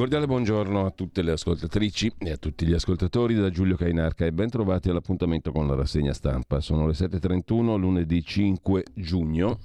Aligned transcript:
Cordiale 0.00 0.26
buongiorno 0.26 0.86
a 0.86 0.90
tutte 0.92 1.20
le 1.20 1.32
ascoltatrici 1.32 2.10
e 2.16 2.30
a 2.30 2.38
tutti 2.38 2.64
gli 2.64 2.72
ascoltatori 2.72 3.34
da 3.34 3.50
Giulio 3.50 3.76
Cainarca 3.76 4.24
e 4.24 4.32
ben 4.32 4.48
trovati 4.48 4.88
all'appuntamento 4.88 5.52
con 5.52 5.66
la 5.66 5.74
rassegna 5.74 6.14
stampa. 6.14 6.60
Sono 6.60 6.86
le 6.86 6.94
7.31, 6.94 7.76
lunedì 7.76 8.24
5 8.24 8.82
giugno. 8.94 9.58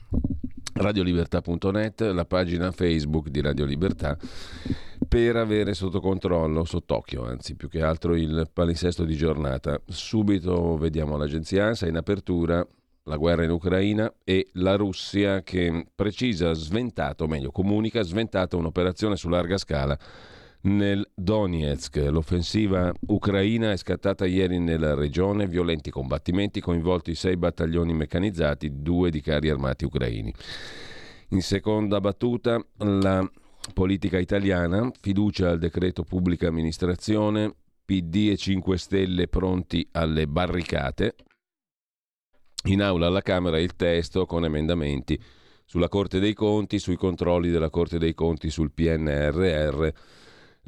Radiolibertà.net, 0.73 2.01
la 2.01 2.25
pagina 2.25 2.69
Facebook 2.71 3.29
di 3.29 3.39
Radio 3.39 3.63
Libertà 3.63 4.17
per 5.07 5.37
avere 5.37 5.73
sotto 5.73 6.01
controllo, 6.01 6.65
sott'occhio 6.65 7.23
anzi 7.23 7.55
più 7.55 7.69
che 7.69 7.81
altro 7.81 8.13
il 8.13 8.49
palinsesto 8.51 9.05
di 9.05 9.15
giornata. 9.15 9.81
Subito 9.85 10.75
vediamo 10.75 11.15
l'agenzia 11.15 11.67
ANSA 11.67 11.87
in 11.87 11.95
apertura 11.95 12.67
la 13.07 13.17
guerra 13.17 13.43
in 13.43 13.51
Ucraina 13.51 14.11
e 14.23 14.49
la 14.53 14.75
Russia 14.75 15.43
che 15.43 15.87
precisa, 15.93 16.53
sventato, 16.53 17.25
o 17.25 17.27
meglio 17.27 17.51
comunica, 17.51 18.01
sventato 18.01 18.57
un'operazione 18.57 19.15
su 19.15 19.29
larga 19.29 19.57
scala 19.57 19.97
nel 20.61 21.07
Donetsk. 21.13 21.97
L'offensiva 22.09 22.91
ucraina 23.07 23.71
è 23.71 23.77
scattata 23.77 24.25
ieri 24.25 24.59
nella 24.59 24.95
regione, 24.95 25.47
violenti 25.47 25.91
combattimenti, 25.91 26.59
coinvolti 26.59 27.13
sei 27.13 27.37
battaglioni 27.37 27.93
meccanizzati, 27.93 28.81
due 28.81 29.11
di 29.11 29.21
carri 29.21 29.49
armati 29.49 29.85
ucraini. 29.85 30.33
In 31.29 31.41
seconda 31.41 31.99
battuta 31.99 32.59
la 32.77 33.29
politica 33.73 34.17
italiana, 34.17 34.89
fiducia 34.99 35.51
al 35.51 35.59
decreto 35.59 36.03
pubblica 36.03 36.47
amministrazione, 36.47 37.53
PD 37.85 38.29
e 38.31 38.37
5 38.37 38.77
Stelle 38.79 39.27
pronti 39.27 39.87
alle 39.91 40.27
barricate, 40.27 41.13
in 42.65 42.81
aula 42.81 43.07
alla 43.07 43.21
Camera 43.21 43.59
il 43.59 43.75
testo 43.75 44.25
con 44.25 44.45
emendamenti 44.45 45.19
sulla 45.65 45.89
Corte 45.89 46.19
dei 46.19 46.33
Conti, 46.33 46.79
sui 46.79 46.95
controlli 46.95 47.49
della 47.49 47.69
Corte 47.69 47.97
dei 47.97 48.13
Conti 48.13 48.49
sul 48.49 48.71
PNRR, 48.71 49.87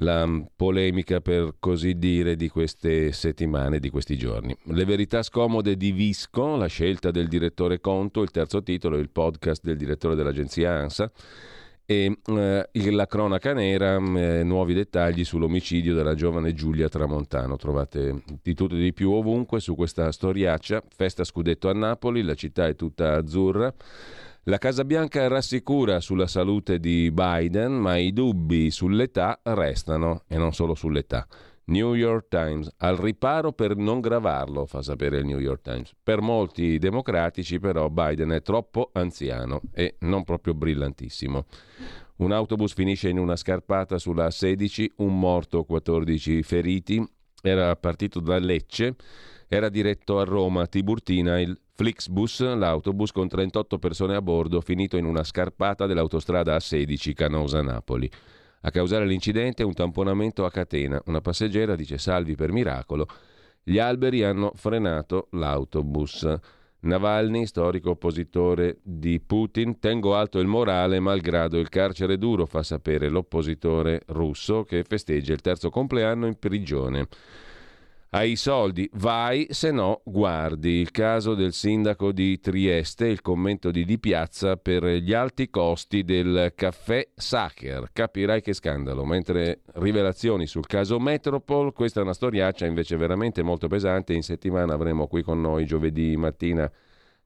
la 0.02 0.46
polemica 0.56 1.22
per 1.22 1.56
così 1.60 1.98
dire 1.98 2.36
di 2.36 2.50
queste 2.50 3.12
settimane, 3.12 3.80
di 3.80 3.90
questi 3.90 4.18
giorni. 4.18 4.56
Le 4.64 4.86
verità 4.86 5.24
scomode 5.24 5.76
di 5.76 5.92
Visco, 5.92 6.56
la 6.56 6.68
scelta 6.68 7.12
del 7.12 7.28
direttore 7.28 7.80
Conto, 7.80 8.22
il 8.22 8.32
terzo 8.32 8.62
titolo, 8.62 8.98
il 8.98 9.10
podcast 9.10 9.64
del 9.64 9.78
direttore 9.78 10.16
dell'agenzia 10.16 10.74
ANSA 10.74 11.12
e 11.90 12.20
eh, 12.26 12.92
la 12.92 13.08
cronaca 13.08 13.54
nera, 13.54 13.96
eh, 13.96 14.44
nuovi 14.44 14.74
dettagli 14.74 15.24
sull'omicidio 15.24 15.96
della 15.96 16.16
giovane 16.16 16.54
Giulia 16.54 16.90
Tramontano. 16.90 17.56
Trovate 17.56 18.24
di 18.44 18.54
tutto 18.54 18.76
e 18.76 18.80
di 18.80 18.92
più 18.92 19.12
ovunque 19.14 19.62
su 19.62 19.74
questa 19.74 20.12
storiaccia. 20.12 20.84
Festa 20.94 21.24
scudetto 21.24 21.70
a 21.70 21.74
Napoli, 21.74 22.24
la 22.24 22.36
città 22.36 22.68
è 22.68 22.76
tutta 22.76 23.16
azzurra. 23.16 23.74
La 24.44 24.58
Casa 24.58 24.84
Bianca 24.84 25.28
rassicura 25.30 26.02
sulla 26.02 26.28
salute 26.28 26.80
di 26.80 27.10
Biden, 27.10 27.72
ma 27.72 27.96
i 27.96 28.12
dubbi 28.12 28.70
sull'età 28.70 29.40
restano, 29.44 30.24
e 30.28 30.38
non 30.38 30.54
solo 30.54 30.76
sull'età. 30.76 31.26
New 31.70 31.96
York 31.96 32.28
Times, 32.30 32.74
al 32.78 32.96
riparo 32.96 33.52
per 33.52 33.76
non 33.76 34.00
gravarlo, 34.00 34.66
fa 34.66 34.82
sapere 34.82 35.18
il 35.18 35.26
New 35.26 35.40
York 35.40 35.62
Times. 35.62 35.92
Per 36.02 36.22
molti 36.22 36.78
democratici 36.78 37.60
però 37.60 37.90
Biden 37.90 38.30
è 38.30 38.42
troppo 38.42 38.90
anziano 38.94 39.62
e 39.74 39.96
non 40.00 40.24
proprio 40.24 40.54
brillantissimo. 40.54 41.46
Un 42.18 42.32
autobus 42.32 42.74
finisce 42.74 43.10
in 43.10 43.20
una 43.20 43.36
scarpata 43.36 43.98
sulla 43.98 44.32
16, 44.32 44.94
un 44.98 45.20
morto, 45.20 45.66
14 45.66 46.42
feriti. 46.42 47.06
Era 47.42 47.76
partito 47.76 48.22
da 48.22 48.40
Lecce, 48.40 48.96
era 49.48 49.68
diretto 49.70 50.20
a 50.20 50.24
Roma, 50.24 50.68
Tiburtina, 50.68 51.40
il 51.40 51.60
Flixbus, 51.74 52.56
l'autobus 52.56 53.12
con 53.12 53.28
38 53.28 53.78
persone 53.78 54.16
a 54.16 54.22
bordo, 54.22 54.62
finito 54.62 54.98
in 54.98 55.06
una 55.06 55.24
scarpata 55.24 55.86
dell'autostrada 55.86 56.56
A16 56.56 57.14
Canosa-Napoli. 57.14 58.10
A 58.68 58.70
causare 58.70 59.06
l'incidente 59.06 59.64
un 59.64 59.74
tamponamento 59.74 60.44
a 60.44 60.52
catena. 60.52 61.02
Una 61.06 61.22
passeggera 61.22 61.74
dice 61.78 61.98
salvi 61.98 62.36
per 62.36 62.52
miracolo. 62.52 63.08
Gli 63.64 63.80
alberi 63.80 64.24
hanno 64.24 64.52
frenato 64.56 65.30
l'autobus. 65.32 66.28
Navalny, 66.82 67.46
storico 67.46 67.92
oppositore 67.92 68.80
di 68.84 69.22
Putin, 69.22 69.80
tengo 69.80 70.16
alto 70.16 70.40
il 70.40 70.48
morale 70.48 71.00
malgrado 71.00 71.58
il 71.58 71.70
carcere 71.70 72.18
duro, 72.18 72.46
fa 72.46 72.62
sapere 72.62 73.08
l'oppositore 73.08 74.02
russo 74.08 74.64
che 74.64 74.84
festeggia 74.84 75.32
il 75.32 75.40
terzo 75.40 75.70
compleanno 75.70 76.28
in 76.28 76.38
prigione. 76.38 77.08
Hai 78.10 78.38
soldi, 78.38 78.90
vai, 78.94 79.48
se 79.50 79.70
no 79.70 80.02
guardi. 80.06 80.80
Il 80.80 80.92
caso 80.92 81.36
del 81.36 81.52
sindaco 81.52 82.14
di 82.14 82.40
Trieste, 82.40 83.06
il 83.08 83.22
commento 83.22 83.70
di 83.70 83.84
Di 83.84 84.00
Piazza 84.00 84.56
per 84.56 84.86
gli 84.86 85.12
alti 85.12 85.50
costi 85.50 86.06
del 86.06 86.54
caffè 86.56 87.06
Sacher. 87.14 87.90
Capirai 87.92 88.42
che 88.42 88.54
scandalo. 88.54 89.04
Mentre 89.04 89.60
rivelazioni 89.74 90.48
sul 90.48 90.68
caso 90.68 91.00
Metropol, 91.00 91.74
questa 91.74 92.00
è 92.00 92.04
una 92.04 92.14
storiaccia 92.14 92.66
invece 92.66 92.96
veramente 92.96 93.44
molto 93.44 93.68
pesante. 93.68 94.14
In 94.14 94.24
settimana 94.24 94.74
avremo 94.74 95.08
qui 95.08 95.22
con 95.22 95.42
noi 95.42 95.66
giovedì 95.66 96.16
mattina 96.16 96.72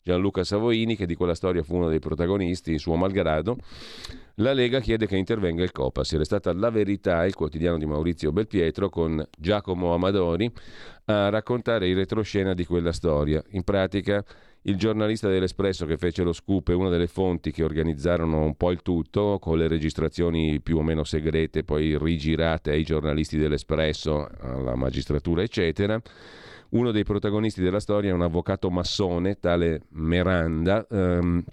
Gianluca 0.04 0.44
Savoini, 0.44 0.96
che 0.96 1.06
di 1.06 1.16
quella 1.16 1.36
storia 1.36 1.62
fu 1.62 1.76
uno 1.76 1.88
dei 1.88 2.00
protagonisti, 2.00 2.80
suo 2.80 2.96
malgrado, 2.96 3.58
la 4.36 4.54
Lega 4.54 4.80
chiede 4.80 5.06
che 5.06 5.16
intervenga 5.16 5.64
il 5.64 5.72
Copas. 5.72 6.12
Era 6.14 6.24
stata 6.24 6.52
La 6.54 6.72
Verità, 6.72 7.24
il 7.26 7.36
quotidiano 7.36 7.78
di 7.78 7.86
Maurizio 7.86 8.32
Belpietro, 8.32 8.90
con 8.90 9.24
Giacomo 9.38 9.94
Amadori, 9.94 10.52
a 11.06 11.30
raccontare 11.30 11.88
il 11.88 11.96
retroscena 11.96 12.56
di 12.56 12.66
quella 12.66 12.92
storia. 12.92 13.44
In 13.50 13.64
pratica, 13.64 14.24
il 14.64 14.76
giornalista 14.76 15.30
dell'Espresso 15.30 15.86
che 15.86 15.98
fece 15.98 16.24
lo 16.24 16.34
scoop 16.34 16.72
è 16.72 16.74
una 16.74 16.90
delle 16.90 17.08
fonti 17.08 17.52
che 17.52 17.64
organizzarono 17.64 18.44
un 18.44 18.56
po' 18.56 18.72
il 18.72 18.82
tutto, 18.82 19.38
con 19.40 19.58
le 19.58 19.68
registrazioni 19.68 20.60
più 20.62 20.78
o 20.78 20.82
meno 20.82 21.04
segrete, 21.04 21.64
poi 21.64 21.96
rigirate 21.98 22.72
ai 22.72 22.84
giornalisti 22.84 23.38
dell'Espresso, 23.38 24.28
alla 24.40 24.76
magistratura, 24.76 25.44
eccetera 25.44 26.02
uno 26.72 26.92
dei 26.92 27.04
protagonisti 27.04 27.62
della 27.62 27.80
storia 27.80 28.12
è 28.12 28.14
un 28.14 28.22
avvocato 28.22 28.70
massone, 28.70 29.40
tale 29.40 29.84
Meranda, 29.90 30.86
ehm, 30.90 31.44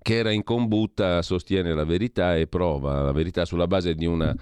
che 0.00 0.16
era 0.16 0.30
in 0.30 0.44
combutta, 0.44 1.22
sostiene 1.22 1.72
la 1.74 1.84
verità 1.84 2.36
e 2.36 2.46
prova 2.46 3.02
la 3.02 3.12
verità 3.12 3.44
sulla 3.44 3.66
base 3.66 3.94
di 3.94 4.06
una 4.06 4.34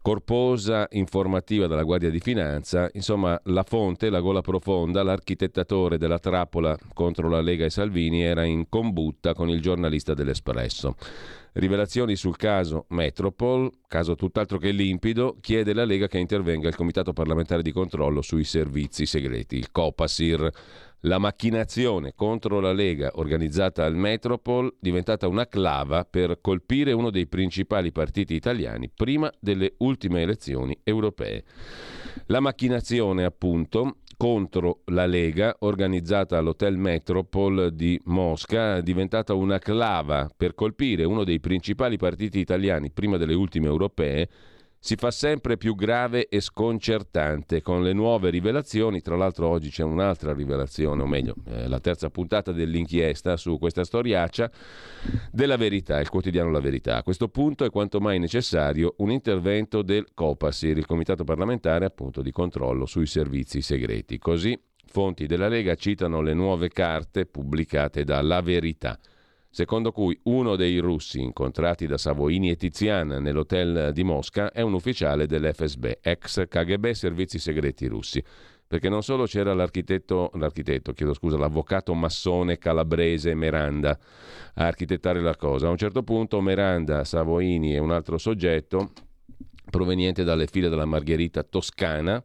corposa 0.00 0.86
informativa 0.92 1.66
della 1.66 1.82
Guardia 1.82 2.10
di 2.10 2.20
Finanza, 2.20 2.88
insomma 2.92 3.38
la 3.46 3.64
fonte, 3.64 4.08
la 4.08 4.20
gola 4.20 4.40
profonda, 4.40 5.02
l'architettatore 5.02 5.98
della 5.98 6.20
trappola 6.20 6.78
contro 6.94 7.28
la 7.28 7.40
Lega 7.40 7.64
e 7.64 7.70
Salvini 7.70 8.22
era 8.22 8.44
in 8.44 8.68
combutta 8.68 9.34
con 9.34 9.48
il 9.48 9.60
giornalista 9.60 10.14
dell'Espresso. 10.14 10.94
Rivelazioni 11.58 12.16
sul 12.16 12.36
caso 12.36 12.84
Metropol, 12.90 13.70
caso 13.88 14.14
tutt'altro 14.14 14.58
che 14.58 14.72
limpido, 14.72 15.38
chiede 15.40 15.72
la 15.72 15.86
Lega 15.86 16.06
che 16.06 16.18
intervenga 16.18 16.68
il 16.68 16.76
Comitato 16.76 17.14
parlamentare 17.14 17.62
di 17.62 17.72
controllo 17.72 18.20
sui 18.20 18.44
servizi 18.44 19.06
segreti, 19.06 19.56
il 19.56 19.72
COPASIR. 19.72 20.50
La 21.00 21.16
macchinazione 21.16 22.12
contro 22.14 22.60
la 22.60 22.74
Lega 22.74 23.12
organizzata 23.14 23.86
al 23.86 23.96
Metropol 23.96 24.76
diventata 24.78 25.28
una 25.28 25.46
clava 25.46 26.04
per 26.04 26.40
colpire 26.42 26.92
uno 26.92 27.08
dei 27.08 27.26
principali 27.26 27.90
partiti 27.90 28.34
italiani 28.34 28.90
prima 28.94 29.32
delle 29.40 29.76
ultime 29.78 30.20
elezioni 30.20 30.78
europee. 30.82 31.42
La 32.26 32.40
macchinazione, 32.40 33.24
appunto, 33.24 34.00
contro 34.16 34.80
la 34.86 35.06
Lega, 35.06 35.56
organizzata 35.60 36.38
all'Hotel 36.38 36.76
Metropol 36.76 37.72
di 37.74 38.00
Mosca, 38.04 38.80
diventata 38.80 39.34
una 39.34 39.58
clava 39.58 40.30
per 40.34 40.54
colpire 40.54 41.04
uno 41.04 41.24
dei 41.24 41.40
principali 41.40 41.96
partiti 41.96 42.38
italiani 42.38 42.90
prima 42.90 43.16
delle 43.16 43.34
ultime 43.34 43.66
europee 43.66 44.28
si 44.78 44.94
fa 44.96 45.10
sempre 45.10 45.56
più 45.56 45.74
grave 45.74 46.28
e 46.28 46.40
sconcertante 46.40 47.60
con 47.60 47.82
le 47.82 47.92
nuove 47.92 48.30
rivelazioni. 48.30 49.00
Tra 49.00 49.16
l'altro 49.16 49.48
oggi 49.48 49.70
c'è 49.70 49.82
un'altra 49.82 50.32
rivelazione, 50.32 51.02
o 51.02 51.06
meglio, 51.06 51.34
eh, 51.46 51.66
la 51.68 51.80
terza 51.80 52.08
puntata 52.10 52.52
dell'inchiesta 52.52 53.36
su 53.36 53.58
questa 53.58 53.84
storiaccia 53.84 54.50
della 55.32 55.56
verità, 55.56 55.98
il 56.00 56.08
quotidiano 56.08 56.50
La 56.50 56.60
Verità. 56.60 56.96
A 56.96 57.02
questo 57.02 57.28
punto 57.28 57.64
è 57.64 57.70
quanto 57.70 58.00
mai 58.00 58.18
necessario 58.18 58.94
un 58.98 59.10
intervento 59.10 59.82
del 59.82 60.06
COPASIR, 60.14 60.78
il 60.78 60.86
Comitato 60.86 61.24
parlamentare 61.24 61.84
appunto 61.84 62.22
di 62.22 62.30
controllo 62.30 62.86
sui 62.86 63.06
servizi 63.06 63.60
segreti. 63.60 64.18
Così 64.18 64.58
fonti 64.86 65.26
della 65.26 65.48
Lega 65.48 65.74
citano 65.74 66.20
le 66.20 66.32
nuove 66.32 66.68
carte 66.68 67.26
pubblicate 67.26 68.04
da 68.04 68.22
La 68.22 68.40
Verità 68.40 68.98
secondo 69.56 69.90
cui 69.90 70.20
uno 70.24 70.54
dei 70.54 70.76
russi 70.76 71.18
incontrati 71.18 71.86
da 71.86 71.96
Savoini 71.96 72.50
e 72.50 72.56
Tizian 72.56 73.06
nell'hotel 73.08 73.90
di 73.94 74.04
Mosca 74.04 74.52
è 74.52 74.60
un 74.60 74.74
ufficiale 74.74 75.26
dell'FSB, 75.26 75.92
ex 76.02 76.46
KGB 76.46 76.90
servizi 76.90 77.38
segreti 77.38 77.86
russi. 77.86 78.22
Perché 78.66 78.90
non 78.90 79.02
solo 79.02 79.24
c'era 79.24 79.54
l'architetto, 79.54 80.30
l'architetto, 80.34 80.92
chiedo 80.92 81.14
scusa, 81.14 81.38
l'avvocato 81.38 81.94
massone 81.94 82.58
calabrese 82.58 83.34
Meranda 83.34 83.98
a 84.56 84.66
architettare 84.66 85.22
la 85.22 85.36
cosa. 85.36 85.68
A 85.68 85.70
un 85.70 85.78
certo 85.78 86.02
punto 86.02 86.38
Meranda, 86.42 87.02
Savoini 87.04 87.74
e 87.74 87.78
un 87.78 87.92
altro 87.92 88.18
soggetto 88.18 88.90
proveniente 89.68 90.24
dalle 90.24 90.46
file 90.46 90.68
della 90.68 90.84
Margherita 90.84 91.42
toscana, 91.42 92.22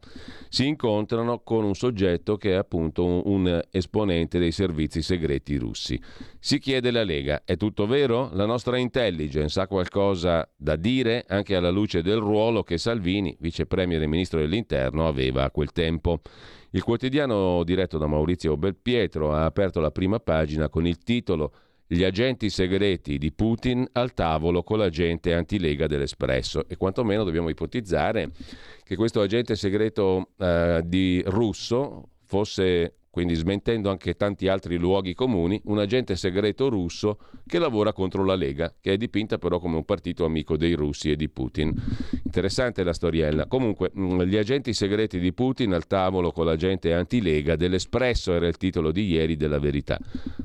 si 0.48 0.66
incontrano 0.66 1.40
con 1.40 1.64
un 1.64 1.74
soggetto 1.74 2.36
che 2.36 2.52
è 2.52 2.54
appunto 2.54 3.04
un, 3.04 3.22
un, 3.24 3.60
esponente 3.70 4.38
dei 4.38 4.52
servizi 4.52 5.02
segreti 5.02 5.56
russi. 5.56 6.00
Si 6.38 6.58
chiede 6.58 6.90
la 6.90 7.04
Lega, 7.04 7.42
è 7.44 7.56
tutto 7.56 7.86
vero? 7.86 8.30
La 8.32 8.46
nostra 8.46 8.78
intelligence 8.78 9.58
ha 9.60 9.66
qualcosa 9.66 10.48
da 10.56 10.76
dire 10.76 11.24
anche 11.28 11.56
alla 11.56 11.70
luce 11.70 12.02
del 12.02 12.18
ruolo 12.18 12.62
che 12.62 12.78
Salvini, 12.78 13.36
vice 13.40 13.66
premier 13.66 14.02
e 14.02 14.06
ministro 14.06 14.38
dell'interno, 14.38 15.06
aveva 15.06 15.44
a 15.44 15.50
quel 15.50 15.72
tempo. 15.72 16.20
Il 16.70 16.82
quotidiano 16.82 17.62
diretto 17.64 17.98
da 17.98 18.06
Maurizio 18.06 18.56
Belpietro 18.56 19.32
ha 19.34 19.44
aperto 19.44 19.80
la 19.80 19.90
prima 19.90 20.20
pagina 20.20 20.68
con 20.68 20.86
il 20.86 20.98
titolo 20.98 21.52
gli 21.92 22.04
agenti 22.04 22.48
segreti 22.48 23.18
di 23.18 23.32
Putin 23.32 23.86
al 23.92 24.14
tavolo 24.14 24.62
con 24.62 24.78
l'agente 24.78 25.34
antilega 25.34 25.86
dell'Espresso. 25.86 26.66
E 26.66 26.78
quantomeno 26.78 27.22
dobbiamo 27.22 27.50
ipotizzare 27.50 28.30
che 28.82 28.96
questo 28.96 29.20
agente 29.20 29.56
segreto 29.56 30.30
eh, 30.38 30.80
di 30.86 31.22
russo 31.26 32.08
fosse 32.24 32.94
quindi 33.12 33.34
smentendo 33.34 33.90
anche 33.90 34.14
tanti 34.14 34.48
altri 34.48 34.78
luoghi 34.78 35.12
comuni, 35.12 35.60
un 35.64 35.78
agente 35.78 36.16
segreto 36.16 36.70
russo 36.70 37.18
che 37.46 37.58
lavora 37.58 37.92
contro 37.92 38.24
la 38.24 38.34
Lega, 38.34 38.72
che 38.80 38.94
è 38.94 38.96
dipinta 38.96 39.36
però 39.36 39.58
come 39.58 39.76
un 39.76 39.84
partito 39.84 40.24
amico 40.24 40.56
dei 40.56 40.72
russi 40.72 41.10
e 41.10 41.16
di 41.16 41.28
Putin. 41.28 41.74
Interessante 42.24 42.82
la 42.82 42.94
storiella. 42.94 43.48
Comunque, 43.48 43.90
mm, 43.94 44.22
gli 44.22 44.38
agenti 44.38 44.72
segreti 44.72 45.18
di 45.18 45.34
Putin 45.34 45.74
al 45.74 45.86
tavolo 45.86 46.32
con 46.32 46.46
l'agente 46.46 46.94
anti-Lega 46.94 47.54
dell'Espresso 47.54 48.32
era 48.32 48.46
il 48.46 48.56
titolo 48.56 48.90
di 48.90 49.06
ieri 49.06 49.36
della 49.36 49.58
Verità. 49.58 49.98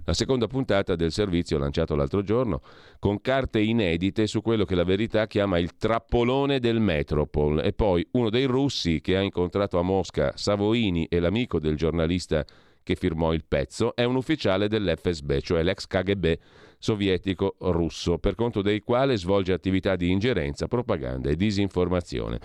La 0.03 0.13
seconda 0.13 0.47
puntata 0.47 0.97
del 0.97 1.13
servizio 1.13 1.57
lanciato 1.57 1.95
l'altro 1.95 2.21
giorno, 2.21 2.59
con 2.99 3.21
carte 3.21 3.61
inedite 3.61 4.27
su 4.27 4.41
quello 4.41 4.65
che 4.65 4.75
la 4.75 4.83
Verità 4.83 5.25
chiama 5.25 5.57
il 5.57 5.77
trappolone 5.77 6.59
del 6.59 6.81
Metropol 6.81 7.61
e 7.63 7.71
poi 7.71 8.05
uno 8.11 8.29
dei 8.29 8.43
russi 8.43 8.99
che 8.99 9.15
ha 9.15 9.21
incontrato 9.21 9.79
a 9.79 9.83
Mosca 9.83 10.33
Savoini 10.35 11.05
e 11.05 11.21
l'amico 11.21 11.61
del 11.61 11.77
giornalista 11.77 12.45
che 12.87 12.95
firmò 12.95 13.33
il 13.33 13.43
pezzo, 13.45 13.93
è 13.97 14.05
un 14.05 14.15
ufficiale 14.15 14.69
dell'FSB, 14.69 15.39
cioè 15.39 15.61
l'ex 15.61 15.87
KGB 15.87 16.35
sovietico 16.77 17.57
russo, 17.59 18.17
per 18.17 18.35
conto 18.35 18.61
dei 18.61 18.79
quali 18.79 19.17
svolge 19.17 19.51
attività 19.51 19.97
di 19.97 20.09
ingerenza, 20.09 20.69
propaganda 20.69 21.29
e 21.29 21.35
disinformazione. 21.35 22.39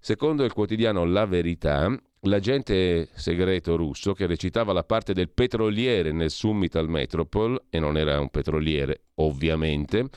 Secondo 0.00 0.44
il 0.44 0.54
quotidiano 0.54 1.04
La 1.04 1.26
Verità, 1.26 1.94
l'agente 2.20 3.10
segreto 3.12 3.76
russo 3.76 4.14
che 4.14 4.24
recitava 4.24 4.72
la 4.72 4.82
parte 4.82 5.12
del 5.12 5.28
petroliere 5.28 6.10
nel 6.10 6.30
summit 6.30 6.74
al 6.76 6.88
Metropol, 6.88 7.64
e 7.68 7.78
non 7.78 7.98
era 7.98 8.18
un 8.18 8.30
petroliere 8.30 9.02
ovviamente, 9.16 10.08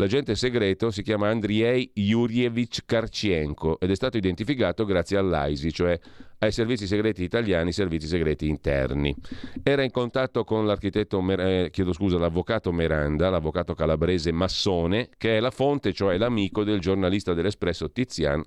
L'agente 0.00 0.34
segreto 0.34 0.90
si 0.90 1.02
chiama 1.02 1.28
Andriei 1.28 1.90
Yurievich 1.92 2.86
Karchienko 2.86 3.78
ed 3.78 3.90
è 3.90 3.94
stato 3.94 4.16
identificato 4.16 4.86
grazie 4.86 5.18
all'AISI, 5.18 5.70
cioè 5.74 6.00
ai 6.38 6.52
servizi 6.52 6.86
segreti 6.86 7.22
italiani, 7.22 7.70
servizi 7.70 8.06
segreti 8.06 8.48
interni. 8.48 9.14
Era 9.62 9.82
in 9.82 9.90
contatto 9.90 10.42
con 10.42 10.64
l'architetto, 10.64 11.22
eh, 11.32 11.68
chiedo 11.70 11.92
scusa, 11.92 12.16
l'avvocato 12.16 12.72
Meranda, 12.72 13.28
l'avvocato 13.28 13.74
calabrese 13.74 14.32
Massone, 14.32 15.10
che 15.18 15.36
è 15.36 15.40
la 15.40 15.50
fonte, 15.50 15.92
cioè 15.92 16.16
l'amico 16.16 16.64
del 16.64 16.80
giornalista 16.80 17.34
dell'Espresso 17.34 17.90
Tizian, 17.90 18.42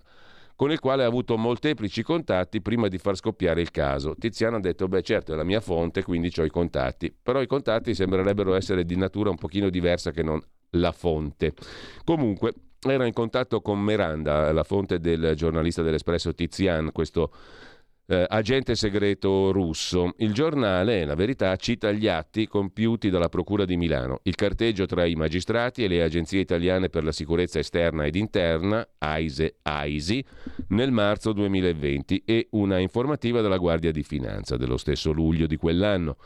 con 0.55 0.71
il 0.71 0.79
quale 0.79 1.03
ha 1.03 1.07
avuto 1.07 1.37
molteplici 1.37 2.01
contatti 2.01 2.63
prima 2.63 2.87
di 2.87 2.97
far 2.97 3.15
scoppiare 3.15 3.61
il 3.61 3.69
caso. 3.69 4.15
Tiziano 4.17 4.55
ha 4.55 4.59
detto, 4.59 4.87
beh 4.87 5.03
certo 5.03 5.33
è 5.33 5.35
la 5.35 5.43
mia 5.43 5.61
fonte, 5.61 6.01
quindi 6.01 6.31
ho 6.35 6.43
i 6.45 6.49
contatti, 6.49 7.13
però 7.21 7.43
i 7.43 7.47
contatti 7.47 7.93
sembrerebbero 7.93 8.55
essere 8.55 8.85
di 8.85 8.95
natura 8.95 9.29
un 9.29 9.37
pochino 9.37 9.69
diversa 9.69 10.09
che 10.09 10.23
non 10.23 10.41
la 10.73 10.91
fonte. 10.91 11.53
Comunque 12.03 12.53
era 12.81 13.05
in 13.05 13.13
contatto 13.13 13.61
con 13.61 13.79
Miranda, 13.79 14.51
la 14.51 14.63
fonte 14.63 14.99
del 14.99 15.33
giornalista 15.35 15.81
dell'Espresso 15.81 16.33
Tizian, 16.33 16.91
questo 16.91 17.31
eh, 18.07 18.25
agente 18.27 18.75
segreto 18.75 19.51
russo. 19.51 20.13
Il 20.17 20.33
giornale, 20.33 21.05
la 21.05 21.15
verità, 21.15 21.55
cita 21.55 21.91
gli 21.91 22.07
atti 22.07 22.47
compiuti 22.47 23.09
dalla 23.09 23.29
Procura 23.29 23.65
di 23.65 23.77
Milano, 23.77 24.19
il 24.23 24.35
carteggio 24.35 24.85
tra 24.85 25.05
i 25.05 25.15
magistrati 25.15 25.83
e 25.83 25.87
le 25.87 26.03
agenzie 26.03 26.41
italiane 26.41 26.89
per 26.89 27.03
la 27.03 27.11
sicurezza 27.11 27.59
esterna 27.59 28.05
ed 28.05 28.15
interna, 28.15 28.85
AISE, 28.97 29.55
AISI, 29.61 30.25
nel 30.69 30.91
marzo 30.91 31.31
2020 31.33 32.23
e 32.25 32.47
una 32.51 32.79
informativa 32.79 33.41
della 33.41 33.57
Guardia 33.57 33.91
di 33.91 34.03
Finanza 34.03 34.57
dello 34.57 34.77
stesso 34.77 35.11
luglio 35.11 35.47
di 35.47 35.55
quell'anno. 35.55 36.17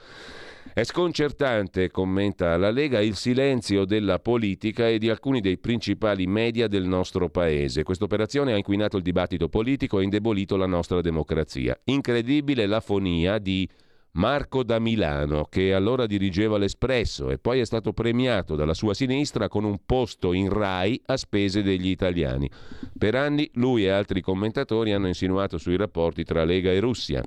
È 0.73 0.83
sconcertante, 0.83 1.89
commenta 1.89 2.55
la 2.57 2.69
Lega, 2.69 2.99
il 3.01 3.15
silenzio 3.15 3.85
della 3.85 4.19
politica 4.19 4.87
e 4.87 4.97
di 4.99 5.09
alcuni 5.09 5.41
dei 5.41 5.57
principali 5.57 6.27
media 6.27 6.67
del 6.67 6.85
nostro 6.85 7.29
paese. 7.29 7.83
Questa 7.83 8.03
operazione 8.03 8.53
ha 8.53 8.57
inquinato 8.57 8.97
il 8.97 9.03
dibattito 9.03 9.49
politico 9.49 9.99
e 9.99 10.03
indebolito 10.03 10.55
la 10.55 10.67
nostra 10.67 11.01
democrazia. 11.01 11.79
Incredibile 11.85 12.65
l'afonia 12.67 13.39
di 13.39 13.67
Marco 14.11 14.63
da 14.63 14.79
Milano, 14.79 15.45
che 15.45 15.73
allora 15.73 16.05
dirigeva 16.05 16.57
l'Espresso 16.57 17.29
e 17.29 17.37
poi 17.37 17.59
è 17.59 17.65
stato 17.65 17.93
premiato 17.93 18.55
dalla 18.55 18.73
sua 18.73 18.93
sinistra 18.93 19.47
con 19.47 19.63
un 19.63 19.79
posto 19.85 20.33
in 20.33 20.49
RAI 20.49 21.01
a 21.05 21.17
spese 21.17 21.61
degli 21.61 21.89
italiani. 21.89 22.49
Per 22.97 23.15
anni 23.15 23.49
lui 23.53 23.85
e 23.85 23.89
altri 23.89 24.21
commentatori 24.21 24.91
hanno 24.91 25.07
insinuato 25.07 25.57
sui 25.57 25.75
rapporti 25.75 26.23
tra 26.23 26.43
Lega 26.43 26.71
e 26.71 26.79
Russia 26.79 27.21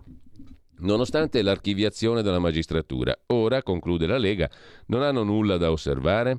nonostante 0.81 1.43
l'archiviazione 1.43 2.23
della 2.23 2.39
magistratura. 2.39 3.17
Ora, 3.27 3.63
conclude 3.63 4.07
la 4.07 4.19
Lega, 4.19 4.51
non 4.87 5.03
hanno 5.03 5.23
nulla 5.23 5.57
da 5.57 5.71
osservare. 5.71 6.39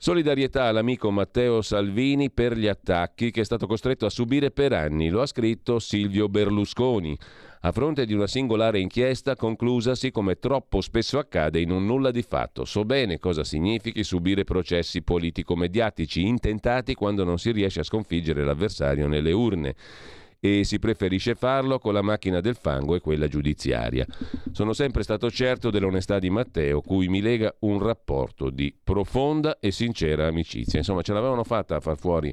Solidarietà 0.00 0.64
all'amico 0.64 1.10
Matteo 1.10 1.60
Salvini 1.60 2.30
per 2.30 2.56
gli 2.56 2.68
attacchi 2.68 3.32
che 3.32 3.40
è 3.40 3.44
stato 3.44 3.66
costretto 3.66 4.06
a 4.06 4.10
subire 4.10 4.52
per 4.52 4.72
anni, 4.72 5.08
lo 5.08 5.22
ha 5.22 5.26
scritto 5.26 5.80
Silvio 5.80 6.28
Berlusconi, 6.28 7.18
a 7.62 7.72
fronte 7.72 8.06
di 8.06 8.14
una 8.14 8.28
singolare 8.28 8.78
inchiesta 8.78 9.34
conclusasi 9.34 10.12
come 10.12 10.38
troppo 10.38 10.80
spesso 10.80 11.18
accade 11.18 11.58
in 11.58 11.72
un 11.72 11.84
nulla 11.84 12.12
di 12.12 12.22
fatto. 12.22 12.64
So 12.64 12.84
bene 12.84 13.18
cosa 13.18 13.42
significhi 13.42 14.04
subire 14.04 14.44
processi 14.44 15.02
politico-mediatici 15.02 16.24
intentati 16.24 16.94
quando 16.94 17.24
non 17.24 17.38
si 17.38 17.50
riesce 17.50 17.80
a 17.80 17.84
sconfiggere 17.84 18.44
l'avversario 18.44 19.08
nelle 19.08 19.32
urne 19.32 19.74
e 20.40 20.64
si 20.64 20.78
preferisce 20.78 21.34
farlo 21.34 21.78
con 21.78 21.92
la 21.92 22.02
macchina 22.02 22.40
del 22.40 22.54
fango 22.54 22.94
e 22.94 23.00
quella 23.00 23.26
giudiziaria. 23.26 24.06
Sono 24.52 24.72
sempre 24.72 25.02
stato 25.02 25.30
certo 25.30 25.70
dell'onestà 25.70 26.18
di 26.18 26.30
Matteo, 26.30 26.80
cui 26.80 27.08
mi 27.08 27.20
lega 27.20 27.54
un 27.60 27.78
rapporto 27.82 28.50
di 28.50 28.74
profonda 28.82 29.58
e 29.58 29.70
sincera 29.70 30.26
amicizia. 30.26 30.78
Insomma, 30.78 31.02
ce 31.02 31.12
l'avevano 31.12 31.44
fatta 31.44 31.76
a 31.76 31.80
far 31.80 31.98
fuori 31.98 32.32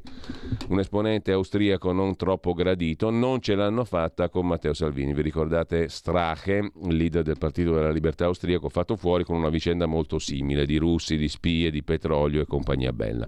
un 0.68 0.78
esponente 0.78 1.32
austriaco 1.32 1.92
non 1.92 2.16
troppo 2.16 2.52
gradito, 2.52 3.10
non 3.10 3.40
ce 3.40 3.54
l'hanno 3.54 3.84
fatta 3.84 4.28
con 4.28 4.46
Matteo 4.46 4.74
Salvini. 4.74 5.12
Vi 5.12 5.22
ricordate 5.22 5.88
Strache, 5.88 6.70
leader 6.84 7.22
del 7.22 7.38
Partito 7.38 7.74
della 7.74 7.90
Libertà 7.90 8.26
austriaco, 8.26 8.68
fatto 8.68 8.96
fuori 8.96 9.24
con 9.24 9.36
una 9.36 9.48
vicenda 9.48 9.86
molto 9.86 10.18
simile 10.18 10.66
di 10.66 10.76
russi, 10.76 11.16
di 11.16 11.28
spie, 11.28 11.70
di 11.70 11.82
petrolio 11.82 12.40
e 12.40 12.46
compagnia 12.46 12.92
bella. 12.92 13.26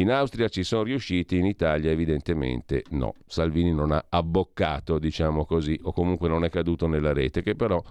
In 0.00 0.10
Austria 0.10 0.48
ci 0.48 0.62
sono 0.62 0.82
riusciti, 0.82 1.36
in 1.36 1.44
Italia 1.44 1.90
evidentemente 1.90 2.84
no. 2.92 3.16
Salvini 3.26 3.70
non 3.70 3.92
ha 3.92 4.02
abboccato, 4.08 4.98
diciamo 4.98 5.44
così, 5.44 5.78
o 5.82 5.92
comunque 5.92 6.26
non 6.26 6.42
è 6.42 6.48
caduto 6.48 6.86
nella 6.86 7.12
rete, 7.12 7.42
che 7.42 7.54
però 7.54 7.82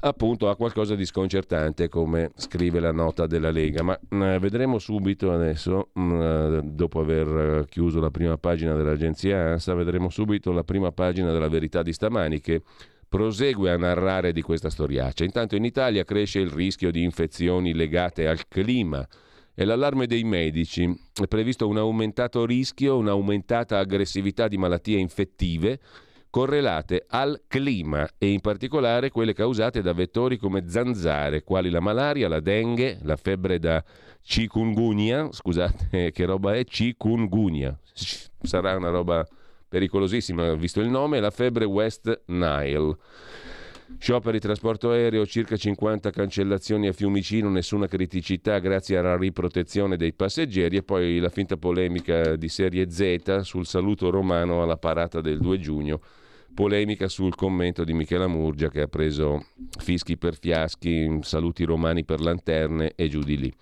appunto 0.00 0.50
ha 0.50 0.56
qualcosa 0.56 0.94
di 0.94 1.06
sconcertante, 1.06 1.88
come 1.88 2.32
scrive 2.36 2.80
la 2.80 2.92
nota 2.92 3.26
della 3.26 3.50
Lega. 3.50 3.82
Ma 3.82 3.98
eh, 3.98 4.38
vedremo 4.40 4.78
subito 4.78 5.32
adesso, 5.32 5.88
mh, 5.94 6.20
eh, 6.20 6.60
dopo 6.64 7.00
aver 7.00 7.64
chiuso 7.64 7.98
la 7.98 8.10
prima 8.10 8.36
pagina 8.36 8.74
dell'agenzia 8.74 9.52
ANSA, 9.52 9.72
vedremo 9.72 10.10
subito 10.10 10.52
la 10.52 10.64
prima 10.64 10.92
pagina 10.92 11.32
della 11.32 11.48
verità 11.48 11.82
di 11.82 11.94
stamani 11.94 12.40
che 12.40 12.60
prosegue 13.08 13.70
a 13.70 13.78
narrare 13.78 14.32
di 14.32 14.42
questa 14.42 14.68
storiaccia. 14.68 15.24
Intanto 15.24 15.56
in 15.56 15.64
Italia 15.64 16.04
cresce 16.04 16.40
il 16.40 16.50
rischio 16.50 16.90
di 16.90 17.02
infezioni 17.02 17.72
legate 17.72 18.28
al 18.28 18.46
clima 18.48 19.08
e 19.54 19.64
l'allarme 19.64 20.06
dei 20.06 20.24
medici. 20.24 20.92
È 21.12 21.26
previsto 21.26 21.68
un 21.68 21.78
aumentato 21.78 22.44
rischio, 22.44 22.96
un'aumentata 22.96 23.78
aggressività 23.78 24.48
di 24.48 24.58
malattie 24.58 24.98
infettive 24.98 25.78
correlate 26.32 27.04
al 27.08 27.42
clima 27.46 28.08
e 28.16 28.30
in 28.30 28.40
particolare 28.40 29.10
quelle 29.10 29.34
causate 29.34 29.82
da 29.82 29.92
vettori 29.92 30.38
come 30.38 30.66
zanzare, 30.66 31.42
quali 31.42 31.68
la 31.68 31.80
malaria, 31.80 32.26
la 32.26 32.40
dengue, 32.40 32.98
la 33.02 33.16
febbre 33.16 33.58
da 33.58 33.84
chikungunya, 34.22 35.28
scusate 35.30 36.10
che 36.10 36.24
roba 36.24 36.54
è 36.54 36.64
chikungunya, 36.64 37.78
sarà 38.40 38.74
una 38.76 38.88
roba 38.88 39.26
pericolosissima 39.68 40.54
visto 40.54 40.80
il 40.80 40.88
nome, 40.88 41.20
la 41.20 41.30
febbre 41.30 41.66
West 41.66 42.22
Nile. 42.28 42.96
Scioperi 43.98 44.40
trasporto 44.40 44.90
aereo, 44.90 45.24
circa 45.26 45.56
50 45.56 46.10
cancellazioni 46.10 46.88
a 46.88 46.92
Fiumicino, 46.92 47.48
nessuna 47.48 47.86
criticità 47.86 48.58
grazie 48.58 48.96
alla 48.96 49.16
riprotezione 49.16 49.96
dei 49.96 50.12
passeggeri 50.12 50.76
e 50.76 50.82
poi 50.82 51.18
la 51.18 51.28
finta 51.28 51.56
polemica 51.56 52.34
di 52.36 52.48
serie 52.48 52.90
Z 52.90 53.40
sul 53.42 53.64
saluto 53.64 54.10
romano 54.10 54.62
alla 54.62 54.76
parata 54.76 55.20
del 55.20 55.38
2 55.38 55.58
giugno. 55.58 56.00
Polemica 56.52 57.08
sul 57.08 57.34
commento 57.34 57.84
di 57.84 57.94
Michela 57.94 58.26
Murgia 58.26 58.68
che 58.68 58.82
ha 58.82 58.88
preso 58.88 59.46
fischi 59.78 60.18
per 60.18 60.36
fiaschi, 60.36 61.18
saluti 61.22 61.64
romani 61.64 62.04
per 62.04 62.20
lanterne 62.20 62.92
e 62.94 63.08
giù 63.08 63.20
di 63.20 63.38
lì. 63.38 63.54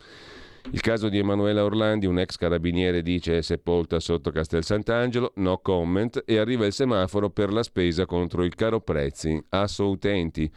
Il 0.72 0.82
caso 0.82 1.08
di 1.08 1.18
Emanuela 1.18 1.64
Orlandi, 1.64 2.06
un 2.06 2.20
ex 2.20 2.36
carabiniere, 2.36 3.02
dice 3.02 3.38
è 3.38 3.42
sepolta 3.42 3.98
sotto 3.98 4.30
Castel 4.30 4.62
Sant'Angelo, 4.62 5.32
no 5.36 5.58
comment, 5.58 6.22
e 6.24 6.38
arriva 6.38 6.64
il 6.64 6.72
semaforo 6.72 7.28
per 7.28 7.52
la 7.52 7.64
spesa 7.64 8.06
contro 8.06 8.44
il 8.44 8.54
caro 8.54 8.80
prezzi. 8.80 9.42
Asso 9.48 9.88
utenti 9.88 10.48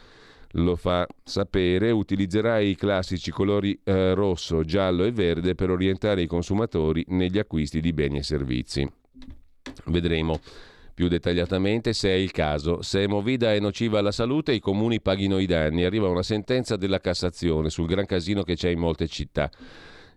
lo 0.52 0.76
fa 0.76 1.04
sapere, 1.24 1.90
utilizzerà 1.90 2.60
i 2.60 2.76
classici 2.76 3.32
colori 3.32 3.76
eh, 3.82 4.14
rosso, 4.14 4.62
giallo 4.62 5.02
e 5.02 5.10
verde 5.10 5.56
per 5.56 5.70
orientare 5.70 6.22
i 6.22 6.28
consumatori 6.28 7.04
negli 7.08 7.40
acquisti 7.40 7.80
di 7.80 7.92
beni 7.92 8.18
e 8.18 8.22
servizi. 8.22 8.88
Vedremo 9.86 10.38
più 10.94 11.08
dettagliatamente 11.08 11.92
se 11.92 12.10
è 12.10 12.14
il 12.14 12.30
caso. 12.30 12.82
Se 12.82 13.08
Movida 13.08 13.52
è 13.52 13.58
nociva 13.58 13.98
alla 13.98 14.12
salute, 14.12 14.52
i 14.52 14.60
comuni 14.60 15.00
paghino 15.00 15.40
i 15.40 15.46
danni. 15.46 15.82
Arriva 15.82 16.08
una 16.08 16.22
sentenza 16.22 16.76
della 16.76 17.00
Cassazione 17.00 17.68
sul 17.68 17.88
gran 17.88 18.06
casino 18.06 18.44
che 18.44 18.54
c'è 18.54 18.68
in 18.68 18.78
molte 18.78 19.08
città 19.08 19.50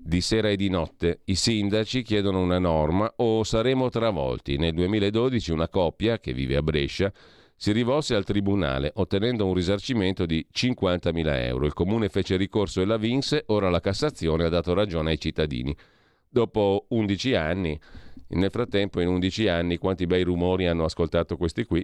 di 0.08 0.22
sera 0.22 0.50
e 0.50 0.56
di 0.56 0.70
notte. 0.70 1.20
I 1.26 1.36
sindaci 1.36 2.02
chiedono 2.02 2.42
una 2.42 2.60
norma 2.60 3.12
o 3.18 3.44
saremo 3.44 3.90
travolti. 3.90 4.56
Nel 4.56 4.74
2012 4.74 5.52
una 5.52 5.68
coppia 5.68 6.18
che 6.18 6.32
vive 6.32 6.56
a 6.56 6.62
Brescia 6.62 7.12
si 7.54 7.74
rivolse 7.74 8.16
al 8.16 8.24
tribunale 8.24 8.92
ottenendo 8.96 9.46
un 9.46 9.54
risarcimento 9.54 10.26
di 10.26 10.46
50.000 10.50 11.44
euro. 11.44 11.66
Il 11.66 11.74
comune 11.74 12.08
fece 12.08 12.38
ricorso 12.38 12.80
e 12.80 12.86
la 12.86 12.96
vinse, 12.96 13.44
ora 13.48 13.70
la 13.70 13.82
Cassazione 13.82 14.46
ha 14.46 14.50
dato 14.50 14.74
ragione 14.74 15.12
ai 15.12 15.20
cittadini. 15.20 15.76
Dopo 16.38 16.86
11 16.90 17.34
anni 17.34 17.80
nel 18.28 18.52
frattempo, 18.52 19.02
in 19.02 19.08
11 19.08 19.48
anni, 19.48 19.78
quanti 19.78 20.06
bei 20.06 20.22
rumori 20.22 20.68
hanno 20.68 20.84
ascoltato 20.84 21.36
questi 21.36 21.64
qui. 21.66 21.84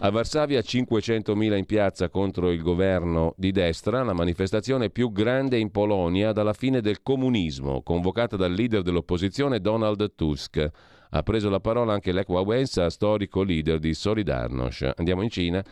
A 0.00 0.10
Varsavia 0.10 0.60
500.000 0.60 1.56
in 1.56 1.64
piazza 1.64 2.10
contro 2.10 2.50
il 2.50 2.60
governo 2.60 3.32
di 3.38 3.52
destra, 3.52 4.02
la 4.02 4.12
manifestazione 4.12 4.90
più 4.90 5.10
grande 5.12 5.56
in 5.56 5.70
Polonia 5.70 6.32
dalla 6.32 6.52
fine 6.52 6.82
del 6.82 7.00
comunismo, 7.02 7.80
convocata 7.80 8.36
dal 8.36 8.52
leader 8.52 8.82
dell'opposizione 8.82 9.60
Donald 9.60 10.14
Tusk. 10.14 10.70
Ha 11.08 11.22
preso 11.22 11.48
la 11.48 11.60
parola 11.60 11.94
anche 11.94 12.12
Lech 12.12 12.28
Wałęsa, 12.28 12.90
storico 12.90 13.42
leader 13.42 13.78
di 13.78 13.94
Solidarnosc. 13.94 14.92
Andiamo 14.96 15.22
in 15.22 15.30
Cina. 15.30 15.64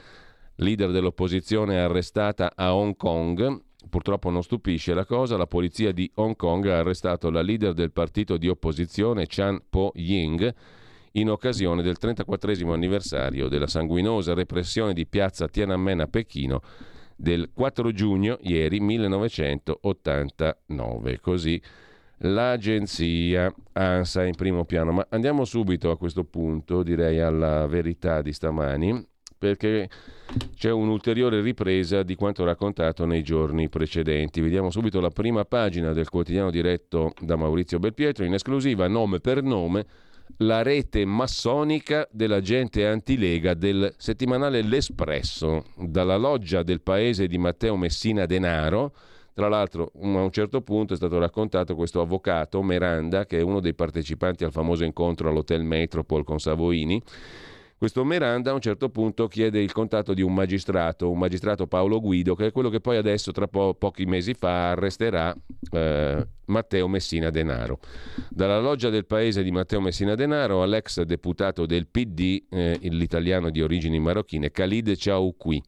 Leader 0.56 0.90
dell'opposizione 0.92 1.78
arrestata 1.78 2.52
a 2.54 2.74
Hong 2.74 2.96
Kong 2.96 3.72
Purtroppo 3.88 4.30
non 4.30 4.42
stupisce 4.42 4.94
la 4.94 5.04
cosa, 5.04 5.36
la 5.36 5.46
polizia 5.46 5.92
di 5.92 6.10
Hong 6.14 6.36
Kong 6.36 6.66
ha 6.66 6.78
arrestato 6.78 7.30
la 7.30 7.42
leader 7.42 7.72
del 7.72 7.92
partito 7.92 8.36
di 8.36 8.48
opposizione 8.48 9.26
Chan 9.26 9.62
Po-ying 9.68 10.54
in 11.12 11.30
occasione 11.30 11.82
del 11.82 11.98
34 11.98 12.72
anniversario 12.72 13.48
della 13.48 13.66
sanguinosa 13.66 14.34
repressione 14.34 14.92
di 14.92 15.06
piazza 15.06 15.48
Tiananmen 15.48 16.00
a 16.00 16.06
Pechino 16.06 16.60
del 17.16 17.50
4 17.52 17.92
giugno 17.92 18.38
ieri 18.42 18.80
1989. 18.80 21.20
Così 21.20 21.60
l'agenzia 22.18 23.52
ANSA 23.72 24.24
in 24.24 24.34
primo 24.34 24.64
piano. 24.64 24.92
Ma 24.92 25.06
andiamo 25.10 25.44
subito 25.44 25.90
a 25.90 25.96
questo 25.96 26.24
punto, 26.24 26.82
direi 26.82 27.20
alla 27.20 27.66
verità 27.66 28.22
di 28.22 28.32
stamani, 28.32 29.06
perché 29.36 29.88
c'è 30.56 30.70
un'ulteriore 30.70 31.40
ripresa 31.40 32.02
di 32.02 32.14
quanto 32.14 32.44
raccontato 32.44 33.04
nei 33.04 33.22
giorni 33.22 33.68
precedenti. 33.68 34.40
Vediamo 34.40 34.70
subito 34.70 35.00
la 35.00 35.10
prima 35.10 35.44
pagina 35.44 35.92
del 35.92 36.08
quotidiano 36.08 36.50
diretto 36.50 37.12
da 37.20 37.36
Maurizio 37.36 37.78
Belpietro, 37.78 38.24
in 38.24 38.34
esclusiva 38.34 38.88
nome 38.88 39.20
per 39.20 39.42
nome 39.42 39.86
la 40.38 40.62
rete 40.62 41.04
massonica 41.04 42.08
della 42.10 42.40
gente 42.40 42.86
antilega 42.86 43.54
del 43.54 43.92
settimanale 43.96 44.62
L'Espresso, 44.62 45.64
dalla 45.76 46.16
loggia 46.16 46.62
del 46.62 46.80
paese 46.80 47.26
di 47.26 47.38
Matteo 47.38 47.76
Messina 47.76 48.26
Denaro. 48.26 48.94
Tra 49.34 49.48
l'altro, 49.48 49.90
a 50.00 50.06
un 50.06 50.30
certo 50.30 50.60
punto 50.60 50.94
è 50.94 50.96
stato 50.96 51.18
raccontato 51.18 51.74
questo 51.74 52.00
avvocato, 52.00 52.62
Meranda, 52.62 53.26
che 53.26 53.38
è 53.38 53.42
uno 53.42 53.60
dei 53.60 53.74
partecipanti 53.74 54.44
al 54.44 54.52
famoso 54.52 54.84
incontro 54.84 55.28
all'Hotel 55.28 55.64
Metropol 55.64 56.24
con 56.24 56.38
Savoini, 56.38 57.02
questo 57.84 58.02
Miranda 58.02 58.50
a 58.50 58.54
un 58.54 58.62
certo 58.62 58.88
punto 58.88 59.28
chiede 59.28 59.60
il 59.60 59.70
contatto 59.70 60.14
di 60.14 60.22
un 60.22 60.32
magistrato, 60.32 61.10
un 61.10 61.18
magistrato 61.18 61.66
Paolo 61.66 62.00
Guido, 62.00 62.34
che 62.34 62.46
è 62.46 62.50
quello 62.50 62.70
che 62.70 62.80
poi 62.80 62.96
adesso, 62.96 63.30
tra 63.30 63.46
po- 63.46 63.74
pochi 63.74 64.06
mesi 64.06 64.32
fa, 64.32 64.70
arresterà 64.70 65.36
eh, 65.70 66.26
Matteo 66.46 66.88
Messina 66.88 67.28
Denaro. 67.28 67.80
Dalla 68.30 68.58
loggia 68.58 68.88
del 68.88 69.04
paese 69.04 69.42
di 69.42 69.50
Matteo 69.50 69.82
Messina 69.82 70.14
Denaro 70.14 70.62
all'ex 70.62 71.02
deputato 71.02 71.66
del 71.66 71.86
PD, 71.86 72.44
eh, 72.48 72.78
l'italiano 72.80 73.50
di 73.50 73.60
origini 73.60 73.98
marocchine, 73.98 74.50
Khalid 74.50 74.94
Chaoui, 74.96 75.62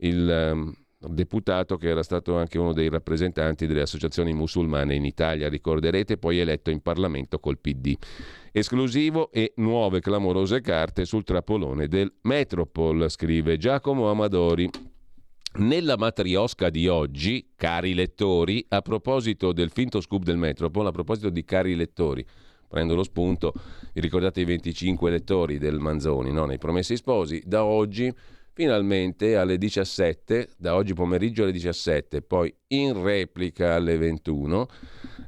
il 0.00 0.30
eh, 0.30 0.70
deputato 1.08 1.78
che 1.78 1.88
era 1.88 2.02
stato 2.02 2.36
anche 2.36 2.58
uno 2.58 2.74
dei 2.74 2.90
rappresentanti 2.90 3.66
delle 3.66 3.80
associazioni 3.80 4.34
musulmane 4.34 4.94
in 4.96 5.06
Italia, 5.06 5.48
ricorderete, 5.48 6.18
poi 6.18 6.40
eletto 6.40 6.68
in 6.68 6.82
Parlamento 6.82 7.38
col 7.38 7.58
PD 7.58 7.96
esclusivo 8.56 9.32
e 9.32 9.52
nuove 9.56 9.98
clamorose 9.98 10.60
carte 10.60 11.04
sul 11.06 11.24
trappolone 11.24 11.88
del 11.88 12.12
Metropol, 12.22 13.10
scrive 13.10 13.56
Giacomo 13.56 14.08
Amadori. 14.08 14.70
Nella 15.56 15.96
matriosca 15.96 16.70
di 16.70 16.86
oggi, 16.86 17.50
cari 17.56 17.94
lettori, 17.94 18.64
a 18.68 18.80
proposito 18.80 19.52
del 19.52 19.70
finto 19.70 20.00
scoop 20.00 20.22
del 20.22 20.36
Metropol, 20.36 20.86
a 20.86 20.92
proposito 20.92 21.30
di 21.30 21.44
cari 21.44 21.74
lettori, 21.74 22.24
prendo 22.68 22.94
lo 22.94 23.02
spunto, 23.02 23.52
vi 23.92 24.00
ricordate 24.00 24.42
i 24.42 24.44
25 24.44 25.10
lettori 25.10 25.58
del 25.58 25.80
Manzoni, 25.80 26.30
no? 26.30 26.44
nei 26.44 26.58
Promessi 26.58 26.94
Sposi, 26.94 27.42
da 27.44 27.64
oggi 27.64 28.12
Finalmente 28.56 29.34
alle 29.34 29.58
17, 29.58 30.50
da 30.56 30.76
oggi 30.76 30.94
pomeriggio 30.94 31.42
alle 31.42 31.50
17, 31.50 32.22
poi 32.22 32.54
in 32.68 33.02
replica 33.02 33.74
alle 33.74 33.96
21, 33.96 34.68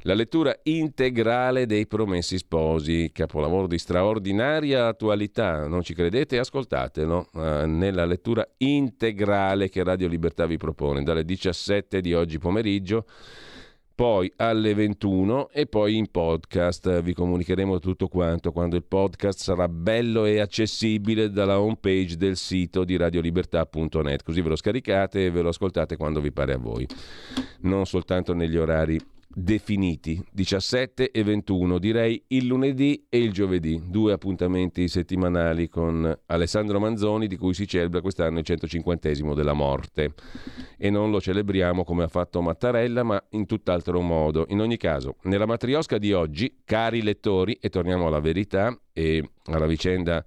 la 0.02 0.14
lettura 0.14 0.56
integrale 0.62 1.66
dei 1.66 1.88
Promessi 1.88 2.38
Sposi, 2.38 3.10
capolavoro 3.12 3.66
di 3.66 3.78
straordinaria 3.78 4.86
attualità. 4.86 5.66
Non 5.66 5.82
ci 5.82 5.92
credete? 5.92 6.38
Ascoltatelo 6.38 7.30
eh, 7.34 7.66
nella 7.66 8.04
lettura 8.04 8.46
integrale 8.58 9.70
che 9.70 9.82
Radio 9.82 10.06
Libertà 10.06 10.46
vi 10.46 10.56
propone 10.56 11.02
dalle 11.02 11.24
17 11.24 12.00
di 12.00 12.14
oggi 12.14 12.38
pomeriggio 12.38 13.06
poi 13.96 14.30
alle 14.36 14.74
21 14.74 15.48
e 15.50 15.66
poi 15.66 15.96
in 15.96 16.10
podcast. 16.10 17.00
Vi 17.00 17.14
comunicheremo 17.14 17.78
tutto 17.78 18.08
quanto 18.08 18.52
quando 18.52 18.76
il 18.76 18.84
podcast 18.84 19.40
sarà 19.40 19.68
bello 19.68 20.26
e 20.26 20.38
accessibile 20.38 21.30
dalla 21.30 21.58
homepage 21.58 22.16
del 22.18 22.36
sito 22.36 22.84
di 22.84 22.98
radiolibertà.net, 22.98 24.22
così 24.22 24.42
ve 24.42 24.50
lo 24.50 24.56
scaricate 24.56 25.24
e 25.24 25.30
ve 25.30 25.40
lo 25.40 25.48
ascoltate 25.48 25.96
quando 25.96 26.20
vi 26.20 26.30
pare 26.30 26.52
a 26.52 26.58
voi, 26.58 26.86
non 27.60 27.86
soltanto 27.86 28.34
negli 28.34 28.58
orari 28.58 29.00
definiti, 29.38 30.18
17 30.32 31.10
e 31.10 31.22
21, 31.22 31.76
direi 31.78 32.24
il 32.28 32.46
lunedì 32.46 33.04
e 33.10 33.18
il 33.18 33.32
giovedì, 33.32 33.78
due 33.86 34.14
appuntamenti 34.14 34.88
settimanali 34.88 35.68
con 35.68 36.18
Alessandro 36.24 36.80
Manzoni 36.80 37.26
di 37.26 37.36
cui 37.36 37.52
si 37.52 37.68
celebra 37.68 38.00
quest'anno 38.00 38.38
il 38.38 38.46
150 38.46 39.34
della 39.34 39.52
morte 39.52 40.14
e 40.78 40.88
non 40.88 41.10
lo 41.10 41.20
celebriamo 41.20 41.84
come 41.84 42.04
ha 42.04 42.08
fatto 42.08 42.40
Mattarella 42.40 43.02
ma 43.02 43.22
in 43.32 43.44
tutt'altro 43.44 44.00
modo. 44.00 44.46
In 44.48 44.60
ogni 44.60 44.78
caso, 44.78 45.16
nella 45.24 45.44
matriosca 45.44 45.98
di 45.98 46.14
oggi, 46.14 46.62
cari 46.64 47.02
lettori, 47.02 47.58
e 47.60 47.68
torniamo 47.68 48.06
alla 48.06 48.20
verità 48.20 48.74
e 48.94 49.32
alla 49.44 49.66
vicenda 49.66 50.24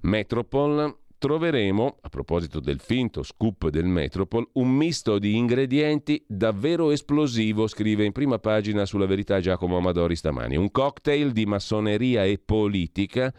Metropol, 0.00 0.96
troveremo, 1.18 1.98
a 2.00 2.08
proposito 2.08 2.60
del 2.60 2.80
finto 2.80 3.22
scoop 3.22 3.68
del 3.68 3.86
Metropol, 3.86 4.48
un 4.52 4.70
misto 4.70 5.18
di 5.18 5.36
ingredienti 5.36 6.24
davvero 6.26 6.90
esplosivo, 6.90 7.66
scrive 7.66 8.04
in 8.04 8.12
prima 8.12 8.38
pagina 8.38 8.86
sulla 8.86 9.06
verità 9.06 9.40
Giacomo 9.40 9.76
Amadori 9.76 10.16
stamani. 10.16 10.56
Un 10.56 10.70
cocktail 10.70 11.32
di 11.32 11.44
massoneria 11.44 12.24
e 12.24 12.38
politica 12.38 13.32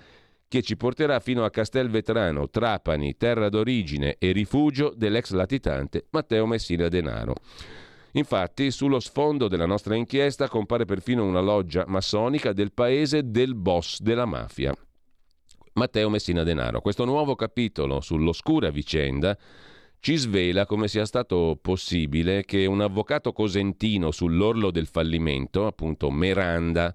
che 0.48 0.62
ci 0.62 0.76
porterà 0.76 1.20
fino 1.20 1.46
a 1.46 1.50
Castelvetrano, 1.50 2.50
Trapani, 2.50 3.16
terra 3.18 3.50
d'origine 3.50 4.16
e 4.18 4.32
rifugio 4.32 4.94
dell'ex 4.96 5.32
latitante 5.32 6.08
Matteo 6.10 6.46
Messina 6.48 6.88
Denaro. 6.90 7.36
Infatti, 8.14 8.72
sullo 8.72 9.00
sfondo 9.00 9.48
della 9.48 9.68
nostra 9.68 9.96
inchiesta 9.96 10.48
compare 10.48 10.86
perfino 10.86 11.24
una 11.24 11.42
loggia 11.42 11.86
massonica 11.88 12.54
del 12.54 12.74
paese 12.74 13.30
del 13.30 13.54
boss 13.54 14.00
della 14.00 14.26
mafia. 14.26 14.74
Matteo 15.80 16.10
Messina 16.10 16.44
Denaro. 16.44 16.82
Questo 16.82 17.06
nuovo 17.06 17.36
capitolo 17.36 18.02
sull'oscura 18.02 18.70
vicenda 18.70 19.38
ci 20.02 20.18
svela 20.18 20.66
come 20.66 20.90
sia 20.90 21.06
stato 21.06 21.58
possibile 21.62 22.44
che 22.44 22.66
un 22.66 22.82
avvocato 22.82 23.32
cosentino 23.32 24.12
sull'orlo 24.12 24.72
del 24.72 24.88
fallimento, 24.88 25.66
appunto 25.66 26.12
Meranda, 26.12 26.94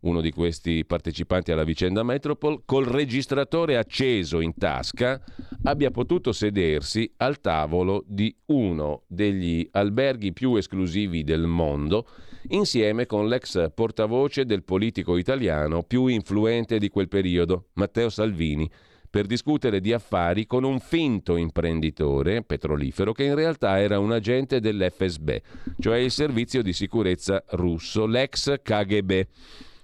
uno 0.00 0.20
di 0.20 0.32
questi 0.32 0.84
partecipanti 0.84 1.50
alla 1.50 1.64
vicenda 1.64 2.02
Metropol, 2.02 2.60
col 2.66 2.84
registratore 2.84 3.78
acceso 3.78 4.40
in 4.40 4.52
tasca, 4.54 5.18
abbia 5.62 5.90
potuto 5.90 6.32
sedersi 6.32 7.10
al 7.16 7.40
tavolo 7.40 8.04
di 8.06 8.36
uno 8.48 9.04
degli 9.06 9.66
alberghi 9.72 10.34
più 10.34 10.56
esclusivi 10.56 11.24
del 11.24 11.46
mondo, 11.46 12.06
insieme 12.50 13.06
con 13.06 13.28
l'ex 13.28 13.70
portavoce 13.74 14.44
del 14.44 14.62
politico 14.62 15.16
italiano 15.16 15.82
più 15.82 16.06
influente 16.06 16.78
di 16.78 16.88
quel 16.88 17.08
periodo, 17.08 17.66
Matteo 17.74 18.08
Salvini, 18.08 18.70
per 19.08 19.26
discutere 19.26 19.80
di 19.80 19.92
affari 19.92 20.46
con 20.46 20.64
un 20.64 20.78
finto 20.78 21.36
imprenditore 21.36 22.42
petrolifero 22.42 23.12
che 23.12 23.24
in 23.24 23.34
realtà 23.34 23.80
era 23.80 23.98
un 23.98 24.12
agente 24.12 24.60
dell'FSB, 24.60 25.30
cioè 25.78 25.98
il 25.98 26.10
servizio 26.10 26.62
di 26.62 26.72
sicurezza 26.72 27.42
russo, 27.50 28.06
l'ex 28.06 28.60
KGB 28.62 29.26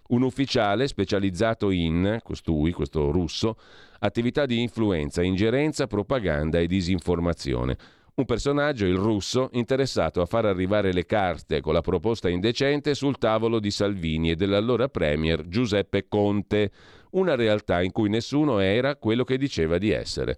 un 0.09 0.23
ufficiale 0.23 0.87
specializzato 0.89 1.71
in, 1.71 2.19
costui, 2.23 2.73
questo 2.73 3.11
russo, 3.11 3.57
attività 4.01 4.45
di 4.47 4.61
influenza, 4.61 5.23
ingerenza, 5.23 5.87
propaganda 5.87 6.59
e 6.59 6.67
disinformazione. 6.67 7.77
Un 8.15 8.27
personaggio, 8.27 8.85
il 8.85 8.97
russo, 8.97 9.49
interessato 9.53 10.21
a 10.21 10.27
far 10.27 10.45
arrivare 10.45 10.93
le 10.93 11.07
carte 11.07 11.63
con 11.63 11.73
la 11.73 11.81
proposta 11.81 12.29
indecente 12.29 12.95
sul 12.95 13.17
tavolo 13.17 13.59
di 13.59 13.71
Salvini 13.71 14.31
e 14.31 14.37
dell'allora 14.37 14.89
premier 14.89 15.49
Giuseppe 15.49 16.09
Conte, 16.09 16.73
una 17.13 17.35
realtà 17.37 17.81
in 17.81 17.91
cui 17.91 18.11
nessuno 18.11 18.59
era 18.59 18.97
quello 18.97 19.25
che 19.25 19.39
diceva 19.39 19.79
di 19.79 19.91
essere. 19.91 20.37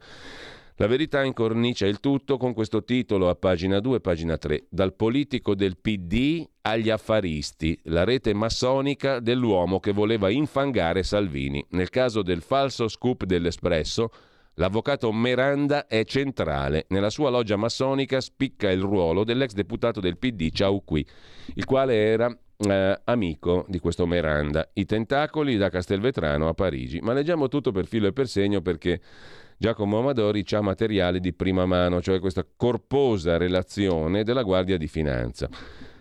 La 0.76 0.86
verità 0.86 1.24
incornicia 1.24 1.86
il 1.86 1.98
tutto 1.98 2.36
con 2.36 2.54
questo 2.54 2.84
titolo 2.84 3.28
a 3.28 3.34
pagina 3.34 3.80
2 3.80 3.96
e 3.96 4.00
pagina 4.00 4.36
3. 4.36 4.66
Dal 4.68 4.94
politico 4.94 5.56
del 5.56 5.76
PD 5.76 6.46
agli 6.62 6.90
affaristi, 6.90 7.76
la 7.84 8.04
rete 8.04 8.34
massonica 8.34 9.18
dell'uomo 9.18 9.80
che 9.80 9.92
voleva 9.92 10.30
infangare 10.30 11.02
Salvini. 11.02 11.64
Nel 11.70 11.90
caso 11.90 12.22
del 12.22 12.40
falso 12.40 12.86
scoop 12.86 13.24
dell'Espresso, 13.24 14.10
l'avvocato 14.54 15.12
Meranda 15.12 15.86
è 15.86 16.04
centrale. 16.04 16.86
Nella 16.88 17.10
sua 17.10 17.30
loggia 17.30 17.56
massonica 17.56 18.20
spicca 18.20 18.70
il 18.70 18.80
ruolo 18.80 19.24
dell'ex 19.24 19.52
deputato 19.52 20.00
del 20.00 20.18
PD 20.18 20.50
Ciauqui, 20.50 21.06
il 21.54 21.64
quale 21.64 21.94
era 21.94 22.36
eh, 22.56 23.00
amico 23.04 23.64
di 23.68 23.78
questo 23.78 24.06
Meranda. 24.06 24.68
I 24.74 24.84
tentacoli 24.84 25.56
da 25.56 25.70
Castelvetrano 25.70 26.48
a 26.48 26.54
Parigi. 26.54 27.00
Ma 27.00 27.12
leggiamo 27.12 27.48
tutto 27.48 27.72
per 27.72 27.86
filo 27.86 28.06
e 28.06 28.12
per 28.12 28.28
segno 28.28 28.60
perché 28.60 29.00
Giacomo 29.56 29.98
Amadori 29.98 30.44
ha 30.50 30.60
materiale 30.60 31.20
di 31.20 31.32
prima 31.32 31.66
mano, 31.66 32.00
cioè 32.00 32.18
questa 32.18 32.46
corposa 32.56 33.36
relazione 33.36 34.24
della 34.24 34.42
Guardia 34.42 34.76
di 34.76 34.88
Finanza. 34.88 35.48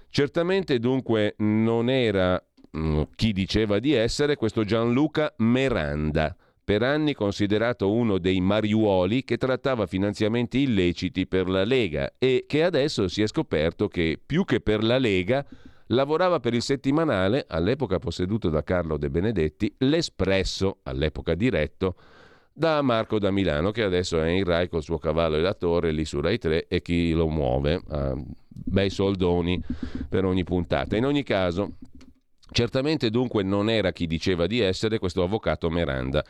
Certamente 0.10 0.80
dunque 0.80 1.36
non 1.38 1.90
era 1.90 2.44
mh, 2.72 2.80
mm, 2.80 3.02
chi 3.16 3.32
diceva 3.32 3.80
di 3.80 3.94
essere 3.94 4.36
questo 4.36 4.64
Gianluca 4.64 5.34
Meranda, 5.38 6.36
per 6.64 6.82
anni 6.82 7.14
considerato 7.14 7.92
uno 7.92 8.18
dei 8.18 8.40
mariuoli 8.40 9.24
che 9.24 9.38
trattava 9.38 9.86
finanziamenti 9.86 10.60
illeciti 10.60 11.28
per 11.28 11.50
la 11.50 11.66
Lega 11.66 12.14
e 12.18 12.46
che 12.48 12.64
adesso 12.64 13.08
si 13.10 13.22
è 13.22 13.28
scoperto 13.28 13.90
che 13.90 14.18
più 14.24 14.46
che 14.46 14.62
per 14.62 14.82
la 14.84 14.98
Lega 14.98 15.46
lavorava 15.88 16.40
per 16.40 16.54
il 16.54 16.62
settimanale, 16.62 17.46
all'epoca 17.48 18.00
posseduto 18.00 18.50
da 18.50 18.64
Carlo 18.64 18.98
De 18.98 19.10
Benedetti, 19.10 19.74
L'Espresso, 19.80 20.80
all'epoca 20.84 21.36
diretto 21.36 21.96
da 22.54 22.82
Marco 22.82 23.20
da 23.20 23.32
Milano, 23.32 23.72
che 23.72 23.84
adesso 23.84 24.22
è 24.22 24.30
in 24.30 24.46
Rai 24.46 24.70
col 24.70 24.84
suo 24.84 24.98
cavallo 24.98 25.36
e 25.36 25.42
la 25.42 25.54
torre 25.54 25.92
lì 25.92 26.06
su 26.06 26.22
Rai 26.22 26.38
3 26.38 26.68
e 26.68 26.82
chi 26.82 27.12
lo 27.12 27.28
muove 27.28 27.82
a 27.90 28.16
bei 28.48 28.90
soldoni 28.90 29.62
per 30.08 30.24
ogni 30.24 30.44
puntata. 30.44 30.96
In 30.96 31.06
ogni 31.06 31.24
caso, 31.24 31.74
certamente 32.52 33.10
dunque 33.10 33.44
non 33.44 33.70
era 33.70 33.92
chi 33.92 34.08
diceva 34.08 34.48
di 34.48 34.60
essere 34.60 35.00
questo 35.00 35.24
avvocato 35.24 35.70
Miranda 35.70 36.24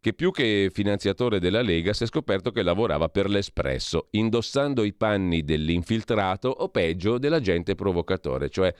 che 0.00 0.12
più 0.12 0.30
che 0.30 0.70
finanziatore 0.72 1.40
della 1.40 1.62
Lega 1.62 1.92
si 1.92 2.04
è 2.04 2.06
scoperto 2.06 2.50
che 2.50 2.62
lavorava 2.62 3.08
per 3.08 3.28
l'Espresso, 3.28 4.08
indossando 4.12 4.84
i 4.84 4.92
panni 4.92 5.42
dell'infiltrato 5.42 6.48
o 6.48 6.68
peggio 6.68 7.18
dell'agente 7.18 7.74
provocatore, 7.74 8.48
cioè 8.48 8.72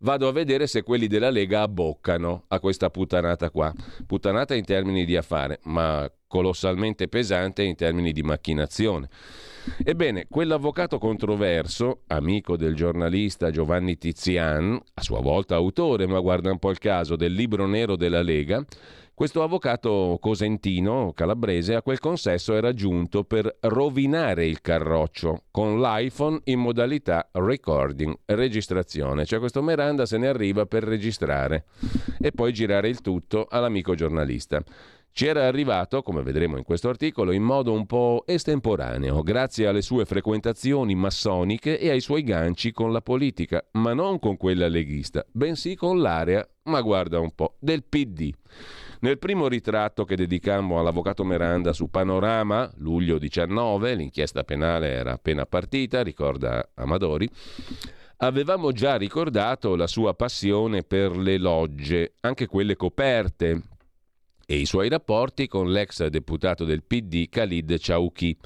vado 0.00 0.28
a 0.28 0.32
vedere 0.32 0.66
se 0.66 0.82
quelli 0.82 1.06
della 1.06 1.30
Lega 1.30 1.62
abboccano 1.62 2.44
a 2.48 2.60
questa 2.60 2.90
puttanata 2.90 3.50
qua. 3.50 3.72
Puttanata 4.06 4.54
in 4.54 4.64
termini 4.64 5.04
di 5.04 5.16
affare, 5.16 5.60
ma 5.64 6.10
colossalmente 6.26 7.08
pesante 7.08 7.62
in 7.62 7.76
termini 7.76 8.12
di 8.12 8.22
macchinazione. 8.22 9.08
Ebbene, 9.82 10.26
quell'avvocato 10.28 10.98
controverso, 10.98 12.02
amico 12.08 12.56
del 12.56 12.74
giornalista 12.74 13.50
Giovanni 13.50 13.96
Tizian, 13.96 14.78
a 14.94 15.02
sua 15.02 15.20
volta 15.20 15.54
autore, 15.54 16.06
ma 16.06 16.20
guarda 16.20 16.50
un 16.50 16.58
po' 16.58 16.70
il 16.70 16.78
caso, 16.78 17.16
del 17.16 17.32
libro 17.32 17.66
nero 17.66 17.96
della 17.96 18.22
Lega, 18.22 18.64
questo 19.16 19.42
avvocato 19.42 20.18
cosentino, 20.20 21.14
calabrese, 21.14 21.74
a 21.74 21.80
quel 21.80 22.00
consesso 22.00 22.52
era 22.52 22.74
giunto 22.74 23.24
per 23.24 23.56
rovinare 23.60 24.44
il 24.44 24.60
carroccio 24.60 25.44
con 25.50 25.80
l'iPhone 25.80 26.40
in 26.44 26.58
modalità 26.58 27.30
recording, 27.32 28.14
registrazione. 28.26 29.24
Cioè 29.24 29.38
questo 29.38 29.62
Miranda 29.62 30.04
se 30.04 30.18
ne 30.18 30.26
arriva 30.26 30.66
per 30.66 30.82
registrare 30.82 31.64
e 32.20 32.30
poi 32.30 32.52
girare 32.52 32.90
il 32.90 33.00
tutto 33.00 33.46
all'amico 33.48 33.94
giornalista. 33.94 34.62
Ci 35.10 35.24
era 35.24 35.46
arrivato, 35.46 36.02
come 36.02 36.22
vedremo 36.22 36.58
in 36.58 36.64
questo 36.64 36.90
articolo, 36.90 37.32
in 37.32 37.42
modo 37.42 37.72
un 37.72 37.86
po' 37.86 38.22
estemporaneo, 38.26 39.22
grazie 39.22 39.66
alle 39.66 39.80
sue 39.80 40.04
frequentazioni 40.04 40.94
massoniche 40.94 41.78
e 41.78 41.88
ai 41.88 42.00
suoi 42.02 42.22
ganci 42.22 42.70
con 42.70 42.92
la 42.92 43.00
politica, 43.00 43.66
ma 43.72 43.94
non 43.94 44.18
con 44.18 44.36
quella 44.36 44.68
leghista, 44.68 45.24
bensì 45.32 45.74
con 45.74 46.02
l'area, 46.02 46.46
ma 46.64 46.82
guarda 46.82 47.18
un 47.18 47.34
po', 47.34 47.56
del 47.60 47.82
PD. 47.82 48.30
Nel 49.00 49.18
primo 49.18 49.46
ritratto 49.46 50.04
che 50.04 50.16
dedicammo 50.16 50.78
all'avvocato 50.78 51.22
Miranda 51.22 51.72
su 51.72 51.90
Panorama, 51.90 52.70
luglio 52.76 53.18
19, 53.18 53.94
l'inchiesta 53.94 54.42
penale 54.42 54.88
era 54.88 55.12
appena 55.12 55.44
partita, 55.44 56.02
ricorda 56.02 56.70
Amadori, 56.74 57.28
avevamo 58.18 58.72
già 58.72 58.96
ricordato 58.96 59.76
la 59.76 59.86
sua 59.86 60.14
passione 60.14 60.82
per 60.82 61.14
le 61.16 61.36
logge, 61.36 62.14
anche 62.20 62.46
quelle 62.46 62.76
coperte, 62.76 63.62
e 64.46 64.56
i 64.56 64.64
suoi 64.64 64.88
rapporti 64.88 65.46
con 65.48 65.70
l'ex 65.70 66.06
deputato 66.06 66.64
del 66.64 66.84
PD 66.84 67.28
Khalid 67.28 67.76
Chauki. 67.78 68.38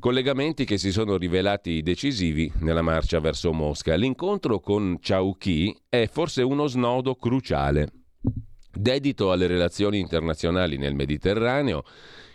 Collegamenti 0.00 0.64
che 0.64 0.76
si 0.76 0.90
sono 0.90 1.16
rivelati 1.16 1.82
decisivi 1.82 2.50
nella 2.60 2.82
marcia 2.82 3.20
verso 3.20 3.52
Mosca. 3.52 3.94
L'incontro 3.94 4.58
con 4.58 4.98
Chauki 5.00 5.74
è 5.88 6.08
forse 6.10 6.42
uno 6.42 6.66
snodo 6.66 7.14
cruciale. 7.14 8.03
Dedito 8.74 9.30
alle 9.30 9.46
relazioni 9.46 9.98
internazionali 9.98 10.76
nel 10.76 10.94
Mediterraneo, 10.94 11.84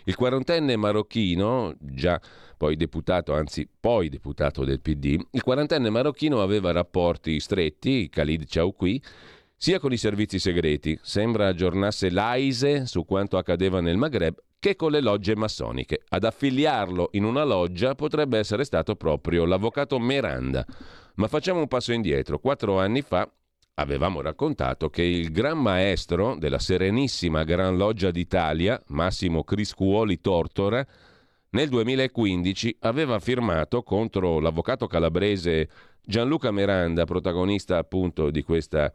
il 0.04 0.16
quarantenne 0.16 0.76
marocchino, 0.76 1.74
già 1.78 2.20
poi 2.56 2.76
deputato, 2.76 3.34
anzi 3.34 3.68
poi 3.78 4.08
deputato 4.08 4.64
del 4.64 4.80
PD, 4.80 5.18
il 5.30 5.42
quarantenne 5.42 5.90
marocchino 5.90 6.42
aveva 6.42 6.72
rapporti 6.72 7.38
stretti, 7.40 8.08
Khalid 8.08 8.44
Chauqui, 8.46 9.02
sia 9.56 9.78
con 9.78 9.92
i 9.92 9.98
servizi 9.98 10.38
segreti, 10.38 10.98
sembra 11.02 11.48
aggiornasse 11.48 12.10
l'AISE 12.10 12.86
su 12.86 13.04
quanto 13.04 13.36
accadeva 13.36 13.80
nel 13.80 13.98
Maghreb, 13.98 14.34
che 14.58 14.76
con 14.76 14.90
le 14.90 15.00
logge 15.00 15.36
massoniche. 15.36 16.02
Ad 16.08 16.24
affiliarlo 16.24 17.08
in 17.12 17.24
una 17.24 17.44
loggia 17.44 17.94
potrebbe 17.94 18.38
essere 18.38 18.64
stato 18.64 18.96
proprio 18.96 19.44
l'avvocato 19.44 19.98
Miranda. 19.98 20.64
Ma 21.16 21.28
facciamo 21.28 21.60
un 21.60 21.68
passo 21.68 21.92
indietro. 21.92 22.38
Quattro 22.38 22.78
anni 22.78 23.02
fa 23.02 23.30
avevamo 23.80 24.20
raccontato 24.20 24.90
che 24.90 25.02
il 25.02 25.32
gran 25.32 25.58
maestro 25.58 26.36
della 26.36 26.58
Serenissima 26.58 27.44
Gran 27.44 27.76
Loggia 27.76 28.10
d'Italia, 28.10 28.80
Massimo 28.88 29.42
Criscuoli 29.42 30.20
Tortora, 30.20 30.86
nel 31.50 31.68
2015 31.68 32.76
aveva 32.80 33.18
firmato 33.18 33.82
contro 33.82 34.38
l'avvocato 34.38 34.86
calabrese 34.86 35.68
Gianluca 36.04 36.52
Miranda, 36.52 37.04
protagonista 37.04 37.78
appunto 37.78 38.30
di 38.30 38.42
questa 38.42 38.92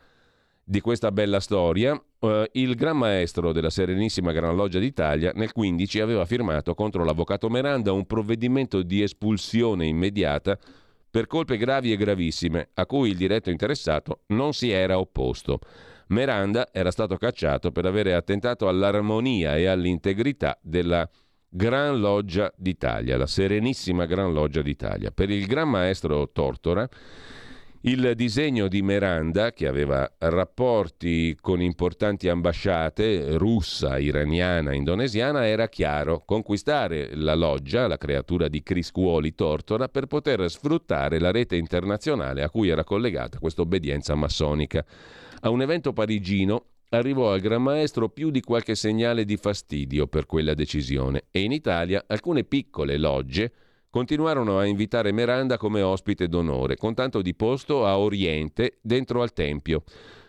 di 0.67 0.81
questa 0.81 1.11
bella 1.11 1.39
storia, 1.39 1.93
eh, 2.19 2.49
il 2.53 2.73
Gran 2.73 2.97
Maestro 2.97 3.51
della 3.51 3.69
Serenissima 3.69 4.31
Gran 4.31 4.55
Loggia 4.55 4.79
d'Italia 4.79 5.31
nel 5.35 5.51
15 5.51 5.99
aveva 5.99 6.25
firmato 6.25 6.73
contro 6.73 7.03
l'avvocato 7.03 7.49
Miranda 7.51 7.91
un 7.91 8.07
provvedimento 8.07 8.81
di 8.81 9.03
espulsione 9.03 9.85
immediata 9.85 10.57
per 11.15 11.27
colpe 11.27 11.55
gravi 11.55 11.93
e 11.93 11.95
gravissime 11.95 12.71
a 12.73 12.85
cui 12.85 13.11
il 13.11 13.15
diretto 13.15 13.49
interessato 13.49 14.23
non 14.33 14.51
si 14.51 14.71
era 14.71 14.99
opposto. 14.99 15.59
Miranda 16.07 16.67
era 16.73 16.91
stato 16.91 17.15
cacciato 17.15 17.71
per 17.71 17.85
avere 17.85 18.13
attentato 18.13 18.67
all'armonia 18.67 19.55
e 19.55 19.65
all'integrità 19.65 20.59
della 20.61 21.09
Gran 21.47 22.01
Loggia 22.01 22.51
d'Italia, 22.57 23.15
la 23.15 23.27
Serenissima 23.27 24.05
Gran 24.05 24.33
Loggia 24.33 24.61
d'Italia. 24.61 25.11
Per 25.11 25.29
il 25.29 25.45
Gran 25.45 25.69
Maestro 25.69 26.29
Tortora 26.33 26.85
il 27.87 28.13
disegno 28.15 28.67
di 28.67 28.81
Miranda, 28.81 29.51
che 29.51 29.67
aveva 29.67 30.11
rapporti 30.17 31.37
con 31.39 31.61
importanti 31.61 32.27
ambasciate 32.27 33.37
russa, 33.37 33.99
iraniana, 33.99 34.73
indonesiana, 34.73 35.45
era 35.45 35.69
chiaro, 35.69 36.23
conquistare 36.25 37.11
la 37.13 37.35
loggia, 37.35 37.85
la 37.85 37.99
creatura 37.99 38.47
di 38.47 38.63
Criscuoli 38.63 39.35
Tortora, 39.35 39.87
per 39.87 40.07
poter 40.07 40.49
sfruttare 40.49 41.19
la 41.19 41.29
rete 41.29 41.57
internazionale 41.57 42.41
a 42.41 42.49
cui 42.49 42.69
era 42.69 42.83
collegata 42.83 43.37
questa 43.37 43.61
obbedienza 43.61 44.15
massonica. 44.15 44.83
A 45.41 45.51
un 45.51 45.61
evento 45.61 45.93
parigino 45.93 46.65
arrivò 46.89 47.33
al 47.33 47.39
Gran 47.39 47.61
Maestro 47.61 48.09
più 48.09 48.31
di 48.31 48.41
qualche 48.41 48.73
segnale 48.73 49.25
di 49.25 49.37
fastidio 49.37 50.07
per 50.07 50.25
quella 50.25 50.55
decisione 50.55 51.25
e 51.29 51.41
in 51.41 51.51
Italia 51.51 52.03
alcune 52.07 52.45
piccole 52.45 52.97
logge 52.97 53.51
continuarono 53.95 54.59
a 54.59 54.65
invitare 54.65 55.13
Miranda 55.13 55.55
come 55.55 55.81
ospite 55.81 56.27
d'onore, 56.27 56.75
con 56.75 56.93
tanto 56.93 57.21
di 57.21 57.33
posto 57.33 57.85
a 57.85 57.97
Oriente 57.97 58.79
dentro 58.81 59.21
al 59.21 59.31
Tempio. 59.31 59.83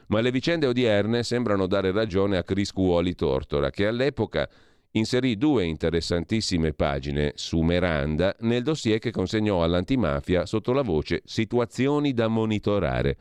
Ma 0.07 0.21
le 0.21 0.31
vicende 0.31 0.69
odierne 0.69 1.25
sembrano 1.25 1.67
dare 1.67 1.91
ragione 1.91 2.37
a 2.37 2.45
Criscuoli 2.45 3.17
Tortora, 3.17 3.71
che 3.71 3.89
all'epoca 3.89 4.49
inserì 4.93 5.37
due 5.37 5.65
interessantissime 5.65 6.75
pagine 6.75 7.33
su 7.35 7.59
Miranda 7.59 8.37
nel 8.43 8.63
dossier 8.63 9.01
che 9.01 9.11
consegnò 9.11 9.65
all'antimafia 9.65 10.47
sotto 10.47 10.71
la 10.71 10.83
voce 10.83 11.23
Situazioni 11.25 12.13
da 12.13 12.29
monitorare. 12.29 13.17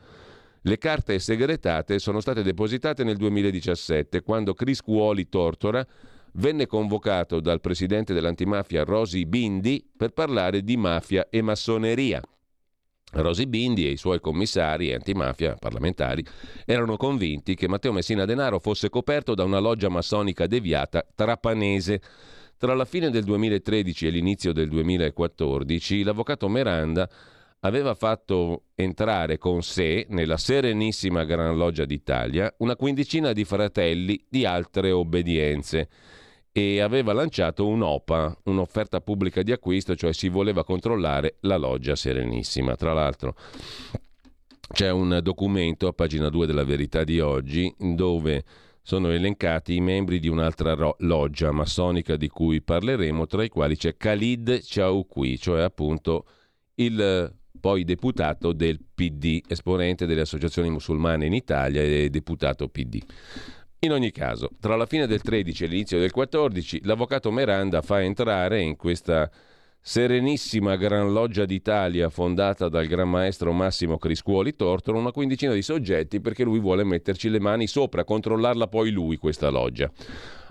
Le 0.60 0.78
carte 0.78 1.18
segretate 1.18 1.98
sono 1.98 2.20
state 2.20 2.44
depositate 2.44 3.02
nel 3.02 3.16
2017, 3.16 4.22
quando 4.22 4.54
Criscuoli 4.54 5.28
Tortora 5.28 5.84
venne 6.36 6.66
convocato 6.66 7.40
dal 7.40 7.60
presidente 7.60 8.12
dell'antimafia 8.12 8.84
Rosi 8.84 9.24
Bindi 9.26 9.84
per 9.96 10.10
parlare 10.10 10.62
di 10.62 10.76
mafia 10.76 11.28
e 11.30 11.42
massoneria. 11.42 12.20
Rosi 13.12 13.46
Bindi 13.46 13.86
e 13.86 13.90
i 13.90 13.96
suoi 13.96 14.20
commissari 14.20 14.92
antimafia 14.92 15.54
parlamentari 15.54 16.24
erano 16.64 16.96
convinti 16.96 17.54
che 17.54 17.68
Matteo 17.68 17.92
Messina 17.92 18.24
Denaro 18.24 18.58
fosse 18.58 18.90
coperto 18.90 19.34
da 19.34 19.44
una 19.44 19.58
loggia 19.58 19.88
massonica 19.88 20.46
deviata 20.46 21.06
trapanese. 21.14 22.00
Tra 22.58 22.74
la 22.74 22.84
fine 22.84 23.10
del 23.10 23.24
2013 23.24 24.06
e 24.06 24.10
l'inizio 24.10 24.52
del 24.52 24.68
2014 24.68 26.02
l'avvocato 26.02 26.48
Miranda 26.48 27.08
aveva 27.60 27.94
fatto 27.94 28.64
entrare 28.74 29.38
con 29.38 29.62
sé 29.62 30.06
nella 30.10 30.36
Serenissima 30.36 31.24
Gran 31.24 31.56
Loggia 31.56 31.84
d'Italia 31.84 32.52
una 32.58 32.76
quindicina 32.76 33.32
di 33.32 33.44
fratelli 33.44 34.22
di 34.28 34.44
altre 34.44 34.90
obbedienze 34.90 35.88
e 36.58 36.80
aveva 36.80 37.12
lanciato 37.12 37.66
un'OPA, 37.66 38.38
un'offerta 38.44 39.02
pubblica 39.02 39.42
di 39.42 39.52
acquisto, 39.52 39.94
cioè 39.94 40.14
si 40.14 40.30
voleva 40.30 40.64
controllare 40.64 41.36
la 41.40 41.58
loggia 41.58 41.94
Serenissima. 41.94 42.76
Tra 42.76 42.94
l'altro 42.94 43.34
c'è 44.72 44.90
un 44.90 45.20
documento 45.22 45.86
a 45.86 45.92
pagina 45.92 46.30
2 46.30 46.46
della 46.46 46.64
Verità 46.64 47.04
di 47.04 47.20
oggi 47.20 47.70
dove 47.78 48.42
sono 48.80 49.10
elencati 49.10 49.74
i 49.74 49.82
membri 49.82 50.18
di 50.18 50.28
un'altra 50.28 50.72
ro- 50.72 50.96
loggia 51.00 51.52
massonica 51.52 52.16
di 52.16 52.28
cui 52.28 52.62
parleremo, 52.62 53.26
tra 53.26 53.44
i 53.44 53.50
quali 53.50 53.76
c'è 53.76 53.94
Khalid 53.94 54.60
Chauqui, 54.64 55.38
cioè 55.38 55.60
appunto 55.60 56.24
il 56.76 57.34
poi 57.60 57.84
deputato 57.84 58.54
del 58.54 58.80
PD, 58.94 59.42
esponente 59.46 60.06
delle 60.06 60.22
associazioni 60.22 60.70
musulmane 60.70 61.26
in 61.26 61.34
Italia 61.34 61.82
e 61.82 62.08
deputato 62.08 62.66
PD. 62.68 63.02
In 63.80 63.92
ogni 63.92 64.10
caso, 64.10 64.48
tra 64.58 64.74
la 64.74 64.86
fine 64.86 65.06
del 65.06 65.20
13 65.20 65.64
e 65.64 65.66
l'inizio 65.66 65.98
del 65.98 66.10
14, 66.10 66.80
l'avvocato 66.84 67.30
Miranda 67.30 67.82
fa 67.82 68.02
entrare 68.02 68.62
in 68.62 68.74
questa 68.74 69.30
serenissima 69.88 70.74
Gran 70.74 71.12
Loggia 71.12 71.44
d'Italia 71.44 72.08
fondata 72.08 72.68
dal 72.68 72.86
Gran 72.86 73.08
Maestro 73.08 73.52
Massimo 73.52 73.98
Criscuoli 73.98 74.56
Tortoro 74.56 74.98
una 74.98 75.12
quindicina 75.12 75.52
di 75.52 75.62
soggetti 75.62 76.20
perché 76.20 76.42
lui 76.42 76.58
vuole 76.58 76.82
metterci 76.82 77.28
le 77.28 77.38
mani 77.38 77.68
sopra, 77.68 78.02
controllarla 78.02 78.66
poi 78.66 78.90
lui 78.90 79.16
questa 79.16 79.50
loggia. 79.50 79.88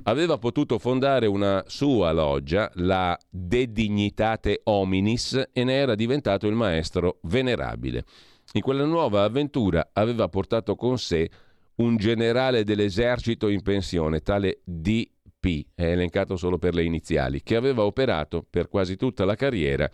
Aveva 0.04 0.38
potuto 0.38 0.78
fondare 0.78 1.26
una 1.26 1.64
sua 1.66 2.12
loggia, 2.12 2.72
la 2.76 3.18
De 3.28 3.72
Dignitate 3.72 4.62
Hominis, 4.64 5.50
e 5.52 5.64
ne 5.64 5.74
era 5.74 5.96
diventato 5.96 6.48
il 6.48 6.54
maestro 6.54 7.18
venerabile. 7.24 8.06
In 8.54 8.62
quella 8.62 8.86
nuova 8.86 9.24
avventura 9.24 9.90
aveva 9.92 10.30
portato 10.30 10.76
con 10.76 10.98
sé 10.98 11.30
un 11.78 11.98
generale 11.98 12.64
dell'esercito 12.64 13.48
in 13.48 13.62
pensione, 13.62 14.22
tale 14.22 14.60
DP, 14.64 15.68
è 15.76 15.92
elencato 15.92 16.38
solo 16.38 16.58
per 16.58 16.74
le 16.74 16.84
iniziali, 16.84 17.42
che 17.44 17.56
aveva 17.56 17.84
operato 17.84 18.46
per 18.50 18.68
quasi 18.68 18.96
tutta 18.96 19.26
la 19.26 19.36
carriera 19.36 19.90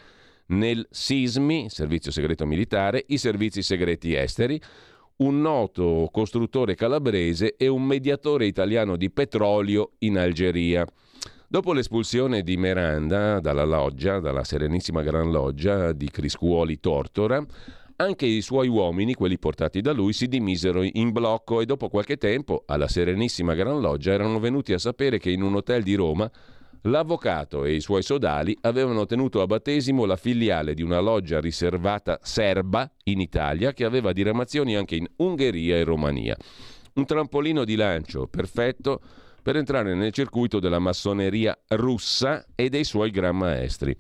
nel 0.48 0.86
SISMI, 0.90 1.70
Servizio 1.70 2.12
Segreto 2.12 2.46
Militare, 2.46 3.04
i 3.08 3.18
servizi 3.18 3.62
segreti 3.62 4.14
esteri, 4.14 4.62
un 5.18 5.40
noto 5.40 6.10
costruttore 6.12 6.76
calabrese 6.76 7.56
e 7.56 7.68
un 7.68 7.84
mediatore 7.84 8.46
italiano 8.46 8.96
di 8.96 9.10
petrolio 9.12 9.92
in 10.00 10.18
Algeria. 10.18 10.86
Dopo 11.48 11.74
l'espulsione 11.74 12.44
di 12.44 12.58
Miranda 12.58 13.40
dalla 13.40 13.66
loggia, 13.66 14.20
dalla 14.20 14.44
Serenissima 14.44 15.02
Gran 15.04 15.32
Loggia 15.32 15.92
di 15.92 16.10
Criscuoli 16.10 16.80
Tortora, 16.80 17.46
anche 18.02 18.26
i 18.26 18.42
suoi 18.42 18.68
uomini, 18.68 19.14
quelli 19.14 19.38
portati 19.38 19.80
da 19.82 19.94
lui, 19.94 20.14
si 20.14 20.28
dimisero 20.28 20.82
in 20.84 21.12
blocco 21.12 21.62
e 21.62 21.66
dopo 21.66 21.88
qualche 21.88 22.18
tempo, 22.18 22.64
alla 22.66 22.88
Serenissima 22.88 23.54
Gran 23.54 23.80
Loggia, 23.80 24.12
erano 24.12 24.40
venuti 24.40 24.74
a 24.74 24.80
sapere 24.80 25.20
che 25.20 25.30
in 25.30 25.44
un 25.44 25.56
hotel 25.56 25.84
di 25.84 25.94
Roma 25.94 26.30
l'avvocato 26.86 27.64
e 27.64 27.76
i 27.76 27.80
suoi 27.80 28.02
sodali 28.02 28.58
avevano 28.62 29.06
tenuto 29.06 29.42
a 29.42 29.46
battesimo 29.46 30.06
la 30.06 30.16
filiale 30.16 30.74
di 30.74 30.82
una 30.82 31.00
loggia 31.00 31.40
riservata 31.40 32.18
serba 32.24 32.92
in 33.04 33.20
Italia 33.20 33.72
che 33.72 33.86
aveva 33.86 34.14
diramazioni 34.14 34.76
anche 34.76 34.96
in 34.96 35.06
Ungheria 35.18 35.76
e 35.76 35.84
Romania. 35.84 36.36
Un 36.94 37.06
trampolino 37.06 37.64
di 37.64 37.76
lancio 37.76 38.28
perfetto 38.28 39.00
per 39.44 39.58
entrare 39.58 39.94
nel 39.94 40.12
circuito 40.12 40.60
della 40.60 40.80
massoneria 40.80 41.58
russa 41.70 42.46
e 42.56 42.70
dei 42.70 42.84
suoi 42.84 43.12
gran 43.12 43.38
maestri. 43.38 43.96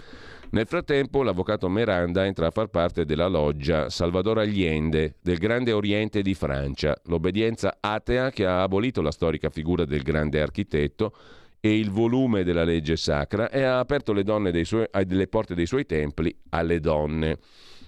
Nel 0.53 0.67
frattempo 0.67 1.23
l'avvocato 1.23 1.69
Miranda 1.69 2.25
entra 2.25 2.47
a 2.47 2.51
far 2.51 2.67
parte 2.67 3.05
della 3.05 3.27
loggia 3.27 3.89
Salvador 3.89 4.39
Allende 4.39 5.15
del 5.21 5.37
Grande 5.37 5.71
Oriente 5.71 6.21
di 6.21 6.33
Francia, 6.33 6.93
l'obbedienza 7.05 7.77
atea 7.79 8.31
che 8.31 8.45
ha 8.45 8.61
abolito 8.61 9.01
la 9.01 9.11
storica 9.11 9.49
figura 9.49 9.85
del 9.85 10.01
grande 10.01 10.41
architetto 10.41 11.15
e 11.61 11.79
il 11.79 11.89
volume 11.89 12.43
della 12.43 12.65
legge 12.65 12.97
sacra 12.97 13.49
e 13.49 13.63
ha 13.63 13.79
aperto 13.79 14.11
le, 14.11 14.65
suoi, 14.65 14.85
le 14.91 15.27
porte 15.27 15.55
dei 15.55 15.65
suoi 15.65 15.85
templi 15.85 16.37
alle 16.49 16.81
donne, 16.81 17.37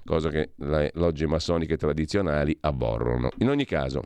cosa 0.05 0.29
che 0.29 0.51
le 0.55 0.91
logge 0.93 1.27
massoniche 1.27 1.75
tradizionali 1.75 2.55
aborrono. 2.61 3.29
In 3.39 3.49
ogni 3.49 3.65
caso, 3.65 4.03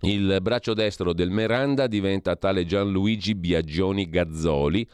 il 0.00 0.38
braccio 0.42 0.74
destro 0.74 1.12
del 1.12 1.30
Miranda 1.30 1.86
diventa 1.86 2.34
tale 2.34 2.66
Gianluigi 2.66 3.36
Biagioni 3.36 4.08
Gazzoli, 4.08 4.84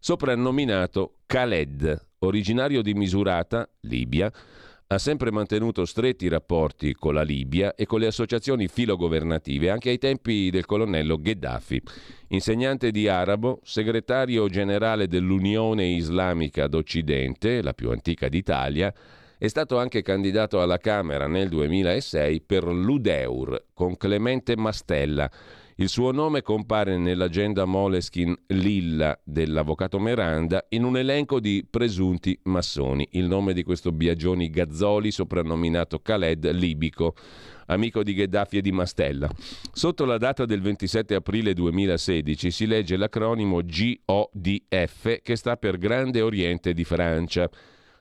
soprannominato 0.00 1.18
Khaled, 1.26 2.05
originario 2.20 2.82
di 2.82 2.94
Misurata, 2.94 3.68
Libia, 3.80 4.32
ha 4.88 4.98
sempre 4.98 5.32
mantenuto 5.32 5.84
stretti 5.84 6.28
rapporti 6.28 6.94
con 6.94 7.14
la 7.14 7.22
Libia 7.22 7.74
e 7.74 7.86
con 7.86 7.98
le 7.98 8.06
associazioni 8.06 8.68
filogovernative 8.68 9.68
anche 9.68 9.90
ai 9.90 9.98
tempi 9.98 10.48
del 10.50 10.64
colonnello 10.64 11.20
Gheddafi. 11.20 11.82
Insegnante 12.28 12.92
di 12.92 13.08
arabo, 13.08 13.60
segretario 13.64 14.48
generale 14.48 15.08
dell'Unione 15.08 15.86
Islamica 15.86 16.68
d'Occidente, 16.68 17.62
la 17.62 17.74
più 17.74 17.90
antica 17.90 18.28
d'Italia, 18.28 18.94
è 19.38 19.48
stato 19.48 19.76
anche 19.76 20.02
candidato 20.02 20.62
alla 20.62 20.78
Camera 20.78 21.26
nel 21.26 21.48
2006 21.48 22.40
per 22.42 22.64
l'Udeur 22.64 23.66
con 23.74 23.96
Clemente 23.96 24.56
Mastella 24.56 25.30
il 25.78 25.90
suo 25.90 26.10
nome 26.10 26.40
compare 26.40 26.96
nell'agenda 26.96 27.66
Moleskin 27.66 28.34
Lilla 28.48 29.18
dell'avvocato 29.22 29.98
Miranda 29.98 30.64
in 30.70 30.84
un 30.84 30.96
elenco 30.96 31.38
di 31.38 31.66
presunti 31.68 32.38
massoni. 32.44 33.06
Il 33.12 33.26
nome 33.26 33.52
di 33.52 33.62
questo 33.62 33.92
Biagioni 33.92 34.48
Gazzoli, 34.48 35.10
soprannominato 35.10 35.98
Khaled 35.98 36.50
Libico, 36.52 37.14
amico 37.66 38.02
di 38.02 38.14
Gheddafi 38.14 38.56
e 38.56 38.62
di 38.62 38.72
Mastella. 38.72 39.28
Sotto 39.70 40.06
la 40.06 40.16
data 40.16 40.46
del 40.46 40.62
27 40.62 41.14
aprile 41.14 41.52
2016 41.52 42.50
si 42.50 42.66
legge 42.66 42.96
l'acronimo 42.96 43.60
GODF 43.62 45.20
che 45.20 45.36
sta 45.36 45.58
per 45.58 45.76
Grande 45.76 46.22
Oriente 46.22 46.72
di 46.72 46.84
Francia. 46.84 47.50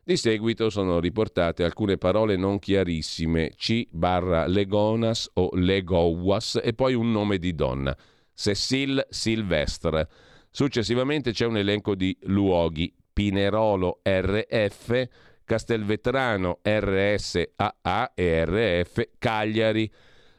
Di 0.07 0.17
seguito 0.17 0.69
sono 0.69 0.99
riportate 0.99 1.63
alcune 1.63 1.97
parole 1.97 2.35
non 2.35 2.59
chiarissime, 2.59 3.53
C 3.57 3.87
barra 3.89 4.45
Legonas 4.45 5.31
o 5.33 5.49
Legowas 5.53 6.59
e 6.63 6.73
poi 6.73 6.93
un 6.93 7.09
nome 7.09 7.39
di 7.39 7.55
donna, 7.55 7.97
Cecil 8.31 9.03
Silvestre. 9.09 10.07
Successivamente 10.51 11.31
c'è 11.31 11.47
un 11.47 11.57
elenco 11.57 11.95
di 11.95 12.15
luoghi, 12.25 12.93
Pinerolo 13.11 14.01
RF, 14.03 15.07
Castelvetrano 15.43 16.59
RSAA 16.61 18.11
e 18.13 18.45
RF, 18.45 19.09
Cagliari. 19.17 19.91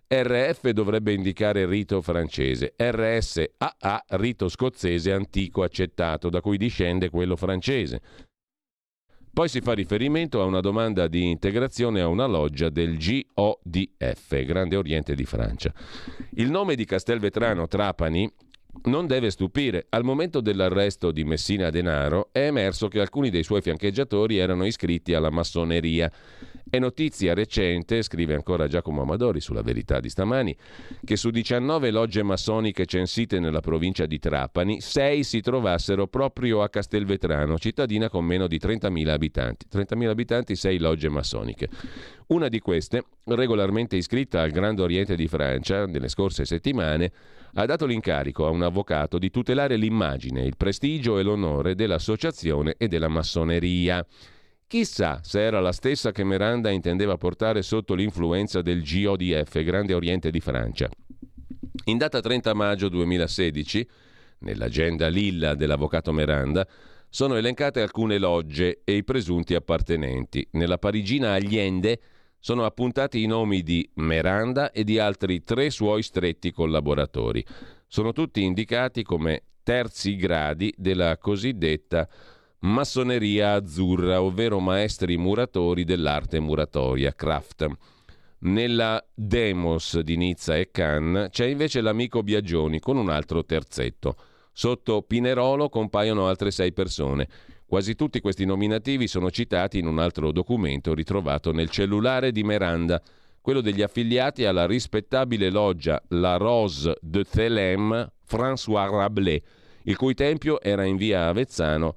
RF 0.07 0.69
dovrebbe 0.69 1.13
indicare 1.13 1.67
rito 1.67 2.01
francese, 2.03 2.75
RSAA 2.77 4.05
rito 4.11 4.49
scozzese 4.49 5.11
antico 5.11 5.65
accettato, 5.65 6.29
da 6.29 6.41
cui 6.41 6.57
discende 6.57 7.11
quello 7.11 7.35
francese. 7.35 8.01
Poi 9.37 9.51
si 9.51 9.61
fa 9.61 9.75
riferimento 9.75 10.41
a 10.41 10.47
una 10.47 10.61
domanda 10.61 11.09
di 11.09 11.29
integrazione 11.29 12.01
a 12.01 12.09
una 12.09 12.25
loggia 12.25 12.71
del 12.71 12.97
GODF, 12.97 14.43
Grande 14.45 14.77
Oriente 14.77 15.15
di 15.15 15.27
Francia. 15.27 15.75
Il 16.37 16.51
nome 16.51 16.75
di 16.75 16.87
Castelvetrano 16.87 17.69
Trapani 17.69 18.33
non 18.85 19.07
deve 19.07 19.31
stupire. 19.31 19.87
Al 19.91 20.05
momento 20.05 20.41
dell'arresto 20.41 21.11
di 21.11 21.25
Messina 21.25 21.71
Denaro 21.71 22.29
è 22.33 22.47
emerso 22.47 22.89
che 22.89 23.01
alcuni 23.01 23.31
dei 23.31 23.43
suoi 23.43 23.63
fiancheggiatori 23.63 24.39
erano 24.39 24.65
iscritti 24.65 25.15
alla 25.15 25.31
massoneria 25.31 26.11
è 26.69 26.81
notizia 26.81 27.33
recente, 27.33 28.03
scrive 28.03 28.35
ancora 28.35 28.67
Giacomo 28.67 29.03
Amadori 29.03 29.41
sulla 29.41 29.63
verità 29.63 30.01
di 30.01 30.09
stamani, 30.09 30.57
che 31.05 31.15
su 31.15 31.31
19 31.31 31.93
logge 31.93 32.25
massoniche 32.25 32.87
censite 32.87 33.39
nella 33.39 33.61
provincia 33.61 34.05
di 34.05 34.19
Trapani, 34.19 34.81
6 34.81 35.23
si 35.23 35.41
trovassero 35.41 36.09
proprio 36.09 36.63
a 36.63 36.69
Castelvetrano, 36.69 37.57
cittadina 37.57 38.09
con 38.09 38.25
meno 38.25 38.49
di 38.49 38.59
30.000 38.59 39.09
abitanti. 39.09 39.67
30.000 39.73 40.09
abitanti, 40.09 40.57
6 40.57 40.79
logge 40.79 41.09
massoniche. 41.09 41.69
Una 42.29 42.49
di 42.49 42.59
queste, 42.59 43.05
regolarmente 43.27 43.95
iscritta 43.95 44.43
al 44.43 44.51
Grande 44.51 44.83
Oriente 44.83 45.15
di 45.15 45.29
Francia 45.29 45.87
nelle 45.87 46.09
scorse 46.09 46.45
settimane, 46.45 47.13
ha 47.59 47.65
dato 47.65 47.87
l'incarico 47.87 48.47
a 48.47 48.51
un 48.51 48.63
avvocato 48.63 49.19
di 49.19 49.31
tutelare 49.31 49.77
l'immagine, 49.77 50.43
il 50.43 50.57
prestigio 50.59 51.19
e 51.19 51.23
l'onore 51.23 51.75
dell'associazione 51.75 52.75
e 52.77 52.87
della 52.87 53.09
massoneria. 53.09 54.07
Chissà 54.67 55.21
se 55.23 55.41
era 55.41 55.61
la 55.61 55.73
stessa 55.73 56.13
che 56.13 56.23
Miranda 56.23 56.69
intendeva 56.69 57.17
portare 57.17 57.63
sotto 57.63 57.95
l'influenza 57.95 58.61
del 58.61 58.83
GODF, 58.83 59.63
Grande 59.63 59.95
Oriente 59.95 60.31
di 60.31 60.41
Francia. 60.41 60.91
In 61.85 61.97
data 61.97 62.21
30 62.21 62.53
maggio 62.53 62.91
2016, 62.91 63.89
nell'agenda 64.41 65.09
Lilla 65.09 65.55
dell'avvocato 65.55 66.13
Miranda, 66.13 66.67
sono 67.09 67.37
elencate 67.37 67.81
alcune 67.81 68.19
logge 68.19 68.83
e 68.85 68.97
i 68.97 69.05
presunti 69.05 69.55
appartenenti. 69.55 70.47
Nella 70.53 70.77
parigina 70.77 71.33
Allende 71.33 72.01
sono 72.47 72.65
appuntati 72.65 73.25
i 73.25 73.27
nomi 73.27 73.65
di 73.65 73.91
Miranda 73.95 74.71
e 74.71 74.85
di 74.85 75.01
altri 75.01 75.43
tre 75.43 75.69
suoi 75.69 76.05
stretti 76.05 76.53
collaboratori. 76.53 77.45
Sono 77.89 78.13
tutti 78.13 78.45
indicati 78.45 79.03
come 79.03 79.43
terzi 79.65 80.15
gradi 80.15 80.73
della 80.77 81.19
cosiddetta 81.19 82.09
massoneria 82.61 83.55
azzurra, 83.55 84.23
ovvero 84.23 84.61
maestri 84.61 85.17
muratori 85.17 85.83
dell'arte 85.83 86.39
muratoria, 86.39 87.13
craft. 87.13 87.67
Nella 88.39 89.05
Demos 89.13 89.99
di 89.99 90.17
Nizza 90.17 90.57
e 90.57 90.71
Cannes 90.71 91.31
c'è 91.31 91.47
invece 91.47 91.81
l'amico 91.81 92.23
Biagioni 92.23 92.79
con 92.79 92.97
un 92.97 93.11
altro 93.11 93.45
terzetto. 93.45 94.15
Sotto 94.53 95.03
Pinerolo 95.03 95.69
compaiono 95.69 96.29
altre 96.29 96.53
sei 96.53 96.73
persone. 96.73 97.27
Quasi 97.69 97.97
tutti 97.97 98.21
questi 98.21 98.45
nominativi 98.45 99.09
sono 99.09 99.29
citati 99.29 99.81
in 99.81 99.89
un 99.89 99.99
altro 99.99 100.31
documento 100.31 100.95
ritrovato 100.95 101.51
nel 101.51 101.69
cellulare 101.69 102.31
di 102.31 102.45
Miranda, 102.45 103.03
quello 103.41 103.61
degli 103.61 103.83
affiliati 103.83 104.45
alla 104.45 104.67
rispettabile 104.67 105.51
loggia 105.51 106.01
La 106.11 106.37
Rose 106.37 106.97
de 107.01 107.25
Thelem 107.25 108.13
François 108.25 108.89
Rabelais, 108.89 109.43
il 109.83 109.97
cui 109.97 110.15
tempio 110.15 110.61
era 110.61 110.85
in 110.85 110.97
via 110.97 111.27
Avezzano 111.27 111.95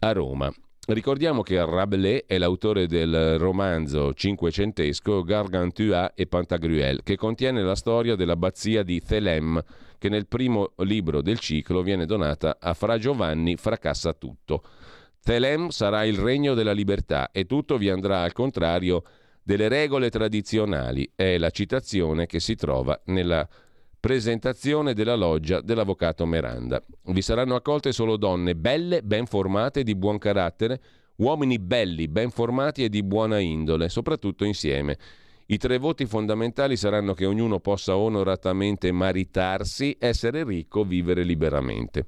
a 0.00 0.10
Roma. 0.10 0.52
Ricordiamo 0.88 1.42
che 1.42 1.64
Rabelais 1.64 2.24
è 2.26 2.36
l'autore 2.38 2.88
del 2.88 3.38
romanzo 3.38 4.12
cinquecentesco 4.14 5.22
Gargantua 5.22 6.14
e 6.14 6.26
Pantagruel, 6.26 7.04
che 7.04 7.14
contiene 7.14 7.62
la 7.62 7.76
storia 7.76 8.16
dell'abbazia 8.16 8.82
di 8.82 9.00
Thelem, 9.00 9.62
che 9.98 10.08
nel 10.08 10.26
primo 10.26 10.72
libro 10.78 11.22
del 11.22 11.38
ciclo 11.38 11.82
viene 11.82 12.06
donata 12.06 12.56
a 12.58 12.74
Fra 12.74 12.98
Giovanni 12.98 13.54
Fracassa 13.54 14.12
tutto. 14.14 14.64
Thelem 15.24 15.68
sarà 15.68 16.04
il 16.04 16.18
regno 16.18 16.54
della 16.54 16.72
libertà 16.72 17.30
e 17.30 17.46
tutto 17.46 17.78
vi 17.78 17.88
andrà 17.88 18.22
al 18.22 18.32
contrario 18.32 19.04
delle 19.40 19.68
regole 19.68 20.10
tradizionali, 20.10 21.12
è 21.14 21.38
la 21.38 21.50
citazione 21.50 22.26
che 22.26 22.40
si 22.40 22.56
trova 22.56 23.00
nella 23.06 23.48
presentazione 24.00 24.94
della 24.94 25.14
loggia 25.14 25.60
dell'avvocato 25.60 26.26
Miranda. 26.26 26.82
Vi 27.04 27.22
saranno 27.22 27.54
accolte 27.54 27.92
solo 27.92 28.16
donne 28.16 28.56
belle, 28.56 29.02
ben 29.02 29.26
formate 29.26 29.80
e 29.80 29.84
di 29.84 29.94
buon 29.94 30.18
carattere, 30.18 30.80
uomini 31.16 31.60
belli, 31.60 32.08
ben 32.08 32.30
formati 32.30 32.82
e 32.82 32.88
di 32.88 33.04
buona 33.04 33.38
indole, 33.38 33.88
soprattutto 33.88 34.44
insieme. 34.44 34.98
I 35.46 35.56
tre 35.58 35.78
voti 35.78 36.06
fondamentali 36.06 36.76
saranno 36.76 37.14
che 37.14 37.26
ognuno 37.26 37.60
possa 37.60 37.96
onoratamente 37.96 38.92
maritarsi, 38.92 39.96
essere 39.98 40.44
ricco, 40.44 40.84
vivere 40.84 41.24
liberamente. 41.24 42.04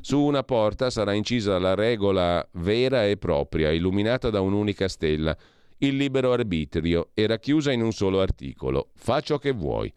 Su 0.00 0.20
una 0.20 0.42
porta 0.42 0.90
sarà 0.90 1.12
incisa 1.12 1.58
la 1.58 1.74
regola 1.74 2.46
vera 2.52 3.06
e 3.06 3.16
propria, 3.16 3.70
illuminata 3.70 4.30
da 4.30 4.40
un'unica 4.40 4.88
stella, 4.88 5.36
il 5.78 5.96
libero 5.96 6.32
arbitrio, 6.32 7.10
e 7.14 7.26
racchiusa 7.26 7.72
in 7.72 7.82
un 7.82 7.92
solo 7.92 8.20
articolo. 8.20 8.90
Fa 8.94 9.20
ciò 9.20 9.38
che 9.38 9.52
vuoi 9.52 9.92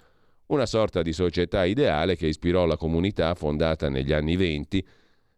una 0.48 0.65
sorta 0.65 1.02
di 1.02 1.12
società 1.12 1.65
ideale 1.65 2.15
che 2.15 2.28
ispirò 2.28 2.65
la 2.65 2.78
comunità 2.78 3.34
fondata 3.34 3.89
negli 3.89 4.13
anni 4.13 4.36
venti 4.36 4.86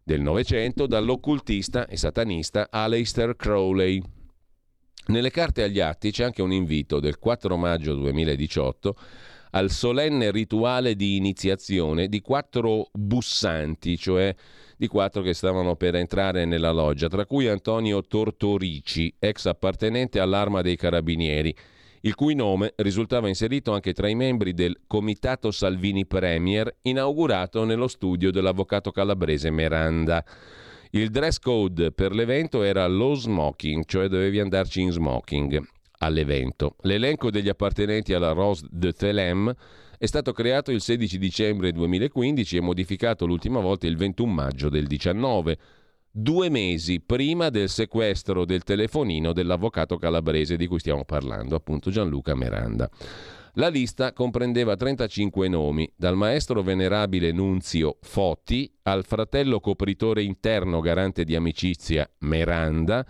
del 0.02 0.20
Novecento 0.20 0.86
dall'occultista 0.86 1.86
e 1.86 1.96
satanista 1.96 2.68
Aleister 2.70 3.36
Crowley. 3.36 4.02
Nelle 5.08 5.30
carte 5.30 5.62
agli 5.62 5.80
atti 5.80 6.10
c'è 6.10 6.24
anche 6.24 6.42
un 6.42 6.52
invito 6.52 7.00
del 7.00 7.18
4 7.18 7.56
maggio 7.56 7.94
2018 7.94 8.94
al 9.52 9.70
solenne 9.70 10.30
rituale 10.30 10.96
di 10.96 11.16
iniziazione 11.16 12.08
di 12.08 12.20
quattro 12.20 12.90
bussanti, 12.92 13.96
cioè 13.96 14.34
di 14.76 14.86
quattro 14.86 15.22
che 15.22 15.32
stavano 15.32 15.76
per 15.76 15.94
entrare 15.94 16.44
nella 16.44 16.72
loggia, 16.72 17.08
tra 17.08 17.24
cui 17.24 17.48
Antonio 17.48 18.02
Tortorici, 18.02 19.14
ex 19.18 19.46
appartenente 19.46 20.20
all'arma 20.20 20.60
dei 20.60 20.76
carabinieri, 20.76 21.56
il 22.02 22.14
cui 22.14 22.34
nome 22.34 22.74
risultava 22.76 23.28
inserito 23.28 23.72
anche 23.72 23.94
tra 23.94 24.10
i 24.10 24.14
membri 24.14 24.52
del 24.52 24.82
Comitato 24.86 25.50
Salvini 25.50 26.04
Premier 26.04 26.80
inaugurato 26.82 27.64
nello 27.64 27.88
studio 27.88 28.30
dell'avvocato 28.30 28.90
calabrese 28.90 29.50
Miranda. 29.50 30.22
Il 30.90 31.10
dress 31.10 31.38
code 31.38 31.92
per 31.92 32.14
l'evento 32.14 32.62
era 32.62 32.86
lo 32.86 33.14
smoking, 33.14 33.84
cioè 33.84 34.08
dovevi 34.08 34.40
andarci 34.40 34.80
in 34.80 34.90
smoking 34.90 35.62
all'evento. 35.98 36.76
L'elenco 36.82 37.30
degli 37.30 37.48
appartenenti 37.48 38.14
alla 38.14 38.32
Rose 38.32 38.66
de 38.70 38.92
Thelem 38.92 39.54
è 39.98 40.06
stato 40.06 40.32
creato 40.32 40.70
il 40.70 40.80
16 40.80 41.18
dicembre 41.18 41.72
2015 41.72 42.56
e 42.56 42.60
modificato 42.60 43.26
l'ultima 43.26 43.60
volta 43.60 43.86
il 43.86 43.96
21 43.96 44.32
maggio 44.32 44.68
del 44.68 44.86
2019 44.86 45.58
due 46.10 46.48
mesi 46.48 47.00
prima 47.00 47.50
del 47.50 47.68
sequestro 47.68 48.44
del 48.44 48.62
telefonino 48.62 49.32
dell'avvocato 49.32 49.98
calabrese 49.98 50.56
di 50.56 50.66
cui 50.66 50.78
stiamo 50.78 51.04
parlando, 51.04 51.54
appunto 51.54 51.90
Gianluca 51.90 52.34
Miranda. 52.34 52.88
La 53.54 53.68
lista 53.68 54.12
comprendeva 54.12 54.76
35 54.76 55.48
nomi, 55.48 55.90
dal 55.96 56.16
maestro 56.16 56.62
venerabile 56.62 57.32
Nunzio 57.32 57.96
Foti 58.00 58.70
al 58.82 59.04
fratello 59.04 59.60
copritore 59.60 60.22
interno 60.22 60.80
garante 60.80 61.24
di 61.24 61.34
amicizia 61.34 62.08
Miranda, 62.18 63.04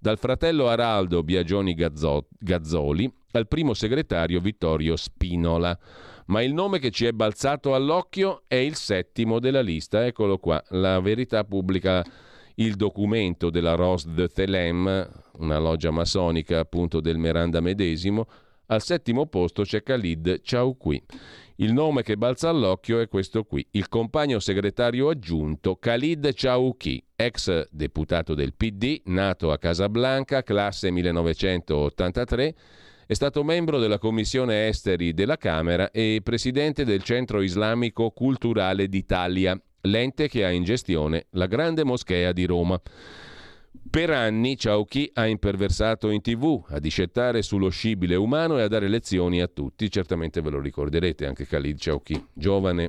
dal 0.00 0.18
fratello 0.18 0.68
Araldo 0.68 1.22
Biagioni 1.22 1.74
Gazzoli 1.74 3.12
al 3.32 3.46
primo 3.46 3.74
segretario 3.74 4.40
Vittorio 4.40 4.96
Spinola. 4.96 5.78
Ma 6.26 6.42
il 6.42 6.52
nome 6.52 6.78
che 6.78 6.90
ci 6.90 7.04
è 7.04 7.12
balzato 7.12 7.74
all'occhio 7.74 8.42
è 8.46 8.54
il 8.54 8.74
settimo 8.74 9.38
della 9.38 9.60
lista. 9.60 10.04
Eccolo 10.04 10.38
qua. 10.38 10.62
La 10.70 11.00
verità 11.00 11.44
pubblica 11.44 12.04
il 12.56 12.74
documento 12.74 13.50
della 13.50 13.74
Ros 13.74 14.06
de 14.06 14.28
Thelem, 14.28 15.08
una 15.38 15.58
loggia 15.58 15.90
massonica 15.90 16.58
appunto 16.58 17.00
del 17.00 17.18
Meranda 17.18 17.60
medesimo. 17.60 18.26
Al 18.72 18.80
settimo 18.80 19.26
posto 19.26 19.64
c'è 19.64 19.82
Khalid 19.82 20.40
Chauqui. 20.42 21.02
Il 21.56 21.74
nome 21.74 22.02
che 22.02 22.16
balza 22.16 22.48
all'occhio 22.48 23.00
è 23.00 23.06
questo 23.06 23.44
qui, 23.44 23.66
il 23.72 23.86
compagno 23.90 24.38
segretario 24.38 25.10
aggiunto 25.10 25.76
Khalid 25.76 26.32
Chauqui, 26.32 27.04
ex 27.14 27.68
deputato 27.70 28.32
del 28.32 28.54
PD, 28.54 29.02
nato 29.04 29.52
a 29.52 29.58
Casablanca, 29.58 30.42
classe 30.42 30.90
1983 30.90 32.54
è 33.04 33.12
stato 33.12 33.44
membro 33.44 33.78
della 33.78 33.98
Commissione 33.98 34.68
Esteri 34.68 35.12
della 35.12 35.36
Camera 35.36 35.90
e 35.90 36.20
presidente 36.22 36.86
del 36.86 37.02
Centro 37.02 37.42
Islamico 37.42 38.10
Culturale 38.12 38.88
d'Italia, 38.88 39.60
l'ente 39.82 40.28
che 40.28 40.46
ha 40.46 40.50
in 40.50 40.64
gestione 40.64 41.26
la 41.32 41.44
Grande 41.44 41.84
Moschea 41.84 42.32
di 42.32 42.46
Roma. 42.46 42.80
Per 43.90 44.10
anni 44.10 44.56
Chauchi 44.56 45.10
ha 45.14 45.26
imperversato 45.26 46.10
in 46.10 46.20
tv 46.20 46.64
a 46.68 46.78
discettare 46.78 47.42
sullo 47.42 47.68
scibile 47.68 48.14
umano 48.16 48.58
e 48.58 48.62
a 48.62 48.68
dare 48.68 48.88
lezioni 48.88 49.40
a 49.40 49.48
tutti. 49.48 49.90
Certamente 49.90 50.40
ve 50.40 50.50
lo 50.50 50.60
ricorderete 50.60 51.26
anche 51.26 51.46
Khalid 51.46 51.78
Chauchi, 51.78 52.26
giovane 52.32 52.88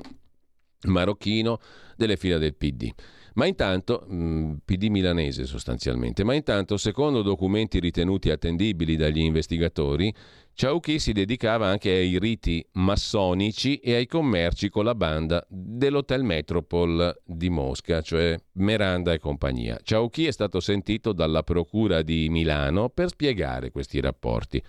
marocchino 0.86 1.58
delle 1.96 2.16
fila 2.16 2.38
del 2.38 2.54
PD. 2.54 2.90
Ma 3.34 3.46
intanto, 3.46 4.06
mm, 4.10 4.54
PD 4.64 4.84
milanese 4.84 5.44
sostanzialmente, 5.44 6.22
ma 6.22 6.34
intanto, 6.34 6.76
secondo 6.76 7.22
documenti 7.22 7.80
ritenuti 7.80 8.30
attendibili 8.30 8.96
dagli 8.96 9.18
investigatori, 9.18 10.14
Chauchi 10.56 11.00
si 11.00 11.12
dedicava 11.12 11.66
anche 11.66 11.90
ai 11.90 12.16
riti 12.16 12.64
massonici 12.74 13.78
e 13.78 13.96
ai 13.96 14.06
commerci 14.06 14.68
con 14.68 14.84
la 14.84 14.94
banda 14.94 15.44
dell'Hotel 15.48 16.22
Metropol 16.22 17.22
di 17.24 17.50
Mosca, 17.50 18.00
cioè 18.02 18.38
Meranda 18.52 19.12
e 19.12 19.18
compagnia. 19.18 19.80
Chauchi 19.82 20.26
è 20.26 20.30
stato 20.30 20.60
sentito 20.60 21.12
dalla 21.12 21.42
Procura 21.42 22.02
di 22.02 22.28
Milano 22.30 22.88
per 22.88 23.08
spiegare 23.08 23.72
questi 23.72 24.00
rapporti. 24.00 24.62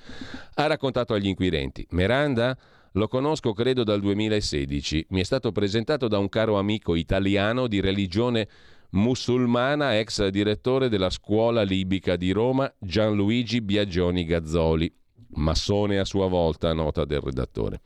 Ha 0.56 0.66
raccontato 0.66 1.14
agli 1.14 1.28
inquirenti, 1.28 1.86
Meranda 1.92 2.58
lo 2.94 3.08
conosco 3.08 3.54
credo 3.54 3.84
dal 3.84 4.00
2016. 4.00 5.06
Mi 5.10 5.20
è 5.20 5.24
stato 5.24 5.52
presentato 5.52 6.08
da 6.08 6.18
un 6.18 6.30
caro 6.30 6.58
amico 6.58 6.96
italiano 6.96 7.68
di 7.68 7.80
religione 7.80 8.48
musulmana, 8.92 10.00
ex 10.00 10.26
direttore 10.30 10.90
della 10.90 11.12
scuola 11.12 11.62
libica 11.62 12.16
di 12.16 12.32
Roma, 12.32 12.74
Gianluigi 12.80 13.62
Biagioni 13.62 14.26
Gazzoli. 14.26 14.92
Massone 15.36 16.00
a 16.00 16.06
sua 16.06 16.28
volta, 16.28 16.74
nota 16.74 17.06
del 17.06 17.22
redattore. 17.22 17.82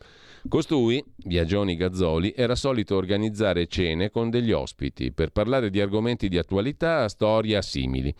Costui, 0.47 1.03
Biagioni 1.15 1.75
Gazzoli, 1.75 2.33
era 2.35 2.55
solito 2.55 2.95
organizzare 2.95 3.67
cene 3.67 4.09
con 4.09 4.29
degli 4.29 4.51
ospiti 4.51 5.11
per 5.11 5.31
parlare 5.31 5.69
di 5.69 5.81
argomenti 5.81 6.29
di 6.29 6.37
attualità 6.37 7.09
storia 7.09 7.61
simili. 7.61 8.13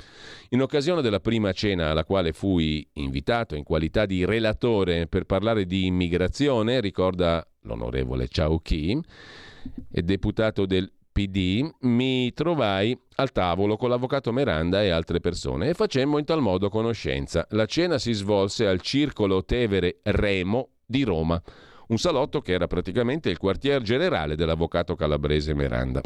In 0.50 0.62
occasione 0.62 1.02
della 1.02 1.22
prima 1.22 1.54
cena 1.54 1.92
alla 1.92 2.04
quale 2.04 2.34
fui 2.34 2.86
invitato 2.94 3.56
in 3.56 3.64
qualità 3.64 4.06
di 4.06 4.26
relatore 4.26 5.08
per 5.08 5.24
parlare 5.24 5.66
di 5.66 5.86
immigrazione, 5.86 6.82
ricorda 6.82 7.46
l'onorevole 7.62 8.28
Ciao 8.28 8.60
Chi, 8.60 9.00
deputato 9.88 10.66
del 10.66 10.92
PD, 11.20 11.70
mi 11.82 12.32
trovai 12.32 12.98
al 13.16 13.34
tavolo 13.34 13.76
con 13.76 13.90
l'avvocato 13.90 14.32
Miranda 14.32 14.82
e 14.82 14.90
altre 14.90 15.20
persone 15.20 15.68
e 15.68 15.74
facemmo 15.74 16.18
in 16.18 16.24
tal 16.24 16.40
modo 16.40 16.70
conoscenza. 16.70 17.46
La 17.50 17.66
cena 17.66 17.98
si 17.98 18.14
svolse 18.14 18.66
al 18.66 18.80
Circolo 18.80 19.44
Tevere 19.44 20.00
Remo 20.04 20.70
di 20.86 21.04
Roma 21.04 21.42
un 21.88 21.98
salotto 21.98 22.40
che 22.40 22.54
era 22.54 22.68
praticamente 22.68 23.30
il 23.30 23.38
quartier 23.38 23.82
generale 23.82 24.38
dell'avvocato 24.38 24.96
calabrese 24.96 25.54
Miranda. 25.54 26.00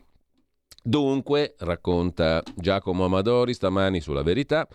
Dunque, 0.81 1.53
racconta 1.59 2.41
Giacomo 2.55 3.05
Amadori 3.05 3.53
stamani 3.53 3.99
sulla 3.99 4.23
verità, 4.23 4.67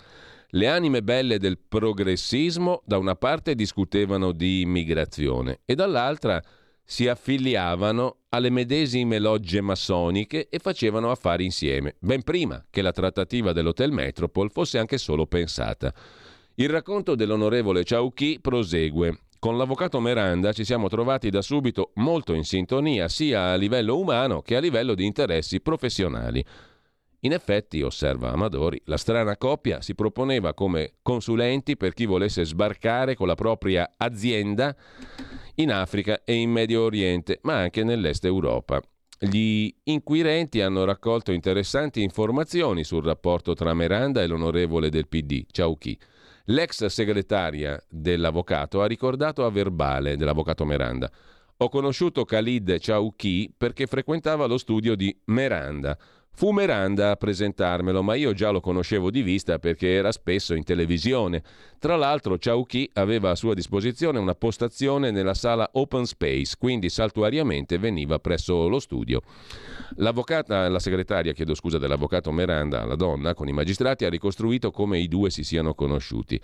le 0.51 0.69
anime 0.69 1.03
belle 1.03 1.39
del 1.39 1.59
progressismo 1.59 2.83
da 2.85 2.97
una 2.97 3.17
parte 3.17 3.55
discutevano 3.55 4.33
di 4.33 4.61
immigrazione 4.61 5.61
e 5.65 5.75
dall'altra 5.75 6.41
si 6.91 7.07
affiliavano 7.07 8.21
alle 8.31 8.49
medesime 8.49 9.19
logge 9.19 9.61
massoniche 9.61 10.49
e 10.49 10.59
facevano 10.59 11.11
affari 11.11 11.45
insieme, 11.45 11.97
ben 11.99 12.23
prima 12.23 12.65
che 12.71 12.81
la 12.81 12.93
trattativa 12.93 13.53
dell'Hotel 13.53 13.93
Metropol 13.93 14.51
fosse 14.51 14.79
anche 14.79 14.97
solo 14.97 15.27
pensata. 15.27 15.93
Il 16.55 16.71
racconto 16.71 17.15
dell'onorevole 17.15 17.85
Ciauchi 17.85 18.39
prosegue. 18.41 19.19
Con 19.39 19.59
l'avvocato 19.59 20.01
Miranda 20.01 20.53
ci 20.53 20.65
siamo 20.65 20.89
trovati 20.89 21.29
da 21.29 21.43
subito 21.43 21.91
molto 21.97 22.33
in 22.33 22.45
sintonia 22.45 23.07
sia 23.09 23.53
a 23.53 23.57
livello 23.57 23.99
umano 23.99 24.41
che 24.41 24.57
a 24.57 24.61
livello 24.61 24.95
di 24.95 25.05
interessi 25.05 25.61
professionali. 25.61 26.43
In 27.23 27.33
effetti, 27.33 27.83
osserva 27.83 28.31
Amadori, 28.31 28.81
la 28.85 28.97
strana 28.97 29.37
coppia 29.37 29.81
si 29.81 29.95
proponeva 29.95 30.55
come 30.55 30.95
consulenti 31.03 31.77
per 31.77 31.93
chi 31.93 32.07
volesse 32.07 32.45
sbarcare 32.45 33.17
con 33.17 33.27
la 33.27 33.35
propria 33.35 33.95
azienda 33.97 34.77
in 35.57 35.73
Africa 35.73 36.23
e 36.25 36.35
in 36.35 36.51
Medio 36.51 36.83
Oriente, 36.83 37.41
ma 37.43 37.57
anche 37.57 37.83
nell'Est 37.83 38.25
Europa. 38.25 38.81
Gli 39.19 39.69
inquirenti 39.85 40.61
hanno 40.61 40.85
raccolto 40.85 41.33
interessanti 41.33 42.03
informazioni 42.03 42.85
sul 42.85 43.03
rapporto 43.03 43.53
tra 43.55 43.75
Miranda 43.75 44.23
e 44.23 44.29
l'onorevole 44.29 44.89
del 44.89 45.09
PD, 45.09 45.45
Ciauchi. 45.51 45.99
L'ex 46.51 46.87
segretaria 46.87 47.83
dell'avvocato 47.91 48.81
ha 48.81 48.87
ricordato 48.87 49.45
a 49.45 49.51
verbale 49.51 50.17
dell'avvocato 50.17 50.65
Miranda. 50.65 51.11
Ho 51.57 51.69
conosciuto 51.69 52.25
Khalid 52.25 52.77
Chauki 52.79 53.53
perché 53.55 53.89
frequentava 53.89 54.47
lo 54.47 54.57
studio 54.57 54.95
di 54.95 55.15
Miranda. 55.25 55.99
Fu 56.39 56.53
Miranda 56.53 57.11
a 57.11 57.17
presentarmelo, 57.17 58.01
ma 58.01 58.15
io 58.15 58.33
già 58.33 58.51
lo 58.51 58.61
conoscevo 58.61 59.11
di 59.11 59.23
vista 59.23 59.59
perché 59.59 59.95
era 59.95 60.13
spesso 60.13 60.55
in 60.55 60.63
televisione. 60.63 61.43
Tra 61.81 61.97
l'altro 61.97 62.37
Chauki 62.39 62.89
aveva 62.93 63.31
a 63.31 63.35
sua 63.35 63.55
disposizione 63.55 64.21
una 64.21 64.37
postazione 64.37 65.11
nella 65.11 65.35
sala 65.35 65.69
open 65.73 66.05
space, 66.05 66.55
quindi 66.57 66.91
saltuariamente 66.91 67.77
veniva 67.79 68.21
presso 68.21 68.69
lo 68.69 68.79
studio. 68.79 69.21
L'avvocata, 69.97 70.69
la 70.69 70.79
segretaria, 70.79 71.33
chiedo 71.33 71.57
scusa, 71.57 71.79
dell'avvocato 71.79 72.31
Miranda, 72.31 72.85
la 72.85 72.95
donna, 72.95 73.35
con 73.35 73.49
i 73.49 73.53
magistrati 73.53 74.05
ha 74.05 74.09
ricostruito 74.09 74.71
come 74.71 75.01
i 75.01 75.09
due 75.09 75.31
si 75.31 75.43
siano 75.43 75.75
conosciuti. 75.75 76.41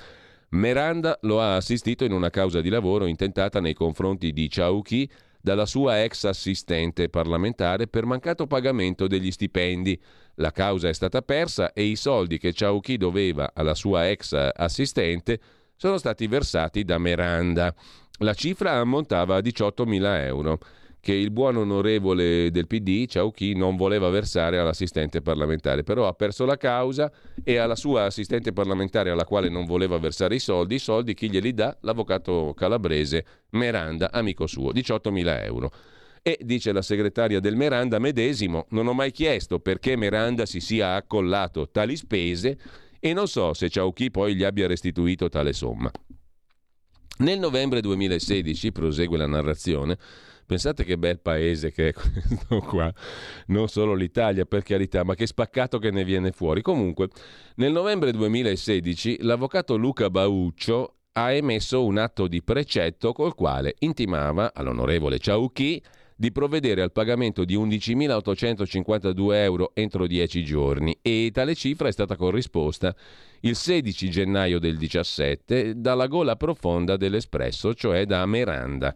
Miranda 0.48 1.16
lo 1.22 1.40
ha 1.40 1.54
assistito 1.54 2.04
in 2.04 2.11
una 2.11 2.30
causa 2.30 2.61
di 2.61 2.68
lavoro 2.68 3.07
intentata 3.07 3.61
nei 3.61 3.74
confronti 3.74 4.33
di 4.33 4.48
Chauki 4.50 5.09
dalla 5.44 5.66
sua 5.66 6.02
ex 6.02 6.24
assistente 6.24 7.11
parlamentare 7.11 7.87
per 7.87 8.07
mancato 8.07 8.46
pagamento 8.46 9.07
degli 9.07 9.30
stipendi. 9.30 10.00
La 10.37 10.52
causa 10.52 10.88
è 10.88 10.92
stata 10.94 11.20
persa 11.20 11.74
e 11.74 11.83
i 11.83 11.96
soldi 11.96 12.38
che 12.38 12.54
Chauchi 12.54 12.96
doveva 12.96 13.50
alla 13.52 13.74
sua 13.74 14.09
ex 14.09 14.33
assistente 14.54 15.38
sono 15.76 15.98
stati 15.98 16.26
versati 16.28 16.83
da 16.83 16.96
Miranda. 16.96 17.74
La 18.20 18.33
cifra 18.33 18.72
ammontava 18.72 19.37
a 19.37 19.40
18.000 19.40 20.24
euro 20.24 20.59
che 21.04 21.12
il 21.12 21.30
buon 21.30 21.56
onorevole 21.56 22.50
del 22.50 22.66
PD, 22.66 23.04
Ciauchi, 23.04 23.54
non 23.54 23.76
voleva 23.76 24.08
versare 24.08 24.58
all'assistente 24.58 25.20
parlamentare, 25.20 25.82
però 25.82 26.08
ha 26.08 26.14
perso 26.14 26.46
la 26.46 26.56
causa 26.56 27.12
e 27.44 27.58
alla 27.58 27.76
sua 27.76 28.04
assistente 28.04 28.54
parlamentare 28.54 29.10
alla 29.10 29.26
quale 29.26 29.50
non 29.50 29.66
voleva 29.66 29.98
versare 29.98 30.36
i 30.36 30.38
soldi, 30.38 30.76
i 30.76 30.78
soldi 30.78 31.12
chi 31.12 31.28
glieli 31.28 31.52
dà? 31.52 31.76
L'avvocato 31.82 32.54
calabrese 32.56 33.26
Miranda, 33.50 34.10
amico 34.12 34.46
suo, 34.46 34.72
18.000 34.72 35.44
euro. 35.44 35.70
E 36.22 36.38
dice 36.40 36.72
la 36.72 36.80
segretaria 36.80 37.38
del 37.38 37.54
Miranda 37.54 37.98
medesimo, 37.98 38.64
non 38.70 38.86
ho 38.86 38.94
mai 38.94 39.10
chiesto 39.10 39.58
perché 39.58 39.98
Miranda 39.98 40.46
si 40.46 40.60
sia 40.60 40.94
accollato 40.94 41.68
tali 41.70 41.96
spese 41.96 42.56
e 42.98 43.12
non 43.12 43.28
so 43.28 43.52
se 43.52 43.68
Ciauchi 43.68 44.10
poi 44.10 44.34
gli 44.34 44.42
abbia 44.42 44.66
restituito 44.66 45.28
tale 45.28 45.52
somma. 45.52 45.90
Nel 47.16 47.38
novembre 47.38 47.80
2016, 47.80 48.72
prosegue 48.72 49.18
la 49.18 49.26
narrazione, 49.26 49.98
Pensate 50.46 50.85
che 50.85 50.98
bel 50.98 51.20
paese 51.20 51.70
che 51.72 51.88
è 51.88 51.92
questo 51.94 52.61
qua, 52.61 52.92
non 53.46 53.68
solo 53.68 53.94
l'Italia 53.94 54.44
per 54.44 54.62
carità, 54.62 55.04
ma 55.04 55.14
che 55.14 55.26
spaccato 55.26 55.78
che 55.78 55.90
ne 55.90 56.04
viene 56.04 56.33
fuori. 56.33 56.62
Comunque, 56.62 57.09
nel 57.57 57.72
novembre 57.72 58.12
2016 58.12 59.18
l'avvocato 59.22 59.76
Luca 59.76 60.11
Bauccio 60.11 60.96
ha 61.12 61.33
emesso 61.33 61.85
un 61.85 61.98
atto 61.98 62.26
di 62.26 62.42
precetto 62.42 63.12
col 63.12 63.35
quale 63.35 63.74
intimava 63.80 64.52
all'onorevole 64.52 65.18
Ciauchi 65.18 65.80
di 66.16 66.30
provvedere 66.30 66.83
al 66.83 66.92
pagamento 66.92 67.44
di 67.44 67.57
11.852 67.57 69.33
euro 69.35 69.72
entro 69.74 70.07
10 70.07 70.44
giorni 70.44 70.96
e 71.02 71.30
tale 71.33 71.54
cifra 71.54 71.88
è 71.88 71.92
stata 71.92 72.16
corrisposta 72.16 72.94
il 73.40 73.57
16 73.57 74.11
gennaio 74.11 74.59
del 74.59 74.76
17 74.76 75.80
dalla 75.80 76.07
gola 76.07 76.37
profonda 76.37 76.96
dell'Espresso, 76.96 77.74
cioè 77.74 78.07
da 78.07 78.24
Miranda. 78.26 78.94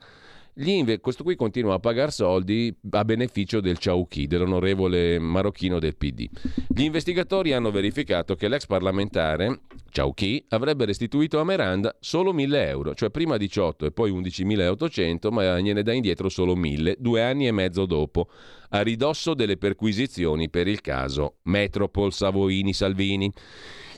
Inve- 0.60 0.98
questo 0.98 1.22
qui 1.22 1.36
continua 1.36 1.74
a 1.74 1.78
pagare 1.78 2.10
soldi 2.10 2.74
a 2.90 3.04
beneficio 3.04 3.60
del 3.60 3.78
Ciauchi, 3.78 4.26
dell'onorevole 4.26 5.20
marocchino 5.20 5.78
del 5.78 5.96
PD. 5.96 6.28
Gli 6.66 6.82
investigatori 6.82 7.52
hanno 7.52 7.70
verificato 7.70 8.34
che 8.34 8.48
l'ex 8.48 8.66
parlamentare 8.66 9.60
Ciauchi 9.90 10.44
avrebbe 10.48 10.84
restituito 10.84 11.38
a 11.38 11.44
Miranda 11.44 11.96
solo 12.00 12.32
1000 12.32 12.68
euro, 12.68 12.94
cioè 12.94 13.10
prima 13.10 13.36
18 13.36 13.86
e 13.86 13.92
poi 13.92 14.10
11.800, 14.10 15.30
ma 15.30 15.60
gliene 15.60 15.84
dà 15.84 15.92
indietro 15.92 16.28
solo 16.28 16.56
1000, 16.56 16.96
due 16.98 17.22
anni 17.22 17.46
e 17.46 17.52
mezzo 17.52 17.86
dopo, 17.86 18.28
a 18.70 18.80
ridosso 18.80 19.34
delle 19.34 19.58
perquisizioni 19.58 20.50
per 20.50 20.66
il 20.66 20.80
caso 20.80 21.36
Metropol 21.44 22.12
Savoini 22.12 22.72
Salvini. 22.72 23.32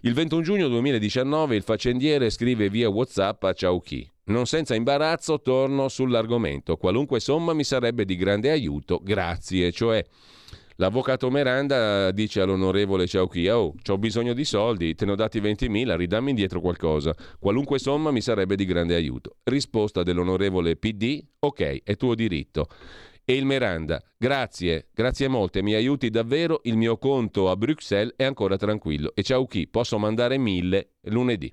Il 0.02 0.12
21 0.12 0.42
giugno 0.42 0.68
2019 0.68 1.56
il 1.56 1.62
faccendiere 1.62 2.28
scrive 2.28 2.68
via 2.68 2.90
WhatsApp 2.90 3.44
a 3.44 3.52
Ciauchi. 3.54 4.09
Non 4.24 4.46
senza 4.46 4.74
imbarazzo 4.74 5.40
torno 5.40 5.88
sull'argomento. 5.88 6.76
Qualunque 6.76 7.20
somma 7.20 7.52
mi 7.52 7.64
sarebbe 7.64 8.04
di 8.04 8.16
grande 8.16 8.50
aiuto, 8.50 9.00
grazie. 9.02 9.72
Cioè, 9.72 10.04
l'avvocato 10.76 11.30
Miranda 11.30 12.10
dice 12.12 12.40
all'onorevole 12.40 13.06
Ciauchi: 13.06 13.48
Oh, 13.48 13.74
ho 13.84 13.98
bisogno 13.98 14.32
di 14.32 14.44
soldi, 14.44 14.94
te 14.94 15.04
ne 15.04 15.12
ho 15.12 15.16
dati 15.16 15.40
20.000, 15.40 15.96
ridammi 15.96 16.30
indietro 16.30 16.60
qualcosa. 16.60 17.14
Qualunque 17.38 17.78
somma 17.78 18.10
mi 18.10 18.20
sarebbe 18.20 18.54
di 18.54 18.66
grande 18.66 18.94
aiuto. 18.94 19.36
Risposta 19.44 20.02
dell'onorevole 20.02 20.76
PD: 20.76 21.24
Ok, 21.40 21.82
è 21.82 21.96
tuo 21.96 22.14
diritto. 22.14 22.68
E 23.24 23.36
il 23.36 23.44
Miranda, 23.44 24.02
grazie, 24.16 24.88
grazie 24.92 25.28
molte, 25.28 25.62
mi 25.62 25.74
aiuti 25.74 26.10
davvero, 26.10 26.60
il 26.64 26.76
mio 26.76 26.98
conto 26.98 27.48
a 27.48 27.56
Bruxelles 27.56 28.14
è 28.16 28.24
ancora 28.24 28.56
tranquillo. 28.56 29.12
E 29.14 29.22
ciao 29.22 29.46
chi, 29.46 29.68
posso 29.68 29.98
mandare 29.98 30.36
mille 30.36 30.94
lunedì. 31.02 31.52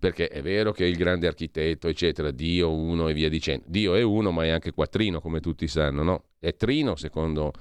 Perché 0.00 0.28
è 0.28 0.40
vero 0.40 0.72
che 0.72 0.86
il 0.86 0.96
grande 0.96 1.26
architetto, 1.26 1.86
eccetera, 1.86 2.30
Dio 2.30 2.72
uno 2.72 3.08
e 3.08 3.12
via 3.12 3.28
dicendo. 3.28 3.64
Dio 3.68 3.94
è 3.94 4.02
uno, 4.02 4.30
ma 4.30 4.44
è 4.44 4.48
anche 4.48 4.72
quattrino, 4.72 5.20
come 5.20 5.40
tutti 5.40 5.68
sanno, 5.68 6.02
no? 6.02 6.24
È 6.38 6.56
trino 6.56 6.96
secondo, 6.96 7.52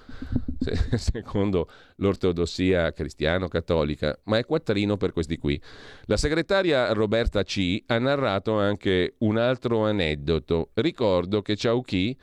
secondo 0.95 1.69
l'ortodossia 1.97 2.93
cristiano-cattolica, 2.93 4.21
ma 4.23 4.37
è 4.37 4.45
quattrino 4.45 4.95
per 4.95 5.11
questi 5.11 5.37
qui. 5.37 5.61
La 6.05 6.15
segretaria 6.15 6.93
Roberta 6.93 7.43
C. 7.43 7.83
ha 7.87 7.99
narrato 7.99 8.57
anche 8.57 9.15
un 9.17 9.35
altro 9.35 9.85
aneddoto. 9.85 10.69
Ricordo 10.75 11.41
che 11.41 11.57
Ciauchi 11.57 12.17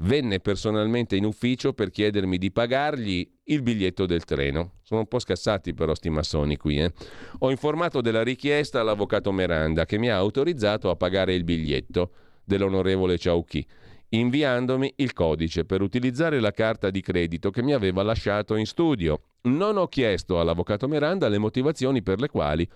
venne 0.00 0.40
personalmente 0.40 1.16
in 1.16 1.24
ufficio 1.24 1.72
per 1.72 1.90
chiedermi 1.90 2.38
di 2.38 2.50
pagargli 2.50 3.28
il 3.44 3.62
biglietto 3.62 4.06
del 4.06 4.24
treno. 4.24 4.74
Sono 4.82 5.00
un 5.00 5.06
po' 5.06 5.18
scassati 5.18 5.74
però 5.74 5.94
sti 5.94 6.10
massoni 6.10 6.56
qui. 6.56 6.78
Eh. 6.78 6.92
Ho 7.40 7.50
informato 7.50 8.00
della 8.00 8.22
richiesta 8.22 8.80
all'avvocato 8.80 9.32
Miranda 9.32 9.84
che 9.84 9.98
mi 9.98 10.08
ha 10.08 10.16
autorizzato 10.16 10.90
a 10.90 10.96
pagare 10.96 11.34
il 11.34 11.44
biglietto 11.44 12.12
dell'onorevole 12.44 13.18
Ciauchi, 13.18 13.66
inviandomi 14.10 14.94
il 14.96 15.12
codice 15.12 15.64
per 15.64 15.82
utilizzare 15.82 16.40
la 16.40 16.52
carta 16.52 16.90
di 16.90 17.00
credito 17.00 17.50
che 17.50 17.62
mi 17.62 17.72
aveva 17.72 18.02
lasciato 18.02 18.56
in 18.56 18.66
studio. 18.66 19.22
Non 19.42 19.76
ho 19.76 19.86
chiesto 19.86 20.40
all'avvocato 20.40 20.88
Miranda 20.88 21.28
le 21.28 21.38
motivazioni 21.38 22.02
per 22.02 22.20
le 22.20 22.28
quali 22.28 22.68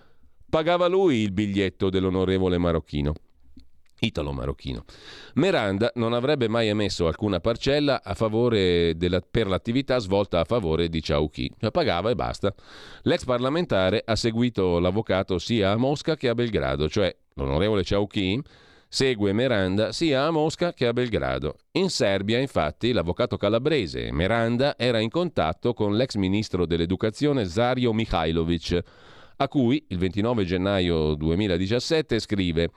pagava 0.47 0.87
lui 0.87 1.17
il 1.17 1.31
biglietto 1.31 1.89
dell'onorevole 1.89 2.57
marocchino 2.57 3.13
italo-marocchino. 4.05 4.85
Miranda 5.35 5.91
non 5.95 6.13
avrebbe 6.13 6.47
mai 6.47 6.67
emesso 6.67 7.07
alcuna 7.07 7.39
parcella 7.39 8.01
della, 8.03 9.21
per 9.29 9.47
l'attività 9.47 9.99
svolta 9.99 10.39
a 10.39 10.45
favore 10.45 10.89
di 10.89 11.01
Ciauchi, 11.01 11.51
cioè 11.59 11.71
pagava 11.71 12.09
e 12.09 12.15
basta. 12.15 12.53
L'ex 13.03 13.23
parlamentare 13.25 14.01
ha 14.05 14.15
seguito 14.15 14.79
l'avvocato 14.79 15.37
sia 15.37 15.71
a 15.71 15.77
Mosca 15.77 16.15
che 16.15 16.29
a 16.29 16.33
Belgrado, 16.33 16.89
cioè 16.89 17.15
l'onorevole 17.35 17.83
Ciauchi 17.83 18.41
segue 18.87 19.33
Miranda 19.33 19.91
sia 19.91 20.25
a 20.25 20.31
Mosca 20.31 20.73
che 20.73 20.87
a 20.87 20.93
Belgrado. 20.93 21.57
In 21.73 21.89
Serbia, 21.89 22.39
infatti, 22.39 22.93
l'avvocato 22.93 23.35
calabrese 23.35 24.11
Miranda 24.11 24.77
era 24.77 24.99
in 24.99 25.09
contatto 25.09 25.73
con 25.73 25.95
l'ex 25.95 26.15
ministro 26.15 26.65
dell'educazione 26.65 27.45
Zario 27.45 27.91
Mihailovic, 27.91 28.83
a 29.37 29.47
cui 29.49 29.83
il 29.89 29.97
29 29.97 30.45
gennaio 30.45 31.13
2017 31.15 32.19
scrive 32.19 32.71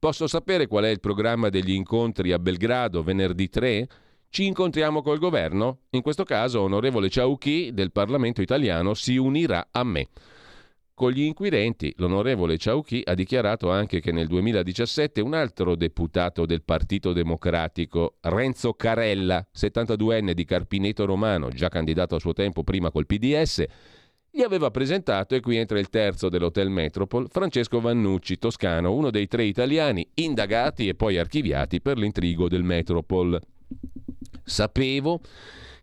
Posso 0.00 0.26
sapere 0.26 0.66
qual 0.66 0.84
è 0.84 0.88
il 0.88 0.98
programma 0.98 1.50
degli 1.50 1.72
incontri 1.72 2.32
a 2.32 2.38
Belgrado 2.38 3.02
venerdì 3.02 3.50
3? 3.50 3.86
Ci 4.30 4.46
incontriamo 4.46 5.02
col 5.02 5.18
governo? 5.18 5.80
In 5.90 6.00
questo 6.00 6.24
caso, 6.24 6.62
onorevole 6.62 7.10
Ciauchi 7.10 7.74
del 7.74 7.92
Parlamento 7.92 8.40
italiano 8.40 8.94
si 8.94 9.18
unirà 9.18 9.68
a 9.70 9.84
me. 9.84 10.08
Con 10.94 11.10
gli 11.10 11.20
inquirenti, 11.20 11.92
l'onorevole 11.98 12.56
Ciauchi 12.56 13.02
ha 13.04 13.12
dichiarato 13.12 13.70
anche 13.70 14.00
che 14.00 14.10
nel 14.10 14.26
2017 14.26 15.20
un 15.20 15.34
altro 15.34 15.76
deputato 15.76 16.46
del 16.46 16.62
Partito 16.62 17.12
Democratico, 17.12 18.16
Renzo 18.22 18.72
Carella, 18.72 19.46
72enne 19.54 20.32
di 20.32 20.46
Carpineto 20.46 21.04
Romano, 21.04 21.50
già 21.50 21.68
candidato 21.68 22.14
a 22.14 22.20
suo 22.20 22.32
tempo 22.32 22.64
prima 22.64 22.90
col 22.90 23.04
PDS, 23.04 23.66
gli 24.32 24.42
aveva 24.42 24.70
presentato, 24.70 25.34
e 25.34 25.40
qui 25.40 25.56
entra 25.56 25.78
il 25.80 25.88
terzo 25.88 26.28
dell'Hotel 26.28 26.70
Metropol, 26.70 27.26
Francesco 27.28 27.80
Vannucci, 27.80 28.38
toscano, 28.38 28.94
uno 28.94 29.10
dei 29.10 29.26
tre 29.26 29.44
italiani 29.44 30.08
indagati 30.14 30.86
e 30.86 30.94
poi 30.94 31.18
archiviati 31.18 31.80
per 31.80 31.98
l'intrigo 31.98 32.48
del 32.48 32.62
Metropol. 32.62 33.40
Sapevo 34.44 35.20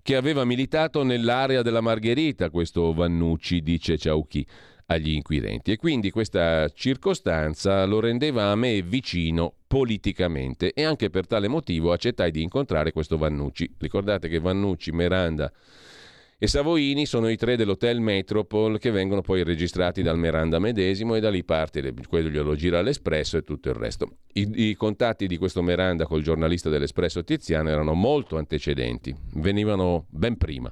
che 0.02 0.16
aveva 0.16 0.46
militato 0.46 1.04
nell'area 1.04 1.62
della 1.62 1.82
Margherita, 1.82 2.50
questo 2.50 2.94
Vannucci, 2.94 3.62
dice 3.62 3.98
Ciauchi 3.98 4.48
agli 4.86 5.12
inquirenti, 5.12 5.74
e 5.74 5.76
quindi 5.76 6.10
questa 6.12 6.70
circostanza 6.70 7.84
lo 7.84 8.00
rendeva 8.00 8.52
a 8.52 8.56
me 8.56 8.82
vicino 8.82 9.54
politicamente 9.68 10.72
e 10.72 10.86
anche 10.86 11.10
per 11.10 11.28
tale 11.28 11.50
motivo 11.50 11.92
accettai 11.92 12.32
di 12.32 12.42
incontrare 12.42 12.94
questo 12.94 13.18
Vannucci. 13.18 13.76
Ricordate 13.78 14.30
che 14.30 14.40
Vannucci, 14.40 14.92
Meranda 14.92 15.52
e 16.40 16.46
Savoini 16.46 17.08
sono 17.08 17.30
i 17.30 17.36
tre 17.36 17.56
dell'Hotel 17.56 18.00
Metropol 18.00 18.78
che 18.78 18.92
vengono 18.92 19.22
poi 19.22 19.44
registrati 19.44 20.04
dal 20.04 20.20
Meranda 20.20 20.60
medesimo 20.60 21.16
e 21.16 21.20
da 21.20 21.32
lì 21.32 21.44
parte, 21.44 21.94
quello 22.08 22.30
glielo 22.30 22.54
gira 22.54 22.82
l'Espresso 22.82 23.38
e 23.38 23.44
tutto 23.44 23.70
il 23.70 23.76
resto. 23.76 24.18
I, 24.34 24.70
I, 24.70 24.76
contatti 24.76 25.26
di 25.26 25.38
questo 25.38 25.64
Meranda 25.64 26.06
col 26.06 26.22
giornalista 26.22 26.70
dell'Espresso 26.70 27.24
Tiziano 27.24 27.70
erano 27.70 27.94
molto 27.96 28.38
antecedenti, 28.38 29.16
venivano 29.34 30.06
ben 30.10 30.38
prima. 30.38 30.72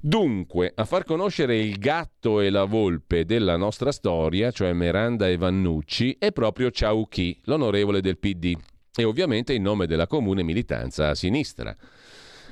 Dunque, 0.00 0.72
a 0.74 0.84
far 0.84 1.04
conoscere 1.04 1.56
il 1.56 1.78
gatto 1.78 2.40
e 2.40 2.50
la 2.50 2.64
volpe 2.64 3.24
della 3.24 3.56
nostra 3.56 3.92
storia, 3.92 4.50
cioè 4.50 4.72
Meranda 4.72 5.28
e 5.28 5.36
Vannucci, 5.36 6.16
è 6.18 6.32
proprio 6.32 6.72
Ciauchi, 6.72 7.40
l'onorevole 7.44 8.00
del 8.00 8.18
PD, 8.18 8.52
e 8.96 9.04
ovviamente 9.04 9.54
in 9.54 9.62
nome 9.62 9.86
della 9.86 10.08
comune 10.08 10.42
militanza 10.42 11.10
a 11.10 11.14
sinistra. 11.14 11.76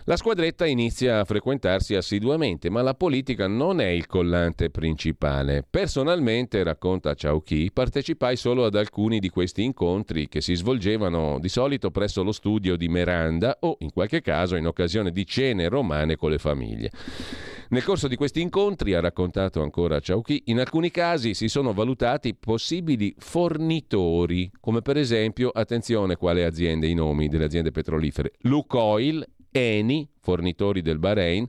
La 0.05 0.17
squadretta 0.17 0.65
inizia 0.65 1.21
a 1.21 1.25
frequentarsi 1.27 1.95
assiduamente, 1.95 2.71
ma 2.71 2.81
la 2.81 2.95
politica 2.95 3.47
non 3.47 3.83
è 3.83 3.89
il 3.89 4.07
collante 4.07 4.71
principale. 4.71 5.63
Personalmente, 5.69 6.63
racconta 6.63 7.13
Ciauchi, 7.13 7.71
partecipai 7.71 8.35
solo 8.37 8.65
ad 8.65 8.77
alcuni 8.77 9.19
di 9.19 9.29
questi 9.29 9.63
incontri 9.63 10.27
che 10.27 10.41
si 10.41 10.55
svolgevano 10.55 11.39
di 11.39 11.51
solito 11.51 11.91
presso 11.91 12.23
lo 12.23 12.33
studio 12.33 12.77
di 12.77 12.89
Meranda 12.89 13.59
o, 13.61 13.77
in 13.81 13.93
qualche 13.93 14.23
caso, 14.23 14.57
in 14.57 14.67
occasione 14.67 15.11
di 15.11 15.27
cene 15.27 15.69
romane 15.69 16.17
con 16.17 16.31
le 16.31 16.39
famiglie. 16.39 16.91
Nel 17.69 17.85
corso 17.85 18.09
di 18.09 18.17
questi 18.17 18.41
incontri, 18.41 18.95
ha 18.95 19.01
raccontato 19.01 19.61
ancora 19.61 20.01
Ciauchi, 20.01 20.45
in 20.47 20.61
alcuni 20.61 20.91
casi 20.91 21.35
si 21.35 21.49
sono 21.49 21.75
valutati 21.75 22.35
possibili 22.35 23.15
fornitori, 23.19 24.51
come 24.61 24.81
per 24.81 24.97
esempio, 24.97 25.51
attenzione 25.51 26.17
quale 26.17 26.47
aziende, 26.47 26.87
i 26.87 26.95
nomi 26.95 27.29
delle 27.29 27.45
aziende 27.45 27.71
petrolifere, 27.71 28.33
Lukoil 28.41 29.25
Eni, 29.51 30.09
fornitori 30.21 30.83
del 30.83 30.99
Bahrain, 30.99 31.49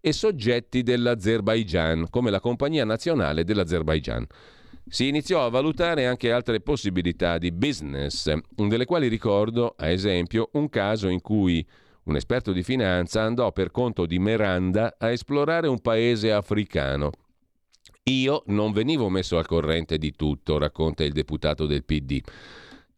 e 0.00 0.12
soggetti 0.12 0.82
dell'Azerbaigian, 0.82 2.08
come 2.10 2.30
la 2.30 2.40
Compagnia 2.40 2.84
Nazionale 2.84 3.44
dell'Azerbaigian. 3.44 4.26
Si 4.86 5.08
iniziò 5.08 5.46
a 5.46 5.48
valutare 5.48 6.06
anche 6.06 6.30
altre 6.30 6.60
possibilità 6.60 7.38
di 7.38 7.50
business, 7.50 8.30
delle 8.54 8.84
quali 8.84 9.08
ricordo, 9.08 9.74
a 9.78 9.88
esempio, 9.88 10.50
un 10.52 10.68
caso 10.68 11.08
in 11.08 11.22
cui 11.22 11.66
un 12.04 12.16
esperto 12.16 12.52
di 12.52 12.62
finanza 12.62 13.22
andò 13.22 13.50
per 13.52 13.70
conto 13.70 14.04
di 14.04 14.18
Miranda 14.18 14.96
a 14.98 15.10
esplorare 15.10 15.68
un 15.68 15.80
paese 15.80 16.32
africano. 16.32 17.12
Io 18.04 18.42
non 18.48 18.72
venivo 18.72 19.08
messo 19.08 19.38
al 19.38 19.46
corrente 19.46 19.96
di 19.96 20.12
tutto, 20.12 20.58
racconta 20.58 21.02
il 21.04 21.12
deputato 21.12 21.64
del 21.64 21.84
PD. 21.84 22.20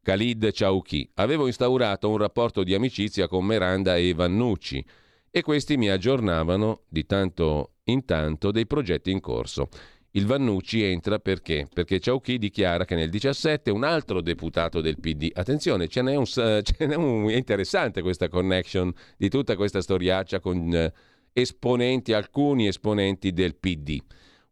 Khalid 0.07 0.53
Chauki. 0.53 1.11
Avevo 1.15 1.49
instaurato 1.49 2.09
un 2.09 2.19
rapporto 2.19 2.63
di 2.63 2.75
amicizia 2.75 3.27
con 3.27 3.45
Miranda 3.45 3.97
e 3.97 4.15
Vannucci 4.15 4.85
e 5.29 5.43
questi 5.43 5.77
mi 5.77 5.91
aggiornavano 5.91 6.83
di 6.89 7.05
tanto 7.07 7.73
in 7.87 8.05
tanto 8.05 8.53
dei 8.53 8.69
progetti 8.69 9.11
in 9.11 9.19
corso. 9.19 9.69
Il 10.13 10.27
Vannucci 10.27 10.81
entra 10.85 11.19
perché? 11.19 11.67
Perché 11.75 11.99
Ciauchi 11.99 12.39
dichiara 12.39 12.85
che 12.85 12.95
nel 12.95 13.11
2017 13.11 13.73
un 13.73 13.83
altro 13.83 14.21
deputato 14.21 14.81
del 14.81 15.01
PD, 15.01 15.29
attenzione, 15.35 15.89
ce 15.89 16.03
n'è 16.03 16.15
un, 16.15 16.25
ce 16.25 16.63
n'è 16.87 16.95
un 16.95 17.29
è 17.29 17.35
interessante 17.35 18.01
questa 18.01 18.29
connection 18.29 18.93
di 19.17 19.29
tutta 19.29 19.57
questa 19.57 19.81
storiaccia 19.81 20.39
con 20.39 20.73
eh, 20.73 20.93
esponenti, 21.33 22.13
alcuni 22.13 22.69
esponenti 22.69 23.33
del 23.33 23.57
PD. 23.57 23.99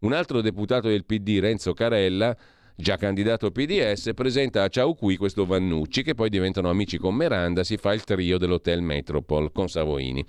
Un 0.01 0.15
altro 0.15 0.41
deputato 0.41 0.89
del 0.89 1.05
PD, 1.05 1.39
Renzo 1.39 1.75
Carella, 1.75 2.37
già 2.77 2.97
candidato 2.97 3.51
PDS, 3.51 4.13
presenta 4.15 4.63
a 4.63 4.69
Ciao 4.69 4.95
Qui 4.95 5.17
questo 5.17 5.47
Vannucci, 5.47 6.03
che 6.03 6.15
poi 6.15 6.29
diventano 6.29 6.71
amici 6.71 6.99
con 6.99 7.15
Meranda, 7.15 7.63
si 7.65 7.77
fa 7.77 7.93
il 7.93 8.05
trio 8.05 8.39
dell'Hotel 8.39 8.83
Metropol 8.83 9.53
con 9.53 9.69
Savoini. 9.69 10.25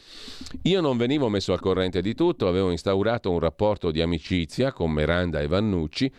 Io 0.63 0.81
non 0.81 0.97
venivo 0.97 1.29
messo 1.29 1.53
al 1.53 1.59
corrente 1.59 2.01
di 2.01 2.13
tutto, 2.13 2.47
avevo 2.47 2.71
instaurato 2.71 3.31
un 3.31 3.39
rapporto 3.39 3.91
di 3.91 4.01
amicizia 4.01 4.71
con 4.71 4.91
Meranda 4.91 5.39
e 5.39 5.47
Vannucci 5.47 6.11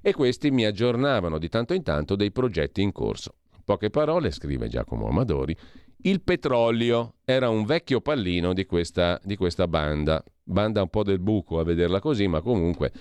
e 0.00 0.12
questi 0.12 0.50
mi 0.50 0.64
aggiornavano 0.64 1.38
di 1.38 1.48
tanto 1.48 1.74
in 1.74 1.82
tanto 1.82 2.16
dei 2.16 2.30
progetti 2.30 2.82
in 2.82 2.92
corso. 2.92 3.34
Poche 3.64 3.88
parole, 3.88 4.30
scrive 4.30 4.68
Giacomo 4.68 5.08
Amadori, 5.08 5.56
il 6.06 6.20
petrolio 6.22 7.14
era 7.24 7.48
un 7.48 7.64
vecchio 7.64 8.00
pallino 8.00 8.52
di 8.52 8.66
questa, 8.66 9.18
di 9.22 9.36
questa, 9.36 9.66
banda, 9.66 10.22
banda 10.42 10.82
un 10.82 10.88
po' 10.88 11.02
del 11.02 11.18
buco 11.18 11.58
a 11.58 11.64
vederla 11.64 12.00
così, 12.00 12.26
ma 12.26 12.40
comunque 12.40 12.92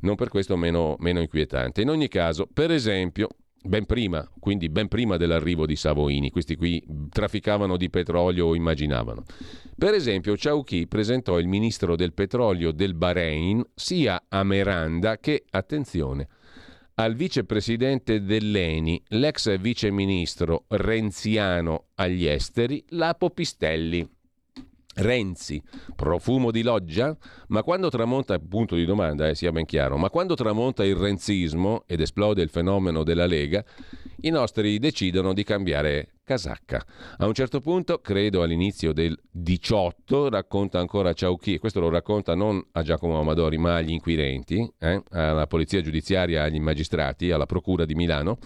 non 0.00 0.14
per 0.14 0.28
questo 0.28 0.56
meno, 0.56 0.96
meno 0.98 1.20
inquietante. 1.20 1.82
In 1.82 1.90
ogni 1.90 2.08
caso, 2.08 2.48
per 2.52 2.70
esempio, 2.70 3.28
ben 3.60 3.86
prima, 3.86 4.28
quindi 4.38 4.68
ben 4.68 4.86
prima 4.86 5.16
dell'arrivo 5.16 5.66
di 5.66 5.74
Savoini, 5.74 6.30
questi 6.30 6.54
qui 6.54 6.84
trafficavano 7.08 7.76
di 7.76 7.90
petrolio 7.90 8.46
o 8.46 8.54
immaginavano. 8.54 9.24
Per 9.76 9.92
esempio, 9.92 10.34
Chauchi 10.36 10.86
presentò 10.86 11.40
il 11.40 11.48
ministro 11.48 11.96
del 11.96 12.12
petrolio 12.12 12.70
del 12.70 12.94
Bahrain 12.94 13.64
sia 13.74 14.26
a 14.28 14.44
Meranda 14.44 15.18
che, 15.18 15.44
attenzione, 15.50 16.28
al 16.94 17.14
vicepresidente 17.14 18.22
dell'ENI, 18.22 19.02
l'ex 19.08 19.58
viceministro 19.58 20.64
renziano 20.68 21.86
agli 21.94 22.26
esteri, 22.26 22.84
Lapo 22.90 23.30
Pistelli. 23.30 24.08
Renzi, 24.96 25.60
profumo 25.96 26.52
di 26.52 26.62
loggia? 26.62 27.16
Ma 27.48 27.64
quando 27.64 27.88
tramonta, 27.88 28.38
punto 28.38 28.76
di 28.76 28.84
domanda, 28.84 29.28
eh, 29.28 29.34
sia 29.34 29.50
ben 29.50 29.64
chiaro, 29.64 29.96
ma 29.96 30.08
quando 30.08 30.36
tramonta 30.36 30.84
il 30.84 30.94
renzismo 30.94 31.82
ed 31.86 32.00
esplode 32.00 32.42
il 32.42 32.48
fenomeno 32.48 33.02
della 33.02 33.26
Lega, 33.26 33.64
i 34.24 34.30
nostri 34.30 34.78
decidono 34.78 35.32
di 35.32 35.44
cambiare 35.44 36.08
casacca. 36.24 36.84
A 37.18 37.26
un 37.26 37.34
certo 37.34 37.60
punto, 37.60 37.98
credo 37.98 38.42
all'inizio 38.42 38.92
del 38.92 39.18
18, 39.30 40.30
racconta 40.30 40.78
ancora 40.78 41.12
Ciauchi, 41.12 41.54
e 41.54 41.58
questo 41.58 41.80
lo 41.80 41.90
racconta 41.90 42.34
non 42.34 42.64
a 42.72 42.82
Giacomo 42.82 43.20
Amadori 43.20 43.58
ma 43.58 43.76
agli 43.76 43.90
inquirenti, 43.90 44.66
eh, 44.78 45.02
alla 45.10 45.46
polizia 45.46 45.82
giudiziaria, 45.82 46.42
agli 46.42 46.60
magistrati, 46.60 47.30
alla 47.30 47.46
procura 47.46 47.84
di 47.84 47.94
Milano, 47.94 48.38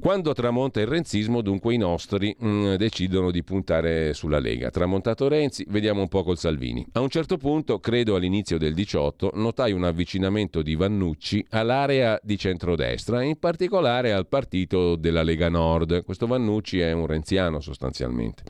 quando 0.00 0.32
tramonta 0.32 0.80
il 0.80 0.86
renzismo, 0.86 1.40
dunque 1.42 1.74
i 1.74 1.76
nostri 1.76 2.34
mh, 2.38 2.48
mm, 2.48 2.74
decidono 2.74 3.32
di 3.32 3.42
puntare 3.42 4.14
sulla 4.14 4.38
Lega. 4.38 4.70
Tramontato 4.70 5.26
Renzi, 5.26 5.66
vediamo 5.68 6.00
un 6.00 6.08
po' 6.08 6.22
col 6.22 6.38
Salvini. 6.38 6.86
A 6.92 7.00
un 7.00 7.08
certo 7.08 7.36
punto, 7.36 7.80
credo 7.80 8.14
all'inizio 8.14 8.58
del 8.58 8.74
18, 8.74 9.32
notai 9.34 9.72
un 9.72 9.82
avvicinamento 9.82 10.62
di 10.62 10.76
Vannucci 10.76 11.44
all'area 11.50 12.18
di 12.22 12.38
centrodestra, 12.38 13.22
in 13.22 13.40
particolare 13.40 14.12
al 14.12 14.28
partito 14.28 14.94
della 14.94 15.22
Lega 15.22 15.48
Nord. 15.48 16.04
Questo 16.04 16.28
Vannucci 16.28 16.78
è 16.78 16.92
un 16.92 17.06
renziano 17.06 17.58
sostanzialmente. 17.58 18.44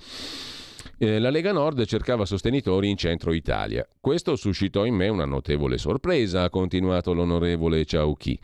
Eh, 0.99 1.19
la 1.19 1.31
Lega 1.31 1.53
Nord 1.53 1.85
cercava 1.87 2.27
sostenitori 2.27 2.91
in 2.91 2.97
centro 2.97 3.33
Italia. 3.33 3.87
Questo 4.01 4.37
suscitò 4.37 4.85
in 4.85 4.97
me 4.97 5.09
una 5.09 5.25
notevole 5.25 5.79
sorpresa, 5.79 6.43
ha 6.43 6.51
continuato 6.51 7.15
l'onorevole 7.15 7.85
Ciauchi. 7.87 8.39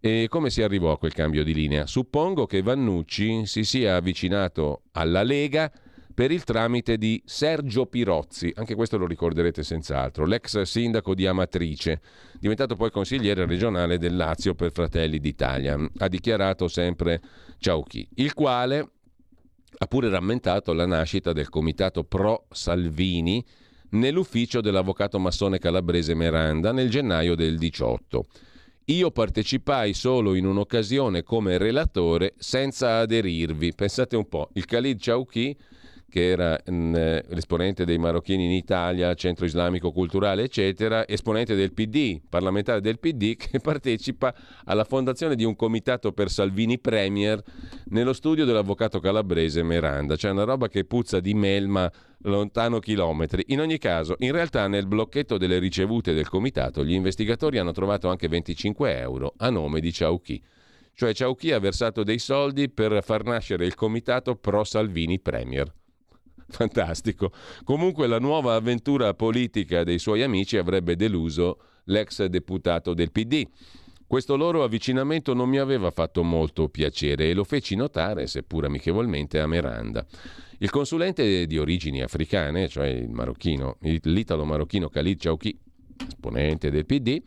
E 0.00 0.26
come 0.28 0.50
si 0.50 0.62
arrivò 0.62 0.92
a 0.92 0.98
quel 0.98 1.14
cambio 1.14 1.42
di 1.42 1.54
linea? 1.54 1.86
Suppongo 1.86 2.46
che 2.46 2.62
Vannucci 2.62 3.46
si 3.46 3.64
sia 3.64 3.96
avvicinato 3.96 4.82
alla 4.92 5.22
Lega 5.22 5.70
per 6.16 6.30
il 6.30 6.44
tramite 6.44 6.96
di 6.96 7.22
Sergio 7.26 7.84
Pirozzi, 7.84 8.50
anche 8.56 8.74
questo 8.74 8.96
lo 8.96 9.06
ricorderete 9.06 9.62
senz'altro, 9.62 10.24
l'ex 10.24 10.62
sindaco 10.62 11.14
di 11.14 11.26
Amatrice, 11.26 12.00
diventato 12.40 12.74
poi 12.74 12.90
consigliere 12.90 13.44
regionale 13.44 13.98
del 13.98 14.16
Lazio 14.16 14.54
per 14.54 14.72
Fratelli 14.72 15.18
d'Italia. 15.18 15.76
Ha 15.98 16.08
dichiarato 16.08 16.68
sempre 16.68 17.20
Ciauchi, 17.58 18.08
il 18.14 18.32
quale 18.32 18.90
ha 19.76 19.86
pure 19.86 20.08
rammentato 20.08 20.72
la 20.72 20.86
nascita 20.86 21.34
del 21.34 21.50
comitato 21.50 22.04
pro 22.04 22.46
Salvini 22.50 23.44
nell'ufficio 23.90 24.62
dell'avvocato 24.62 25.18
massone 25.18 25.58
calabrese 25.58 26.14
Meranda 26.14 26.72
nel 26.72 26.88
gennaio 26.88 27.34
del 27.34 27.58
18. 27.58 28.24
Io 28.88 29.10
partecipai 29.10 29.94
solo 29.94 30.36
in 30.36 30.46
un'occasione 30.46 31.24
come 31.24 31.58
relatore 31.58 32.34
senza 32.38 32.98
aderirvi. 32.98 33.74
Pensate 33.74 34.14
un 34.14 34.28
po', 34.28 34.50
il 34.52 34.64
Khalid 34.64 35.00
Chauki, 35.00 35.56
che 36.08 36.30
era 36.30 36.58
mh, 36.64 36.74
mm, 36.74 36.94
l'esponente 37.28 37.84
dei 37.84 37.98
marocchini 37.98 38.44
in 38.44 38.52
Italia, 38.52 39.12
centro 39.14 39.44
islamico 39.44 39.92
culturale, 39.92 40.44
eccetera, 40.44 41.06
esponente 41.06 41.54
del 41.54 41.72
PD, 41.72 42.20
parlamentare 42.28 42.80
del 42.80 42.98
PD, 42.98 43.36
che 43.38 43.60
partecipa 43.60 44.34
alla 44.64 44.84
fondazione 44.84 45.34
di 45.34 45.44
un 45.44 45.56
comitato 45.56 46.12
per 46.12 46.30
Salvini 46.30 46.78
Premier 46.78 47.42
nello 47.86 48.12
studio 48.12 48.44
dell'avvocato 48.44 49.00
calabrese 49.00 49.62
Meranda. 49.62 50.14
C'è 50.14 50.20
cioè 50.20 50.30
una 50.30 50.44
roba 50.44 50.68
che 50.68 50.84
puzza 50.84 51.20
di 51.20 51.34
melma 51.34 51.90
lontano 52.22 52.78
chilometri. 52.78 53.44
In 53.48 53.60
ogni 53.60 53.78
caso, 53.78 54.16
in 54.20 54.32
realtà 54.32 54.66
nel 54.68 54.86
blocchetto 54.86 55.36
delle 55.38 55.58
ricevute 55.58 56.12
del 56.12 56.28
comitato 56.28 56.84
gli 56.84 56.94
investigatori 56.94 57.58
hanno 57.58 57.72
trovato 57.72 58.08
anche 58.08 58.28
25 58.28 58.98
euro 58.98 59.34
a 59.38 59.50
nome 59.50 59.80
di 59.80 59.92
Ciauchi. 59.92 60.42
Cioè 60.94 61.12
Ciauchi 61.12 61.52
ha 61.52 61.58
versato 61.58 62.02
dei 62.02 62.18
soldi 62.18 62.70
per 62.70 63.02
far 63.02 63.22
nascere 63.24 63.66
il 63.66 63.74
comitato 63.74 64.34
pro 64.34 64.64
Salvini 64.64 65.20
Premier. 65.20 65.70
Fantastico. 66.48 67.32
Comunque 67.64 68.06
la 68.06 68.18
nuova 68.18 68.54
avventura 68.54 69.14
politica 69.14 69.84
dei 69.84 69.98
suoi 69.98 70.22
amici 70.22 70.56
avrebbe 70.56 70.96
deluso 70.96 71.58
l'ex 71.84 72.24
deputato 72.24 72.94
del 72.94 73.10
PD. 73.10 73.46
Questo 74.06 74.36
loro 74.36 74.62
avvicinamento 74.62 75.34
non 75.34 75.48
mi 75.48 75.58
aveva 75.58 75.90
fatto 75.90 76.22
molto 76.22 76.68
piacere 76.68 77.28
e 77.28 77.34
lo 77.34 77.42
feci 77.42 77.74
notare, 77.74 78.28
seppur 78.28 78.64
amichevolmente, 78.64 79.40
a 79.40 79.48
Miranda. 79.48 80.06
Il 80.58 80.70
consulente 80.70 81.46
di 81.46 81.58
origini 81.58 82.02
africane, 82.02 82.68
cioè 82.68 82.86
il 82.86 83.10
marocchino, 83.10 83.78
l'italo-marocchino 83.80 84.88
Khalid 84.88 85.18
Chauki, 85.18 85.58
esponente 86.06 86.70
del 86.70 86.86
PD, 86.86 87.20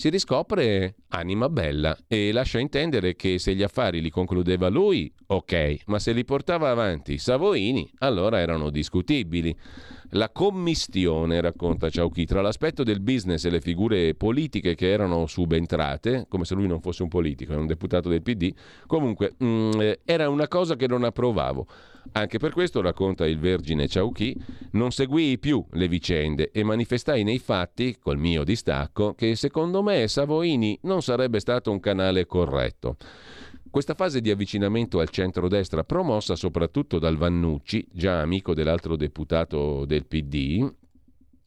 si 0.00 0.08
riscopre 0.08 0.94
anima 1.08 1.50
bella 1.50 1.94
e 2.08 2.32
lascia 2.32 2.58
intendere 2.58 3.14
che 3.16 3.38
se 3.38 3.54
gli 3.54 3.62
affari 3.62 4.00
li 4.00 4.08
concludeva 4.08 4.68
lui, 4.68 5.12
ok, 5.26 5.80
ma 5.88 5.98
se 5.98 6.12
li 6.12 6.24
portava 6.24 6.70
avanti 6.70 7.18
Savoini, 7.18 7.86
allora 7.98 8.40
erano 8.40 8.70
discutibili. 8.70 9.54
La 10.12 10.30
commistione, 10.30 11.42
racconta 11.42 11.90
Ciauchi, 11.90 12.24
tra 12.24 12.40
l'aspetto 12.40 12.82
del 12.82 13.02
business 13.02 13.44
e 13.44 13.50
le 13.50 13.60
figure 13.60 14.14
politiche 14.14 14.74
che 14.74 14.90
erano 14.90 15.26
subentrate, 15.26 16.24
come 16.30 16.46
se 16.46 16.54
lui 16.54 16.66
non 16.66 16.80
fosse 16.80 17.02
un 17.02 17.10
politico, 17.10 17.52
è 17.52 17.56
un 17.56 17.66
deputato 17.66 18.08
del 18.08 18.22
PD, 18.22 18.54
comunque 18.86 19.34
mh, 19.36 19.44
mm, 19.44 19.80
era 20.06 20.30
una 20.30 20.48
cosa 20.48 20.76
che 20.76 20.86
non 20.86 21.04
approvavo. 21.04 21.66
Anche 22.12 22.38
per 22.38 22.52
questo, 22.52 22.80
racconta 22.80 23.26
il 23.26 23.38
vergine 23.38 23.86
Ciauchi, 23.86 24.36
non 24.72 24.90
seguii 24.90 25.38
più 25.38 25.64
le 25.72 25.86
vicende 25.86 26.50
e 26.50 26.64
manifestai 26.64 27.22
nei 27.22 27.38
fatti, 27.38 27.98
col 28.00 28.18
mio 28.18 28.42
distacco, 28.42 29.14
che 29.14 29.36
secondo 29.36 29.82
me 29.82 30.08
Savoini 30.08 30.78
non 30.82 31.02
sarebbe 31.02 31.38
stato 31.38 31.70
un 31.70 31.78
canale 31.78 32.26
corretto. 32.26 32.96
Questa 33.70 33.94
fase 33.94 34.20
di 34.20 34.30
avvicinamento 34.30 34.98
al 34.98 35.10
centro-destra, 35.10 35.84
promossa 35.84 36.34
soprattutto 36.34 36.98
dal 36.98 37.16
Vannucci, 37.16 37.86
già 37.92 38.20
amico 38.20 38.52
dell'altro 38.52 38.96
deputato 38.96 39.84
del 39.84 40.06
PD, 40.06 40.68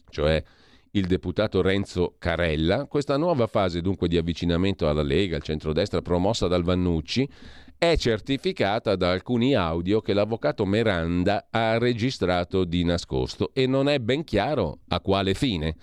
cioè 0.10 0.42
il 0.92 1.08
deputato 1.08 1.62
Renzo 1.62 2.16
Carella, 2.20 2.86
questa 2.86 3.18
nuova 3.18 3.48
fase 3.48 3.82
dunque 3.82 4.08
di 4.08 4.16
avvicinamento 4.16 4.88
alla 4.88 5.02
Lega, 5.02 5.36
al 5.36 5.42
centro-destra, 5.42 6.02
promossa 6.02 6.48
dal 6.48 6.64
Vannucci, 6.64 7.28
è 7.84 7.98
certificata 7.98 8.96
da 8.96 9.12
alcuni 9.12 9.56
audio 9.56 10.00
che 10.00 10.14
l'avvocato 10.14 10.64
Meranda 10.64 11.48
ha 11.50 11.78
registrato 11.78 12.64
di 12.64 12.86
nascosto 12.86 13.50
e 13.54 13.68
non 13.68 13.90
è 13.90 14.00
ben 14.00 14.24
chiaro 14.24 14.80
a 14.88 15.02
quale 15.02 15.34
fine. 15.34 15.76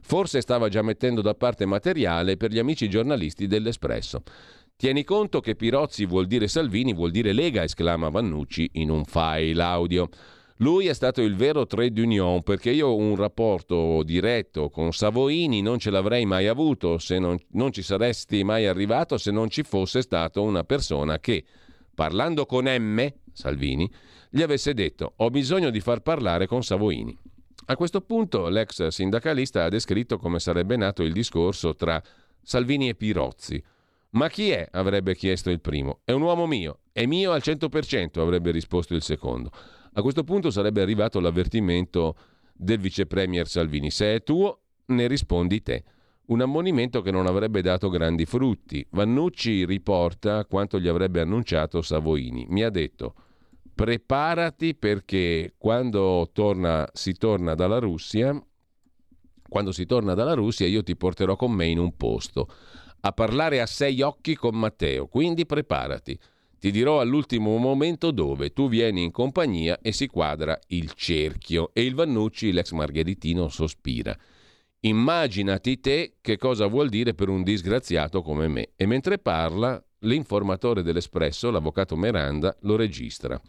Forse 0.00 0.40
stava 0.40 0.68
già 0.68 0.82
mettendo 0.82 1.20
da 1.20 1.34
parte 1.34 1.66
materiale 1.66 2.36
per 2.36 2.52
gli 2.52 2.60
amici 2.60 2.88
giornalisti 2.88 3.48
dell'Espresso. 3.48 4.22
Tieni 4.76 5.02
conto 5.02 5.40
che 5.40 5.56
Pirozzi 5.56 6.06
vuol 6.06 6.28
dire 6.28 6.46
Salvini, 6.46 6.94
vuol 6.94 7.10
dire 7.10 7.32
Lega, 7.32 7.64
esclama 7.64 8.08
Vannucci 8.08 8.70
in 8.74 8.90
un 8.90 9.04
file 9.04 9.60
audio. 9.60 10.08
Lui 10.60 10.88
è 10.88 10.92
stato 10.92 11.22
il 11.22 11.36
vero 11.36 11.66
trade 11.66 12.00
union 12.00 12.42
perché 12.42 12.70
io 12.70 12.96
un 12.96 13.14
rapporto 13.14 14.02
diretto 14.02 14.70
con 14.70 14.92
Savoini 14.92 15.62
non 15.62 15.78
ce 15.78 15.90
l'avrei 15.90 16.24
mai 16.24 16.48
avuto 16.48 16.98
se 16.98 17.20
non, 17.20 17.38
non 17.52 17.70
ci 17.70 17.82
saresti 17.82 18.42
mai 18.42 18.66
arrivato 18.66 19.18
se 19.18 19.30
non 19.30 19.48
ci 19.50 19.62
fosse 19.62 20.02
stato 20.02 20.42
una 20.42 20.64
persona 20.64 21.20
che, 21.20 21.44
parlando 21.94 22.44
con 22.44 22.64
M, 22.64 23.06
Salvini, 23.32 23.88
gli 24.30 24.42
avesse 24.42 24.74
detto 24.74 25.12
ho 25.14 25.30
bisogno 25.30 25.70
di 25.70 25.78
far 25.78 26.00
parlare 26.00 26.48
con 26.48 26.64
Savoini. 26.64 27.16
A 27.66 27.76
questo 27.76 28.00
punto 28.00 28.48
l'ex 28.48 28.88
sindacalista 28.88 29.62
ha 29.62 29.68
descritto 29.68 30.18
come 30.18 30.40
sarebbe 30.40 30.76
nato 30.76 31.04
il 31.04 31.12
discorso 31.12 31.76
tra 31.76 32.02
Salvini 32.42 32.88
e 32.88 32.96
Pirozzi. 32.96 33.62
Ma 34.10 34.28
chi 34.28 34.50
è? 34.50 34.66
avrebbe 34.72 35.14
chiesto 35.14 35.50
il 35.50 35.60
primo. 35.60 36.00
È 36.02 36.10
un 36.10 36.22
uomo 36.22 36.46
mio. 36.46 36.78
È 36.90 37.04
mio 37.06 37.30
al 37.30 37.42
100%, 37.44 38.18
avrebbe 38.18 38.50
risposto 38.50 38.94
il 38.94 39.02
secondo. 39.02 39.50
A 39.98 40.00
questo 40.00 40.22
punto 40.22 40.52
sarebbe 40.52 40.80
arrivato 40.80 41.18
l'avvertimento 41.18 42.14
del 42.54 42.78
vice 42.78 43.06
premier 43.06 43.48
Salvini. 43.48 43.90
Se 43.90 44.14
è 44.14 44.22
tuo, 44.22 44.60
ne 44.86 45.08
rispondi 45.08 45.60
te. 45.60 45.82
Un 46.26 46.40
ammonimento 46.40 47.02
che 47.02 47.10
non 47.10 47.26
avrebbe 47.26 47.62
dato 47.62 47.88
grandi 47.88 48.24
frutti. 48.24 48.86
Vannucci 48.90 49.66
riporta 49.66 50.44
quanto 50.44 50.78
gli 50.78 50.86
avrebbe 50.86 51.20
annunciato 51.20 51.82
Savoini. 51.82 52.46
Mi 52.48 52.62
ha 52.62 52.70
detto 52.70 53.14
preparati 53.74 54.76
perché 54.76 55.54
quando 55.58 56.30
torna, 56.32 56.88
si 56.92 57.14
torna 57.14 57.56
dalla 57.56 57.80
Russia, 57.80 58.40
quando 59.48 59.72
si 59.72 59.84
torna 59.84 60.14
dalla 60.14 60.34
Russia 60.34 60.68
io 60.68 60.84
ti 60.84 60.94
porterò 60.94 61.34
con 61.34 61.50
me 61.50 61.66
in 61.66 61.80
un 61.80 61.96
posto 61.96 62.46
a 63.00 63.10
parlare 63.10 63.60
a 63.60 63.66
sei 63.66 64.00
occhi 64.02 64.36
con 64.36 64.56
Matteo, 64.56 65.08
quindi 65.08 65.44
preparati. 65.44 66.16
Ti 66.58 66.72
dirò 66.72 67.00
all'ultimo 67.00 67.56
momento 67.56 68.10
dove 68.10 68.52
tu 68.52 68.68
vieni 68.68 69.04
in 69.04 69.12
compagnia 69.12 69.78
e 69.80 69.92
si 69.92 70.08
quadra 70.08 70.58
il 70.68 70.92
cerchio. 70.94 71.70
E 71.72 71.84
il 71.84 71.94
Vannucci, 71.94 72.50
l'ex 72.50 72.72
margheritino, 72.72 73.48
sospira. 73.48 74.16
Immaginati 74.80 75.78
te 75.78 76.14
che 76.20 76.36
cosa 76.36 76.66
vuol 76.66 76.88
dire 76.88 77.14
per 77.14 77.28
un 77.28 77.44
disgraziato 77.44 78.22
come 78.22 78.48
me. 78.48 78.70
E 78.74 78.86
mentre 78.86 79.18
parla, 79.18 79.80
l'informatore 80.00 80.82
dell'Espresso, 80.82 81.50
l'avvocato 81.50 81.96
Miranda, 81.96 82.56
lo 82.62 82.74
registra. 82.74 83.40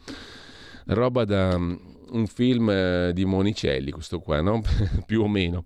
Roba 0.85 1.25
da 1.25 1.57
mm, 1.57 1.75
un 2.11 2.27
film 2.27 2.69
eh, 2.69 3.11
di 3.13 3.25
Monicelli, 3.25 3.89
questo 3.89 4.19
qua, 4.19 4.41
no? 4.41 4.61
più 5.07 5.21
o 5.21 5.27
meno 5.27 5.65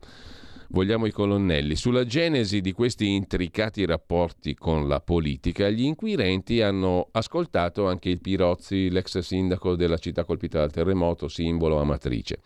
vogliamo 0.73 1.05
i 1.05 1.11
colonnelli. 1.11 1.75
Sulla 1.75 2.03
genesi 2.03 2.59
di 2.59 2.71
questi 2.71 3.13
intricati 3.13 3.85
rapporti 3.85 4.55
con 4.55 4.87
la 4.87 4.99
politica, 4.99 5.69
gli 5.69 5.83
inquirenti 5.83 6.61
hanno 6.61 7.09
ascoltato 7.11 7.87
anche 7.87 8.09
il 8.09 8.19
Pirozzi, 8.19 8.89
l'ex 8.89 9.19
sindaco 9.19 9.75
della 9.75 9.97
città 9.97 10.25
colpita 10.25 10.59
dal 10.59 10.71
terremoto, 10.71 11.27
simbolo 11.27 11.79
amatrice, 11.79 12.39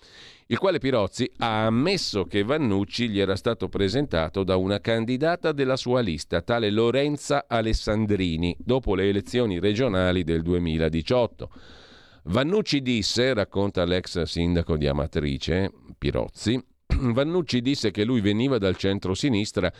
il 0.47 0.57
quale 0.57 0.77
Pirozzi 0.77 1.29
ha 1.37 1.65
ammesso 1.65 2.25
che 2.25 2.43
Vannucci 2.43 3.09
gli 3.09 3.19
era 3.19 3.35
stato 3.35 3.69
presentato 3.69 4.43
da 4.43 4.57
una 4.57 4.79
candidata 4.79 5.53
della 5.53 5.77
sua 5.77 6.01
lista, 6.01 6.41
tale 6.41 6.69
Lorenza 6.69 7.45
Alessandrini, 7.47 8.55
dopo 8.59 8.93
le 8.93 9.07
elezioni 9.07 9.59
regionali 9.59 10.23
del 10.23 10.41
2018. 10.41 11.49
Vannucci 12.23 12.81
disse, 12.81 13.33
racconta 13.33 13.85
l'ex 13.85 14.21
sindaco 14.23 14.75
di 14.75 14.85
Amatrice, 14.85 15.71
Pirozzi, 15.97 16.61
Vannucci 17.13 17.61
disse 17.61 17.91
che 17.91 18.03
lui 18.03 18.21
veniva 18.21 18.57
dal 18.57 18.75
centro-sinistra, 18.75 19.71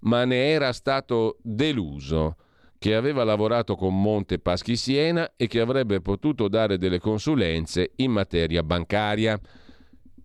ma 0.00 0.24
ne 0.24 0.50
era 0.50 0.72
stato 0.72 1.38
deluso, 1.42 2.36
che 2.78 2.94
aveva 2.94 3.24
lavorato 3.24 3.74
con 3.74 4.00
Monte 4.00 4.38
Paschi 4.38 4.76
Siena 4.76 5.32
e 5.36 5.46
che 5.46 5.60
avrebbe 5.60 6.00
potuto 6.00 6.48
dare 6.48 6.78
delle 6.78 6.98
consulenze 6.98 7.92
in 7.96 8.10
materia 8.10 8.62
bancaria. 8.62 9.40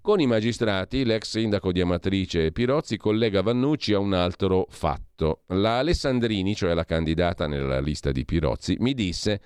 Con 0.02 0.20
i 0.20 0.26
magistrati, 0.26 1.06
l'ex 1.06 1.30
sindaco 1.30 1.72
di 1.72 1.80
Amatrice 1.80 2.52
Pirozzi 2.52 2.98
collega 2.98 3.44
Vannucci 3.44 3.94
a 3.94 4.00
un 4.00 4.14
altro 4.14 4.66
fatto. 4.70 5.44
La 5.50 5.78
Alessandrini, 5.78 6.56
cioè 6.56 6.74
la 6.74 6.86
candidata 6.86 7.46
nella 7.46 7.80
lista 7.80 8.12
di 8.12 8.26
Pirozzi, 8.26 8.78
mi 8.80 8.96
disse 8.96 9.40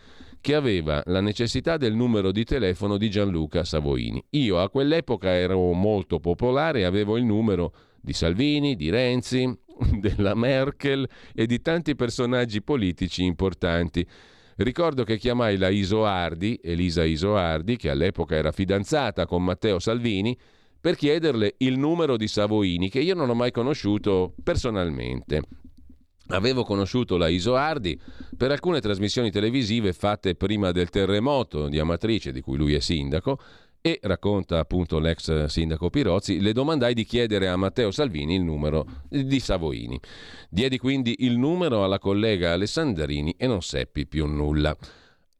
che 0.45 0.53
aveva 0.53 1.01
la 1.07 1.21
necessità 1.21 1.75
del 1.75 1.95
numero 1.95 2.31
di 2.31 2.43
telefono 2.43 2.97
di 2.97 3.09
Gianluca 3.09 3.63
Savoini. 3.63 4.23
Io 4.31 4.59
a 4.59 4.69
quell'epoca 4.69 5.31
ero 5.31 5.71
molto 5.71 6.19
popolare 6.19 6.81
e 6.81 6.83
avevo 6.83 7.17
il 7.17 7.23
numero 7.23 7.73
di 7.99 8.13
Salvini, 8.13 8.75
di 8.75 8.91
Renzi, 8.91 9.51
della 9.99 10.35
Merkel 10.35 11.09
e 11.33 11.47
di 11.47 11.63
tanti 11.63 11.95
personaggi 11.95 12.61
politici 12.61 13.23
importanti. 13.23 14.05
Ricordo 14.57 15.03
che 15.03 15.17
chiamai 15.17 15.57
la 15.57 15.69
Isoardi, 15.69 16.59
Elisa 16.61 17.03
Isoardi, 17.03 17.75
che 17.75 17.89
all'epoca 17.89 18.35
era 18.35 18.51
fidanzata 18.51 19.25
con 19.25 19.43
Matteo 19.43 19.79
Salvini, 19.79 20.37
per 20.79 20.95
chiederle 20.95 21.55
il 21.57 21.79
numero 21.79 22.17
di 22.17 22.27
Savoini, 22.27 22.91
che 22.91 22.99
io 22.99 23.15
non 23.15 23.31
ho 23.31 23.33
mai 23.33 23.49
conosciuto 23.49 24.35
personalmente. 24.43 25.41
Avevo 26.29 26.63
conosciuto 26.63 27.17
la 27.17 27.27
Isoardi 27.27 27.99
per 28.35 28.51
alcune 28.51 28.81
trasmissioni 28.81 29.29
televisive 29.29 29.93
fatte 29.93 30.35
prima 30.35 30.71
del 30.71 30.89
terremoto 30.89 31.67
di 31.67 31.77
Amatrice, 31.77 32.31
di 32.31 32.41
cui 32.41 32.57
lui 32.57 32.73
è 32.73 32.79
sindaco, 32.79 33.39
e 33.85 33.99
racconta 34.01 34.57
appunto 34.57 34.97
l'ex 34.97 35.45
sindaco 35.45 35.91
Pirozzi, 35.91 36.41
le 36.41 36.53
domandai 36.53 36.95
di 36.95 37.03
chiedere 37.03 37.47
a 37.47 37.55
Matteo 37.55 37.91
Salvini 37.91 38.33
il 38.33 38.41
numero 38.41 39.03
di 39.07 39.39
Savoini. 39.39 39.99
Diedi 40.49 40.79
quindi 40.79 41.17
il 41.19 41.37
numero 41.37 41.83
alla 41.83 41.99
collega 41.99 42.53
Alessandrini 42.53 43.35
e 43.37 43.45
non 43.45 43.61
seppi 43.61 44.07
più 44.07 44.25
nulla. 44.25 44.75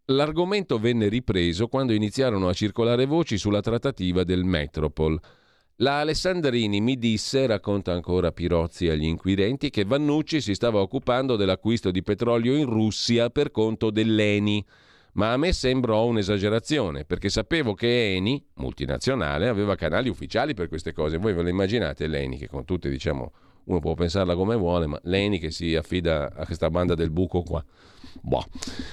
L'argomento 0.10 0.78
venne 0.78 1.08
ripreso 1.08 1.68
quando 1.68 1.94
iniziarono 1.94 2.48
a 2.48 2.54
circolare 2.54 3.08
voci 3.08 3.40
sulla 3.40 3.62
trattativa 3.62 4.24
del 4.24 4.44
Metropol. 4.44 5.20
La 5.80 6.00
Alessandrini 6.00 6.80
mi 6.80 6.98
disse, 6.98 7.46
racconta 7.48 7.92
ancora 7.92 8.32
Pirozzi 8.32 8.88
agli 8.88 9.04
inquirenti, 9.04 9.70
che 9.70 9.84
Vannucci 9.84 10.40
si 10.40 10.54
stava 10.54 10.80
occupando 10.80 11.36
dell'acquisto 11.36 11.92
di 11.92 12.02
petrolio 12.02 12.56
in 12.56 12.66
Russia 12.66 13.30
per 13.30 13.52
conto 13.52 13.90
dell'ENI. 13.90 14.66
Ma 15.16 15.34
a 15.34 15.38
me 15.38 15.52
sembrò 15.52 16.06
un'esagerazione, 16.06 17.04
perché 17.04 17.28
sapevo 17.28 17.74
che 17.74 18.14
Eni, 18.16 18.42
multinazionale, 18.54 19.50
aveva 19.50 19.76
canali 19.76 20.08
ufficiali 20.08 20.54
per 20.54 20.70
queste 20.70 20.94
cose. 20.94 21.18
Voi 21.18 21.34
ve 21.34 21.42
lo 21.42 21.50
immaginate 21.50 22.08
l'Eni, 22.08 22.38
che 22.38 22.48
con 22.48 22.64
tutte, 22.64 22.90
diciamo, 22.90 23.34
uno 23.66 23.80
può 23.82 23.96
pensarla 23.96 24.34
come 24.34 24.56
vuole, 24.56 24.88
ma 24.88 24.98
l'Eni 25.04 25.40
che 25.40 25.52
si 25.52 25.76
affida 25.76 26.32
a 26.34 26.46
questa 26.46 26.70
banda 26.70 26.96
del 26.96 27.12
buco 27.12 27.42
qua. 27.42 27.62
Boh. 28.22 28.44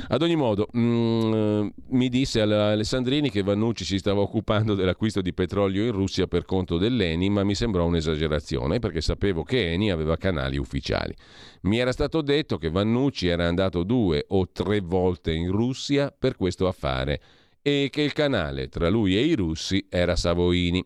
Ad 0.08 0.22
ogni 0.22 0.36
modo, 0.36 0.68
mm, 0.76 1.68
mi 1.88 2.08
disse 2.08 2.40
Alessandrini 2.40 3.30
che 3.30 3.42
Vannucci 3.42 3.84
si 3.84 3.98
stava 3.98 4.20
occupando 4.20 4.74
dell'acquisto 4.74 5.20
di 5.20 5.32
petrolio 5.32 5.84
in 5.84 5.92
Russia 5.92 6.26
per 6.26 6.44
conto 6.44 6.78
dell'Eni, 6.78 7.30
ma 7.30 7.44
mi 7.44 7.54
sembrò 7.54 7.84
un'esagerazione 7.86 8.78
perché 8.78 9.00
sapevo 9.00 9.42
che 9.42 9.72
Eni 9.72 9.90
aveva 9.90 10.16
canali 10.16 10.58
ufficiali. 10.58 11.14
Mi 11.62 11.78
era 11.78 11.92
stato 11.92 12.20
detto 12.22 12.58
che 12.58 12.70
Vannucci 12.70 13.28
era 13.28 13.46
andato 13.46 13.82
due 13.84 14.24
o 14.28 14.48
tre 14.50 14.80
volte 14.80 15.32
in 15.32 15.50
Russia 15.50 16.12
per 16.16 16.36
questo 16.36 16.66
affare 16.66 17.20
e 17.62 17.88
che 17.90 18.02
il 18.02 18.12
canale 18.12 18.68
tra 18.68 18.88
lui 18.88 19.16
e 19.16 19.20
i 19.20 19.34
russi 19.34 19.86
era 19.88 20.16
Savoini. 20.16 20.84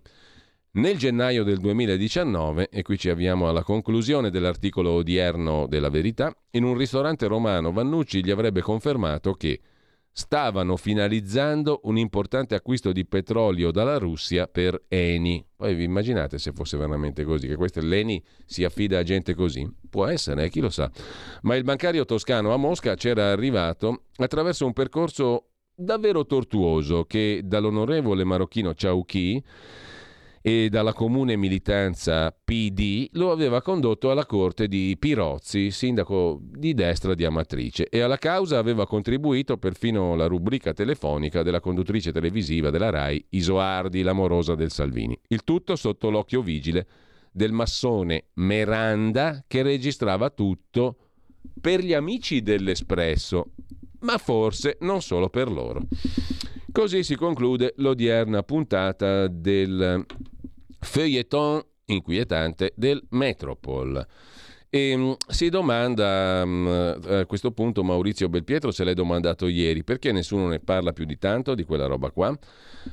Nel 0.77 0.99
gennaio 0.99 1.43
del 1.43 1.57
2019, 1.57 2.69
e 2.69 2.83
qui 2.83 2.99
ci 2.99 3.09
avviamo 3.09 3.49
alla 3.49 3.63
conclusione 3.63 4.29
dell'articolo 4.29 4.91
odierno 4.91 5.67
della 5.67 5.89
Verità, 5.89 6.31
in 6.51 6.65
un 6.65 6.77
ristorante 6.77 7.27
romano 7.27 7.73
Vannucci 7.73 8.23
gli 8.23 8.31
avrebbe 8.31 8.61
confermato 8.61 9.33
che 9.33 9.59
stavano 10.13 10.77
finalizzando 10.77 11.81
un 11.85 11.97
importante 11.97 12.55
acquisto 12.55 12.93
di 12.93 13.07
petrolio 13.07 13.71
dalla 13.71 13.97
Russia 13.97 14.49
per 14.49 14.85
Eni. 14.89 15.43
Poi 15.57 15.75
vi 15.75 15.85
immaginate 15.85 16.37
se 16.37 16.53
fosse 16.53 16.77
veramente 16.77 17.25
così, 17.25 17.47
che 17.47 17.57
questo 17.57 17.81
l'Eni 17.81 18.23
si 18.45 18.63
affida 18.63 18.99
a 18.99 19.03
gente 19.03 19.35
così? 19.35 19.67
Può 19.89 20.05
essere, 20.05 20.45
eh, 20.45 20.51
chi 20.51 20.61
lo 20.61 20.69
sa. 20.69 20.91
Ma 21.41 21.55
il 21.57 21.65
bancario 21.65 22.05
toscano 22.05 22.53
a 22.53 22.59
Mosca 22.59 22.97
c'era 22.97 23.31
arrivato 23.31 24.03
attraverso 24.17 24.67
un 24.67 24.75
percorso 24.75 25.53
davvero 25.75 26.27
tortuoso 26.27 27.05
che 27.05 27.41
dall'onorevole 27.45 28.25
marocchino 28.25 28.75
Ciauchi 28.75 29.43
e 30.49 30.69
dalla 30.69 30.93
comune 30.93 31.35
militanza 31.35 32.31
PD 32.31 33.09
lo 33.15 33.33
aveva 33.33 33.61
condotto 33.61 34.13
alla 34.13 34.27
corte 34.27 34.69
di 34.69 34.95
Pirozzi, 34.97 35.73
sindaco 35.73 36.39
di 36.41 36.73
destra 36.73 37.17
di 37.17 37.25
Amatrice, 37.25 37.89
e 37.89 37.99
alla 37.99 38.17
causa 38.17 38.57
aveva 38.57 38.87
contribuito 38.87 39.57
perfino 39.57 40.15
la 40.15 40.29
rubrica 40.29 40.73
telefonica 40.73 41.43
della 41.43 41.59
conduttrice 41.59 42.13
televisiva 42.13 42.71
della 42.71 42.91
RAI 42.91 43.27
Isoardi, 43.31 44.03
l'amorosa 44.03 44.55
del 44.55 44.71
Salvini. 44.71 45.19
Il 45.27 45.43
tutto 45.43 45.75
sotto 45.75 46.11
l'occhio 46.11 46.43
vigile 46.43 46.87
del 47.33 47.51
massone 47.51 48.27
Meranda 48.35 49.43
che 49.49 49.63
registrava 49.63 50.31
tutto 50.31 50.97
per 51.61 51.81
gli 51.81 51.93
amici 51.93 52.43
dell'Espresso, 52.43 53.47
ma 54.03 54.17
forse 54.17 54.77
non 54.83 55.03
solo 55.03 55.29
per 55.29 55.51
loro. 55.51 55.81
Così 56.71 57.03
si 57.05 57.17
conclude 57.17 57.73
l'odierna 57.79 58.43
puntata 58.43 59.29
del 59.29 60.05
feuilleton 60.87 61.63
inquietante 61.87 62.73
del 62.77 63.03
Metropol. 63.11 64.07
E 64.69 64.95
um, 64.95 65.17
si 65.29 65.49
domanda 65.49 66.43
um, 66.45 66.99
a 67.07 67.25
questo 67.25 67.53
punto 67.53 67.85
Maurizio 67.85 68.29
Belpietro 68.29 68.73
se 68.73 68.83
l'hai 68.83 68.95
domandato 68.95 69.47
ieri 69.47 69.85
perché 69.85 70.11
nessuno 70.11 70.49
ne 70.49 70.59
parla 70.59 70.93
più 70.93 71.05
di 71.05 71.19
tanto 71.19 71.55
di 71.55 71.63
quella 71.63 71.87
roba 71.87 72.11
qua 72.11 72.37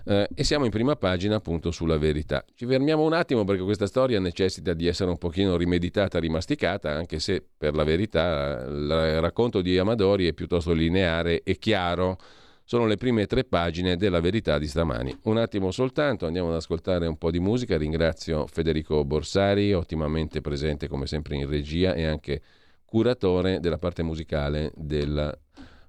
eh, 0.06 0.30
e 0.36 0.44
siamo 0.44 0.66
in 0.66 0.72
prima 0.72 0.96
pagina 0.96 1.38
appunto 1.38 1.72
sulla 1.72 1.98
verità. 1.98 2.46
Ci 2.54 2.68
fermiamo 2.68 3.04
un 3.04 3.14
attimo 3.14 3.44
perché 3.44 3.64
questa 3.64 3.88
storia 3.88 4.20
necessita 4.20 4.74
di 4.74 4.86
essere 4.86 5.10
un 5.10 5.18
pochino 5.18 5.58
rimeditata, 5.58 6.20
rimasticata 6.20 6.92
anche 6.92 7.20
se 7.20 7.44
per 7.58 7.74
la 7.74 7.84
verità 7.84 8.66
il 8.68 9.20
racconto 9.20 9.62
di 9.62 9.78
Amadori 9.78 10.28
è 10.28 10.34
piuttosto 10.34 10.74
lineare 10.74 11.42
e 11.42 11.58
chiaro 11.58 12.18
sono 12.74 12.88
le 12.88 12.98
prime 12.98 13.28
tre 13.28 13.44
pagine 13.44 13.98
della 13.98 14.20
verità 14.20 14.58
di 14.58 14.66
stamani. 14.66 15.16
Un 15.26 15.38
attimo 15.38 15.70
soltanto, 15.70 16.26
andiamo 16.26 16.50
ad 16.50 16.56
ascoltare 16.56 17.06
un 17.06 17.20
po' 17.20 17.30
di 17.30 17.40
musica. 17.40 17.78
Ringrazio 17.78 18.48
Federico 18.48 19.06
Borsari, 19.06 19.74
ottimamente 19.74 20.42
presente 20.42 20.88
come 20.88 21.06
sempre 21.06 21.36
in 21.36 21.48
regia 21.48 21.94
e 21.94 22.06
anche 22.06 22.42
curatore 22.84 23.60
della 23.60 23.78
parte 23.78 24.02
musicale 24.02 24.72
della 24.76 25.32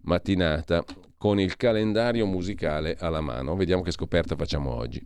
mattinata 0.02 0.84
con 1.16 1.40
il 1.40 1.56
calendario 1.56 2.26
musicale 2.26 2.96
alla 3.00 3.22
mano. 3.22 3.56
Vediamo 3.56 3.80
che 3.80 3.90
scoperta 3.90 4.36
facciamo 4.36 4.74
oggi. 4.74 5.02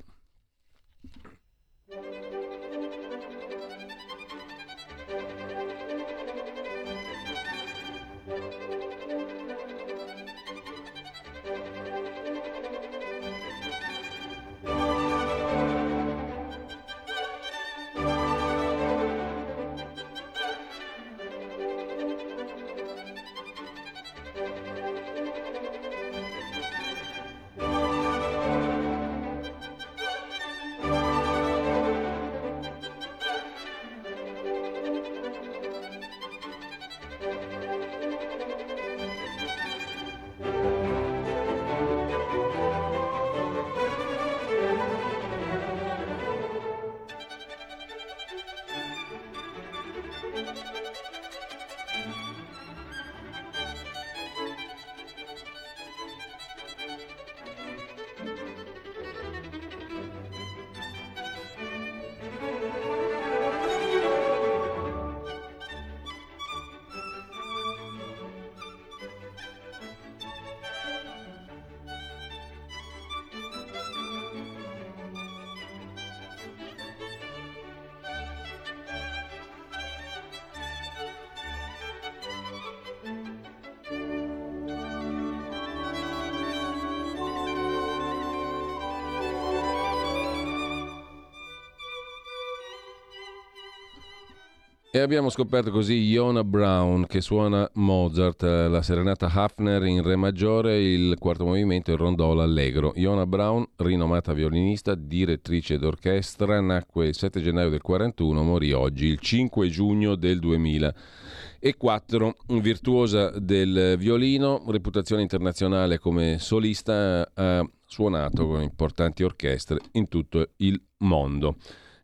E 94.98 95.00
abbiamo 95.00 95.30
scoperto 95.30 95.70
così 95.70 95.94
Iona 95.94 96.42
Brown 96.42 97.06
che 97.06 97.20
suona 97.20 97.70
Mozart, 97.74 98.42
la 98.42 98.82
serenata 98.82 99.30
Hafner 99.32 99.84
in 99.84 100.02
Re 100.02 100.16
maggiore, 100.16 100.82
il 100.82 101.14
quarto 101.20 101.44
movimento 101.44 101.92
il 101.92 101.98
rondolo 101.98 102.42
allegro. 102.42 102.92
Iona 102.96 103.24
Brown, 103.24 103.64
rinomata 103.76 104.32
violinista, 104.32 104.96
direttrice 104.96 105.78
d'orchestra, 105.78 106.60
nacque 106.60 107.06
il 107.06 107.14
7 107.14 107.40
gennaio 107.40 107.70
del 107.70 107.80
41, 107.80 108.42
morì 108.42 108.72
oggi, 108.72 109.06
il 109.06 109.20
5 109.20 109.68
giugno 109.68 110.16
del 110.16 110.40
2004. 110.40 112.34
Virtuosa 112.60 113.30
del 113.38 113.94
violino, 113.96 114.64
reputazione 114.66 115.22
internazionale 115.22 116.00
come 116.00 116.38
solista, 116.40 117.30
ha 117.34 117.64
suonato 117.86 118.48
con 118.48 118.62
importanti 118.62 119.22
orchestre 119.22 119.78
in 119.92 120.08
tutto 120.08 120.48
il 120.56 120.82
mondo. 120.98 121.54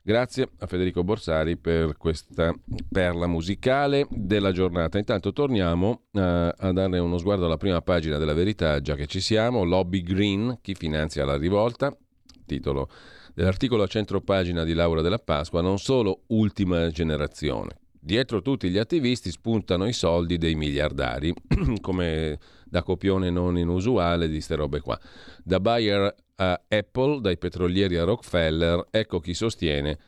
Grazie 0.06 0.50
a 0.58 0.66
Federico 0.66 1.02
Borsari 1.02 1.56
per 1.56 1.96
questa 1.96 2.54
perla 2.92 3.26
musicale 3.26 4.06
della 4.10 4.52
giornata. 4.52 4.98
Intanto 4.98 5.32
torniamo 5.32 6.02
uh, 6.10 6.18
a 6.20 6.72
dare 6.74 6.98
uno 6.98 7.16
sguardo 7.16 7.46
alla 7.46 7.56
prima 7.56 7.80
pagina 7.80 8.18
della 8.18 8.34
verità, 8.34 8.82
già 8.82 8.96
che 8.96 9.06
ci 9.06 9.22
siamo. 9.22 9.64
Lobby 9.64 10.02
Green, 10.02 10.58
chi 10.60 10.74
finanzia 10.74 11.24
la 11.24 11.38
rivolta? 11.38 11.96
Titolo 12.44 12.90
dell'articolo 13.32 13.82
a 13.82 13.86
centro 13.86 14.20
pagina 14.20 14.62
di 14.62 14.74
Laura 14.74 15.00
della 15.00 15.18
Pasqua, 15.18 15.62
non 15.62 15.78
solo 15.78 16.24
ultima 16.26 16.90
generazione. 16.90 17.78
Dietro 17.98 18.42
tutti 18.42 18.68
gli 18.68 18.76
attivisti 18.76 19.30
spuntano 19.30 19.86
i 19.86 19.94
soldi 19.94 20.36
dei 20.36 20.54
miliardari, 20.54 21.32
come 21.80 22.38
da 22.66 22.82
copione 22.82 23.30
non 23.30 23.56
inusuale 23.56 24.28
di 24.28 24.42
ste 24.42 24.56
robe 24.56 24.80
qua. 24.80 25.00
Da 25.42 25.60
Bayer 25.60 26.14
a 26.36 26.60
Apple, 26.68 27.20
dai 27.20 27.38
petrolieri 27.38 27.96
a 27.96 28.04
Rockefeller, 28.04 28.86
ecco 28.90 29.20
chi 29.20 29.34
sostiene 29.34 29.98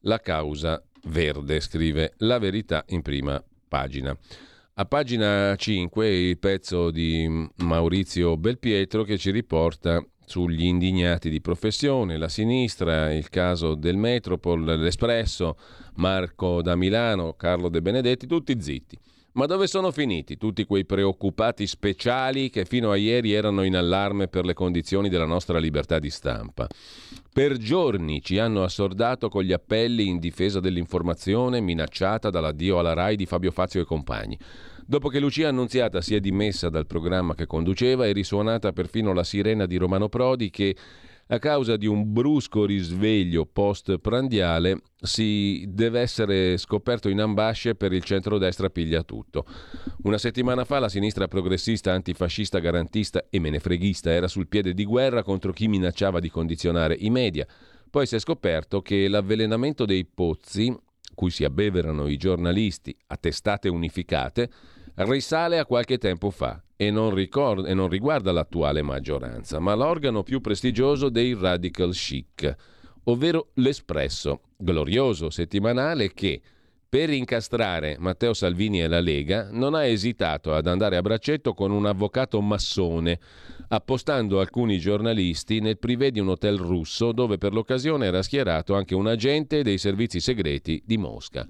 la 0.00 0.18
causa 0.20 0.82
verde, 1.06 1.60
scrive 1.60 2.14
La 2.18 2.38
Verità 2.38 2.84
in 2.88 3.02
prima 3.02 3.42
pagina. 3.68 4.16
A 4.76 4.84
pagina 4.86 5.54
5 5.54 6.08
il 6.08 6.38
pezzo 6.38 6.90
di 6.90 7.48
Maurizio 7.56 8.36
Belpietro 8.36 9.04
che 9.04 9.18
ci 9.18 9.30
riporta 9.30 10.04
sugli 10.26 10.64
indignati 10.64 11.30
di 11.30 11.40
professione, 11.40 12.16
la 12.16 12.28
sinistra, 12.28 13.12
il 13.12 13.28
caso 13.28 13.74
del 13.74 13.96
Metropol, 13.96 14.64
l'Espresso, 14.64 15.56
Marco 15.96 16.62
da 16.62 16.74
Milano, 16.74 17.34
Carlo 17.34 17.68
De 17.68 17.82
Benedetti, 17.82 18.26
tutti 18.26 18.60
zitti. 18.60 18.98
Ma 19.34 19.46
dove 19.46 19.66
sono 19.66 19.90
finiti 19.90 20.36
tutti 20.36 20.64
quei 20.64 20.84
preoccupati 20.84 21.66
speciali 21.66 22.50
che 22.50 22.64
fino 22.64 22.92
a 22.92 22.96
ieri 22.96 23.32
erano 23.32 23.64
in 23.64 23.74
allarme 23.74 24.28
per 24.28 24.44
le 24.44 24.54
condizioni 24.54 25.08
della 25.08 25.24
nostra 25.24 25.58
libertà 25.58 25.98
di 25.98 26.08
stampa? 26.08 26.68
Per 27.32 27.56
giorni 27.56 28.22
ci 28.22 28.38
hanno 28.38 28.62
assordato 28.62 29.28
con 29.28 29.42
gli 29.42 29.52
appelli 29.52 30.06
in 30.06 30.20
difesa 30.20 30.60
dell'informazione 30.60 31.60
minacciata 31.60 32.30
dall'addio 32.30 32.78
alla 32.78 32.92
RAI 32.92 33.16
di 33.16 33.26
Fabio 33.26 33.50
Fazio 33.50 33.80
e 33.80 33.84
compagni. 33.84 34.38
Dopo 34.86 35.08
che 35.08 35.18
Lucia 35.18 35.48
Annunziata 35.48 36.00
si 36.00 36.14
è 36.14 36.20
dimessa 36.20 36.68
dal 36.68 36.86
programma 36.86 37.34
che 37.34 37.46
conduceva, 37.46 38.06
è 38.06 38.12
risuonata 38.12 38.72
perfino 38.72 39.12
la 39.12 39.24
sirena 39.24 39.66
di 39.66 39.78
Romano 39.78 40.08
Prodi 40.08 40.48
che 40.50 40.76
a 41.28 41.38
causa 41.38 41.76
di 41.76 41.86
un 41.86 42.12
brusco 42.12 42.66
risveglio 42.66 43.46
post-prandiale 43.46 44.80
si 45.00 45.64
deve 45.68 46.00
essere 46.00 46.56
scoperto 46.58 47.08
in 47.08 47.20
ambasce 47.20 47.74
per 47.74 47.92
il 47.92 48.04
centrodestra 48.04 48.68
piglia 48.68 49.02
tutto. 49.02 49.46
Una 50.02 50.18
settimana 50.18 50.64
fa 50.64 50.78
la 50.78 50.88
sinistra 50.88 51.26
progressista, 51.26 51.92
antifascista, 51.92 52.58
garantista 52.58 53.24
e 53.30 53.38
menefreghista 53.38 54.10
era 54.10 54.28
sul 54.28 54.48
piede 54.48 54.74
di 54.74 54.84
guerra 54.84 55.22
contro 55.22 55.52
chi 55.52 55.68
minacciava 55.68 56.20
di 56.20 56.30
condizionare 56.30 56.96
i 56.98 57.10
media. 57.10 57.46
Poi 57.88 58.06
si 58.06 58.16
è 58.16 58.18
scoperto 58.18 58.82
che 58.82 59.08
l'avvelenamento 59.08 59.84
dei 59.84 60.04
pozzi, 60.04 60.74
cui 61.14 61.30
si 61.30 61.44
abbeverano 61.44 62.06
i 62.08 62.16
giornalisti 62.16 62.94
a 63.06 63.16
testate 63.16 63.68
unificate, 63.68 64.50
risale 64.96 65.58
a 65.58 65.66
qualche 65.66 65.98
tempo 65.98 66.30
fa 66.30 66.62
e 66.76 66.90
non, 66.90 67.14
ricorda, 67.14 67.68
e 67.68 67.74
non 67.74 67.88
riguarda 67.88 68.32
l'attuale 68.32 68.82
maggioranza, 68.82 69.58
ma 69.58 69.74
l'organo 69.74 70.22
più 70.22 70.40
prestigioso 70.40 71.08
dei 71.08 71.34
radical 71.34 71.92
chic, 71.92 72.54
ovvero 73.04 73.50
l'Espresso, 73.54 74.40
glorioso 74.56 75.30
settimanale 75.30 76.12
che, 76.12 76.40
per 76.88 77.10
incastrare 77.10 77.96
Matteo 77.98 78.34
Salvini 78.34 78.80
e 78.80 78.86
la 78.86 79.00
Lega, 79.00 79.48
non 79.50 79.74
ha 79.74 79.84
esitato 79.84 80.54
ad 80.54 80.68
andare 80.68 80.96
a 80.96 81.02
braccetto 81.02 81.52
con 81.52 81.72
un 81.72 81.86
avvocato 81.86 82.40
massone, 82.40 83.18
appostando 83.68 84.38
alcuni 84.38 84.78
giornalisti 84.78 85.58
nel 85.58 85.78
privé 85.78 86.12
di 86.12 86.20
un 86.20 86.28
hotel 86.28 86.56
russo 86.56 87.10
dove 87.10 87.36
per 87.36 87.52
l'occasione 87.52 88.06
era 88.06 88.22
schierato 88.22 88.76
anche 88.76 88.94
un 88.94 89.08
agente 89.08 89.62
dei 89.62 89.78
servizi 89.78 90.20
segreti 90.20 90.80
di 90.84 90.96
Mosca. 90.96 91.44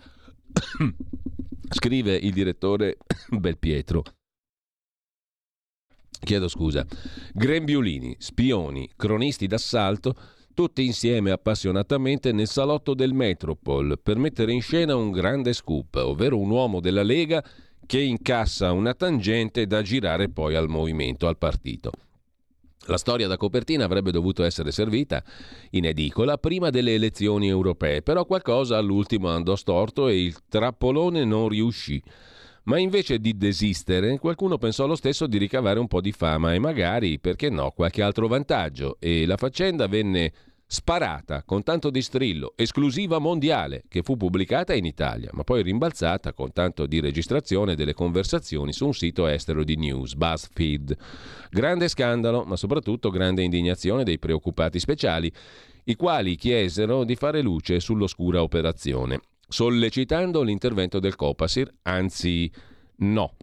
Scrive 1.75 2.15
il 2.15 2.33
direttore 2.33 2.99
Belpietro. 3.31 4.05
Chiedo 6.23 6.47
scusa. 6.47 6.87
Grembiulini, 7.33 8.15
spioni, 8.21 8.89
cronisti 8.95 9.49
d'assalto, 9.49 10.15
tutti 10.55 10.85
insieme 10.85 11.33
appassionatamente 11.33 12.31
nel 12.31 12.47
salotto 12.47 12.95
del 12.95 13.13
Metropol 13.13 13.99
per 14.01 14.19
mettere 14.19 14.53
in 14.53 14.63
scena 14.63 14.95
un 14.95 15.11
grande 15.11 15.53
scoop, 15.53 15.97
ovvero 15.97 16.39
un 16.39 16.51
uomo 16.51 16.79
della 16.79 17.03
Lega 17.03 17.45
che 17.85 18.01
incassa 18.01 18.71
una 18.71 18.95
tangente 18.95 19.67
da 19.67 19.83
girare 19.83 20.29
poi 20.29 20.55
al 20.55 20.69
movimento, 20.69 21.27
al 21.27 21.37
partito. 21.37 21.91
La 22.87 22.99
storia 22.99 23.27
da 23.27 23.39
copertina 23.39 23.85
avrebbe 23.85 24.11
dovuto 24.11 24.45
essere 24.45 24.71
servita 24.71 25.25
in 25.71 25.87
edicola 25.87 26.37
prima 26.37 26.69
delle 26.69 26.95
elezioni 26.95 27.49
europee, 27.49 28.03
però 28.03 28.27
qualcosa 28.27 28.77
all'ultimo 28.77 29.29
andò 29.29 29.57
storto 29.57 30.09
e 30.09 30.23
il 30.23 30.37
trappolone 30.49 31.25
non 31.25 31.49
riuscì. 31.49 32.03
Ma 32.65 32.79
invece 32.79 33.19
di 33.19 33.37
desistere, 33.37 34.19
qualcuno 34.19 34.59
pensò 34.59 34.87
lo 34.87 34.97
stesso 34.97 35.27
di 35.27 35.39
ricavare 35.39 35.79
un 35.79 35.87
po' 35.87 36.01
di 36.01 36.13
fama 36.13 36.53
e 36.53 36.59
magari, 36.59 37.19
perché 37.19 37.51
no, 37.51 37.71
qualche 37.71 38.03
altro 38.03 38.27
vantaggio 38.27 38.97
e 38.99 39.27
la 39.27 39.37
faccenda 39.37 39.87
venne 39.87 40.33
sparata 40.75 41.45
con 41.45 41.63
tanto 41.63 41.89
di 41.89 42.03
strillo, 42.03 42.53
esclusiva 42.57 43.21
mondiale, 43.21 43.85
che 43.89 44.03
fu 44.03 44.17
pubblicata 44.17 44.75
in 44.75 44.85
Italia, 44.85 45.31
ma 45.33 45.45
poi 45.45 45.63
rimbalzata 45.63 46.33
con 46.33 46.53
tanto 46.53 46.87
di 46.87 46.99
registrazione 46.99 47.77
delle 47.77 47.95
conversazioni 47.95 48.73
su 48.73 48.87
un 48.87 48.93
sito 48.93 49.29
estero 49.29 49.63
di 49.63 49.77
news, 49.77 50.15
BuzzFeed. 50.15 50.97
Grande 51.49 51.87
scandalo, 51.87 52.43
ma 52.43 52.57
soprattutto 52.57 53.11
grande 53.11 53.43
indignazione 53.43 54.03
dei 54.03 54.19
preoccupati 54.19 54.81
speciali, 54.81 55.33
i 55.85 55.95
quali 55.95 56.35
chiesero 56.35 57.05
di 57.05 57.15
fare 57.15 57.41
luce 57.41 57.79
sull'oscura 57.79 58.43
operazione 58.43 59.21
sollecitando 59.47 60.43
l'intervento 60.43 60.99
del 60.99 61.15
Copasir, 61.15 61.73
anzi 61.83 62.51
no, 62.97 63.37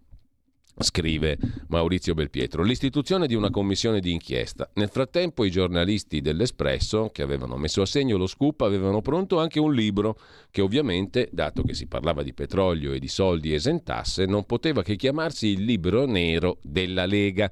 scrive 0.77 1.37
Maurizio 1.67 2.13
Belpietro, 2.13 2.63
l'istituzione 2.63 3.27
di 3.27 3.35
una 3.35 3.49
commissione 3.49 3.99
di 3.99 4.11
inchiesta. 4.11 4.69
Nel 4.75 4.89
frattempo 4.89 5.43
i 5.43 5.51
giornalisti 5.51 6.21
dell'Espresso, 6.21 7.09
che 7.11 7.21
avevano 7.21 7.57
messo 7.57 7.81
a 7.81 7.85
segno 7.85 8.17
lo 8.17 8.27
scoop, 8.27 8.61
avevano 8.61 9.01
pronto 9.01 9.39
anche 9.39 9.59
un 9.59 9.73
libro 9.73 10.17
che 10.49 10.61
ovviamente, 10.61 11.29
dato 11.31 11.63
che 11.63 11.73
si 11.73 11.87
parlava 11.87 12.23
di 12.23 12.33
petrolio 12.33 12.93
e 12.93 12.99
di 12.99 13.07
soldi 13.07 13.53
esentasse, 13.53 14.25
non 14.25 14.45
poteva 14.45 14.83
che 14.83 14.95
chiamarsi 14.95 15.47
il 15.47 15.63
libro 15.63 16.05
nero 16.05 16.57
della 16.61 17.05
Lega. 17.05 17.51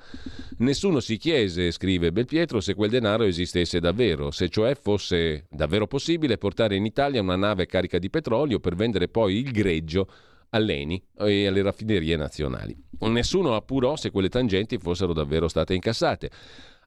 Nessuno 0.57 0.99
si 0.99 1.17
chiese, 1.17 1.71
scrive 1.71 2.11
Belpietro, 2.11 2.59
se 2.59 2.73
quel 2.73 2.89
denaro 2.89 3.23
esistesse 3.23 3.79
davvero, 3.79 4.31
se 4.31 4.49
cioè 4.49 4.75
fosse 4.75 5.45
davvero 5.49 5.87
possibile 5.87 6.37
portare 6.37 6.75
in 6.75 6.85
Italia 6.85 7.21
una 7.21 7.35
nave 7.35 7.65
carica 7.65 7.99
di 7.99 8.09
petrolio 8.09 8.59
per 8.59 8.75
vendere 8.75 9.07
poi 9.07 9.37
il 9.37 9.51
greggio 9.51 10.07
all'ENI 10.49 11.03
e 11.17 11.47
alle 11.47 11.61
raffinerie 11.61 12.15
nazionali. 12.15 12.75
Nessuno 13.01 13.55
appurò 13.55 13.95
se 13.95 14.11
quelle 14.11 14.29
tangenti 14.29 14.77
fossero 14.77 15.13
davvero 15.13 15.47
state 15.47 15.73
incassate. 15.73 16.29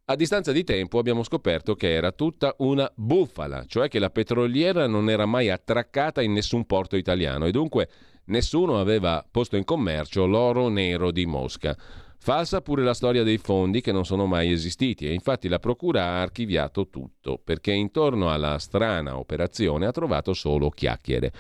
A 0.07 0.17
distanza 0.17 0.51
di 0.51 0.65
tempo 0.65 0.99
abbiamo 0.99 1.23
scoperto 1.23 1.75
che 1.75 1.93
era 1.93 2.11
tutta 2.11 2.55
una 2.59 2.91
bufala, 2.95 3.65
cioè 3.67 3.89
che 3.89 4.01
la 4.01 4.11
petroliera 4.11 4.87
non 4.89 5.09
era 5.09 5.27
mai 5.27 5.49
attraccata 5.49 6.21
in 6.23 6.33
nessun 6.33 6.67
porto 6.67 6.97
italiano 6.97 7.47
e 7.47 7.53
dunque 7.53 7.89
nessuno 8.25 8.81
aveva 8.81 9.25
posto 9.31 9.57
in 9.57 9.65
commercio 9.65 10.27
l'oro 10.27 10.69
nero 10.69 11.13
di 11.13 11.25
Mosca. 11.25 11.77
Falsa 12.25 12.61
pure 12.61 12.85
la 12.85 12.95
storia 12.95 13.25
dei 13.25 13.39
fondi 13.39 13.81
che 13.81 13.91
non 13.91 14.05
sono 14.05 14.27
mai 14.27 14.53
esistiti 14.53 15.09
e 15.09 15.13
infatti 15.13 15.49
la 15.49 15.59
Procura 15.59 16.05
ha 16.05 16.21
archiviato 16.23 16.89
tutto 16.89 17.37
perché 17.43 17.73
intorno 17.73 18.31
alla 18.31 18.61
strana 18.61 19.19
operazione 19.19 19.87
ha 19.87 19.91
trovato 19.91 20.33
solo 20.33 20.71
chiacchiere. 20.71 21.33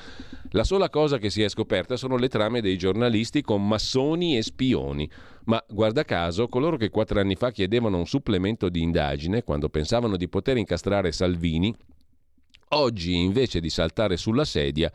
La 0.51 0.65
sola 0.65 0.91
cosa 0.91 1.19
che 1.19 1.31
si 1.31 1.41
è 1.41 1.49
scoperta 1.49 1.97
sono 1.97 2.17
le 2.17 2.27
trame 2.27 2.61
dei 2.61 2.77
giornalisti 2.77 3.43
con 3.43 3.65
massoni 3.65 4.37
e 4.37 4.43
spioni. 4.43 5.09
Ma 5.45 5.65
guarda 5.69 6.03
caso, 6.05 6.49
coloro 6.49 6.77
che 6.77 6.91
quattro 6.91 7.21
anni 7.21 7.37
fa 7.37 7.53
chiedevano 7.53 7.99
un 7.99 8.07
supplemento 8.07 8.69
di 8.69 8.83
indagine 8.83 9.45
quando 9.45 9.69
pensavano 9.69 10.17
di 10.17 10.29
poter 10.29 10.57
incastrare 10.57 11.13
Salvini, 11.13 11.73
oggi 12.71 13.15
invece 13.15 13.61
di 13.61 13.71
saltare 13.71 14.17
sulla 14.17 14.45
sedia, 14.45 14.91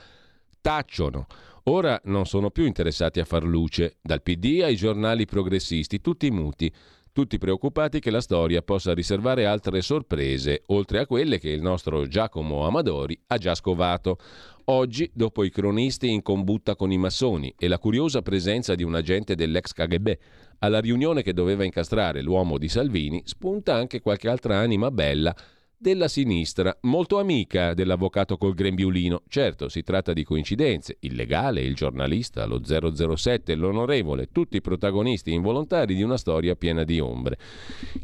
tacciono 0.60 1.28
Ora 1.70 2.00
non 2.06 2.26
sono 2.26 2.50
più 2.50 2.66
interessati 2.66 3.20
a 3.20 3.26
far 3.26 3.44
luce, 3.44 3.98
dal 4.02 4.22
PD 4.22 4.62
ai 4.64 4.78
giornali 4.78 5.26
progressisti, 5.26 6.00
tutti 6.00 6.32
muti. 6.32 6.74
tutti 7.18 7.40
preoccupati 7.40 8.00
che 8.00 8.12
la 8.12 8.22
storia 8.22 8.62
possa 8.62 8.94
riservare 8.94 9.48
altre 9.48 9.82
sorprese, 9.82 10.62
oltre 10.68 11.00
a 11.00 11.08
quelle 11.08 11.40
che 11.40 11.50
il 11.50 11.64
nostro 11.64 12.06
Giacomo 12.06 12.68
Amadori 12.68 13.20
ha 13.26 13.40
già 13.40 13.56
scovato. 13.56 14.20
Oggi, 14.66 15.10
dopo 15.16 15.44
i 15.44 15.50
cronisti 15.50 16.12
in 16.12 16.22
combutta 16.22 16.76
con 16.76 16.92
i 16.92 16.98
massoni 17.00 17.52
e 17.58 17.68
la 17.68 17.80
curiosa 17.80 18.22
presenza 18.22 18.76
di 18.76 18.84
un 18.84 18.94
agente 18.94 19.34
dell'ex 19.34 19.74
KGB, 19.74 20.12
alla 20.60 20.80
riunione 20.80 21.24
che 21.24 21.34
doveva 21.34 21.64
incastrare 21.64 22.22
l'uomo 22.22 22.60
di 22.60 22.70
Salvini, 22.70 23.24
spunta 23.26 23.74
anche 23.74 24.00
qualche 24.00 24.30
altra 24.30 24.60
anima 24.60 24.92
bella 24.92 25.36
della 25.80 26.08
sinistra, 26.08 26.76
molto 26.82 27.20
amica 27.20 27.76
dell'avvocato 27.76 28.38
col 28.38 28.56
grembiulino. 28.56 29.22
Certo, 29.28 29.70
si 29.70 29.84
tratta 29.84 30.12
di 30.12 30.24
coincidenze. 30.24 30.98
Il 31.02 31.16
legale, 31.16 31.62
il 31.62 31.76
giornalista, 31.76 32.46
lo 32.46 32.62
007, 32.64 33.54
l'onorevole, 33.54 34.30
tutti 34.32 34.60
protagonisti 34.60 35.32
involontari 35.32 35.94
di 35.94 36.02
una 36.02 36.18
storia 36.18 36.56
piena 36.56 36.84
di 36.84 37.00
ombre. 37.00 37.38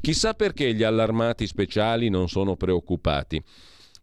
Chissà 0.01 0.35
perché 0.35 0.73
gli 0.73 0.83
allarmati 0.83 1.47
speciali 1.47 2.09
non 2.09 2.29
sono 2.29 2.55
preoccupati. 2.55 3.41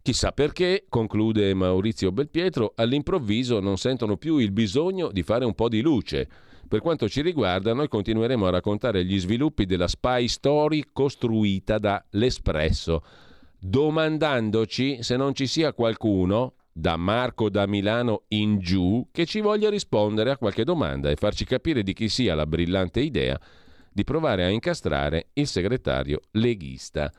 Chissà 0.02 0.32
perché, 0.32 0.86
conclude 0.88 1.54
Maurizio 1.54 2.10
Belpietro, 2.10 2.72
all'improvviso 2.74 3.60
non 3.60 3.76
sentono 3.76 4.16
più 4.16 4.38
il 4.38 4.50
bisogno 4.50 5.12
di 5.12 5.22
fare 5.22 5.44
un 5.44 5.54
po' 5.54 5.68
di 5.68 5.80
luce. 5.80 6.28
Per 6.66 6.80
quanto 6.80 7.08
ci 7.08 7.20
riguarda, 7.20 7.72
noi 7.74 7.88
continueremo 7.88 8.46
a 8.46 8.50
raccontare 8.50 9.04
gli 9.04 9.18
sviluppi 9.18 9.66
della 9.66 9.88
spy 9.88 10.26
story 10.26 10.84
costruita 10.92 11.78
da 11.78 12.04
L'Espresso 12.10 13.02
domandandoci 13.60 15.02
se 15.02 15.16
non 15.16 15.34
ci 15.34 15.46
sia 15.46 15.72
qualcuno, 15.72 16.54
da 16.72 16.96
Marco 16.96 17.50
da 17.50 17.66
Milano 17.66 18.24
in 18.28 18.58
giù, 18.58 19.06
che 19.12 19.26
ci 19.26 19.40
voglia 19.40 19.68
rispondere 19.68 20.30
a 20.30 20.38
qualche 20.38 20.64
domanda 20.64 21.10
e 21.10 21.16
farci 21.16 21.44
capire 21.44 21.82
di 21.82 21.92
chi 21.92 22.08
sia 22.08 22.34
la 22.34 22.46
brillante 22.46 23.00
idea 23.00 23.38
di 23.92 24.04
provare 24.04 24.44
a 24.44 24.48
incastrare 24.48 25.28
il 25.34 25.46
segretario 25.46 26.20
leghista. 26.32 27.12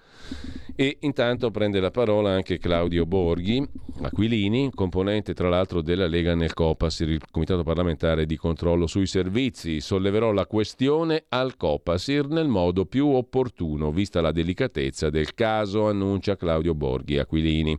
E 0.76 0.97
intanto 1.01 1.51
prende 1.51 1.80
la 1.80 1.91
parola 1.91 2.32
anche 2.32 2.57
Claudio 2.57 3.05
Borghi, 3.05 3.63
Aquilini, 4.01 4.72
componente 4.74 5.34
tra 5.34 5.49
l'altro 5.49 5.82
della 5.82 6.07
Lega 6.07 6.34
nel 6.34 6.53
Copasir, 6.53 7.09
il 7.09 7.22
Comitato 7.30 7.63
parlamentare 7.63 8.26
di 8.26 8.38
controllo 8.38 8.88
sui 8.88 9.05
servizi. 9.05 9.82
Solleverò 9.82 10.32
la 10.32 10.45
questione 10.45 11.26
al 11.30 11.57
Copasir 11.57 12.28
nel 12.28 12.47
modo 12.47 12.86
più 12.86 13.07
opportuno, 13.09 13.91
vista 13.91 14.22
la 14.22 14.32
delicatezza 14.32 15.09
del 15.09 15.34
caso, 15.34 15.88
annuncia 15.88 16.38
Claudio 16.38 16.74
Borghi 16.74 17.19
Aquilini. 17.19 17.78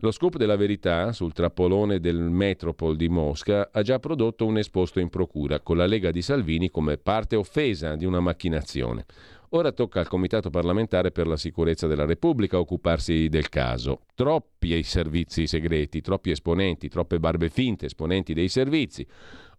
Lo 0.00 0.10
scoop 0.10 0.36
della 0.36 0.56
verità 0.56 1.10
sul 1.12 1.32
trappolone 1.32 2.00
del 2.00 2.20
Metropol 2.20 2.96
di 2.96 3.08
Mosca 3.08 3.70
ha 3.72 3.80
già 3.80 3.98
prodotto 3.98 4.44
un 4.44 4.58
esposto 4.58 5.00
in 5.00 5.08
procura 5.08 5.60
con 5.60 5.78
la 5.78 5.86
Lega 5.86 6.10
di 6.10 6.20
Salvini 6.20 6.68
come 6.68 6.98
parte 6.98 7.34
offesa 7.34 7.96
di 7.96 8.04
una 8.04 8.20
macchinazione. 8.20 9.06
Ora 9.50 9.72
tocca 9.72 10.00
al 10.00 10.08
Comitato 10.08 10.50
parlamentare 10.50 11.12
per 11.12 11.26
la 11.26 11.38
sicurezza 11.38 11.86
della 11.86 12.04
Repubblica 12.04 12.58
occuparsi 12.58 13.28
del 13.30 13.48
caso. 13.48 14.02
Troppi 14.14 14.82
servizi 14.82 15.46
segreti, 15.46 16.02
troppi 16.02 16.30
esponenti, 16.30 16.90
troppe 16.90 17.18
barbe 17.18 17.48
finte 17.48 17.86
esponenti 17.86 18.34
dei 18.34 18.48
servizi, 18.48 19.06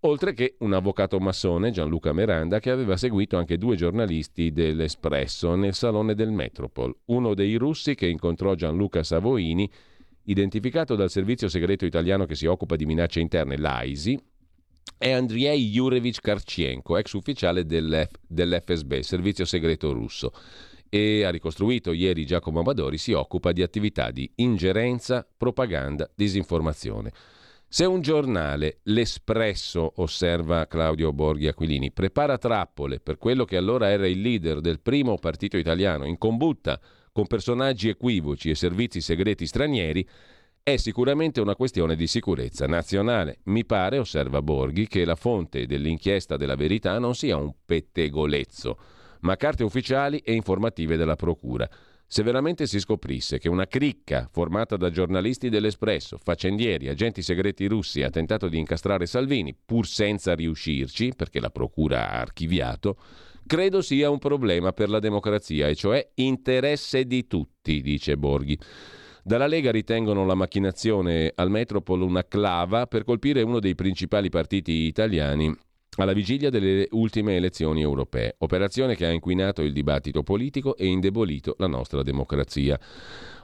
oltre 0.01 0.33
che 0.33 0.55
un 0.59 0.73
avvocato 0.73 1.17
massone, 1.17 1.71
Gianluca 1.71 2.13
Miranda, 2.13 2.59
che 2.59 2.69
aveva 2.69 2.95
seguito 2.95 3.37
anche 3.37 3.57
due 3.57 3.75
giornalisti 3.75 4.51
dell'Espresso 4.51 5.55
nel 5.55 5.73
salone 5.73 6.13
del 6.13 6.29
Metropol, 6.29 6.95
uno 7.05 7.33
dei 7.33 7.55
russi 7.55 7.95
che 7.95 8.05
incontrò 8.05 8.53
Gianluca 8.53 9.01
Savoini 9.01 9.67
identificato 10.27 10.95
dal 10.95 11.09
servizio 11.09 11.47
segreto 11.47 11.85
italiano 11.85 12.25
che 12.25 12.35
si 12.35 12.45
occupa 12.45 12.75
di 12.75 12.85
minacce 12.85 13.19
interne, 13.19 13.57
l'AISI, 13.57 14.19
è 14.97 15.11
Andrei 15.11 15.69
Jurevich 15.69 16.21
Karchenko, 16.21 16.97
ex 16.97 17.13
ufficiale 17.13 17.65
dell'F- 17.65 18.19
dell'FSB, 18.27 18.99
servizio 18.99 19.45
segreto 19.45 19.91
russo, 19.91 20.31
e 20.89 21.23
ha 21.23 21.29
ricostruito 21.29 21.91
ieri 21.91 22.25
Giacomo 22.25 22.59
Amadori, 22.59 22.97
si 22.97 23.11
occupa 23.11 23.51
di 23.51 23.61
attività 23.61 24.11
di 24.11 24.29
ingerenza, 24.35 25.27
propaganda, 25.37 26.09
disinformazione. 26.15 27.11
Se 27.69 27.83
un 27.83 27.99
giornale, 27.99 28.79
l'Espresso, 28.83 29.93
osserva 29.97 30.67
Claudio 30.67 31.11
Borghi 31.11 31.47
Aquilini, 31.47 31.91
prepara 31.91 32.37
trappole 32.37 33.01
per 33.01 33.17
quello 33.17 33.43
che 33.43 33.57
allora 33.57 33.89
era 33.89 34.07
il 34.07 34.21
leader 34.21 34.61
del 34.61 34.79
primo 34.79 35.17
partito 35.17 35.57
italiano 35.57 36.05
in 36.05 36.17
combutta 36.17 36.79
con 37.17 37.25
personaggi 37.25 37.89
equivoci 37.89 38.51
e 38.51 38.53
servizi 38.53 39.01
segreti 39.01 39.47
stranieri, 39.47 40.07
è 40.61 40.77
sicuramente 40.77 41.41
una 41.41 41.55
questione 41.55 41.95
di 41.95 42.05
sicurezza 42.05 42.67
nazionale. 42.67 43.39
Mi 43.45 43.65
pare, 43.65 43.97
osserva 43.97 44.43
Borghi, 44.43 44.87
che 44.87 45.03
la 45.03 45.15
fonte 45.15 45.65
dell'inchiesta 45.65 46.37
della 46.37 46.53
verità 46.53 46.99
non 46.99 47.15
sia 47.15 47.35
un 47.35 47.51
pettegolezzo, 47.65 48.77
ma 49.21 49.35
carte 49.35 49.63
ufficiali 49.63 50.19
e 50.19 50.33
informative 50.33 50.95
della 50.95 51.15
Procura. 51.15 51.67
Se 52.05 52.21
veramente 52.21 52.67
si 52.67 52.79
scoprisse 52.79 53.39
che 53.39 53.49
una 53.49 53.65
cricca 53.65 54.29
formata 54.31 54.77
da 54.77 54.91
giornalisti 54.91 55.49
dell'Espresso, 55.49 56.19
faccendieri, 56.21 56.87
agenti 56.87 57.23
segreti 57.23 57.65
russi 57.65 58.03
ha 58.03 58.11
tentato 58.11 58.47
di 58.47 58.59
incastrare 58.59 59.07
Salvini, 59.07 59.57
pur 59.65 59.87
senza 59.87 60.35
riuscirci, 60.35 61.13
perché 61.15 61.39
la 61.39 61.49
Procura 61.49 62.11
ha 62.11 62.19
archiviato, 62.19 62.95
credo 63.47 63.81
sia 63.81 64.11
un 64.11 64.19
problema 64.19 64.73
per 64.73 64.89
la 64.89 64.99
democrazia, 64.99 65.67
e 65.67 65.73
cioè 65.73 66.07
interesse 66.15 67.05
di 67.05 67.25
tutti, 67.25 67.81
dice 67.81 68.15
Borghi. 68.15 68.59
Dalla 69.23 69.47
Lega 69.47 69.71
ritengono 69.71 70.25
la 70.25 70.35
macchinazione 70.35 71.31
al 71.33 71.49
Metropol 71.49 72.01
una 72.01 72.23
clava 72.23 72.85
per 72.85 73.03
colpire 73.03 73.41
uno 73.41 73.59
dei 73.59 73.75
principali 73.75 74.29
partiti 74.29 74.71
italiani 74.71 75.53
alla 76.03 76.13
vigilia 76.13 76.49
delle 76.49 76.87
ultime 76.91 77.35
elezioni 77.35 77.81
europee, 77.81 78.35
operazione 78.39 78.95
che 78.95 79.05
ha 79.05 79.11
inquinato 79.11 79.61
il 79.61 79.73
dibattito 79.73 80.23
politico 80.23 80.75
e 80.75 80.85
indebolito 80.85 81.55
la 81.57 81.67
nostra 81.67 82.03
democrazia. 82.03 82.79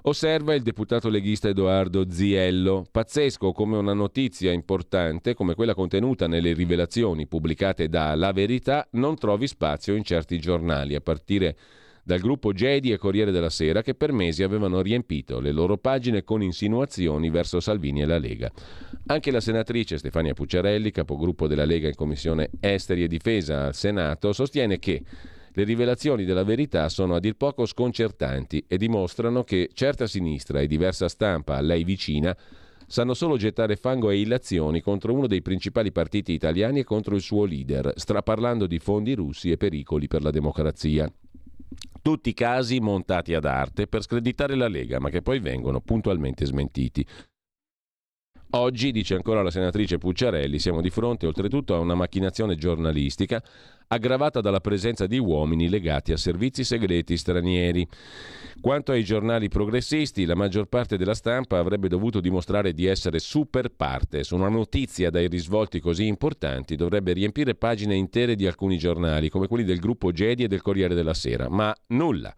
Osserva 0.06 0.54
il 0.54 0.64
deputato 0.64 1.08
leghista 1.10 1.48
Edoardo 1.48 2.10
Ziello. 2.10 2.86
Pazzesco 2.92 3.54
come 3.54 3.78
una 3.78 3.94
notizia 3.94 4.52
importante, 4.52 5.34
come 5.34 5.56
quella 5.56 5.74
contenuta 5.74 6.28
nelle 6.28 6.54
rivelazioni 6.54 7.26
pubblicate 7.26 7.88
da 7.88 8.14
La 8.16 8.34
Verità, 8.34 8.86
non 8.92 9.16
trovi 9.16 9.48
spazio 9.48 9.96
in 9.96 10.04
certi 10.04 10.40
giornali, 10.40 10.96
a 10.96 11.02
partire 11.02 11.56
dal 12.04 12.20
gruppo 12.20 12.52
Gedi 12.52 12.92
e 12.92 12.98
Corriere 12.98 13.32
della 13.32 13.50
Sera 13.50 13.82
che 13.82 13.96
per 13.96 14.12
mesi 14.12 14.44
avevano 14.44 14.82
riempito 14.82 15.40
le 15.40 15.52
loro 15.52 15.78
pagine 15.78 16.24
con 16.24 16.44
insinuazioni 16.44 17.30
verso 17.30 17.62
Salvini 17.62 18.02
e 18.02 18.06
la 18.06 18.18
Lega. 18.18 18.52
Anche 19.06 19.32
la 19.32 19.40
senatrice 19.40 19.98
Stefania 19.98 20.34
Pucciarelli, 20.34 20.92
capogruppo 20.92 21.48
della 21.48 21.66
Lega 21.66 21.88
in 21.88 21.96
Commissione 21.96 22.50
Esteri 22.60 23.04
e 23.04 23.08
Difesa 23.08 23.66
al 23.66 23.74
Senato, 23.74 24.34
sostiene 24.34 24.80
che 24.80 25.02
le 25.56 25.64
rivelazioni 25.64 26.26
della 26.26 26.44
verità 26.44 26.90
sono 26.90 27.16
a 27.16 27.20
dir 27.20 27.36
poco 27.36 27.66
sconcertanti 27.66 28.66
e 28.68 28.78
dimostrano 28.78 29.44
che 29.44 29.70
certa 29.74 30.08
sinistra 30.08 30.60
e 30.60 30.68
diversa 30.68 31.08
stampa 31.08 31.56
a 31.56 31.62
lei 31.62 31.84
vicina 31.84 32.36
sanno 32.88 33.14
solo 33.14 33.38
gettare 33.38 33.76
fango 33.76 34.10
e 34.10 34.20
illazioni 34.20 34.82
contro 34.82 35.14
uno 35.14 35.28
dei 35.28 35.42
principali 35.42 35.92
partiti 35.92 36.34
italiani 36.34 36.80
e 36.80 36.84
contro 36.84 37.16
il 37.16 37.22
suo 37.22 37.46
leader, 37.46 37.94
straparlando 37.96 38.68
di 38.68 38.80
fondi 38.80 39.14
russi 39.14 39.52
e 39.52 39.58
pericoli 39.58 40.08
per 40.08 40.22
la 40.22 40.32
democrazia. 40.32 41.12
Tutti 42.04 42.34
casi 42.34 42.82
montati 42.82 43.34
ad 43.34 43.46
arte 43.46 43.88
per 43.88 44.02
screditare 44.02 44.56
la 44.56 44.68
Lega, 44.68 45.00
ma 45.00 45.10
che 45.10 45.22
poi 45.22 45.40
vengono 45.40 45.80
puntualmente 45.80 46.46
smentiti. 46.46 47.08
Oggi, 48.56 48.92
dice 48.92 49.16
ancora 49.16 49.42
la 49.42 49.50
senatrice 49.50 49.98
Pucciarelli, 49.98 50.60
siamo 50.60 50.80
di 50.80 50.92
fronte 50.92 51.26
oltretutto 51.26 51.74
a 51.74 51.80
una 51.80 51.96
macchinazione 51.96 52.56
giornalistica 52.56 53.44
aggravata 53.88 54.42
dalla 54.42 54.60
presenza 54.60 55.08
di 55.08 55.18
uomini 55.18 55.70
legati 55.70 56.12
a 56.12 56.18
servizi 56.18 56.64
segreti 56.64 57.18
stranieri. 57.18 57.88
Quanto 58.62 58.92
ai 58.92 59.04
giornali 59.04 59.48
progressisti, 59.48 60.26
la 60.26 60.36
maggior 60.36 60.68
parte 60.68 60.98
della 60.98 61.16
stampa 61.16 61.58
avrebbe 61.58 61.88
dovuto 61.88 62.20
dimostrare 62.20 62.74
di 62.74 62.86
essere 62.86 63.18
super 63.18 63.70
partes. 63.70 64.30
Una 64.30 64.50
notizia 64.50 65.10
dai 65.10 65.28
risvolti 65.30 65.80
così 65.80 66.06
importanti 66.06 66.76
dovrebbe 66.76 67.14
riempire 67.14 67.56
pagine 67.56 67.96
intere 67.96 68.36
di 68.36 68.46
alcuni 68.46 68.78
giornali, 68.78 69.30
come 69.30 69.48
quelli 69.48 69.64
del 69.64 69.80
gruppo 69.80 70.12
Gedi 70.12 70.44
e 70.44 70.48
del 70.48 70.62
Corriere 70.62 70.94
della 70.94 71.16
Sera, 71.16 71.50
ma 71.50 71.76
nulla. 71.88 72.32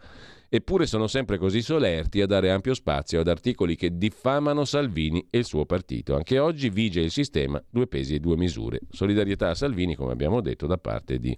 Eppure 0.56 0.86
sono 0.86 1.08
sempre 1.08 1.38
così 1.38 1.62
solerti 1.62 2.22
a 2.22 2.26
dare 2.26 2.50
ampio 2.50 2.74
spazio 2.74 3.20
ad 3.20 3.28
articoli 3.28 3.76
che 3.76 3.98
diffamano 3.98 4.64
Salvini 4.64 5.28
e 5.30 5.40
il 5.40 5.44
suo 5.44 5.66
partito. 5.66 6.16
Anche 6.16 6.40
oggi 6.40 6.70
vige 6.70 7.02
il 7.02 7.12
sistema 7.12 7.62
due 7.70 7.88
pesi 7.88 8.16
e 8.16 8.20
due 8.20 8.38
misure. 8.38 8.80
Solidarietà 8.90 9.50
a 9.50 9.54
Salvini, 9.54 9.96
come 9.96 10.14
abbiamo 10.14 10.40
detto, 10.40 10.66
da 10.66 10.78
parte 10.78 11.20
di 11.20 11.38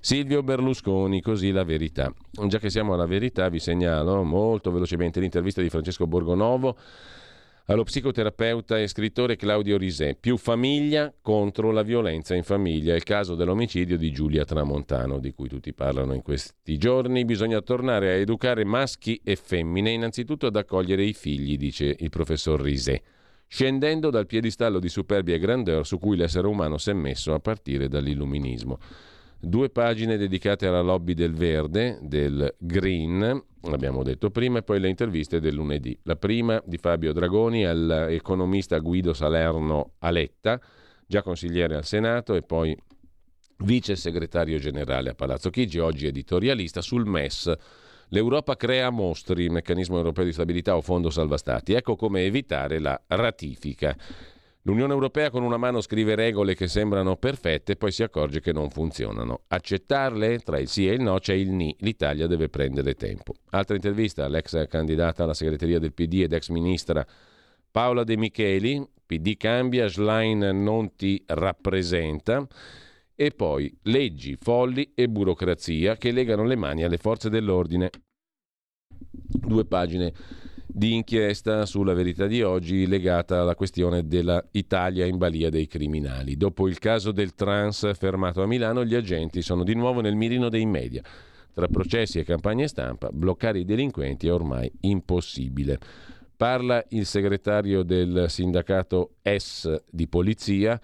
Silvio 0.00 0.42
Berlusconi, 0.42 1.20
così 1.20 1.50
la 1.50 1.62
verità. 1.62 2.10
Già 2.46 2.58
che 2.58 2.70
siamo 2.70 2.94
alla 2.94 3.04
verità, 3.04 3.50
vi 3.50 3.58
segnalo 3.58 4.22
molto 4.22 4.70
velocemente 4.70 5.20
l'intervista 5.20 5.60
di 5.60 5.68
Francesco 5.68 6.06
Borgonovo 6.06 6.74
allo 7.70 7.82
psicoterapeuta 7.82 8.78
e 8.78 8.88
scrittore 8.88 9.36
Claudio 9.36 9.76
Risè. 9.76 10.16
Più 10.18 10.38
famiglia 10.38 11.12
contro 11.20 11.70
la 11.70 11.82
violenza 11.82 12.34
in 12.34 12.42
famiglia. 12.42 12.94
Il 12.94 13.02
caso 13.02 13.34
dell'omicidio 13.34 13.98
di 13.98 14.10
Giulia 14.10 14.46
Tramontano, 14.46 15.18
di 15.18 15.32
cui 15.34 15.48
tutti 15.48 15.74
parlano 15.74 16.14
in 16.14 16.22
questi 16.22 16.78
giorni. 16.78 17.26
Bisogna 17.26 17.60
tornare 17.60 18.08
a 18.08 18.14
educare 18.14 18.64
maschi 18.64 19.20
e 19.22 19.36
femmine, 19.36 19.90
innanzitutto 19.90 20.46
ad 20.46 20.56
accogliere 20.56 21.04
i 21.04 21.12
figli, 21.12 21.58
dice 21.58 21.94
il 21.98 22.08
professor 22.08 22.58
Risè, 22.58 23.02
scendendo 23.46 24.08
dal 24.08 24.26
piedistallo 24.26 24.78
di 24.78 24.88
superbia 24.88 25.34
e 25.34 25.38
grandeur 25.38 25.86
su 25.86 25.98
cui 25.98 26.16
l'essere 26.16 26.46
umano 26.46 26.78
si 26.78 26.88
è 26.88 26.94
messo 26.94 27.34
a 27.34 27.38
partire 27.38 27.86
dall'illuminismo. 27.88 28.78
Due 29.40 29.70
pagine 29.70 30.16
dedicate 30.16 30.66
alla 30.66 30.80
lobby 30.80 31.14
del 31.14 31.32
verde, 31.32 31.98
del 32.02 32.56
green, 32.58 33.40
l'abbiamo 33.62 34.02
detto 34.02 34.30
prima, 34.30 34.58
e 34.58 34.62
poi 34.62 34.80
le 34.80 34.88
interviste 34.88 35.38
del 35.38 35.54
lunedì. 35.54 35.96
La 36.02 36.16
prima 36.16 36.60
di 36.66 36.76
Fabio 36.76 37.12
Dragoni 37.12 37.64
all'economista 37.64 38.78
Guido 38.78 39.12
Salerno 39.12 39.92
Aletta, 40.00 40.60
già 41.06 41.22
consigliere 41.22 41.76
al 41.76 41.84
Senato 41.84 42.34
e 42.34 42.42
poi 42.42 42.76
vice 43.58 43.94
segretario 43.94 44.58
generale 44.58 45.10
a 45.10 45.14
Palazzo 45.14 45.50
Chigi, 45.50 45.78
oggi 45.78 46.06
editorialista 46.06 46.80
sul 46.80 47.06
MES. 47.06 47.52
L'Europa 48.08 48.56
crea 48.56 48.90
mostri, 48.90 49.48
meccanismo 49.50 49.98
europeo 49.98 50.24
di 50.24 50.32
stabilità 50.32 50.74
o 50.76 50.80
fondo 50.80 51.10
salva 51.10 51.36
stati. 51.36 51.74
Ecco 51.74 51.94
come 51.94 52.24
evitare 52.24 52.80
la 52.80 53.00
ratifica. 53.06 53.96
L'Unione 54.68 54.92
Europea 54.92 55.30
con 55.30 55.42
una 55.44 55.56
mano 55.56 55.80
scrive 55.80 56.14
regole 56.14 56.54
che 56.54 56.68
sembrano 56.68 57.16
perfette 57.16 57.72
e 57.72 57.76
poi 57.76 57.90
si 57.90 58.02
accorge 58.02 58.42
che 58.42 58.52
non 58.52 58.68
funzionano. 58.68 59.44
Accettarle? 59.48 60.40
Tra 60.40 60.58
il 60.58 60.68
sì 60.68 60.86
e 60.86 60.92
il 60.92 61.00
no 61.00 61.18
c'è 61.20 61.32
il 61.32 61.50
ni. 61.50 61.74
L'Italia 61.78 62.26
deve 62.26 62.50
prendere 62.50 62.92
tempo. 62.92 63.32
Altra 63.48 63.76
intervista 63.76 64.26
all'ex 64.26 64.68
candidata 64.68 65.22
alla 65.22 65.32
segreteria 65.32 65.78
del 65.78 65.94
PD 65.94 66.20
ed 66.20 66.34
ex 66.34 66.50
ministra 66.50 67.06
Paola 67.70 68.04
De 68.04 68.18
Micheli. 68.18 68.86
PD 69.06 69.38
cambia, 69.38 69.88
Schlein 69.88 70.40
non 70.62 70.94
ti 70.96 71.22
rappresenta. 71.28 72.46
E 73.14 73.30
poi 73.30 73.74
leggi 73.84 74.36
folli 74.38 74.92
e 74.94 75.08
burocrazia 75.08 75.96
che 75.96 76.10
legano 76.10 76.44
le 76.44 76.56
mani 76.56 76.84
alle 76.84 76.98
forze 76.98 77.30
dell'ordine. 77.30 77.88
Due 78.86 79.64
pagine 79.64 80.12
di 80.70 80.94
inchiesta 80.94 81.64
sulla 81.64 81.94
verità 81.94 82.26
di 82.26 82.42
oggi 82.42 82.86
legata 82.86 83.40
alla 83.40 83.54
questione 83.54 84.06
della 84.06 84.44
Italia 84.52 85.06
in 85.06 85.16
balia 85.16 85.48
dei 85.48 85.66
criminali. 85.66 86.36
Dopo 86.36 86.68
il 86.68 86.78
caso 86.78 87.10
del 87.10 87.34
trans 87.34 87.90
fermato 87.94 88.42
a 88.42 88.46
Milano, 88.46 88.84
gli 88.84 88.94
agenti 88.94 89.40
sono 89.40 89.64
di 89.64 89.74
nuovo 89.74 90.02
nel 90.02 90.14
mirino 90.14 90.48
dei 90.50 90.66
media. 90.66 91.02
Tra 91.54 91.66
processi 91.68 92.18
e 92.18 92.24
campagne 92.24 92.68
stampa, 92.68 93.08
bloccare 93.10 93.60
i 93.60 93.64
delinquenti 93.64 94.28
è 94.28 94.32
ormai 94.32 94.70
impossibile. 94.82 95.78
Parla 96.36 96.84
il 96.90 97.06
segretario 97.06 97.82
del 97.82 98.26
sindacato 98.28 99.14
S 99.22 99.74
di 99.90 100.06
polizia 100.06 100.78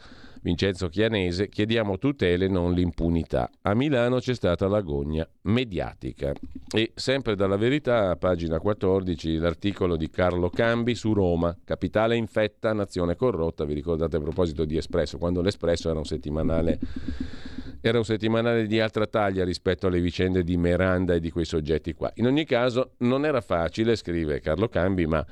Vincenzo 0.44 0.90
Chianese, 0.90 1.48
chiediamo 1.48 1.96
tutele, 1.96 2.48
non 2.48 2.74
l'impunità. 2.74 3.48
A 3.62 3.74
Milano 3.74 4.18
c'è 4.18 4.34
stata 4.34 4.68
l'agonia 4.68 5.26
mediatica. 5.44 6.34
E 6.70 6.92
sempre 6.94 7.34
dalla 7.34 7.56
verità, 7.56 8.14
pagina 8.16 8.58
14, 8.58 9.38
l'articolo 9.38 9.96
di 9.96 10.10
Carlo 10.10 10.50
Cambi 10.50 10.94
su 10.94 11.14
Roma, 11.14 11.56
capitale 11.64 12.16
infetta, 12.16 12.74
nazione 12.74 13.16
corrotta. 13.16 13.64
Vi 13.64 13.72
ricordate 13.72 14.16
a 14.16 14.20
proposito 14.20 14.66
di 14.66 14.76
Espresso, 14.76 15.16
quando 15.16 15.40
l'Espresso 15.40 15.88
era 15.88 15.98
un 15.98 16.04
settimanale 16.04 16.78
era 17.80 17.98
un 17.98 18.04
settimanale 18.04 18.66
di 18.66 18.80
altra 18.80 19.06
taglia 19.06 19.44
rispetto 19.44 19.86
alle 19.86 20.00
vicende 20.00 20.42
di 20.42 20.56
Miranda 20.56 21.12
e 21.12 21.20
di 21.20 21.30
quei 21.30 21.44
soggetti 21.44 21.92
qua. 21.92 22.10
In 22.14 22.26
ogni 22.26 22.44
caso, 22.44 22.92
non 22.98 23.26
era 23.26 23.42
facile, 23.42 23.94
scrive 23.94 24.40
Carlo 24.40 24.68
Cambi, 24.68 25.06
ma 25.06 25.24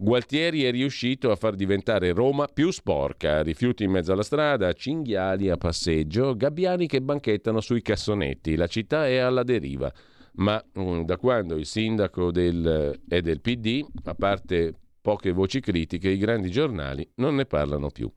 Gualtieri 0.00 0.62
è 0.62 0.70
riuscito 0.70 1.32
a 1.32 1.34
far 1.34 1.56
diventare 1.56 2.12
Roma 2.12 2.46
più 2.46 2.70
sporca, 2.70 3.42
rifiuti 3.42 3.82
in 3.82 3.90
mezzo 3.90 4.12
alla 4.12 4.22
strada, 4.22 4.72
cinghiali 4.72 5.50
a 5.50 5.56
passeggio, 5.56 6.36
gabbiani 6.36 6.86
che 6.86 7.02
banchettano 7.02 7.60
sui 7.60 7.82
cassonetti, 7.82 8.54
la 8.54 8.68
città 8.68 9.08
è 9.08 9.16
alla 9.16 9.42
deriva. 9.42 9.92
Ma 10.34 10.64
um, 10.74 11.04
da 11.04 11.16
quando 11.16 11.56
il 11.56 11.66
sindaco 11.66 12.30
del, 12.30 13.00
è 13.08 13.20
del 13.20 13.40
PD, 13.40 13.84
a 14.04 14.14
parte 14.14 14.72
poche 15.00 15.32
voci 15.32 15.58
critiche, 15.58 16.10
i 16.10 16.18
grandi 16.18 16.52
giornali 16.52 17.04
non 17.16 17.34
ne 17.34 17.46
parlano 17.46 17.90
più. 17.90 18.08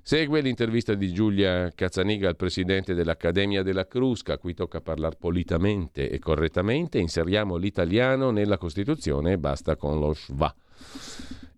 Segue 0.00 0.40
l'intervista 0.40 0.94
di 0.94 1.12
Giulia 1.12 1.70
Cazzaniga 1.74 2.30
al 2.30 2.36
presidente 2.36 2.94
dell'Accademia 2.94 3.62
della 3.62 3.86
Crusca, 3.86 4.32
a 4.32 4.38
cui 4.38 4.54
tocca 4.54 4.80
parlare 4.80 5.16
politamente 5.18 6.08
e 6.08 6.18
correttamente. 6.18 6.96
Inseriamo 6.96 7.56
l'italiano 7.56 8.30
nella 8.30 8.56
Costituzione 8.56 9.32
e 9.32 9.38
basta 9.38 9.76
con 9.76 9.98
lo 9.98 10.14
schwa. 10.14 10.54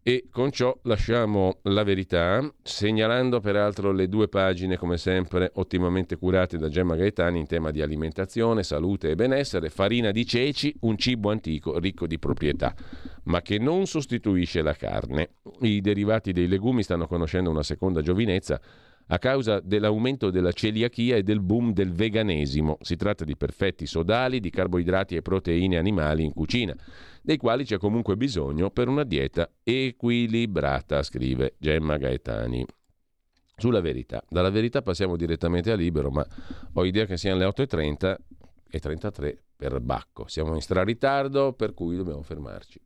E 0.05 0.25
con 0.33 0.51
ciò 0.51 0.77
lasciamo 0.83 1.59
la 1.63 1.85
verità, 1.85 2.53
segnalando 2.61 3.39
peraltro 3.39 3.93
le 3.93 4.09
due 4.09 4.27
pagine, 4.27 4.77
come 4.77 4.97
sempre, 4.97 5.53
ottimamente 5.55 6.17
curate 6.17 6.59
da 6.59 6.69
Gemma 6.69 6.97
Gaetani 6.97 7.39
in 7.39 7.47
tema 7.47 7.71
di 7.71 7.83
alimentazione, 7.83 8.65
salute 8.65 9.11
e 9.11 9.15
benessere, 9.15 9.71
farina 9.71 10.11
di 10.11 10.27
ceci, 10.27 10.75
un 10.81 10.97
cibo 10.97 11.31
antico 11.31 11.79
ricco 11.79 12.09
di 12.09 12.19
proprietà, 12.19 12.75
ma 13.25 13.43
che 13.43 13.61
non 13.61 13.87
sostituisce 13.87 14.61
la 14.61 14.75
carne. 14.75 15.35
I 15.61 15.81
derivati 15.81 16.33
dei 16.33 16.49
legumi 16.49 16.83
stanno 16.83 17.07
conoscendo 17.07 17.51
una 17.51 17.63
seconda 17.63 18.03
giovinezza 18.03 18.61
a 19.07 19.19
causa 19.19 19.61
dell'aumento 19.61 20.31
della 20.31 20.51
celiachia 20.51 21.15
e 21.15 21.23
del 21.23 21.41
boom 21.41 21.73
del 21.73 21.93
veganesimo. 21.93 22.79
Si 22.81 22.97
tratta 22.97 23.25
di 23.25 23.37
perfetti 23.37 23.87
sodali, 23.87 24.41
di 24.41 24.51
carboidrati 24.51 25.15
e 25.15 25.23
proteine 25.23 25.77
animali 25.77 26.25
in 26.25 26.33
cucina 26.33 26.75
dei 27.23 27.37
quali 27.37 27.65
c'è 27.65 27.79
comunque 27.79 28.17
bisogno 28.17 28.71
per 28.71 28.89
una 28.89 29.05
dieta 29.05 29.49
equilibrata, 29.63 31.03
scrive 31.03 31.55
Gemma 31.59 31.97
Gaetani. 31.97 32.67
Sulla 33.57 33.81
verità. 33.81 34.23
Dalla 34.29 34.51
verità 34.51 34.83
passiamo 34.83 35.17
direttamente 35.17 35.71
a 35.71 35.77
libero, 35.77 36.11
ma 36.11 36.27
ho 36.73 36.85
idea 36.85 37.07
che 37.07 37.17
siano 37.17 37.39
le 37.39 37.47
8.30 37.47 38.17
e 38.69 38.81
33 38.81 39.43
per 39.57 39.81
Bacco. 39.81 40.27
Siamo 40.27 40.55
in 40.55 40.61
straritardo, 40.61 41.53
per 41.53 41.75
cui 41.75 41.97
dobbiamo 41.97 42.23
fermarci. 42.23 42.81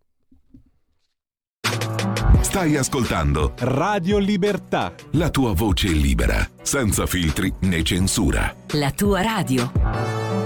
Stai 2.40 2.76
ascoltando 2.76 3.54
Radio 3.58 4.18
Libertà. 4.18 4.94
La 5.12 5.30
tua 5.30 5.52
voce 5.52 5.88
libera, 5.88 6.46
senza 6.62 7.06
filtri 7.06 7.52
né 7.60 7.82
censura. 7.82 8.54
La 8.72 8.90
tua 8.92 9.22
radio. 9.22 10.45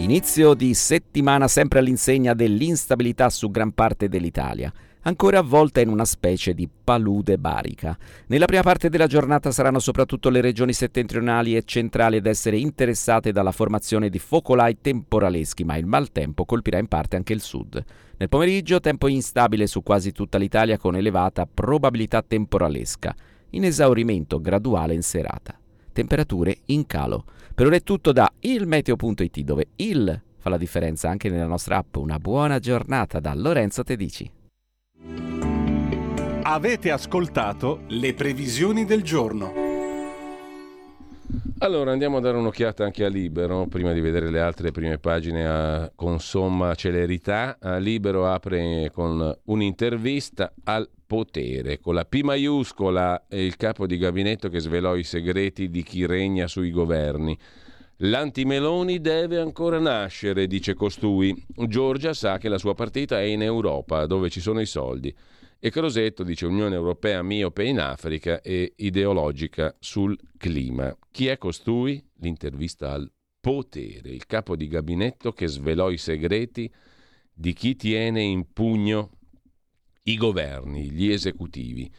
Inizio 0.00 0.54
di 0.54 0.72
settimana 0.72 1.46
sempre 1.46 1.78
all'insegna 1.78 2.32
dell'instabilità 2.32 3.28
su 3.28 3.50
gran 3.50 3.72
parte 3.72 4.08
dell'Italia, 4.08 4.72
ancora 5.02 5.40
avvolta 5.40 5.82
in 5.82 5.90
una 5.90 6.06
specie 6.06 6.54
di 6.54 6.66
palude 6.82 7.36
barica. 7.36 7.98
Nella 8.28 8.46
prima 8.46 8.62
parte 8.62 8.88
della 8.88 9.06
giornata 9.06 9.52
saranno 9.52 9.78
soprattutto 9.78 10.30
le 10.30 10.40
regioni 10.40 10.72
settentrionali 10.72 11.54
e 11.54 11.64
centrali 11.66 12.16
ad 12.16 12.24
essere 12.24 12.56
interessate 12.56 13.30
dalla 13.30 13.52
formazione 13.52 14.08
di 14.08 14.18
focolai 14.18 14.78
temporaleschi, 14.80 15.64
ma 15.64 15.76
il 15.76 15.84
maltempo 15.84 16.46
colpirà 16.46 16.78
in 16.78 16.88
parte 16.88 17.16
anche 17.16 17.34
il 17.34 17.42
sud. 17.42 17.84
Nel 18.16 18.28
pomeriggio 18.30 18.80
tempo 18.80 19.06
instabile 19.06 19.66
su 19.66 19.82
quasi 19.82 20.12
tutta 20.12 20.38
l'Italia 20.38 20.78
con 20.78 20.96
elevata 20.96 21.46
probabilità 21.46 22.22
temporalesca, 22.22 23.14
in 23.50 23.64
esaurimento 23.64 24.40
graduale 24.40 24.94
in 24.94 25.02
serata. 25.02 25.58
Temperature 25.92 26.56
in 26.66 26.86
calo. 26.86 27.24
Per 27.60 27.68
ora 27.68 27.76
è 27.76 27.82
tutto 27.82 28.12
da 28.12 28.32
ilmeteo.it 28.40 29.40
dove 29.40 29.66
il 29.76 30.22
fa 30.38 30.48
la 30.48 30.56
differenza 30.56 31.10
anche 31.10 31.28
nella 31.28 31.44
nostra 31.44 31.76
app. 31.76 31.96
Una 31.96 32.18
buona 32.18 32.58
giornata 32.58 33.20
da 33.20 33.34
Lorenzo 33.34 33.82
Tedici. 33.82 34.30
Avete 36.44 36.90
ascoltato 36.90 37.82
le 37.88 38.14
previsioni 38.14 38.86
del 38.86 39.02
giorno. 39.02 39.52
Allora 41.58 41.92
andiamo 41.92 42.16
a 42.16 42.20
dare 42.20 42.38
un'occhiata 42.38 42.82
anche 42.82 43.04
a 43.04 43.08
Libero, 43.08 43.66
prima 43.66 43.92
di 43.92 44.00
vedere 44.00 44.30
le 44.30 44.40
altre 44.40 44.70
prime 44.70 44.96
pagine 44.96 45.46
a, 45.46 45.92
con 45.94 46.18
somma 46.18 46.74
celerità. 46.74 47.58
A 47.60 47.76
Libero 47.76 48.26
apre 48.26 48.90
con 48.90 49.38
un'intervista 49.44 50.50
al 50.64 50.88
potere. 51.10 51.80
Con 51.80 51.94
la 51.94 52.04
P 52.04 52.20
maiuscola 52.20 53.26
è 53.26 53.34
il 53.34 53.56
capo 53.56 53.88
di 53.88 53.98
gabinetto 53.98 54.48
che 54.48 54.60
svelò 54.60 54.94
i 54.94 55.02
segreti 55.02 55.68
di 55.68 55.82
chi 55.82 56.06
regna 56.06 56.46
sui 56.46 56.70
governi. 56.70 57.36
L'antimeloni 58.02 59.00
deve 59.00 59.38
ancora 59.40 59.80
nascere, 59.80 60.46
dice 60.46 60.74
costui. 60.74 61.34
Giorgia 61.66 62.14
sa 62.14 62.38
che 62.38 62.48
la 62.48 62.58
sua 62.58 62.74
partita 62.74 63.18
è 63.18 63.24
in 63.24 63.42
Europa, 63.42 64.06
dove 64.06 64.30
ci 64.30 64.38
sono 64.38 64.60
i 64.60 64.66
soldi. 64.66 65.12
E 65.58 65.70
Crosetto 65.70 66.22
dice 66.22 66.46
Unione 66.46 66.76
Europea 66.76 67.24
miope 67.24 67.64
in 67.64 67.80
Africa 67.80 68.40
e 68.40 68.74
ideologica 68.76 69.74
sul 69.80 70.16
clima. 70.38 70.96
Chi 71.10 71.26
è 71.26 71.38
costui? 71.38 72.00
L'intervista 72.20 72.92
al 72.92 73.10
potere, 73.40 74.10
il 74.10 74.26
capo 74.26 74.54
di 74.54 74.68
gabinetto 74.68 75.32
che 75.32 75.48
svelò 75.48 75.90
i 75.90 75.98
segreti 75.98 76.72
di 77.34 77.52
chi 77.52 77.74
tiene 77.74 78.22
in 78.22 78.52
pugno 78.52 79.10
i 80.04 80.16
governi, 80.16 80.90
gli 80.90 81.10
esecutivi. 81.10 81.90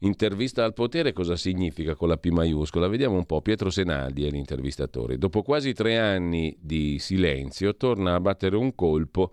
Intervista 0.00 0.64
al 0.64 0.74
potere 0.74 1.12
cosa 1.12 1.36
significa 1.36 1.94
con 1.94 2.08
la 2.08 2.16
P 2.16 2.28
maiuscola? 2.28 2.88
Vediamo 2.88 3.16
un 3.16 3.24
po'. 3.24 3.40
Pietro 3.40 3.70
Senaldi 3.70 4.26
è 4.26 4.30
l'intervistatore. 4.30 5.16
Dopo 5.16 5.42
quasi 5.42 5.72
tre 5.72 5.98
anni 5.98 6.56
di 6.60 6.98
silenzio 6.98 7.76
torna 7.76 8.14
a 8.14 8.20
battere 8.20 8.56
un 8.56 8.74
colpo 8.74 9.32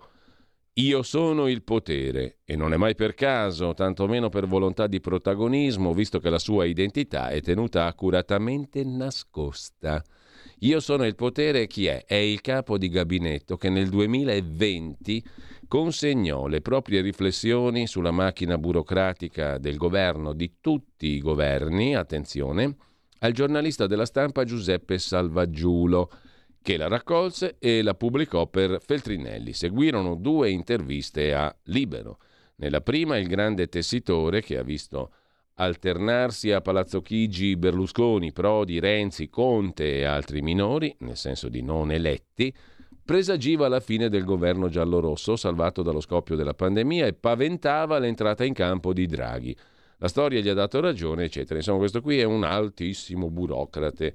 io 0.76 1.02
sono 1.02 1.48
il 1.48 1.62
potere 1.64 2.38
e 2.46 2.56
non 2.56 2.72
è 2.72 2.78
mai 2.78 2.94
per 2.94 3.12
caso, 3.12 3.74
tantomeno 3.74 4.30
per 4.30 4.46
volontà 4.46 4.86
di 4.86 5.00
protagonismo, 5.00 5.92
visto 5.92 6.18
che 6.18 6.30
la 6.30 6.38
sua 6.38 6.64
identità 6.64 7.28
è 7.28 7.42
tenuta 7.42 7.84
accuratamente 7.84 8.82
nascosta. 8.82 10.02
Io 10.60 10.80
sono 10.80 11.04
il 11.04 11.14
potere 11.14 11.66
chi 11.66 11.84
è? 11.84 12.06
È 12.06 12.14
il 12.14 12.40
capo 12.40 12.78
di 12.78 12.88
gabinetto 12.88 13.58
che 13.58 13.68
nel 13.68 13.90
2020 13.90 15.22
consegnò 15.72 16.48
le 16.48 16.60
proprie 16.60 17.00
riflessioni 17.00 17.86
sulla 17.86 18.10
macchina 18.10 18.58
burocratica 18.58 19.56
del 19.56 19.78
governo, 19.78 20.34
di 20.34 20.56
tutti 20.60 21.06
i 21.06 21.18
governi, 21.18 21.96
attenzione, 21.96 22.76
al 23.20 23.32
giornalista 23.32 23.86
della 23.86 24.04
stampa 24.04 24.44
Giuseppe 24.44 24.98
Salvaggiulo 24.98 26.10
che 26.60 26.76
la 26.76 26.88
raccolse 26.88 27.56
e 27.58 27.80
la 27.80 27.94
pubblicò 27.94 28.48
per 28.48 28.82
Feltrinelli. 28.84 29.54
Seguirono 29.54 30.14
due 30.14 30.50
interviste 30.50 31.32
a 31.32 31.50
Libero. 31.62 32.18
Nella 32.56 32.82
prima 32.82 33.16
il 33.16 33.26
grande 33.26 33.68
tessitore 33.68 34.42
che 34.42 34.58
ha 34.58 34.62
visto 34.62 35.10
alternarsi 35.54 36.50
a 36.50 36.60
Palazzo 36.60 37.00
Chigi 37.00 37.56
Berlusconi, 37.56 38.30
Prodi, 38.30 38.78
Renzi, 38.78 39.30
Conte 39.30 40.00
e 40.00 40.04
altri 40.04 40.42
minori, 40.42 40.94
nel 40.98 41.16
senso 41.16 41.48
di 41.48 41.62
non 41.62 41.90
eletti, 41.90 42.54
presagiva 43.04 43.68
la 43.68 43.80
fine 43.80 44.08
del 44.08 44.24
governo 44.24 44.68
giallorosso 44.68 45.36
salvato 45.36 45.82
dallo 45.82 46.00
scoppio 46.00 46.36
della 46.36 46.54
pandemia 46.54 47.06
e 47.06 47.12
paventava 47.12 47.98
l'entrata 47.98 48.44
in 48.44 48.54
campo 48.54 48.92
di 48.92 49.06
Draghi. 49.06 49.56
La 49.98 50.08
storia 50.08 50.40
gli 50.40 50.48
ha 50.48 50.54
dato 50.54 50.80
ragione, 50.80 51.24
eccetera. 51.24 51.58
Insomma, 51.58 51.78
questo 51.78 52.00
qui 52.00 52.18
è 52.18 52.24
un 52.24 52.44
altissimo 52.44 53.30
burocrate 53.30 54.14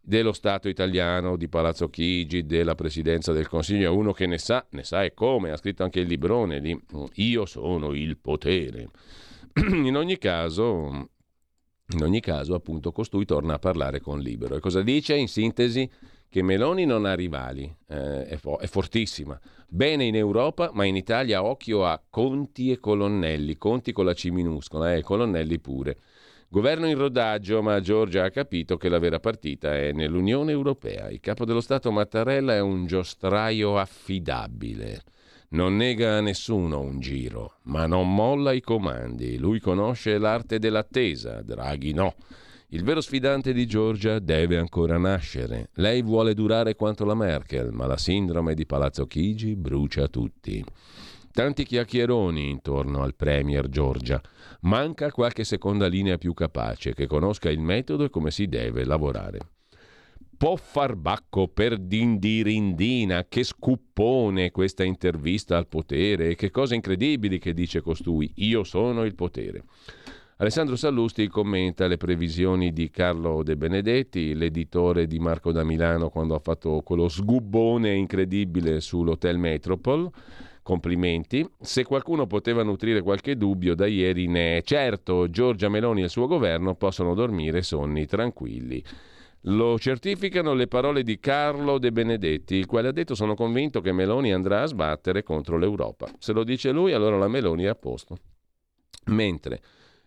dello 0.00 0.34
Stato 0.34 0.68
italiano, 0.68 1.36
di 1.36 1.48
Palazzo 1.48 1.88
Chigi, 1.88 2.44
della 2.44 2.74
Presidenza 2.74 3.32
del 3.32 3.48
Consiglio, 3.48 3.86
è 3.86 3.94
uno 3.94 4.12
che 4.12 4.26
ne 4.26 4.36
sa, 4.36 4.66
ne 4.70 4.84
sa 4.84 5.02
e 5.02 5.14
come, 5.14 5.50
ha 5.50 5.56
scritto 5.56 5.82
anche 5.82 6.00
il 6.00 6.06
librone 6.06 6.58
lì, 6.58 6.78
io 7.14 7.46
sono 7.46 7.94
il 7.94 8.18
potere. 8.18 8.90
In 9.54 9.96
ogni 9.96 10.18
caso, 10.18 11.08
in 11.92 12.02
ogni 12.02 12.20
caso, 12.20 12.54
appunto, 12.54 12.92
costui 12.92 13.24
torna 13.24 13.54
a 13.54 13.58
parlare 13.58 14.00
con 14.00 14.18
Libero. 14.18 14.56
E 14.56 14.60
cosa 14.60 14.82
dice? 14.82 15.14
In 15.14 15.28
sintesi, 15.28 15.88
che 16.34 16.42
Meloni 16.42 16.84
non 16.84 17.04
ha 17.04 17.14
rivali, 17.14 17.72
eh, 17.86 18.24
è, 18.26 18.36
fo- 18.36 18.58
è, 18.58 18.66
fortissima. 18.66 19.38
Bene 19.68 20.02
in 20.02 20.16
Europa, 20.16 20.72
ma 20.72 20.84
in 20.84 20.96
Italia 20.96 21.44
occhio 21.44 21.86
a 21.86 22.02
Conti 22.10 22.72
e 22.72 22.80
Colonnelli, 22.80 23.56
Conti 23.56 23.92
con 23.92 24.04
la 24.04 24.14
C 24.14 24.30
minuscola 24.30 24.92
e 24.92 24.98
eh, 24.98 25.02
Colonnelli 25.02 25.60
pure. 25.60 25.96
Governo 26.48 26.88
in 26.88 26.98
rodaggio, 26.98 27.62
ma 27.62 27.78
Giorgia 27.80 28.24
ha 28.24 28.30
capito 28.30 28.76
che 28.76 28.88
la 28.88 28.98
vera 28.98 29.20
partita 29.20 29.76
è 29.76 29.92
nell'Unione 29.92 30.50
Europea. 30.50 31.08
Il 31.08 31.20
capo 31.20 31.44
dello 31.44 31.60
Stato 31.60 31.92
Mattarella 31.92 32.54
è 32.54 32.60
un 32.60 32.84
giostraio 32.86 33.78
affidabile. 33.78 35.04
Non 35.50 35.76
nega 35.76 36.16
a 36.16 36.20
nessuno 36.20 36.80
un 36.80 36.98
giro, 36.98 37.58
ma 37.66 37.86
non 37.86 38.12
molla 38.12 38.50
i 38.50 38.60
comandi. 38.60 39.38
Lui 39.38 39.60
conosce 39.60 40.18
l'arte 40.18 40.58
dell'attesa, 40.58 41.42
Draghi 41.42 41.92
no. 41.92 42.16
Il 42.74 42.82
vero 42.82 43.00
sfidante 43.00 43.52
di 43.52 43.68
Giorgia 43.68 44.18
deve 44.18 44.58
ancora 44.58 44.98
nascere. 44.98 45.68
Lei 45.74 46.02
vuole 46.02 46.34
durare 46.34 46.74
quanto 46.74 47.04
la 47.04 47.14
Merkel, 47.14 47.70
ma 47.70 47.86
la 47.86 47.96
sindrome 47.96 48.54
di 48.54 48.66
Palazzo 48.66 49.06
Chigi 49.06 49.54
brucia 49.54 50.08
tutti. 50.08 50.64
Tanti 51.30 51.64
chiacchieroni 51.64 52.50
intorno 52.50 53.04
al 53.04 53.14
Premier 53.14 53.68
Giorgia. 53.68 54.20
Manca 54.62 55.12
qualche 55.12 55.44
seconda 55.44 55.86
linea 55.86 56.18
più 56.18 56.34
capace, 56.34 56.94
che 56.94 57.06
conosca 57.06 57.48
il 57.48 57.60
metodo 57.60 58.06
e 58.06 58.10
come 58.10 58.32
si 58.32 58.48
deve 58.48 58.84
lavorare. 58.84 59.38
Può 60.36 60.56
far 60.56 60.96
bacco 60.96 61.46
per 61.46 61.78
dindirindina, 61.78 63.26
che 63.28 63.44
scuppone 63.44 64.50
questa 64.50 64.82
intervista 64.82 65.56
al 65.56 65.68
potere 65.68 66.34
che 66.34 66.50
cose 66.50 66.74
incredibili 66.74 67.38
che 67.38 67.54
dice 67.54 67.82
costui. 67.82 68.32
Io 68.38 68.64
sono 68.64 69.04
il 69.04 69.14
potere. 69.14 69.62
Alessandro 70.38 70.74
Sallusti 70.74 71.28
commenta 71.28 71.86
le 71.86 71.96
previsioni 71.96 72.72
di 72.72 72.90
Carlo 72.90 73.44
De 73.44 73.56
Benedetti, 73.56 74.34
l'editore 74.34 75.06
di 75.06 75.20
Marco 75.20 75.52
da 75.52 75.62
Milano 75.62 76.10
quando 76.10 76.34
ha 76.34 76.40
fatto 76.40 76.80
quello 76.82 77.08
sgubbone 77.08 77.94
incredibile 77.94 78.80
sull'Hotel 78.80 79.38
Metropole 79.38 80.10
Complimenti. 80.60 81.48
Se 81.60 81.84
qualcuno 81.84 82.26
poteva 82.26 82.64
nutrire 82.64 83.00
qualche 83.00 83.36
dubbio, 83.36 83.76
da 83.76 83.86
ieri 83.86 84.26
ne 84.26 84.56
è. 84.56 84.62
Certo, 84.62 85.30
Giorgia 85.30 85.68
Meloni 85.68 86.00
e 86.00 86.04
il 86.04 86.10
suo 86.10 86.26
governo 86.26 86.74
possono 86.74 87.14
dormire 87.14 87.62
sonni 87.62 88.04
tranquilli. 88.04 88.82
Lo 89.42 89.78
certificano 89.78 90.52
le 90.54 90.66
parole 90.66 91.04
di 91.04 91.20
Carlo 91.20 91.78
De 91.78 91.92
Benedetti, 91.92 92.56
il 92.56 92.66
quale 92.66 92.88
ha 92.88 92.92
detto 92.92 93.14
sono 93.14 93.36
convinto 93.36 93.80
che 93.80 93.92
Meloni 93.92 94.32
andrà 94.32 94.62
a 94.62 94.66
sbattere 94.66 95.22
contro 95.22 95.58
l'Europa. 95.58 96.08
Se 96.18 96.32
lo 96.32 96.42
dice 96.42 96.72
lui, 96.72 96.92
allora 96.92 97.18
la 97.18 97.28
Meloni 97.28 97.62
è 97.64 97.68
a 97.68 97.76
posto. 97.76 98.16
Mentre 99.06 99.60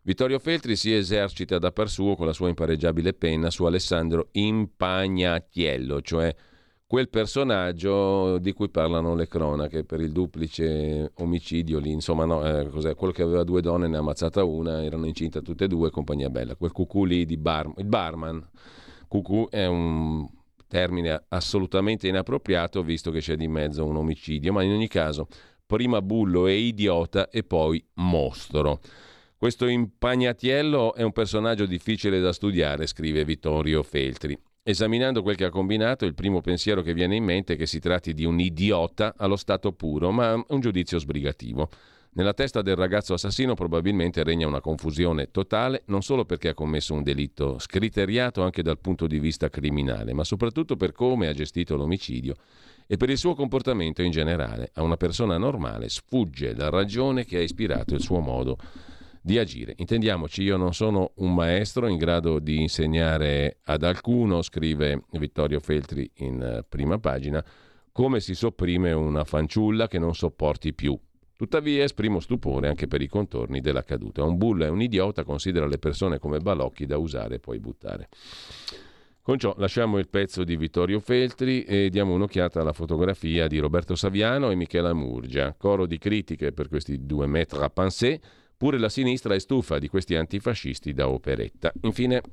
Vittorio 0.08 0.40
Feltri 0.40 0.78
si 0.78 0.94
esercita 0.94 1.60
da 1.60 1.74
par 1.74 1.90
suo 1.90 2.16
con 2.16 2.26
la 2.26 2.32
sua 2.32 2.48
impareggiabile 2.48 3.12
penna 3.12 3.50
su 3.50 3.66
Alessandro 3.66 4.30
Impagnatiello, 4.32 6.00
cioè 6.00 6.34
quel 6.88 7.10
personaggio 7.10 8.38
di 8.38 8.54
cui 8.54 8.70
parlano 8.70 9.16
le 9.16 9.28
cronache 9.28 9.84
per 9.84 10.00
il 10.00 10.14
duplice 10.14 11.12
omicidio 11.16 11.80
lì, 11.80 11.92
insomma 11.92 12.24
no, 12.24 12.42
eh, 12.42 12.96
quello 12.96 13.12
che 13.12 13.22
aveva 13.22 13.44
due 13.44 13.60
donne 13.60 13.90
ne 13.90 13.98
ha 13.98 14.00
ammazzata 14.00 14.46
una, 14.46 14.82
erano 14.82 15.08
incinta 15.08 15.42
tutte 15.42 15.66
e 15.66 15.68
due, 15.68 15.92
compagnia 15.92 16.30
bella, 16.30 16.56
quel 16.56 16.72
cucù 16.72 17.04
lì 17.04 17.26
di 17.26 17.36
bar, 17.36 17.70
il 17.76 17.84
barman, 17.84 18.48
cucù 19.10 19.50
è 19.50 19.66
un 19.66 20.26
termine 20.70 21.26
assolutamente 21.28 22.08
inappropriato 22.08 22.82
visto 22.82 23.12
che 23.12 23.20
c'è 23.20 23.36
di 23.36 23.50
mezzo 23.50 23.84
un 23.84 23.98
omicidio, 23.98 24.54
ma 24.54 24.64
in 24.64 24.72
ogni 24.72 24.88
caso 24.88 25.28
prima 25.66 26.02
bullo 26.02 26.48
e 26.48 26.54
idiota 26.54 27.30
e 27.30 27.44
poi 27.44 27.86
mostro. 27.96 28.80
Questo 29.40 29.68
impagnatiello 29.68 30.96
è 30.96 31.04
un 31.04 31.12
personaggio 31.12 31.68
difficile 31.68 32.20
da 32.20 32.34
studiare, 32.34 32.88
scrive 32.88 33.24
Vittorio 33.24 33.84
Feltri. 33.84 34.36
Esaminando 34.64 35.22
quel 35.22 35.36
che 35.36 35.46
ha 35.46 35.52
combinato, 35.52 36.06
il 36.06 36.16
primo 36.16 36.42
pensiero 36.42 36.82
che 36.82 36.96
viene 36.96 37.18
in 37.18 37.24
mente 37.24 37.54
è 37.54 37.56
che 37.56 37.68
si 37.68 37.80
tratti 37.80 38.16
di 38.16 38.26
un 38.26 38.40
idiota 38.40 39.14
allo 39.16 39.36
stato 39.36 39.74
puro, 39.74 40.10
ma 40.10 40.34
un 40.34 40.60
giudizio 40.60 40.98
sbrigativo. 40.98 41.70
Nella 42.14 42.34
testa 42.34 42.64
del 42.64 42.76
ragazzo 42.76 43.14
assassino 43.14 43.54
probabilmente 43.54 44.24
regna 44.24 44.48
una 44.48 44.60
confusione 44.60 45.30
totale, 45.30 45.84
non 45.86 46.02
solo 46.02 46.26
perché 46.26 46.50
ha 46.50 46.54
commesso 46.56 46.96
un 46.96 47.04
delitto 47.04 47.60
scriteriato 47.60 48.42
anche 48.42 48.64
dal 48.64 48.80
punto 48.80 49.06
di 49.06 49.20
vista 49.20 49.52
criminale, 49.52 50.14
ma 50.14 50.24
soprattutto 50.24 50.76
per 50.76 50.94
come 50.94 51.28
ha 51.28 51.34
gestito 51.34 51.76
l'omicidio 51.76 52.34
e 52.88 52.98
per 52.98 53.12
il 53.12 53.20
suo 53.20 53.36
comportamento 53.36 54.02
in 54.02 54.10
generale. 54.10 54.72
A 54.74 54.82
una 54.82 54.98
persona 54.98 55.38
normale 55.38 55.90
sfugge 55.90 56.56
la 56.56 56.72
ragione 56.72 57.24
che 57.24 57.38
ha 57.38 57.42
ispirato 57.42 57.94
il 57.94 58.02
suo 58.02 58.20
modo 58.20 58.58
di 59.28 59.38
agire. 59.38 59.74
Intendiamoci, 59.76 60.42
io 60.42 60.56
non 60.56 60.74
sono 60.74 61.12
un 61.16 61.34
maestro 61.34 61.90
in 61.90 61.98
grado 61.98 62.40
di 62.40 62.62
insegnare 62.62 63.58
ad 63.66 63.84
alcuno, 63.84 64.42
scrive 64.42 65.04
Vittorio 65.12 65.60
Feltri 65.60 66.10
in 66.20 66.42
eh, 66.42 66.64
prima 66.68 66.98
pagina, 66.98 67.44
come 67.92 68.22
si 68.22 68.34
sopprime 68.34 68.94
una 68.94 69.26
fanciulla 69.26 69.90
che 69.90 70.00
non 70.00 70.16
sopporti 70.16 70.74
più. 70.74 70.98
Tuttavia 71.36 71.84
esprimo 71.84 72.22
stupore 72.22 72.70
anche 72.70 72.88
per 72.88 73.02
i 73.02 73.08
contorni 73.08 73.60
della 73.60 73.84
caduta. 73.84 74.24
Un 74.24 74.38
bullo 74.38 74.64
è 74.64 74.70
un 74.70 74.82
idiota, 74.82 75.26
considera 75.26 75.68
le 75.68 75.78
persone 75.78 76.20
come 76.20 76.40
balocchi 76.40 76.86
da 76.86 76.98
usare 76.98 77.36
e 77.36 77.40
poi 77.40 77.60
buttare. 77.60 78.08
Con 79.22 79.38
ciò 79.38 79.54
lasciamo 79.58 79.98
il 79.98 80.08
pezzo 80.08 80.46
di 80.46 80.56
Vittorio 80.56 81.02
Feltri 81.02 81.64
e 81.64 81.90
diamo 81.90 82.14
un'occhiata 82.14 82.62
alla 82.62 82.72
fotografia 82.72 83.48
di 83.48 83.60
Roberto 83.60 83.94
Saviano 83.94 84.52
e 84.52 84.56
Michela 84.56 84.94
Murgia. 84.94 85.54
Coro 85.58 85.86
di 85.86 85.98
critiche 85.98 86.54
per 86.54 86.70
questi 86.70 87.06
due 87.06 87.28
maîtres 87.28 87.62
à 87.62 87.70
penser 87.70 88.22
Pure 88.58 88.80
la 88.80 88.90
sinistra 88.90 89.36
è 89.36 89.40
stufa 89.40 89.78
di 89.78 89.88
questi 89.88 90.16
antifascisti 90.16 90.92
da 90.92 91.08
operetta. 91.08 91.72
Infine, 91.82 92.24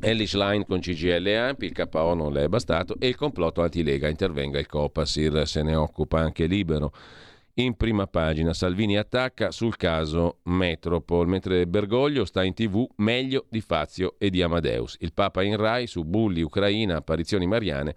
Ellis 0.00 0.34
Line 0.34 0.66
con 0.66 0.80
CGL 0.80 1.26
Ampi, 1.28 1.66
il 1.66 1.72
KO 1.72 2.14
non 2.14 2.32
le 2.32 2.42
è 2.42 2.48
bastato 2.48 2.96
e 2.98 3.06
il 3.06 3.14
complotto 3.14 3.62
antilega 3.62 4.08
intervenga 4.08 4.58
il 4.58 4.66
Copasir, 4.66 5.46
se 5.46 5.62
ne 5.62 5.76
occupa 5.76 6.18
anche 6.18 6.46
libero. 6.46 6.92
in 7.58 7.76
prima 7.76 8.08
pagina. 8.08 8.52
Salvini 8.52 8.96
attacca 8.96 9.52
sul 9.52 9.76
caso 9.76 10.38
Metropol, 10.44 11.28
mentre 11.28 11.68
Bergoglio 11.68 12.24
sta 12.24 12.42
in 12.42 12.52
tv 12.52 12.84
meglio 12.96 13.46
di 13.48 13.60
Fazio 13.60 14.16
e 14.18 14.30
di 14.30 14.42
Amadeus. 14.42 14.96
Il 14.98 15.12
Papa 15.12 15.44
in 15.44 15.56
Rai 15.56 15.86
su 15.86 16.02
bulli, 16.02 16.42
Ucraina, 16.42 16.96
apparizioni 16.96 17.46
mariane 17.46 17.94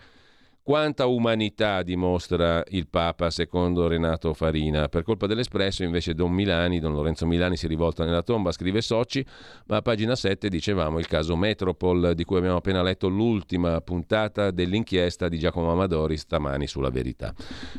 quanta 0.68 1.06
umanità 1.06 1.81
dimostra 1.81 2.61
il 2.72 2.89
Papa, 2.89 3.30
secondo 3.30 3.88
Renato 3.88 4.34
Farina? 4.34 4.89
Per 4.89 5.02
colpa 5.02 5.26
dell'Espresso, 5.26 5.84
invece, 5.84 6.14
Don 6.14 6.34
Milani, 6.34 6.81
Don 6.81 6.91
Lorenzo 6.91 7.26
Milani 7.26 7.56
si 7.56 7.68
rivolta 7.68 8.03
nella 8.03 8.22
tomba, 8.22 8.52
scrive 8.52 8.81
Soci, 8.81 9.26
ma 9.68 9.77
a 9.77 9.81
pagina 9.81 10.14
7 10.14 10.49
dicevamo 10.49 10.99
il 10.99 11.07
caso 11.07 11.38
Metropol, 11.38 12.14
di 12.14 12.26
cui 12.26 12.35
abbiamo 12.39 12.57
appena 12.57 12.81
letto 12.81 13.07
l'ultima 13.07 13.80
puntata 13.80 14.52
dell'inchiesta 14.52 15.30
di 15.30 15.39
Giacomo 15.39 15.72
Amadori 15.72 16.18
stamani 16.18 16.68
sulla 16.68 16.89
verità. 16.89 17.34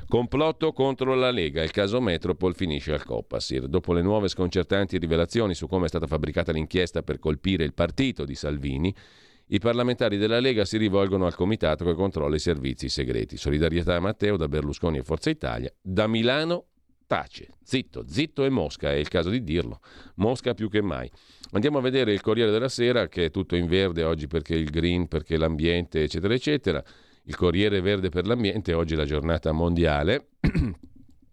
Complotto 0.08 0.72
contro 0.72 1.14
la 1.14 1.30
Lega, 1.30 1.62
il 1.62 1.72
caso 1.72 2.00
Metropol 2.00 2.54
finisce 2.54 2.94
al 2.94 3.04
Coppasir. 3.04 3.66
Dopo 3.66 3.92
le 3.92 4.00
nuove 4.00 4.28
sconcertanti 4.28 4.96
rivelazioni 4.96 5.52
su 5.52 5.66
come 5.66 5.84
è 5.84 5.88
stata 5.88 6.06
fabbricata 6.06 6.52
l'inchiesta 6.52 7.02
per 7.02 7.18
colpire 7.18 7.64
il 7.64 7.74
partito 7.74 8.24
di 8.24 8.34
Salvini, 8.34 8.94
i 9.48 9.58
parlamentari 9.58 10.18
della 10.18 10.40
Lega 10.40 10.64
si 10.64 10.76
rivolgono 10.76 11.24
al 11.24 11.34
comitato 11.34 11.84
che 11.84 11.94
controlla 11.94 12.36
i 12.36 12.40
servizi 12.40 12.88
segreti. 12.88 13.38
Solidarietà 13.38 13.94
a 13.94 14.00
Matteo 14.00 14.36
da 14.36 14.46
Berlusconi 14.46 14.98
e 14.98 15.02
Forza 15.02 15.30
Italia. 15.30 15.72
Da 15.80 16.06
Milano 16.06 16.66
tace, 17.06 17.48
zitto, 17.62 18.04
zitto 18.06 18.44
e 18.44 18.50
Mosca, 18.50 18.92
è 18.92 18.96
il 18.96 19.08
caso 19.08 19.30
di 19.30 19.42
dirlo. 19.42 19.80
Mosca 20.16 20.52
più 20.52 20.68
che 20.68 20.82
mai. 20.82 21.10
Andiamo 21.52 21.78
a 21.78 21.80
vedere 21.80 22.12
il 22.12 22.20
Corriere 22.20 22.50
della 22.50 22.68
Sera 22.68 23.08
che 23.08 23.26
è 23.26 23.30
tutto 23.30 23.56
in 23.56 23.66
verde 23.66 24.04
oggi 24.04 24.26
perché 24.26 24.54
il 24.54 24.68
green, 24.68 25.08
perché 25.08 25.38
l'ambiente, 25.38 26.02
eccetera, 26.02 26.34
eccetera. 26.34 26.84
Il 27.24 27.34
Corriere 27.34 27.80
Verde 27.80 28.10
per 28.10 28.26
l'ambiente, 28.26 28.74
oggi 28.74 28.92
è 28.92 28.96
la 28.96 29.06
giornata 29.06 29.52
mondiale. 29.52 30.28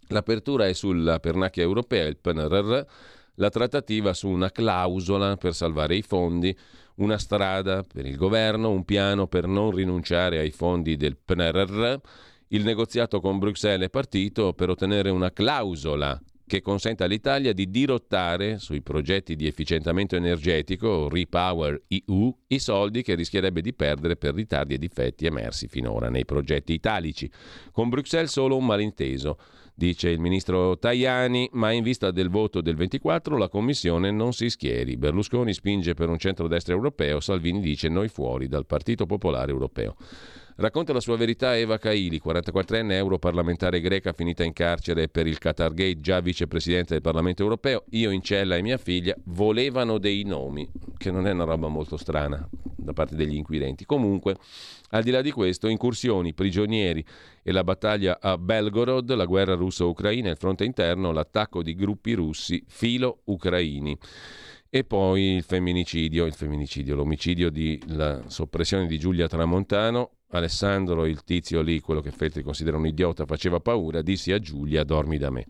L'apertura 0.08 0.68
è 0.68 0.74
sulla 0.74 1.20
pernacchia 1.20 1.64
europea, 1.64 2.06
il 2.06 2.18
PNRR, 2.18 2.82
la 3.36 3.50
trattativa 3.50 4.14
su 4.14 4.30
una 4.30 4.52
clausola 4.52 5.36
per 5.36 5.54
salvare 5.54 5.96
i 5.96 6.02
fondi 6.02 6.56
una 6.96 7.18
strada 7.18 7.84
per 7.84 8.06
il 8.06 8.16
governo, 8.16 8.70
un 8.70 8.86
piano 8.86 9.28
per 9.28 9.48
non 9.48 9.72
rinunciare 9.72 10.40
ai 10.40 10.52
fondi 10.52 10.96
del 10.96 11.18
PNRR. 11.18 11.96
Il 12.50 12.64
negoziato 12.64 13.20
con 13.20 13.40
Bruxelles 13.40 13.88
è 13.88 13.90
partito 13.90 14.54
per 14.54 14.70
ottenere 14.70 15.10
una 15.10 15.32
clausola 15.32 16.20
che 16.48 16.62
consenta 16.62 17.06
all'Italia 17.06 17.54
di 17.54 17.70
dirottare 17.70 18.60
sui 18.60 18.82
progetti 18.82 19.36
di 19.36 19.48
efficientamento 19.48 20.16
energetico 20.16 21.10
Repower 21.10 21.84
EU 21.88 22.36
i 22.48 22.60
soldi 22.60 23.02
che 23.02 23.16
rischierebbe 23.16 23.62
di 23.62 23.74
perdere 23.74 24.16
per 24.16 24.36
ritardi 24.36 24.76
e 24.76 24.78
difetti 24.78 25.26
emersi 25.26 25.68
finora 25.68 26.10
nei 26.10 26.26
progetti 26.26 26.74
italici. 26.74 27.30
Con 27.72 27.90
Bruxelles 27.90 28.32
solo 28.32 28.58
un 28.58 28.66
malinteso 28.66 29.38
dice 29.74 30.10
il 30.10 30.20
ministro 30.20 30.78
Tajani, 30.78 31.50
ma 31.54 31.72
in 31.72 31.84
vista 31.84 32.12
del 32.12 32.30
voto 32.30 32.62
del 32.62 32.76
24 32.76 33.38
la 33.38 33.50
Commissione 33.50 34.12
non 34.12 34.32
si 34.32 34.50
schieri. 34.50 34.98
Berlusconi 34.98 35.54
spinge 35.54 35.94
per 35.94 36.10
un 36.10 36.18
centrodestra 36.18 36.74
europeo, 36.74 37.20
Salvini 37.20 37.60
dice 37.60 37.90
noi 37.90 38.08
fuori 38.08 38.48
dal 38.48 38.66
Partito 38.66 39.06
Popolare 39.06 39.52
Europeo. 39.52 39.96
Racconta 40.58 40.94
la 40.94 41.02
sua 41.02 41.18
verità 41.18 41.58
Eva 41.58 41.78
Kaili, 41.78 42.22
44enne 42.24 42.92
europarlamentare 42.92 43.82
greca 43.82 44.14
finita 44.14 44.46
in 44.46 44.54
carcere 44.54 45.10
per 45.10 45.28
il 45.28 45.38
Qatar 45.38 45.74
Gate, 45.74 46.00
già 46.00 46.22
vicepresidente 46.22 46.94
del 46.94 47.02
Parlamento 47.02 47.44
europeo. 47.44 47.84
Io 47.90 48.10
in 48.10 48.22
cella 48.22 48.56
e 48.56 48.62
mia 48.62 48.78
figlia 48.78 49.14
volevano 49.26 49.98
dei 49.98 50.24
nomi, 50.24 50.66
che 50.96 51.12
non 51.12 51.28
è 51.28 51.32
una 51.32 51.44
roba 51.44 51.68
molto 51.68 51.98
strana 51.98 52.48
da 52.74 52.94
parte 52.94 53.18
degli 53.18 53.36
inquirenti. 53.36 53.84
Comunque, 53.84 54.38
al 54.92 55.04
di 55.04 55.12
là 55.12 55.22
di 55.22 55.32
questo, 55.32 55.68
incursioni, 55.68 56.34
prigionieri 56.34 57.04
e 57.44 57.52
la 57.52 57.66
battaglia 57.66 58.18
a 58.22 58.38
Belgorod, 58.38 59.14
la 59.14 59.26
guerra 59.26 59.56
russo-ucraina, 59.56 60.30
il 60.30 60.38
fronte 60.38 60.64
interno, 60.64 61.12
l'attacco 61.12 61.62
di 61.64 61.76
gruppi 61.76 62.14
russi 62.14 62.64
filo-ucraini. 62.66 63.98
E 64.70 64.84
poi 64.86 65.36
il 65.36 65.44
femminicidio, 65.44 66.26
il 66.26 66.34
femminicidio, 66.34 66.96
l'omicidio 66.96 67.50
di 67.50 67.78
la 67.88 68.22
soppressione 68.28 68.88
di 68.88 68.98
Giulia 68.98 69.28
Tramontano. 69.28 70.12
Alessandro, 70.30 71.06
il 71.06 71.24
tizio 71.24 71.62
lì, 71.62 71.80
quello 71.80 72.02
che 72.02 72.12
Feltri 72.12 72.44
considera 72.44 72.78
un 72.78 72.88
idiota, 72.88 73.26
faceva 73.26 73.60
paura, 73.60 74.02
dissi 74.02 74.32
a 74.32 74.40
Giulia 74.40 74.84
dormi 74.84 75.18
da 75.18 75.30
me. 75.30 75.46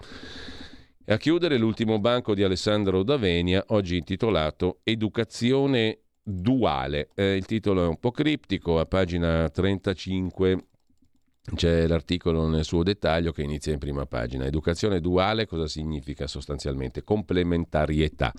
E 1.06 1.14
a 1.14 1.18
chiudere 1.18 1.58
l'ultimo 1.58 2.00
banco 2.00 2.34
di 2.34 2.44
Alessandro 2.44 3.04
Davenia, 3.04 3.64
oggi 3.68 3.98
intitolato 3.98 4.80
Educazione 4.84 6.00
duale. 6.22 7.10
Eh, 7.14 7.36
il 7.36 7.46
titolo 7.46 7.84
è 7.84 7.88
un 7.88 8.00
po' 8.00 8.12
criptico, 8.12 8.80
a 8.80 8.86
pagina 8.86 9.48
35 9.50 10.66
c'è 11.54 11.86
l'articolo 11.86 12.48
nel 12.48 12.64
suo 12.64 12.82
dettaglio 12.82 13.32
che 13.32 13.44
inizia 13.44 13.72
in 13.72 13.78
prima 13.78 14.08
pagina. 14.08 14.46
Educazione 14.46 15.00
duale 15.00 15.46
cosa 15.46 15.68
significa 15.68 16.26
sostanzialmente? 16.26 17.04
Complementarietà. 17.04 18.34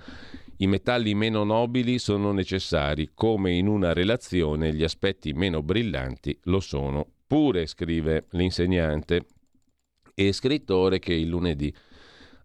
I 0.58 0.66
metalli 0.66 1.14
meno 1.14 1.44
nobili 1.44 1.98
sono 1.98 2.32
necessari, 2.32 3.10
come 3.12 3.52
in 3.52 3.66
una 3.66 3.92
relazione 3.92 4.72
gli 4.72 4.82
aspetti 4.82 5.34
meno 5.34 5.62
brillanti 5.62 6.38
lo 6.44 6.60
sono 6.60 7.06
pure, 7.26 7.66
scrive 7.66 8.24
l'insegnante 8.30 9.26
e 10.14 10.32
scrittore 10.32 10.98
che 10.98 11.12
il 11.12 11.28
lunedì 11.28 11.74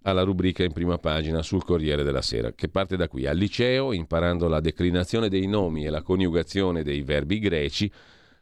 ha 0.04 0.12
la 0.12 0.24
rubrica 0.24 0.64
in 0.64 0.74
prima 0.74 0.98
pagina 0.98 1.42
sul 1.42 1.64
Corriere 1.64 2.04
della 2.04 2.22
Sera, 2.22 2.52
che 2.52 2.68
parte 2.68 2.98
da 2.98 3.08
qui. 3.08 3.28
Al 3.28 3.38
liceo, 3.38 3.94
imparando 3.94 4.50
la 4.50 4.60
declinazione 4.60 5.30
dei 5.30 5.48
nomi 5.48 5.86
e 5.86 5.90
la 5.90 6.02
coniugazione 6.02 6.84
dei 6.84 7.04
verbi 7.04 7.40
greci, 7.40 7.90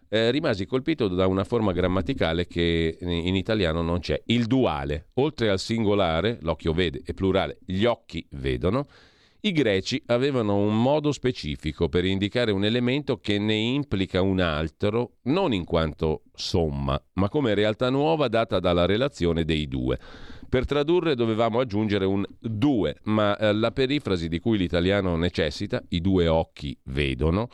eh, 0.08 0.32
rimasi 0.32 0.66
colpito 0.66 1.08
da 1.08 1.28
una 1.28 1.44
forma 1.44 1.74
grammaticale 1.74 2.48
che 2.48 2.98
in 3.02 3.36
italiano 3.36 3.84
non 3.84 4.00
c'è, 4.00 4.20
il 4.28 4.46
duale. 4.46 5.10
Oltre 5.16 5.50
al 5.50 5.60
singolare, 5.60 6.40
l'occhio 6.42 6.74
vede, 6.74 7.04
e 7.06 7.14
plurale, 7.14 7.60
gli 7.66 7.86
occhi 7.86 8.26
vedono, 8.32 8.88
i 9.42 9.54
greci 9.54 10.02
avevano 10.08 10.58
un 10.58 10.82
modo 10.82 11.14
specifico 11.14 11.88
per 11.88 12.04
indicare 12.04 12.52
un 12.52 12.66
elemento 12.66 13.20
che 13.20 13.40
ne 13.40 13.56
implica 13.56 14.22
un 14.22 14.42
altro, 14.42 15.14
non 15.24 15.54
in 15.54 15.64
quanto 15.64 16.24
somma, 16.34 17.02
ma 17.14 17.30
come 17.30 17.54
realtà 17.54 17.90
nuova 17.90 18.28
data 18.28 18.60
dalla 18.60 18.86
relazione 18.86 19.46
dei 19.46 19.70
due. 19.70 19.98
Per 20.50 20.66
tradurre 20.66 21.16
dovevamo 21.16 21.62
aggiungere 21.62 22.04
un 22.04 22.26
due, 22.38 22.98
ma 23.04 23.38
eh, 23.38 23.54
la 23.54 23.72
perifrasi 23.72 24.28
di 24.28 24.40
cui 24.40 24.58
l'italiano 24.58 25.16
necessita, 25.16 25.82
i 25.90 26.02
due 26.02 26.28
occhi 26.28 26.78
vedono, 26.86 27.48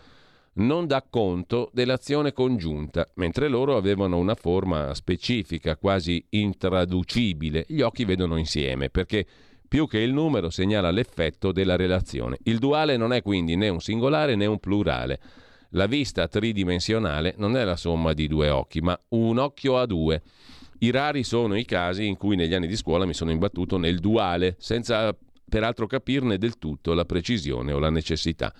non 0.53 0.87
dà 0.87 1.05
conto 1.07 1.69
dell'azione 1.71 2.31
congiunta, 2.31 3.07
mentre 3.15 3.47
loro 3.47 3.75
avevano 3.75 4.17
una 4.17 4.35
forma 4.35 4.93
specifica, 4.95 5.75
quasi 5.75 6.25
intraducibile. 6.29 7.65
Gli 7.67 7.81
occhi 7.81 8.05
vedono 8.05 8.37
insieme, 8.37 8.89
perché 8.89 9.25
più 9.67 9.87
che 9.87 9.99
il 9.99 10.13
numero 10.13 10.49
segnala 10.49 10.91
l'effetto 10.91 11.51
della 11.51 11.75
relazione. 11.75 12.37
Il 12.43 12.59
duale 12.59 12.97
non 12.97 13.13
è 13.13 13.21
quindi 13.21 13.55
né 13.55 13.69
un 13.69 13.79
singolare 13.79 14.35
né 14.35 14.45
un 14.45 14.59
plurale. 14.59 15.19
La 15.69 15.87
vista 15.87 16.27
tridimensionale 16.27 17.35
non 17.37 17.57
è 17.57 17.63
la 17.63 17.75
somma 17.75 18.13
di 18.13 18.27
due 18.27 18.49
occhi, 18.49 18.81
ma 18.81 18.97
un 19.09 19.37
occhio 19.37 19.77
a 19.77 19.85
due. 19.85 20.21
I 20.79 20.91
rari 20.91 21.23
sono 21.23 21.55
i 21.55 21.65
casi 21.65 22.05
in 22.05 22.17
cui 22.17 22.35
negli 22.35 22.53
anni 22.53 22.67
di 22.67 22.75
scuola 22.75 23.05
mi 23.05 23.13
sono 23.13 23.31
imbattuto 23.31 23.77
nel 23.77 23.99
duale, 23.99 24.55
senza 24.59 25.15
peraltro 25.47 25.87
capirne 25.87 26.37
del 26.37 26.57
tutto 26.57 26.93
la 26.93 27.05
precisione 27.05 27.71
o 27.71 27.79
la 27.79 27.89
necessità. 27.89 28.53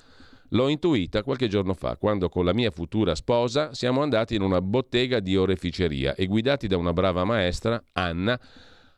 L'ho 0.50 0.68
intuita 0.68 1.24
qualche 1.24 1.48
giorno 1.48 1.74
fa, 1.74 1.98
quando 1.98 2.30
con 2.30 2.46
la 2.46 2.54
mia 2.54 2.70
futura 2.70 3.16
sposa 3.16 3.74
siamo 3.74 4.02
andati 4.02 4.36
in 4.36 4.42
una 4.42 4.62
bottega 4.62 5.20
di 5.20 5.36
oreficeria 5.36 6.16
e 6.16 6.28
guidati 6.28 6.68
da 6.68 6.78
una 6.78 6.94
brava 6.94 7.24
maestra, 7.26 7.84
Anna, 7.94 8.40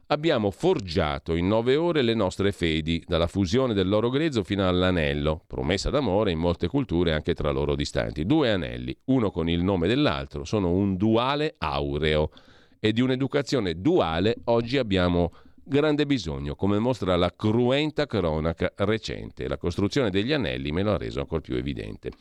abbiamo 0.07 0.51
forgiato 0.51 1.35
in 1.35 1.47
nove 1.47 1.75
ore 1.75 2.01
le 2.01 2.13
nostre 2.13 2.51
fedi, 2.51 3.03
dalla 3.05 3.27
fusione 3.27 3.73
dell'oro 3.73 4.09
grezzo 4.09 4.43
fino 4.43 4.67
all'anello, 4.67 5.43
promessa 5.45 5.89
d'amore 5.89 6.31
in 6.31 6.39
molte 6.39 6.67
culture 6.67 7.13
anche 7.13 7.33
tra 7.33 7.51
loro 7.51 7.75
distanti. 7.75 8.25
Due 8.25 8.51
anelli, 8.51 8.95
uno 9.05 9.31
con 9.31 9.49
il 9.49 9.63
nome 9.63 9.87
dell'altro, 9.87 10.43
sono 10.43 10.71
un 10.71 10.95
duale 10.95 11.55
aureo. 11.57 12.31
E 12.79 12.93
di 12.93 13.01
un'educazione 13.01 13.81
duale 13.81 14.37
oggi 14.45 14.77
abbiamo 14.77 15.31
grande 15.63 16.05
bisogno, 16.05 16.55
come 16.55 16.79
mostra 16.79 17.15
la 17.15 17.33
cruenta 17.35 18.05
cronaca 18.05 18.71
recente. 18.77 19.47
La 19.47 19.57
costruzione 19.57 20.09
degli 20.09 20.31
anelli 20.31 20.71
me 20.71 20.83
lo 20.83 20.93
ha 20.93 20.97
reso 20.97 21.19
ancora 21.19 21.41
più 21.41 21.55
evidente. 21.55 22.11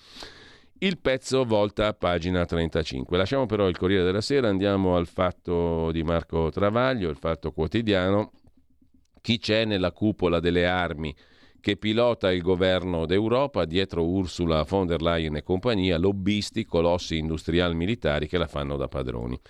Il 0.78 0.98
pezzo 0.98 1.46
volta 1.46 1.86
a 1.86 1.94
pagina 1.94 2.44
35. 2.44 3.16
Lasciamo 3.16 3.46
però 3.46 3.66
il 3.66 3.78
Corriere 3.78 4.04
della 4.04 4.20
Sera, 4.20 4.48
andiamo 4.48 4.94
al 4.96 5.06
fatto 5.06 5.90
di 5.90 6.02
Marco 6.02 6.50
Travaglio, 6.50 7.08
il 7.08 7.16
fatto 7.16 7.50
quotidiano. 7.50 8.30
Chi 9.22 9.38
c'è 9.38 9.64
nella 9.64 9.90
cupola 9.90 10.38
delle 10.38 10.66
armi 10.66 11.16
che 11.62 11.78
pilota 11.78 12.30
il 12.30 12.42
governo 12.42 13.06
d'Europa, 13.06 13.64
dietro 13.64 14.04
Ursula 14.04 14.64
von 14.64 14.86
der 14.86 15.00
Leyen 15.00 15.36
e 15.36 15.42
compagnia, 15.42 15.96
lobbisti, 15.96 16.66
colossi 16.66 17.16
industriali 17.16 17.74
militari 17.74 18.28
che 18.28 18.36
la 18.36 18.46
fanno 18.46 18.76
da 18.76 18.86
padroni. 18.86 19.40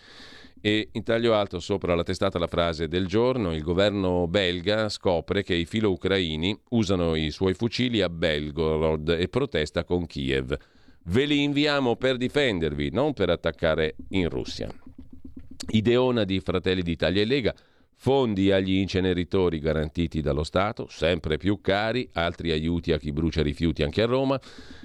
E 0.60 0.90
in 0.92 1.02
taglio 1.02 1.34
alto 1.34 1.58
sopra 1.58 1.96
la 1.96 2.04
testata 2.04 2.38
la 2.38 2.46
frase 2.46 2.86
del 2.86 3.08
giorno, 3.08 3.52
il 3.52 3.62
governo 3.62 4.28
belga 4.28 4.88
scopre 4.88 5.42
che 5.42 5.54
i 5.54 5.66
filo 5.66 5.90
ucraini 5.90 6.56
usano 6.70 7.16
i 7.16 7.32
suoi 7.32 7.54
fucili 7.54 8.00
a 8.00 8.08
Belgorod 8.08 9.08
e 9.08 9.26
protesta 9.26 9.82
con 9.82 10.06
Kiev. 10.06 10.56
Ve 11.08 11.24
li 11.24 11.42
inviamo 11.42 11.96
per 11.96 12.16
difendervi, 12.16 12.90
non 12.90 13.12
per 13.12 13.30
attaccare 13.30 13.94
in 14.10 14.28
Russia. 14.28 14.68
Ideona 15.68 16.24
di 16.24 16.40
Fratelli 16.40 16.82
d'Italia 16.82 17.22
e 17.22 17.24
Lega 17.24 17.54
Fondi 17.98 18.52
agli 18.52 18.74
inceneritori 18.74 19.58
garantiti 19.58 20.20
dallo 20.20 20.44
Stato, 20.44 20.86
sempre 20.90 21.38
più 21.38 21.60
cari, 21.62 22.08
altri 22.12 22.50
aiuti 22.50 22.92
a 22.92 22.98
chi 22.98 23.10
brucia 23.10 23.42
rifiuti 23.42 23.82
anche 23.82 24.02
a 24.02 24.06
Roma. 24.06 24.38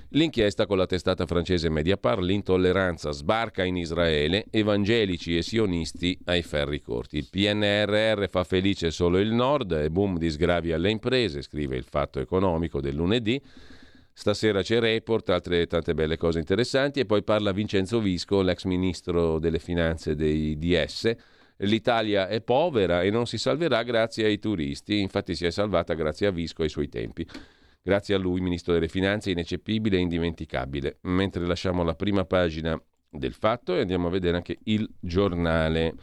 L'inchiesta 0.09 0.65
con 0.65 0.77
la 0.77 0.85
testata 0.85 1.25
francese 1.25 1.69
Mediapart, 1.69 2.21
l'intolleranza 2.21 3.11
sbarca 3.11 3.63
in 3.63 3.75
Israele, 3.75 4.45
evangelici 4.49 5.37
e 5.37 5.41
sionisti 5.41 6.17
ai 6.25 6.41
ferri 6.41 6.81
corti. 6.81 7.17
Il 7.17 7.27
PNRR 7.29 8.27
fa 8.29 8.43
felice 8.43 8.91
solo 8.91 9.19
il 9.19 9.31
nord 9.31 9.73
e 9.73 9.89
boom 9.89 10.17
di 10.17 10.29
sgravi 10.29 10.71
alle 10.71 10.89
imprese, 10.89 11.41
scrive 11.41 11.75
il 11.75 11.85
Fatto 11.87 12.19
Economico 12.19 12.79
del 12.79 12.95
lunedì. 12.95 13.41
Stasera 14.13 14.61
c'è 14.61 14.79
report, 14.79 15.29
altre 15.29 15.65
tante 15.67 15.93
belle 15.93 16.17
cose 16.17 16.39
interessanti 16.39 16.99
e 16.99 17.05
poi 17.05 17.23
parla 17.23 17.51
Vincenzo 17.51 17.99
Visco, 17.99 18.41
l'ex 18.41 18.65
ministro 18.65 19.39
delle 19.39 19.59
finanze 19.59 20.15
dei 20.15 20.57
DS. 20.57 21.15
L'Italia 21.57 22.27
è 22.27 22.41
povera 22.41 23.03
e 23.03 23.09
non 23.09 23.25
si 23.25 23.37
salverà 23.37 23.83
grazie 23.83 24.25
ai 24.25 24.39
turisti, 24.39 24.99
infatti 24.99 25.35
si 25.35 25.45
è 25.45 25.51
salvata 25.51 25.93
grazie 25.93 26.27
a 26.27 26.31
Visco 26.31 26.63
ai 26.63 26.69
suoi 26.69 26.89
tempi. 26.89 27.25
Grazie 27.83 28.13
a 28.13 28.17
lui, 28.19 28.41
ministro 28.41 28.73
delle 28.73 28.87
finanze, 28.87 29.31
ineccepibile 29.31 29.97
e 29.97 30.01
indimenticabile. 30.01 30.97
Mentre 31.01 31.45
lasciamo 31.45 31.83
la 31.83 31.95
prima 31.95 32.25
pagina 32.25 32.79
del 33.11 33.33
fatto 33.33 33.75
e 33.75 33.81
andiamo 33.81 34.07
a 34.07 34.09
vedere 34.11 34.37
anche 34.37 34.59
il 34.63 34.89
giornale. 34.99 35.93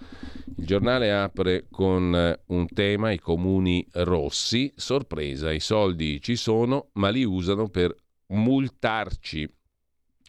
Il 0.56 0.66
giornale 0.66 1.12
apre 1.12 1.66
con 1.70 2.14
eh, 2.14 2.40
un 2.46 2.66
tema, 2.68 3.10
i 3.10 3.18
comuni 3.18 3.86
rossi, 3.92 4.70
sorpresa, 4.76 5.50
i 5.50 5.60
soldi 5.60 6.20
ci 6.20 6.36
sono 6.36 6.90
ma 6.94 7.08
li 7.08 7.24
usano 7.24 7.68
per 7.68 7.94
multarci. 8.28 9.50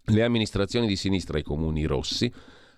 Le 0.06 0.24
amministrazioni 0.24 0.88
di 0.88 0.96
sinistra, 0.96 1.38
i 1.38 1.44
comuni 1.44 1.86
rossi, 1.86 2.32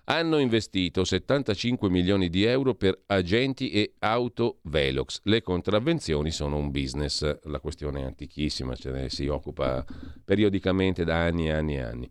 hanno 0.04 0.38
investito 0.38 1.04
75 1.04 1.88
milioni 1.88 2.28
di 2.28 2.42
euro 2.42 2.74
per 2.74 3.04
agenti 3.06 3.70
e 3.70 3.94
auto 4.00 4.58
Velox. 4.62 5.20
Le 5.22 5.40
contravvenzioni 5.42 6.32
sono 6.32 6.56
un 6.56 6.70
business, 6.70 7.38
la 7.44 7.60
questione 7.60 8.00
è 8.00 8.04
antichissima, 8.04 8.74
ce 8.74 8.90
ne 8.90 9.08
si 9.08 9.28
occupa 9.28 9.84
periodicamente 10.24 11.04
da 11.04 11.22
anni 11.22 11.46
e 11.46 11.52
anni 11.52 11.76
e 11.76 11.80
anni. 11.80 12.10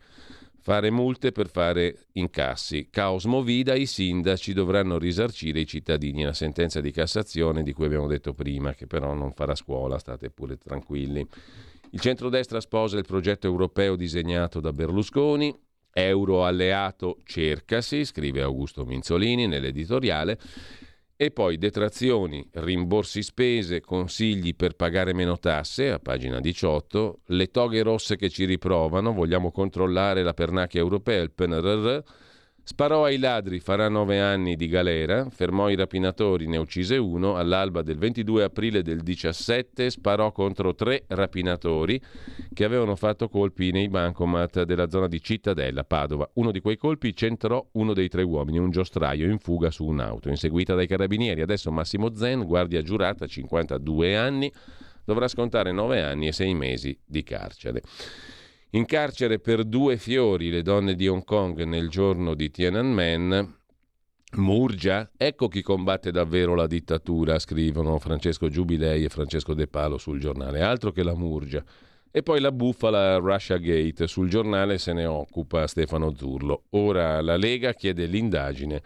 Fare 0.64 0.92
multe 0.92 1.32
per 1.32 1.50
fare 1.50 2.06
incassi. 2.14 2.90
Caos 2.92 3.26
Movida, 3.26 3.74
i 3.74 3.88
sindaci 3.88 4.54
dovranno 4.54 5.00
risarcire 5.00 5.60
i 5.60 5.66
cittadini. 5.66 6.24
La 6.24 6.34
sentenza 6.34 6.80
di 6.82 6.92
Cassazione 6.92 7.64
di 7.64 7.74
cui 7.74 7.86
abbiamo 7.86 8.06
detto 8.06 8.34
prima, 8.34 8.76
che 8.76 8.86
però 8.86 9.16
non 9.16 9.32
farà 9.32 9.56
scuola, 9.56 9.98
state 9.98 10.30
pure 10.30 10.58
tranquilli. 10.58 11.28
Il 11.90 12.00
centrodestra 12.00 12.62
sposa 12.62 12.98
il 12.98 13.06
progetto 13.06 13.48
europeo 13.48 13.96
disegnato 13.96 14.60
da 14.60 14.72
Berlusconi. 14.72 15.52
Euro 15.94 16.46
alleato 16.46 17.18
cercasi, 17.26 18.06
scrive 18.06 18.44
Augusto 18.44 18.86
Minzolini 18.86 19.48
nell'editoriale. 19.48 20.38
E 21.24 21.30
poi 21.30 21.60
detrazioni, 21.60 22.44
rimborsi 22.54 23.22
spese, 23.22 23.80
consigli 23.80 24.56
per 24.56 24.76
pagare 24.76 25.14
meno 25.14 25.38
tasse, 25.38 25.92
a 25.92 26.00
pagina 26.00 26.40
18, 26.40 27.20
le 27.26 27.52
toghe 27.52 27.84
rosse 27.84 28.16
che 28.16 28.28
ci 28.28 28.44
riprovano, 28.46 29.14
vogliamo 29.14 29.52
controllare 29.52 30.24
la 30.24 30.34
pernacchia 30.34 30.80
europea, 30.80 31.22
il 31.22 31.30
PNRR, 31.30 32.00
Sparò 32.72 33.04
ai 33.04 33.18
ladri, 33.18 33.60
farà 33.60 33.90
nove 33.90 34.22
anni 34.22 34.56
di 34.56 34.70
galera, 34.70 35.30
fermò 35.30 35.70
i 35.70 35.76
rapinatori, 35.76 36.48
ne 36.48 36.56
uccise 36.56 36.96
uno, 36.96 37.36
all'alba 37.36 37.82
del 37.82 37.98
22 37.98 38.44
aprile 38.44 38.82
del 38.82 39.02
17 39.02 39.90
sparò 39.90 40.32
contro 40.32 40.74
tre 40.74 41.04
rapinatori 41.08 42.02
che 42.54 42.64
avevano 42.64 42.96
fatto 42.96 43.28
colpi 43.28 43.72
nei 43.72 43.90
bancomat 43.90 44.64
della 44.64 44.90
zona 44.90 45.10
di 45.10 45.22
Cittadella, 45.22 45.84
Padova. 45.84 46.30
Uno 46.36 46.52
di 46.52 46.62
quei 46.62 46.78
colpi 46.78 47.14
centrò 47.14 47.64
uno 47.74 47.94
dei 47.94 48.08
tre 48.08 48.24
uomini, 48.24 48.58
un 48.58 48.72
giostraio 48.72 49.30
in 49.30 49.40
fuga 49.40 49.70
su 49.70 49.86
un'auto, 49.86 50.30
inseguita 50.30 50.74
dai 50.74 50.88
carabinieri. 50.88 51.42
Adesso 51.42 51.74
Massimo 51.74 52.16
Zen, 52.16 52.46
guardia 52.46 52.82
giurata, 52.82 53.28
52 53.28 54.16
anni, 54.16 54.52
dovrà 55.04 55.28
scontare 55.28 55.74
nove 55.74 56.02
anni 56.02 56.28
e 56.28 56.32
sei 56.32 56.54
mesi 56.54 56.98
di 57.06 57.22
carcere. 57.22 57.82
In 58.74 58.86
carcere 58.86 59.40
per 59.40 59.66
due 59.66 59.98
fiori 59.98 60.50
le 60.50 60.62
donne 60.62 60.96
di 60.96 61.06
Hong 61.06 61.26
Kong 61.26 61.62
nel 61.64 61.90
giorno 61.90 62.34
di 62.36 62.50
Tiananmen. 62.50 63.58
Murgia, 64.36 65.12
ecco 65.18 65.50
chi 65.50 65.62
combatte 65.62 66.10
davvero 66.10 66.56
la 66.56 66.68
dittatura, 66.68 67.38
scrivono 67.38 68.00
Francesco 68.00 68.48
Giubilei 68.48 69.04
e 69.04 69.10
Francesco 69.10 69.54
De 69.54 69.68
Palo 69.68 69.98
sul 69.98 70.22
giornale, 70.22 70.62
altro 70.62 70.94
che 70.94 71.04
la 71.04 71.14
Murgia. 71.14 71.62
E 72.10 72.24
poi 72.24 72.40
la 72.40 72.54
bufala 72.54 73.18
Russia 73.18 73.58
Gate, 73.58 74.08
sul 74.08 74.30
giornale 74.30 74.78
se 74.78 74.94
ne 74.94 75.06
occupa 75.06 75.68
Stefano 75.68 76.16
Zurlo. 76.16 76.64
Ora 76.70 77.20
la 77.20 77.36
Lega 77.36 77.74
chiede 77.74 78.06
l'indagine 78.06 78.82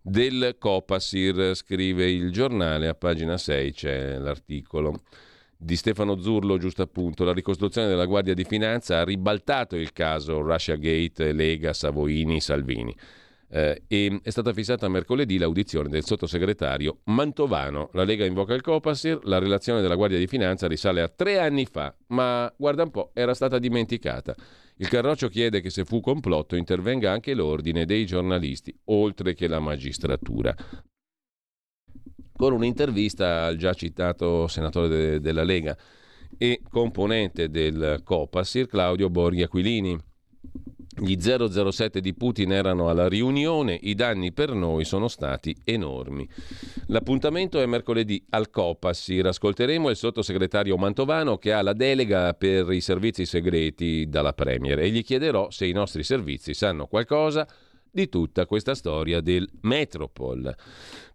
del 0.00 0.54
Copasir, 0.60 1.56
scrive 1.56 2.08
il 2.08 2.30
giornale, 2.30 2.86
a 2.86 2.94
pagina 2.94 3.36
6 3.36 3.72
c'è 3.72 4.18
l'articolo 4.18 5.00
di 5.60 5.74
Stefano 5.74 6.20
Zurlo, 6.20 6.56
giusto 6.56 6.82
appunto, 6.82 7.24
la 7.24 7.32
ricostruzione 7.32 7.88
della 7.88 8.06
Guardia 8.06 8.32
di 8.32 8.44
Finanza 8.44 9.00
ha 9.00 9.04
ribaltato 9.04 9.74
il 9.74 9.92
caso 9.92 10.40
Russia 10.40 10.76
Gate, 10.76 11.32
Lega, 11.32 11.72
Savoini, 11.72 12.40
Salvini. 12.40 12.94
Eh, 13.50 13.82
e 13.88 14.20
è 14.22 14.30
stata 14.30 14.52
fissata 14.52 14.88
mercoledì 14.88 15.38
l'audizione 15.38 15.88
del 15.88 16.04
sottosegretario 16.04 16.98
Mantovano. 17.04 17.90
La 17.94 18.04
Lega 18.04 18.24
invoca 18.24 18.54
il 18.54 18.60
Copasir, 18.60 19.18
la 19.24 19.38
relazione 19.38 19.80
della 19.80 19.96
Guardia 19.96 20.18
di 20.18 20.28
Finanza 20.28 20.68
risale 20.68 21.00
a 21.02 21.08
tre 21.08 21.40
anni 21.40 21.66
fa, 21.66 21.92
ma 22.08 22.52
guarda 22.56 22.84
un 22.84 22.90
po', 22.90 23.10
era 23.12 23.34
stata 23.34 23.58
dimenticata. 23.58 24.36
Il 24.76 24.88
Carroccio 24.88 25.28
chiede 25.28 25.60
che 25.60 25.70
se 25.70 25.84
fu 25.84 26.00
complotto 26.00 26.54
intervenga 26.54 27.10
anche 27.10 27.34
l'ordine 27.34 27.84
dei 27.84 28.06
giornalisti, 28.06 28.72
oltre 28.84 29.34
che 29.34 29.48
la 29.48 29.58
magistratura 29.58 30.54
con 32.38 32.52
un'intervista 32.52 33.46
al 33.46 33.56
già 33.56 33.74
citato 33.74 34.46
senatore 34.46 34.88
de- 34.88 35.20
della 35.20 35.42
Lega 35.42 35.76
e 36.38 36.60
componente 36.70 37.50
del 37.50 38.00
Copasir 38.04 38.68
Claudio 38.68 39.10
Borghi 39.10 39.42
Aquilini. 39.42 39.98
Gli 41.00 41.16
007 41.20 42.00
di 42.00 42.14
Putin 42.14 42.52
erano 42.52 42.88
alla 42.88 43.08
riunione, 43.08 43.76
i 43.82 43.94
danni 43.94 44.32
per 44.32 44.52
noi 44.52 44.84
sono 44.84 45.08
stati 45.08 45.56
enormi. 45.64 46.28
L'appuntamento 46.86 47.60
è 47.60 47.66
mercoledì 47.66 48.24
al 48.30 48.50
Copasir. 48.50 49.26
Ascolteremo 49.26 49.90
il 49.90 49.96
sottosegretario 49.96 50.76
Mantovano 50.76 51.38
che 51.38 51.52
ha 51.52 51.62
la 51.62 51.72
delega 51.72 52.34
per 52.34 52.70
i 52.70 52.80
servizi 52.80 53.26
segreti 53.26 54.08
dalla 54.08 54.32
Premier 54.32 54.78
e 54.78 54.90
gli 54.90 55.02
chiederò 55.02 55.50
se 55.50 55.66
i 55.66 55.72
nostri 55.72 56.04
servizi 56.04 56.54
sanno 56.54 56.86
qualcosa 56.86 57.48
di 57.98 58.08
tutta 58.08 58.46
questa 58.46 58.76
storia 58.76 59.20
del 59.20 59.48
Metropol. 59.62 60.54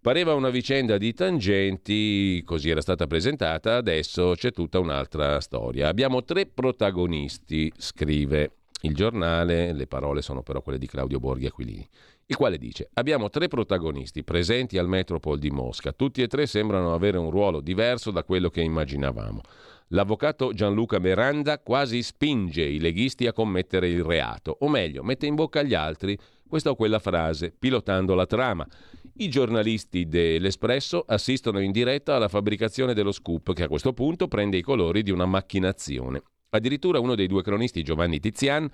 Pareva 0.02 0.34
una 0.34 0.50
vicenda 0.50 0.98
di 0.98 1.14
tangenti, 1.14 2.44
così 2.44 2.70
era 2.70 2.82
stata 2.82 3.08
presentata, 3.08 3.78
adesso 3.78 4.34
c'è 4.36 4.52
tutta 4.52 4.80
un'altra 4.80 5.40
storia. 5.40 5.88
Abbiamo 5.88 6.26
tre 6.26 6.46
protagonisti, 6.46 7.72
scrive 7.78 8.52
il 8.82 8.94
giornale, 8.94 9.72
le 9.72 9.88
parole 9.88 10.22
sono 10.22 10.44
però 10.44 10.62
quelle 10.62 10.78
di 10.78 10.88
Claudio 10.88 11.20
Borghi 11.20 11.46
Aquilini, 11.46 11.88
il 12.26 12.36
quale 12.36 12.58
dice 12.58 12.90
abbiamo 12.96 13.30
tre 13.30 13.48
protagonisti 13.48 14.26
presenti 14.26 14.78
al 14.78 14.90
Metropol 14.90 15.40
di 15.40 15.52
Mosca, 15.52 15.94
tutti 15.94 16.22
e 16.22 16.28
tre 16.28 16.48
sembrano 16.48 16.94
avere 16.94 17.18
un 17.18 17.30
ruolo 17.30 17.62
diverso 17.62 18.12
da 18.12 18.26
quello 18.26 18.50
che 18.50 18.60
immaginavamo. 18.60 19.42
L'avvocato 19.90 20.54
Gianluca 20.54 21.00
Miranda 21.00 21.60
quasi 21.60 22.02
spinge 22.02 22.64
i 22.64 22.80
leghisti 22.80 23.28
a 23.28 23.34
commettere 23.34 23.88
il 23.88 24.04
reato, 24.04 24.58
o 24.62 24.68
meglio, 24.68 25.04
mette 25.04 25.28
in 25.28 25.36
bocca 25.36 25.60
agli 25.60 25.76
altri 25.76 26.18
questa 26.54 26.70
o 26.70 26.76
quella 26.76 27.00
frase, 27.00 27.52
pilotando 27.58 28.14
la 28.14 28.28
trama. 28.28 28.68
I 29.16 29.28
giornalisti 29.28 30.08
dell'Espresso 30.08 31.04
assistono 31.08 31.60
in 31.60 31.72
diretta 31.72 32.16
alla 32.16 32.28
fabbricazione 32.28 32.94
dello 32.94 33.12
scoop, 33.12 33.54
che 33.54 33.64
a 33.64 33.68
questo 33.68 33.92
punto 33.92 34.28
prende 34.28 34.58
i 34.58 34.62
colori 34.62 35.02
di 35.02 35.10
una 35.10 35.26
macchinazione. 35.26 36.22
Addirittura 36.52 37.00
uno 37.00 37.16
dei 37.16 37.26
due 37.26 37.42
cronisti, 37.42 37.82
Giovanni 37.82 38.20
Tizian, 38.20 38.70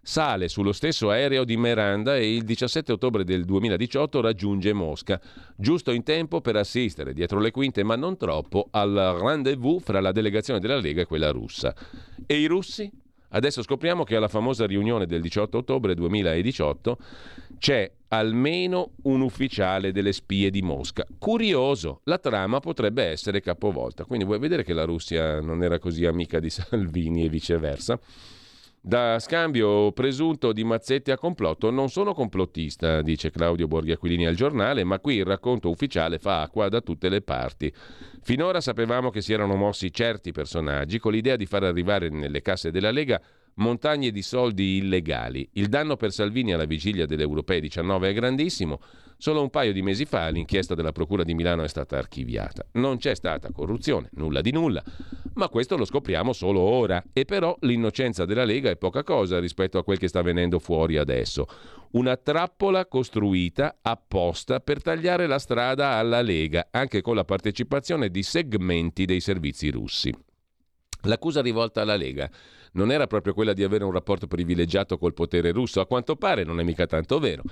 sale 0.00 0.46
sullo 0.46 0.70
stesso 0.70 1.10
aereo 1.10 1.42
di 1.42 1.56
Miranda 1.56 2.16
e 2.16 2.36
il 2.36 2.44
17 2.44 2.92
ottobre 2.92 3.24
del 3.24 3.44
2018 3.44 4.20
raggiunge 4.20 4.72
Mosca, 4.72 5.20
giusto 5.56 5.90
in 5.90 6.04
tempo 6.04 6.40
per 6.40 6.54
assistere 6.54 7.12
dietro 7.12 7.40
le 7.40 7.50
quinte, 7.50 7.82
ma 7.82 7.96
non 7.96 8.16
troppo, 8.16 8.68
al 8.70 9.16
rendezvous 9.20 9.82
fra 9.82 10.00
la 10.00 10.12
delegazione 10.12 10.60
della 10.60 10.78
Lega 10.78 11.00
e 11.00 11.06
quella 11.06 11.32
russa. 11.32 11.74
E 12.26 12.38
i 12.38 12.46
russi? 12.46 12.88
Adesso 13.34 13.62
scopriamo 13.62 14.04
che 14.04 14.14
alla 14.14 14.28
famosa 14.28 14.64
riunione 14.64 15.06
del 15.06 15.20
18 15.20 15.58
ottobre 15.58 15.94
2018 15.94 16.98
c'è 17.58 17.90
almeno 18.08 18.92
un 19.02 19.22
ufficiale 19.22 19.90
delle 19.90 20.12
spie 20.12 20.50
di 20.50 20.62
Mosca. 20.62 21.04
Curioso, 21.18 22.00
la 22.04 22.18
trama 22.18 22.60
potrebbe 22.60 23.02
essere 23.02 23.40
capovolta. 23.40 24.04
Quindi 24.04 24.24
vuoi 24.24 24.38
vedere 24.38 24.62
che 24.62 24.72
la 24.72 24.84
Russia 24.84 25.40
non 25.40 25.64
era 25.64 25.80
così 25.80 26.06
amica 26.06 26.38
di 26.38 26.48
Salvini 26.50 27.24
e 27.24 27.28
viceversa? 27.28 27.98
Da 28.86 29.18
scambio 29.18 29.92
presunto 29.92 30.52
di 30.52 30.62
mazzetti 30.62 31.10
a 31.10 31.16
complotto, 31.16 31.70
non 31.70 31.88
sono 31.88 32.12
complottista, 32.12 33.00
dice 33.00 33.30
Claudio 33.30 33.66
Borghi 33.66 33.92
Aquilini 33.92 34.26
al 34.26 34.34
giornale, 34.34 34.84
ma 34.84 35.00
qui 35.00 35.14
il 35.14 35.24
racconto 35.24 35.70
ufficiale 35.70 36.18
fa 36.18 36.42
acqua 36.42 36.68
da 36.68 36.82
tutte 36.82 37.08
le 37.08 37.22
parti. 37.22 37.72
Finora 38.20 38.60
sapevamo 38.60 39.08
che 39.08 39.22
si 39.22 39.32
erano 39.32 39.54
mossi 39.54 39.90
certi 39.90 40.32
personaggi 40.32 40.98
con 40.98 41.12
l'idea 41.12 41.36
di 41.36 41.46
far 41.46 41.62
arrivare 41.62 42.10
nelle 42.10 42.42
casse 42.42 42.70
della 42.70 42.90
Lega 42.90 43.18
montagne 43.56 44.10
di 44.10 44.22
soldi 44.22 44.76
illegali. 44.76 45.48
Il 45.52 45.68
danno 45.68 45.96
per 45.96 46.12
Salvini 46.12 46.52
alla 46.52 46.64
vigilia 46.64 47.06
delle 47.06 47.22
europee 47.22 47.60
19 47.60 48.10
è 48.10 48.12
grandissimo. 48.12 48.80
Solo 49.16 49.42
un 49.42 49.50
paio 49.50 49.72
di 49.72 49.80
mesi 49.80 50.04
fa 50.04 50.28
l'inchiesta 50.28 50.74
della 50.74 50.92
Procura 50.92 51.22
di 51.22 51.34
Milano 51.34 51.62
è 51.62 51.68
stata 51.68 51.96
archiviata. 51.96 52.66
Non 52.72 52.98
c'è 52.98 53.14
stata 53.14 53.52
corruzione, 53.52 54.10
nulla 54.14 54.40
di 54.40 54.50
nulla, 54.50 54.82
ma 55.34 55.48
questo 55.48 55.76
lo 55.76 55.84
scopriamo 55.84 56.32
solo 56.32 56.60
ora. 56.60 57.02
E 57.12 57.24
però 57.24 57.56
l'innocenza 57.60 58.24
della 58.24 58.44
Lega 58.44 58.70
è 58.70 58.76
poca 58.76 59.02
cosa 59.02 59.38
rispetto 59.38 59.78
a 59.78 59.84
quel 59.84 59.98
che 59.98 60.08
sta 60.08 60.20
venendo 60.20 60.58
fuori 60.58 60.96
adesso. 60.96 61.46
Una 61.92 62.16
trappola 62.16 62.86
costruita 62.86 63.78
apposta 63.80 64.60
per 64.60 64.82
tagliare 64.82 65.26
la 65.26 65.38
strada 65.38 65.92
alla 65.92 66.20
Lega, 66.20 66.68
anche 66.70 67.00
con 67.00 67.14
la 67.14 67.24
partecipazione 67.24 68.10
di 68.10 68.22
segmenti 68.22 69.04
dei 69.04 69.20
servizi 69.20 69.70
russi. 69.70 70.12
L'accusa 71.02 71.42
rivolta 71.42 71.82
alla 71.82 71.96
Lega 71.96 72.30
non 72.74 72.90
era 72.90 73.06
proprio 73.06 73.34
quella 73.34 73.52
di 73.52 73.64
avere 73.64 73.84
un 73.84 73.92
rapporto 73.92 74.26
privilegiato 74.26 74.98
col 74.98 75.14
potere 75.14 75.50
russo, 75.50 75.80
a 75.80 75.86
quanto 75.86 76.16
pare 76.16 76.44
non 76.44 76.60
è 76.60 76.62
mica 76.62 76.86
tanto 76.86 77.18
vero 77.18 77.42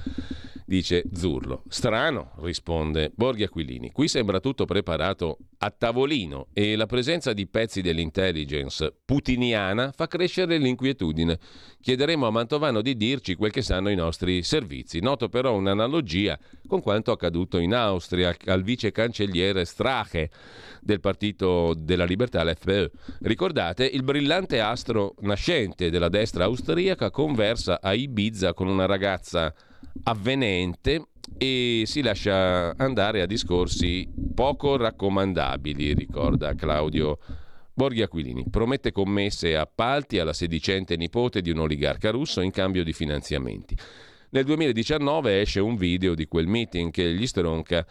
dice 0.72 1.04
Zurlo. 1.12 1.64
Strano, 1.68 2.30
risponde 2.38 3.12
Borghi 3.14 3.42
Aquilini. 3.42 3.90
Qui 3.92 4.08
sembra 4.08 4.40
tutto 4.40 4.64
preparato 4.64 5.36
a 5.58 5.70
tavolino 5.70 6.46
e 6.54 6.76
la 6.76 6.86
presenza 6.86 7.34
di 7.34 7.46
pezzi 7.46 7.82
dell'intelligence 7.82 8.90
putiniana 9.04 9.92
fa 9.94 10.06
crescere 10.06 10.56
l'inquietudine. 10.56 11.38
Chiederemo 11.78 12.26
a 12.26 12.30
Mantovano 12.30 12.80
di 12.80 12.96
dirci 12.96 13.34
quel 13.34 13.50
che 13.50 13.60
sanno 13.60 13.90
i 13.90 13.94
nostri 13.94 14.42
servizi. 14.42 15.00
Noto 15.00 15.28
però 15.28 15.54
un'analogia 15.54 16.38
con 16.66 16.80
quanto 16.80 17.12
accaduto 17.12 17.58
in 17.58 17.74
Austria 17.74 18.34
al 18.46 18.62
vice 18.62 18.92
cancelliere 18.92 19.66
Strache 19.66 20.30
del 20.80 21.00
Partito 21.00 21.74
della 21.76 22.06
Libertà, 22.06 22.42
l'FPÖ. 22.44 22.90
Ricordate, 23.20 23.84
il 23.84 24.04
brillante 24.04 24.58
astro 24.58 25.16
nascente 25.20 25.90
della 25.90 26.08
destra 26.08 26.44
austriaca 26.44 27.10
conversa 27.10 27.78
a 27.82 27.92
Ibiza 27.92 28.54
con 28.54 28.68
una 28.68 28.86
ragazza 28.86 29.54
avvenente 30.04 31.06
e 31.38 31.82
si 31.86 32.02
lascia 32.02 32.74
andare 32.76 33.22
a 33.22 33.26
discorsi 33.26 34.08
poco 34.34 34.76
raccomandabili, 34.76 35.94
ricorda 35.94 36.54
Claudio 36.54 37.18
Borghi 37.74 38.02
Aquilini. 38.02 38.44
Promette 38.50 38.92
commesse 38.92 39.50
e 39.50 39.54
appalti 39.54 40.18
alla 40.18 40.32
sedicente 40.32 40.96
nipote 40.96 41.40
di 41.40 41.50
un 41.50 41.60
oligarca 41.60 42.10
russo 42.10 42.40
in 42.40 42.50
cambio 42.50 42.84
di 42.84 42.92
finanziamenti. 42.92 43.76
Nel 44.30 44.44
2019 44.44 45.40
esce 45.40 45.60
un 45.60 45.76
video 45.76 46.14
di 46.14 46.26
quel 46.26 46.46
meeting 46.46 46.90
che 46.90 47.12
gli 47.12 47.26
stronca 47.26 47.86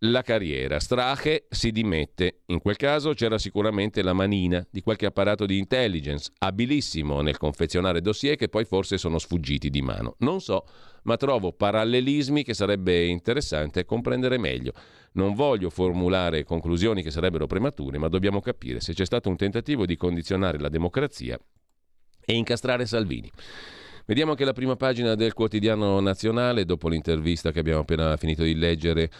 la 0.00 0.22
carriera. 0.22 0.78
Strache 0.78 1.46
si 1.48 1.70
dimette. 1.70 2.42
In 2.46 2.60
quel 2.60 2.76
caso 2.76 3.14
c'era 3.14 3.38
sicuramente 3.38 4.02
la 4.02 4.12
manina 4.12 4.66
di 4.70 4.80
qualche 4.80 5.06
apparato 5.06 5.46
di 5.46 5.58
intelligence, 5.58 6.32
abilissimo 6.38 7.22
nel 7.22 7.38
confezionare 7.38 8.00
dossier 8.00 8.36
che 8.36 8.48
poi 8.48 8.64
forse 8.64 8.98
sono 8.98 9.18
sfuggiti 9.18 9.70
di 9.70 9.80
mano. 9.80 10.16
Non 10.18 10.40
so, 10.40 10.66
ma 11.04 11.16
trovo 11.16 11.52
parallelismi 11.52 12.42
che 12.42 12.54
sarebbe 12.54 13.06
interessante 13.06 13.84
comprendere 13.84 14.38
meglio. 14.38 14.72
Non 15.12 15.34
voglio 15.34 15.70
formulare 15.70 16.44
conclusioni 16.44 17.02
che 17.02 17.10
sarebbero 17.10 17.46
premature, 17.46 17.96
ma 17.98 18.08
dobbiamo 18.08 18.40
capire 18.40 18.80
se 18.80 18.92
c'è 18.92 19.06
stato 19.06 19.30
un 19.30 19.36
tentativo 19.36 19.86
di 19.86 19.96
condizionare 19.96 20.58
la 20.58 20.68
democrazia 20.68 21.38
e 22.22 22.34
incastrare 22.34 22.84
Salvini. 22.84 23.30
Vediamo 24.04 24.32
anche 24.32 24.44
la 24.44 24.52
prima 24.52 24.76
pagina 24.76 25.14
del 25.14 25.32
quotidiano 25.32 25.98
nazionale, 26.00 26.64
dopo 26.64 26.88
l'intervista 26.88 27.50
che 27.50 27.58
abbiamo 27.58 27.80
appena 27.80 28.16
finito 28.16 28.44
di 28.44 28.54
leggere 28.54 29.10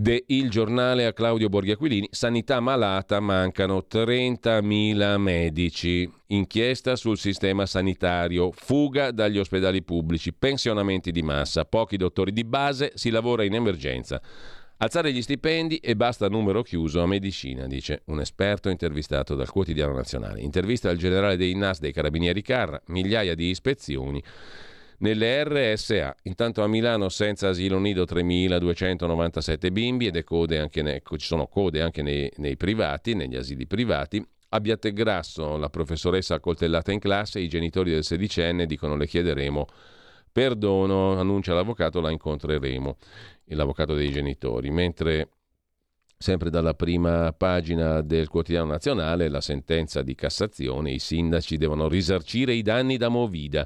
de 0.00 0.22
Il 0.28 0.48
Giornale 0.48 1.06
a 1.06 1.12
Claudio 1.12 1.48
Borghiaquilini, 1.48 2.06
sanità 2.12 2.60
malata, 2.60 3.18
mancano 3.18 3.84
30.000 3.90 5.16
medici, 5.16 6.08
inchiesta 6.28 6.94
sul 6.94 7.18
sistema 7.18 7.66
sanitario, 7.66 8.52
fuga 8.52 9.10
dagli 9.10 9.38
ospedali 9.38 9.82
pubblici, 9.82 10.32
pensionamenti 10.32 11.10
di 11.10 11.22
massa, 11.22 11.64
pochi 11.64 11.96
dottori 11.96 12.32
di 12.32 12.44
base, 12.44 12.92
si 12.94 13.10
lavora 13.10 13.42
in 13.42 13.54
emergenza. 13.54 14.22
Alzare 14.76 15.12
gli 15.12 15.20
stipendi 15.20 15.78
e 15.78 15.96
basta 15.96 16.28
numero 16.28 16.62
chiuso 16.62 17.02
a 17.02 17.06
medicina, 17.08 17.66
dice 17.66 18.02
un 18.04 18.20
esperto 18.20 18.68
intervistato 18.68 19.34
dal 19.34 19.50
quotidiano 19.50 19.94
nazionale. 19.94 20.40
Intervista 20.42 20.90
al 20.90 20.96
generale 20.96 21.36
dei 21.36 21.56
NAS 21.56 21.80
dei 21.80 21.92
Carabinieri 21.92 22.42
Carra, 22.42 22.80
migliaia 22.86 23.34
di 23.34 23.48
ispezioni 23.48 24.22
nelle 24.98 25.44
RSA. 25.44 26.16
Intanto 26.22 26.62
a 26.62 26.66
Milano 26.66 27.08
senza 27.08 27.48
asilo 27.48 27.78
nido 27.78 28.04
3.297 28.04 29.70
bimbi 29.70 30.10
anche 30.58 30.82
ne, 30.82 31.02
ci 31.04 31.26
sono 31.26 31.46
code 31.46 31.82
anche 31.82 32.02
nei, 32.02 32.30
nei 32.36 32.56
privati, 32.56 33.14
negli 33.14 33.36
asili 33.36 33.66
privati. 33.66 34.24
A 34.50 34.60
Biategrasso 34.60 35.56
la 35.56 35.68
professoressa 35.68 36.34
accoltellata 36.34 36.90
in 36.90 37.00
classe, 37.00 37.40
i 37.40 37.48
genitori 37.48 37.90
del 37.90 38.04
sedicenne 38.04 38.66
dicono 38.66 38.96
le 38.96 39.06
chiederemo 39.06 39.66
perdono, 40.30 41.18
annuncia 41.18 41.52
l'avvocato, 41.52 42.00
la 42.00 42.10
incontreremo, 42.10 42.96
l'avvocato 43.46 43.94
dei 43.94 44.10
genitori, 44.10 44.70
mentre 44.70 45.28
Sempre 46.20 46.50
dalla 46.50 46.74
prima 46.74 47.32
pagina 47.32 48.00
del 48.00 48.26
quotidiano 48.26 48.66
nazionale, 48.66 49.28
la 49.28 49.40
sentenza 49.40 50.02
di 50.02 50.16
Cassazione, 50.16 50.90
i 50.90 50.98
sindaci 50.98 51.56
devono 51.56 51.86
risarcire 51.86 52.54
i 52.54 52.62
danni 52.62 52.96
da 52.96 53.08
Movida 53.08 53.64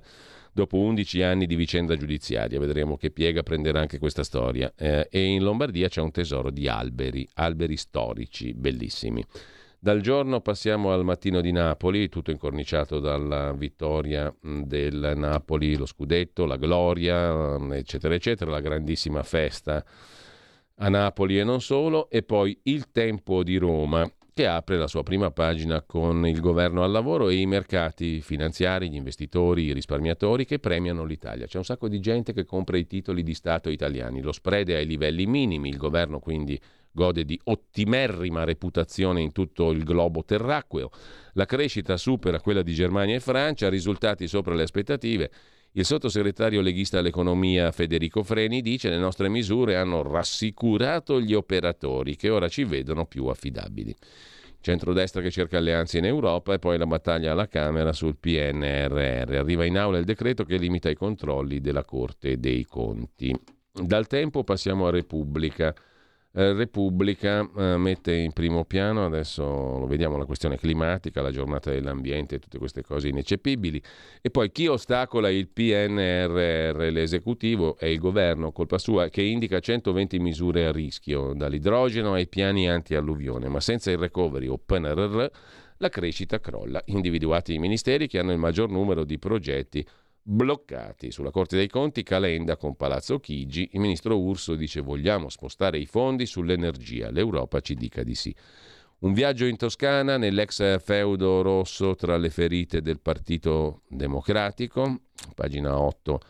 dopo 0.53 0.79
11 0.79 1.23
anni 1.23 1.47
di 1.47 1.57
vicenda 1.57 1.97
giudiziaria. 1.97 2.59
Vedremo 2.59 2.97
che 2.97 3.11
piega 3.11 3.43
prenderà 3.43 3.81
anche 3.81 3.99
questa 3.99 4.23
storia. 4.23 4.73
Eh, 4.77 5.09
e 5.11 5.25
in 5.25 5.43
Lombardia 5.43 5.89
c'è 5.89 6.01
un 6.01 6.11
tesoro 6.11 6.51
di 6.51 6.69
alberi, 6.69 7.29
alberi 7.35 7.77
storici, 7.77 8.53
bellissimi. 8.55 9.25
Dal 9.79 10.01
giorno 10.01 10.41
passiamo 10.41 10.93
al 10.93 11.03
mattino 11.05 11.41
di 11.41 11.51
Napoli, 11.51 12.09
tutto 12.09 12.31
incorniciato 12.31 13.01
dalla 13.01 13.53
vittoria 13.53 14.33
del 14.41 15.15
Napoli, 15.17 15.75
lo 15.75 15.87
scudetto, 15.87 16.45
la 16.45 16.57
gloria, 16.57 17.59
eccetera, 17.73 18.15
eccetera, 18.15 18.53
la 18.53 18.61
grandissima 18.61 19.25
festa 19.25 19.85
a 20.77 20.89
Napoli 20.89 21.37
e 21.37 21.43
non 21.43 21.61
solo, 21.61 22.09
e 22.11 22.23
poi 22.23 22.57
il 22.65 22.93
tempo 22.93 23.43
di 23.43 23.57
Roma, 23.57 24.09
che 24.35 24.47
apre 24.47 24.79
la 24.79 24.87
sua 24.87 25.03
prima 25.03 25.31
pagina 25.31 25.83
con 25.83 26.27
il 26.27 26.41
governo 26.41 26.83
al 26.83 26.91
lavoro 26.91 27.29
e 27.29 27.37
i 27.37 27.47
mercati 27.47 28.21
finanziari, 28.23 28.89
gli 28.89 28.95
investitori, 28.95 29.65
i 29.65 29.73
risparmiatori 29.75 30.47
che 30.47 30.59
premiano 30.59 31.05
l'Italia. 31.05 31.47
C'è 31.47 31.59
un 31.59 31.65
sacco 31.65 31.89
di 31.89 32.01
gente 32.01 32.33
che 32.33 32.45
compra 32.45 32.79
i 32.79 32.87
titoli 32.87 33.23
di 33.23 33.35
Stato 33.35 33.69
italiani, 33.69 34.23
lo 34.23 34.33
spread 34.33 34.71
è 34.71 34.77
ai 34.77 34.87
livelli 34.87 35.27
minimi, 35.27 35.69
il 35.69 35.77
governo 35.77 36.19
quindi 36.19 36.59
gode 36.91 37.25
di 37.25 37.39
ottimerrima 37.45 38.45
reputazione 38.45 39.21
in 39.21 39.33
tutto 39.33 39.71
il 39.71 39.83
globo 39.83 40.25
terracqueo, 40.25 40.91
la 41.35 41.47
crescita 41.47 41.97
supera 41.97 42.41
quella 42.41 42.63
di 42.63 42.73
Germania 42.73 43.17
e 43.17 43.21
Francia, 43.21 43.69
risultati 43.69 44.27
sopra 44.29 44.55
le 44.55 44.63
aspettative. 44.63 45.31
Il 45.75 45.87
sottosegretario 45.87 46.61
leghista 46.61 46.99
all'economia 46.99 47.73
Federico 47.73 48.23
Freni 48.23 48.61
dice 48.61 48.91
le 48.91 48.99
nostre 48.99 49.31
misure 49.31 49.77
hanno 49.77 50.03
rassicurato 50.03 51.19
gli 51.19 51.33
operatori 51.33 52.15
che 52.15 52.29
ora 52.29 52.47
ci 52.49 52.65
vedono 52.65 53.07
più 53.07 53.25
affidabili. 53.29 53.97
Centrodestra 54.61 55.23
che 55.23 55.31
cerca 55.31 55.57
alleanze 55.57 55.97
in 55.97 56.05
Europa 56.05 56.53
e 56.53 56.59
poi 56.59 56.77
la 56.77 56.87
battaglia 56.87 57.33
alla 57.33 57.49
Camera 57.49 57.95
sul 57.95 58.19
PNRR. 58.19 59.35
Arriva 59.35 59.65
in 59.65 59.79
aula 59.79 59.97
il 59.97 60.05
decreto 60.05 60.45
che 60.45 60.59
limita 60.59 60.91
i 60.91 60.95
controlli 60.95 61.59
della 61.61 61.85
Corte 61.85 62.39
dei 62.39 62.65
Conti. 62.67 63.35
Dal 63.73 64.07
tempo 64.07 64.45
passiamo 64.45 64.87
a 64.87 64.91
Repubblica. 64.91 65.75
Eh, 66.35 66.55
Repubblica 66.55 67.47
eh, 67.59 67.77
mette 67.77 68.15
in 68.15 68.33
primo 68.33 68.65
piano, 68.65 69.05
adesso 69.05 69.43
lo 69.43 69.87
vediamo, 69.87 70.17
la 70.17 70.25
questione 70.25 70.57
climatica, 70.57 71.21
la 71.21 71.31
giornata 71.31 71.71
dell'ambiente, 71.71 72.39
tutte 72.39 72.57
queste 72.57 72.83
cose 72.83 73.09
ineccepibili. 73.09 73.83
E 74.23 74.31
poi 74.31 74.51
chi 74.51 74.67
ostacola 74.67 75.29
il 75.29 75.49
PNRR, 75.49 76.91
l'esecutivo, 76.91 77.77
è 77.77 77.85
il 77.85 77.99
governo, 77.99 78.51
colpa 78.51 78.79
sua, 78.79 79.11
che 79.11 79.21
indica 79.21 79.61
120 79.61 80.19
misure 80.21 80.65
a 80.65 80.73
rischio, 80.73 81.35
dall'idrogeno 81.35 82.15
ai 82.15 82.27
piani 82.27 82.67
anti-alluvione, 82.67 83.49
ma 83.49 83.61
senza 83.61 83.91
il 83.91 83.99
recovery 83.99 84.47
o 84.47 84.57
PNRR 84.57 85.27
la 85.77 85.89
crescita 85.91 86.41
crolla. 86.41 86.81
Individuati 86.87 87.53
i 87.53 87.59
ministeri 87.59 88.07
che 88.07 88.19
hanno 88.19 88.33
il 88.33 88.39
maggior 88.39 88.71
numero 88.71 89.05
di 89.05 89.19
progetti 89.19 89.85
bloccati. 90.23 91.11
Sulla 91.11 91.31
Corte 91.31 91.57
dei 91.57 91.69
Conti 91.69 92.03
Calenda 92.03 92.57
con 92.57 92.77
Palazzo 92.77 93.19
Chigi, 93.19 93.71
il 93.73 93.81
ministro 93.81 94.19
Urso 94.19 94.55
dice 94.55 94.81
vogliamo 94.81 95.29
spostare 95.29 95.79
i 95.79 95.87
fondi 95.87 96.27
sull'energia, 96.27 97.11
l'Europa 97.11 97.61
ci 97.61 97.75
dica 97.75 98.03
di 98.03 98.15
sì. 98.15 98.35
Un 99.01 99.13
viaggio 99.15 99.47
in 99.47 99.57
Toscana 99.57 100.17
nell'ex 100.17 100.81
feudo 100.81 101.43
rosso 101.43 101.97
tra 101.97 102.17
le 102.17 102.31
ferite 102.31 102.83
del 102.83 103.01
Partito 103.01 103.83
Democratico, 103.89 105.01
pagina 105.35 105.77
8, 105.77 106.21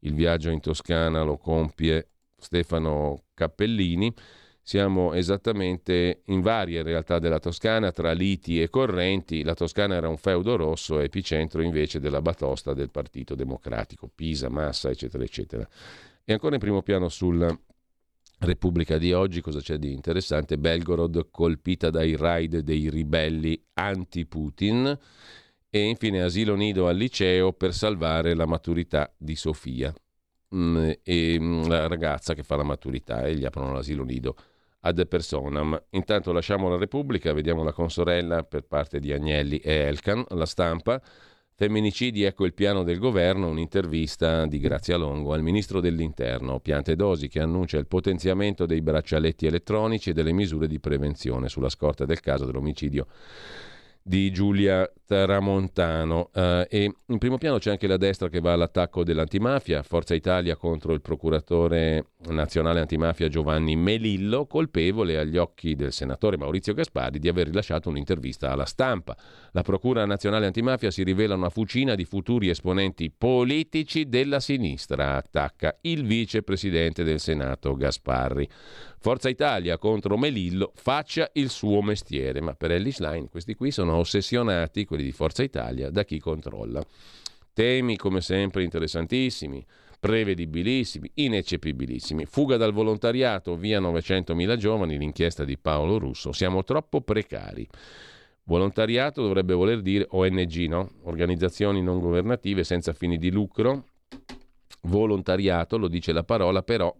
il 0.00 0.14
viaggio 0.14 0.48
in 0.48 0.60
Toscana 0.60 1.22
lo 1.22 1.36
compie 1.36 2.08
Stefano 2.38 3.24
Cappellini. 3.34 4.12
Siamo 4.64 5.12
esattamente 5.12 6.22
in 6.26 6.40
varie 6.40 6.84
realtà 6.84 7.18
della 7.18 7.40
Toscana, 7.40 7.90
tra 7.90 8.12
liti 8.12 8.62
e 8.62 8.70
correnti. 8.70 9.42
La 9.42 9.54
Toscana 9.54 9.96
era 9.96 10.08
un 10.08 10.16
feudo 10.16 10.54
rosso, 10.54 11.00
epicentro 11.00 11.62
invece 11.62 11.98
della 11.98 12.22
batosta 12.22 12.72
del 12.72 12.88
Partito 12.88 13.34
Democratico, 13.34 14.08
Pisa, 14.14 14.48
Massa, 14.48 14.90
eccetera, 14.90 15.24
eccetera. 15.24 15.68
E 16.24 16.32
ancora 16.32 16.54
in 16.54 16.60
primo 16.60 16.80
piano 16.82 17.08
sulla 17.08 17.52
Repubblica 18.38 18.98
di 18.98 19.12
oggi, 19.12 19.40
cosa 19.40 19.58
c'è 19.58 19.78
di 19.78 19.92
interessante? 19.92 20.56
Belgorod 20.56 21.28
colpita 21.32 21.90
dai 21.90 22.16
raid 22.16 22.58
dei 22.58 22.88
ribelli 22.88 23.60
anti-Putin 23.74 24.98
E 25.70 25.80
infine 25.80 26.22
asilo 26.22 26.54
nido 26.54 26.86
al 26.86 26.96
liceo 26.96 27.52
per 27.52 27.74
salvare 27.74 28.34
la 28.34 28.46
maturità 28.46 29.12
di 29.16 29.34
Sofia. 29.34 29.92
Mm, 30.54 30.90
e 31.02 31.36
mm, 31.40 31.66
la 31.66 31.88
ragazza 31.88 32.34
che 32.34 32.42
fa 32.42 32.56
la 32.56 32.62
maturità 32.62 33.24
e 33.26 33.34
gli 33.34 33.44
aprono 33.44 33.72
l'asilo 33.72 34.04
nido 34.04 34.36
ad 34.82 35.06
personam. 35.06 35.80
Intanto 35.90 36.32
lasciamo 36.32 36.68
la 36.68 36.76
Repubblica, 36.76 37.32
vediamo 37.32 37.62
la 37.62 37.72
consorella 37.72 38.42
per 38.44 38.62
parte 38.62 39.00
di 39.00 39.12
Agnelli 39.12 39.58
e 39.58 39.72
Elkan, 39.72 40.24
la 40.30 40.46
stampa. 40.46 41.00
Femminicidi, 41.54 42.24
ecco 42.24 42.44
il 42.44 42.54
piano 42.54 42.82
del 42.82 42.98
governo, 42.98 43.48
un'intervista 43.48 44.46
di 44.46 44.58
Grazia 44.58 44.96
Longo 44.96 45.32
al 45.32 45.42
ministro 45.42 45.80
dell'Interno, 45.80 46.60
Piante 46.60 46.96
Dosi, 46.96 47.28
che 47.28 47.40
annuncia 47.40 47.78
il 47.78 47.86
potenziamento 47.86 48.66
dei 48.66 48.80
braccialetti 48.80 49.46
elettronici 49.46 50.10
e 50.10 50.12
delle 50.12 50.32
misure 50.32 50.66
di 50.66 50.80
prevenzione 50.80 51.48
sulla 51.48 51.68
scorta 51.68 52.04
del 52.04 52.20
caso 52.20 52.46
dell'omicidio 52.46 53.06
di 54.02 54.32
Giulia 54.32 54.90
Tramontano. 55.06 56.30
Uh, 56.32 56.64
e 56.68 56.92
in 57.06 57.18
primo 57.18 57.38
piano 57.38 57.58
c'è 57.58 57.70
anche 57.70 57.86
la 57.86 57.96
destra 57.96 58.28
che 58.28 58.40
va 58.40 58.52
all'attacco 58.52 59.04
dell'antimafia, 59.04 59.82
Forza 59.82 60.14
Italia 60.14 60.56
contro 60.56 60.92
il 60.92 61.02
procuratore 61.02 62.06
nazionale 62.28 62.80
antimafia 62.80 63.28
Giovanni 63.28 63.76
Melillo, 63.76 64.46
colpevole 64.46 65.18
agli 65.18 65.36
occhi 65.36 65.74
del 65.74 65.92
senatore 65.92 66.38
Maurizio 66.38 66.72
Gaspari 66.72 67.18
di 67.18 67.28
aver 67.28 67.48
rilasciato 67.48 67.88
un'intervista 67.90 68.50
alla 68.50 68.64
stampa. 68.64 69.16
La 69.52 69.62
Procura 69.62 70.04
nazionale 70.06 70.46
antimafia 70.46 70.90
si 70.90 71.02
rivela 71.02 71.34
una 71.34 71.50
fucina 71.50 71.94
di 71.94 72.04
futuri 72.04 72.48
esponenti 72.48 73.12
politici 73.16 74.08
della 74.08 74.40
sinistra, 74.40 75.16
attacca 75.16 75.76
il 75.82 76.04
vicepresidente 76.04 77.04
del 77.04 77.20
Senato 77.20 77.74
Gasparri. 77.74 78.48
Forza 79.02 79.28
Italia 79.28 79.78
contro 79.78 80.16
Melillo 80.16 80.70
faccia 80.76 81.28
il 81.32 81.50
suo 81.50 81.82
mestiere, 81.82 82.40
ma 82.40 82.54
per 82.54 82.70
Ellis 82.70 83.00
Line 83.00 83.28
questi 83.28 83.56
qui 83.56 83.72
sono 83.72 83.96
ossessionati, 83.96 84.84
quelli 84.84 85.02
di 85.02 85.10
Forza 85.10 85.42
Italia, 85.42 85.90
da 85.90 86.04
chi 86.04 86.20
controlla. 86.20 86.80
Temi 87.52 87.96
come 87.96 88.20
sempre 88.20 88.62
interessantissimi, 88.62 89.66
prevedibilissimi, 89.98 91.10
ineccepibilissimi. 91.14 92.26
Fuga 92.26 92.56
dal 92.56 92.72
volontariato, 92.72 93.56
via 93.56 93.80
900.000 93.80 94.54
giovani, 94.54 94.96
l'inchiesta 94.96 95.42
di 95.42 95.58
Paolo 95.58 95.98
Russo. 95.98 96.30
Siamo 96.30 96.62
troppo 96.62 97.00
precari. 97.00 97.66
Volontariato 98.44 99.20
dovrebbe 99.20 99.54
voler 99.54 99.82
dire 99.82 100.06
ONG, 100.10 100.68
no? 100.68 100.88
Organizzazioni 101.02 101.82
non 101.82 101.98
governative 101.98 102.62
senza 102.62 102.92
fini 102.92 103.18
di 103.18 103.32
lucro. 103.32 103.86
Volontariato, 104.82 105.76
lo 105.76 105.88
dice 105.88 106.12
la 106.12 106.22
parola, 106.22 106.62
però 106.62 106.94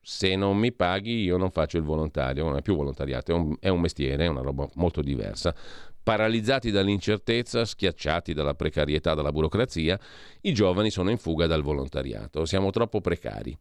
se 0.00 0.36
non 0.36 0.56
mi 0.56 0.72
paghi 0.72 1.22
io 1.22 1.36
non 1.36 1.50
faccio 1.50 1.76
il 1.76 1.82
volontario, 1.82 2.44
non 2.44 2.56
è 2.56 2.62
più 2.62 2.74
volontariato, 2.76 3.32
è 3.32 3.34
un, 3.34 3.56
è 3.60 3.68
un 3.68 3.80
mestiere, 3.80 4.24
è 4.24 4.28
una 4.28 4.40
roba 4.40 4.68
molto 4.74 5.02
diversa. 5.02 5.54
Paralizzati 6.02 6.70
dall'incertezza, 6.70 7.66
schiacciati 7.66 8.32
dalla 8.32 8.54
precarietà, 8.54 9.12
dalla 9.12 9.32
burocrazia, 9.32 9.98
i 10.40 10.54
giovani 10.54 10.90
sono 10.90 11.10
in 11.10 11.18
fuga 11.18 11.46
dal 11.46 11.62
volontariato. 11.62 12.46
Siamo 12.46 12.70
troppo 12.70 13.02
precari. 13.02 13.56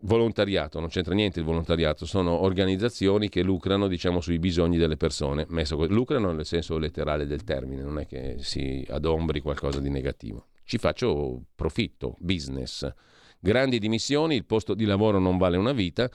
Volontariato, 0.00 0.80
non 0.80 0.88
c'entra 0.88 1.14
niente 1.14 1.40
il 1.40 1.44
volontariato, 1.44 2.06
sono 2.06 2.42
organizzazioni 2.42 3.28
che 3.28 3.42
lucrano 3.42 3.88
diciamo, 3.88 4.20
sui 4.20 4.38
bisogni 4.38 4.78
delle 4.78 4.96
persone, 4.96 5.44
Messo, 5.48 5.82
lucrano 5.86 6.32
nel 6.32 6.46
senso 6.46 6.78
letterale 6.78 7.26
del 7.26 7.44
termine, 7.44 7.82
non 7.82 7.98
è 7.98 8.06
che 8.06 8.36
si 8.38 8.86
adombri 8.88 9.40
qualcosa 9.40 9.80
di 9.80 9.90
negativo. 9.90 10.46
Ci 10.64 10.78
faccio 10.78 11.42
profitto, 11.54 12.16
business 12.18 12.90
grandi 13.44 13.78
dimissioni, 13.78 14.36
il 14.36 14.46
posto 14.46 14.74
di 14.74 14.86
lavoro 14.86 15.18
non 15.18 15.36
vale 15.36 15.58
una 15.58 15.72
vita, 15.72 16.10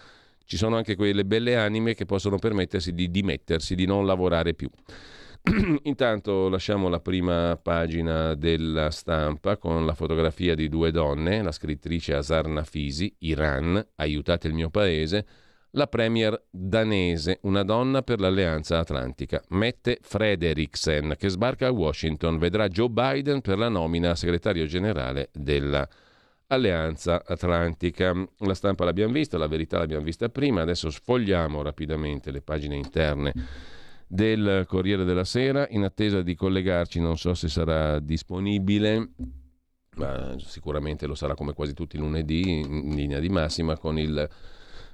ci 0.45 0.57
sono 0.57 0.75
anche 0.77 0.95
quelle 0.95 1.25
belle 1.25 1.55
anime 1.55 1.93
che 1.93 2.05
possono 2.05 2.39
permettersi 2.39 2.91
di 2.91 3.11
dimettersi, 3.11 3.75
di 3.75 3.85
non 3.85 4.07
lavorare 4.07 4.55
più. 4.55 4.67
Intanto 5.83 6.49
lasciamo 6.49 6.89
la 6.89 6.99
prima 6.99 7.57
pagina 7.61 8.33
della 8.33 8.89
stampa 8.89 9.57
con 9.57 9.85
la 9.85 9.93
fotografia 9.93 10.55
di 10.55 10.67
due 10.69 10.89
donne, 10.89 11.43
la 11.43 11.51
scrittrice 11.51 12.15
Asar 12.15 12.47
Nafisi, 12.47 13.13
Iran, 13.19 13.85
aiutate 13.97 14.47
il 14.47 14.55
mio 14.55 14.71
paese, 14.71 15.25
la 15.73 15.85
premier 15.85 16.45
danese, 16.49 17.37
una 17.43 17.61
donna 17.61 18.01
per 18.01 18.19
l'Alleanza 18.19 18.79
Atlantica, 18.79 19.43
Mette 19.49 19.99
Frederiksen, 20.01 21.13
che 21.15 21.29
sbarca 21.29 21.67
a 21.67 21.71
Washington, 21.71 22.39
vedrà 22.39 22.67
Joe 22.67 22.89
Biden 22.89 23.41
per 23.41 23.59
la 23.59 23.69
nomina 23.69 24.09
a 24.09 24.15
segretario 24.15 24.65
generale 24.65 25.29
della 25.31 25.87
Alleanza 26.51 27.23
Atlantica. 27.25 28.13
La 28.39 28.53
stampa 28.53 28.83
l'abbiamo 28.83 29.13
vista, 29.13 29.37
la 29.37 29.47
verità 29.47 29.77
l'abbiamo 29.77 30.03
vista 30.03 30.29
prima, 30.29 30.61
adesso 30.61 30.89
sfogliamo 30.89 31.61
rapidamente 31.61 32.31
le 32.31 32.41
pagine 32.41 32.75
interne 32.75 33.33
del 34.07 34.65
Corriere 34.67 35.03
della 35.03 35.25
Sera 35.25 35.67
in 35.69 35.83
attesa 35.83 36.23
di 36.23 36.33
collegarci, 36.33 36.99
non 36.99 37.17
so 37.17 37.35
se 37.35 37.49
sarà 37.49 37.99
disponibile, 37.99 39.11
ma 39.97 40.35
sicuramente 40.39 41.05
lo 41.05 41.13
sarà 41.13 41.35
come 41.35 41.53
quasi 41.53 41.73
tutti 41.73 41.97
i 41.97 41.99
lunedì 41.99 42.59
in 42.59 42.95
linea 42.95 43.19
di 43.19 43.29
massima 43.29 43.77
con 43.77 43.99
il 43.99 44.27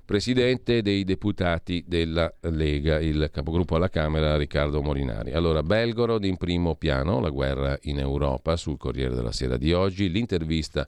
presidente 0.03 0.81
dei 0.81 1.05
deputati 1.05 1.85
della 1.87 2.31
Lega, 2.41 2.99
il 2.99 3.29
capogruppo 3.31 3.77
alla 3.77 3.89
Camera 3.89 4.35
Riccardo 4.35 4.81
Morinari. 4.81 5.31
Allora, 5.31 5.63
Belgorod 5.63 6.25
in 6.25 6.35
primo 6.35 6.75
piano, 6.75 7.21
la 7.21 7.29
guerra 7.29 7.77
in 7.83 7.99
Europa 7.99 8.57
sul 8.57 8.77
Corriere 8.77 9.15
della 9.15 9.31
Sera 9.31 9.55
di 9.55 9.71
oggi, 9.71 10.09
l'intervista 10.09 10.85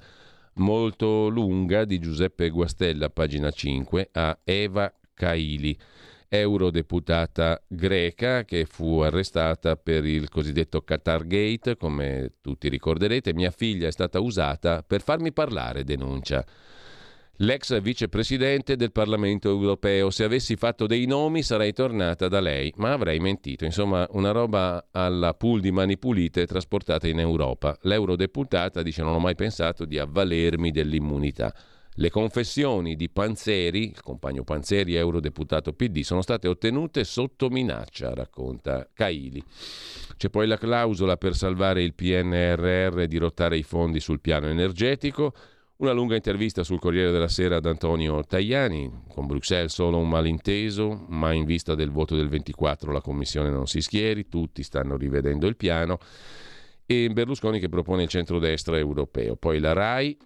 molto 0.58 1.28
lunga 1.28 1.86
di 1.86 2.00
Giuseppe 2.00 2.50
Guastella, 2.50 3.10
pagina 3.10 3.50
5, 3.52 4.10
a 4.12 4.38
Eva 4.44 4.94
Kaili, 5.14 5.78
eurodeputata 6.30 7.64
greca 7.68 8.44
che 8.44 8.66
fu 8.66 9.00
arrestata 9.00 9.76
per 9.76 10.06
il 10.06 10.30
cosiddetto 10.30 10.82
Qatar 10.82 11.26
Gate, 11.26 11.78
come 11.78 12.34
tutti 12.42 12.70
ricorderete. 12.70 13.34
Mia 13.34 13.52
figlia 13.52 13.88
è 13.88 13.92
stata 13.92 14.20
usata 14.20 14.84
per 14.84 15.02
farmi 15.02 15.32
parlare, 15.32 15.84
denuncia 15.84 16.46
l'ex 17.38 17.80
vicepresidente 17.82 18.76
del 18.76 18.92
Parlamento 18.92 19.50
europeo. 19.50 20.10
Se 20.10 20.24
avessi 20.24 20.56
fatto 20.56 20.88
dei 20.88 21.06
nomi 21.06 21.44
sarei 21.44 21.74
tornata 21.74 22.28
da 22.28 22.40
lei, 22.40 22.74
ma 22.78 22.94
avrei 22.94 23.20
mentito. 23.20 23.66
Insomma, 23.66 24.08
una 24.12 24.32
roba 24.32 24.88
alla 24.92 25.34
pool 25.34 25.60
di 25.62 25.72
mani 25.72 25.98
pulite 25.98 26.48
trasportata 26.48 27.08
in 27.08 27.20
Europa. 27.20 27.78
L'eurodeputata 27.82 28.82
dice 28.82 29.04
non 29.04 29.14
ho 29.14 29.20
mai 29.20 29.36
pensato 29.36 29.86
di 29.86 30.00
avvalermi 30.00 30.72
dell'immunità. 30.72 31.54
Le 32.00 32.12
confessioni 32.12 32.96
di 32.96 33.10
Panzeri, 33.10 33.90
il 33.90 34.02
compagno 34.02 34.44
Panzeri, 34.44 34.94
eurodeputato 34.94 35.74
PD, 35.74 36.02
sono 36.02 36.22
state 36.22 36.48
ottenute 36.48 37.04
sotto 37.04 37.50
minaccia, 37.50 38.14
racconta 38.14 38.88
Caili. 38.94 39.44
C'è 40.16 40.30
poi 40.30 40.46
la 40.46 40.58
clausola 40.58 41.18
per 41.18 41.36
salvare 41.36 41.82
il 41.82 41.96
PNRR 41.96 43.00
e 43.00 43.08
dirottare 43.08 43.58
i 43.58 43.64
fondi 43.64 44.00
sul 44.00 44.22
piano 44.22 44.46
energetico. 44.46 45.34
Una 45.80 45.92
lunga 45.92 46.16
intervista 46.16 46.64
sul 46.64 46.80
Corriere 46.80 47.12
della 47.12 47.28
Sera 47.28 47.58
ad 47.58 47.66
Antonio 47.68 48.24
Tajani, 48.24 49.04
con 49.10 49.28
Bruxelles 49.28 49.72
solo 49.72 50.00
un 50.00 50.10
malinteso, 50.10 51.06
ma 51.10 51.34
in 51.34 51.46
vista 51.46 51.76
del 51.76 51.92
voto 51.92 52.16
del 52.16 52.30
24 52.30 52.92
la 52.92 53.00
Commissione 53.00 53.52
non 53.52 53.68
si 53.68 53.82
schieri, 53.82 54.28
tutti 54.28 54.64
stanno 54.64 54.98
rivedendo 54.98 55.46
il 55.46 55.56
piano, 55.56 56.00
e 56.84 57.12
Berlusconi 57.12 57.60
che 57.60 57.70
propone 57.70 58.02
il 58.02 58.10
centrodestra 58.10 58.76
europeo. 58.76 59.36
Poi 59.36 59.60
la 59.60 59.74
RAI, 59.74 60.18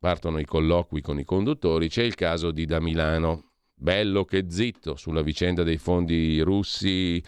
partono 0.00 0.40
i 0.40 0.44
colloqui 0.44 1.00
con 1.02 1.20
i 1.20 1.24
conduttori, 1.24 1.88
c'è 1.88 2.02
il 2.02 2.16
caso 2.16 2.50
di 2.50 2.64
Da 2.64 2.80
Milano, 2.80 3.52
bello 3.74 4.24
che 4.24 4.46
zitto 4.48 4.96
sulla 4.96 5.22
vicenda 5.22 5.62
dei 5.62 5.78
fondi 5.78 6.40
russi 6.40 7.22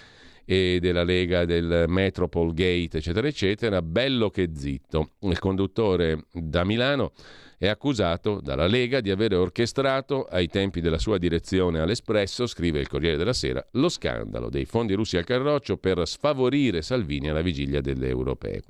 e 0.51 0.79
della 0.81 1.03
Lega 1.03 1.45
del 1.45 1.85
Metropol 1.89 2.55
Gate, 2.55 2.97
eccetera, 2.97 3.29
eccetera, 3.29 3.83
bello 3.83 4.31
che 4.31 4.49
zitto. 4.55 5.11
Il 5.21 5.39
conduttore 5.39 6.25
da 6.33 6.65
Milano 6.65 7.13
è 7.59 7.69
accusato 7.69 8.41
dalla 8.41 8.67
Lega 8.67 9.03
di 9.03 9.11
aver 9.11 9.35
orchestrato, 9.35 10.25
ai 10.25 10.47
tempi 10.47 10.81
della 10.81 10.97
sua 10.97 11.19
direzione 11.19 11.81
all'Espresso, 11.81 12.47
scrive 12.47 12.81
il 12.81 12.89
Corriere 12.89 13.19
della 13.19 13.35
Sera, 13.35 13.63
lo 13.73 13.91
scandalo 13.91 14.49
dei 14.49 14.65
fondi 14.65 14.95
russi 14.95 15.19
al 15.19 15.25
Carroccio 15.25 15.77
per 15.77 16.09
sfavorire 16.09 16.81
Salvini 16.81 17.29
alla 17.29 17.43
vigilia 17.43 17.83
delle 17.83 18.09
europee. 18.09 18.63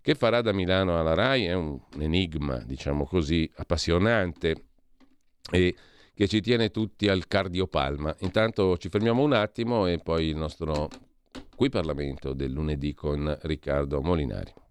Che 0.00 0.14
farà 0.14 0.40
da 0.40 0.54
Milano 0.54 0.98
alla 0.98 1.12
RAI 1.12 1.44
è 1.44 1.52
un 1.52 1.78
enigma, 1.98 2.62
diciamo 2.64 3.04
così, 3.04 3.50
appassionante 3.56 4.54
e 5.52 5.74
che 6.14 6.28
ci 6.28 6.40
tiene 6.40 6.70
tutti 6.70 7.08
al 7.08 7.26
cardiopalma. 7.28 8.16
Intanto 8.20 8.78
ci 8.78 8.88
fermiamo 8.88 9.22
un 9.22 9.34
attimo 9.34 9.86
e 9.86 9.98
poi 9.98 10.28
il 10.28 10.36
nostro 10.36 10.88
qui 11.54 11.68
Parlamento 11.68 12.32
del 12.32 12.52
lunedì 12.52 12.94
con 12.94 13.38
Riccardo 13.42 14.00
Molinari. 14.02 14.65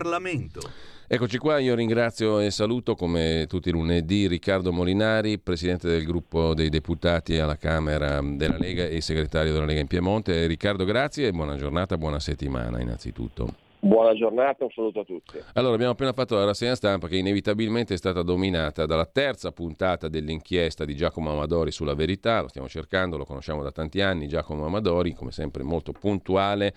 Parlamento. 0.00 0.60
Eccoci 1.06 1.36
qua, 1.36 1.58
io 1.58 1.74
ringrazio 1.74 2.38
e 2.38 2.50
saluto 2.50 2.94
come 2.94 3.44
tutti 3.46 3.68
i 3.68 3.72
lunedì 3.72 4.28
Riccardo 4.28 4.72
Molinari, 4.72 5.38
presidente 5.38 5.88
del 5.88 6.04
gruppo 6.04 6.54
dei 6.54 6.70
deputati 6.70 7.36
alla 7.36 7.58
Camera 7.58 8.18
della 8.22 8.56
Lega 8.56 8.86
e 8.86 9.02
segretario 9.02 9.52
della 9.52 9.66
Lega 9.66 9.80
in 9.80 9.88
Piemonte. 9.88 10.46
Riccardo, 10.46 10.86
grazie 10.86 11.26
e 11.26 11.32
buona 11.32 11.56
giornata, 11.56 11.98
buona 11.98 12.18
settimana 12.18 12.80
innanzitutto. 12.80 13.69
Buona 13.82 14.12
giornata, 14.12 14.64
un 14.64 14.70
saluto 14.74 15.00
a 15.00 15.04
tutti. 15.04 15.38
Allora, 15.54 15.72
abbiamo 15.72 15.92
appena 15.92 16.12
fatto 16.12 16.34
la 16.34 16.44
rassegna 16.44 16.74
stampa 16.74 17.08
che 17.08 17.16
inevitabilmente 17.16 17.94
è 17.94 17.96
stata 17.96 18.20
dominata 18.20 18.84
dalla 18.84 19.06
terza 19.06 19.52
puntata 19.52 20.08
dell'inchiesta 20.08 20.84
di 20.84 20.94
Giacomo 20.94 21.32
Amadori 21.32 21.70
sulla 21.70 21.94
verità, 21.94 22.42
lo 22.42 22.48
stiamo 22.48 22.68
cercando, 22.68 23.16
lo 23.16 23.24
conosciamo 23.24 23.62
da 23.62 23.72
tanti 23.72 24.02
anni, 24.02 24.28
Giacomo 24.28 24.66
Amadori, 24.66 25.14
come 25.14 25.30
sempre 25.30 25.62
molto 25.62 25.92
puntuale 25.92 26.74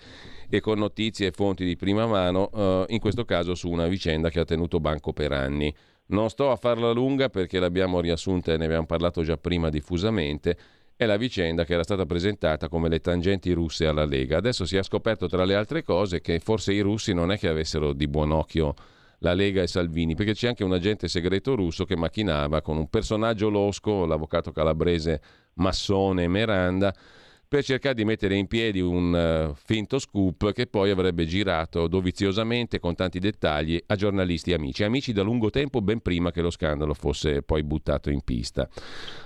e 0.50 0.62
con 0.62 0.80
notizie 0.80 1.28
e 1.28 1.32
fonti 1.32 1.66
di 1.66 1.76
prima 1.76 2.06
mano, 2.06 2.50
eh, 2.54 2.86
in 2.88 3.00
questo 3.00 3.26
caso 3.26 3.54
su 3.54 3.70
una 3.70 3.88
vicenda 3.88 4.30
che 4.30 4.40
ha 4.40 4.46
tenuto 4.46 4.80
banco 4.80 5.12
per 5.12 5.34
anni. 5.34 5.76
Non 6.06 6.30
sto 6.30 6.52
a 6.52 6.56
farla 6.56 6.92
lunga 6.92 7.28
perché 7.28 7.60
l'abbiamo 7.60 8.00
riassunta 8.00 8.54
e 8.54 8.58
ne 8.58 8.64
abbiamo 8.64 8.86
parlato 8.86 9.24
già 9.24 9.36
prima 9.36 9.70
diffusamente 9.70 10.58
è 11.04 11.06
la 11.06 11.18
vicenda 11.18 11.66
che 11.66 11.74
era 11.74 11.84
stata 11.84 12.06
presentata 12.06 12.68
come 12.68 12.90
le 12.90 13.00
tangenti 13.00 13.52
russe 13.52 13.86
alla 13.86 14.06
Lega. 14.06 14.38
Adesso 14.38 14.66
si 14.66 14.76
è 14.76 14.84
scoperto 14.84 15.28
tra 15.28 15.46
le 15.46 15.56
altre 15.56 15.84
cose 15.84 16.22
che 16.22 16.40
forse 16.40 16.74
i 16.74 16.80
russi 16.80 17.14
non 17.14 17.32
è 17.32 17.38
che 17.38 17.48
avessero 17.48 17.94
di 17.94 18.08
buon 18.08 18.32
occhio 18.32 18.74
la 19.20 19.34
Lega 19.34 19.62
e 19.62 19.68
Salvini, 19.68 20.16
perché 20.16 20.34
c'è 20.34 20.50
anche 20.50 20.64
un 20.64 20.74
agente 20.74 21.08
segreto 21.08 21.56
russo 21.56 21.86
che 21.86 21.96
macchinava 21.96 22.62
con 22.62 22.78
un 22.78 22.90
personaggio 22.90 23.50
losco, 23.50 24.06
l'avvocato 24.06 24.52
calabrese 24.52 25.22
Massone 25.56 26.28
Meranda, 26.28 26.94
per 27.54 27.64
cercare 27.64 27.94
di 27.94 28.04
mettere 28.04 28.34
in 28.34 28.48
piedi 28.48 28.82
un 28.82 29.14
uh, 29.14 29.54
finto 29.64 30.00
scoop 30.00 30.54
che 30.54 30.66
poi 30.66 30.90
avrebbe 30.90 31.28
girato 31.28 31.88
doviziosamente 31.88 32.80
con 32.80 32.96
tanti 32.96 33.20
dettagli 33.20 33.80
a 33.86 33.96
giornalisti 33.96 34.50
e 34.50 34.56
amici, 34.56 34.84
amici 34.84 35.14
da 35.14 35.22
lungo 35.22 35.52
tempo 35.52 35.80
ben 35.80 36.00
prima 36.00 36.32
che 36.32 36.42
lo 36.42 36.50
scandalo 36.50 36.96
fosse 36.96 37.44
poi 37.44 37.62
buttato 37.62 38.10
in 38.10 38.22
pista. 38.22 38.68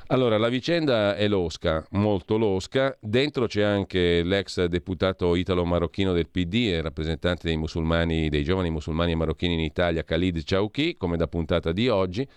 Allora, 0.08 0.38
la 0.38 0.50
vicenda 0.50 1.16
è 1.16 1.26
losca, 1.30 1.88
molto 1.92 2.36
losca, 2.36 2.98
dentro 3.00 3.48
c'è 3.48 3.62
anche 3.62 4.22
l'ex 4.24 4.62
deputato 4.66 5.34
italo-marocchino 5.34 6.12
del 6.12 6.28
PD 6.28 6.72
e 6.74 6.82
rappresentante 6.82 7.48
dei 7.48 7.56
musulmani, 7.56 8.28
dei 8.28 8.44
giovani 8.44 8.70
musulmani 8.70 9.16
marocchini 9.16 9.54
in 9.54 9.62
Italia, 9.62 10.04
Khalid 10.04 10.42
Chauki, 10.44 10.98
come 10.98 11.16
da 11.16 11.30
puntata 11.30 11.72
di 11.72 11.88
oggi, 11.88 12.28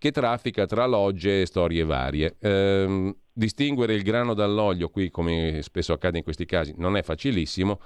che 0.00 0.12
traffica 0.12 0.64
tra 0.64 0.86
logge 0.86 1.42
e 1.42 1.46
storie 1.46 1.84
varie. 1.84 2.36
Ehm, 2.40 3.14
distinguere 3.34 3.92
il 3.92 4.02
grano 4.02 4.32
dall'olio, 4.32 4.88
qui 4.88 5.10
come 5.10 5.60
spesso 5.60 5.92
accade 5.92 6.16
in 6.16 6.24
questi 6.24 6.46
casi, 6.46 6.72
non 6.78 6.96
è 6.96 7.02
facilissimo. 7.02 7.78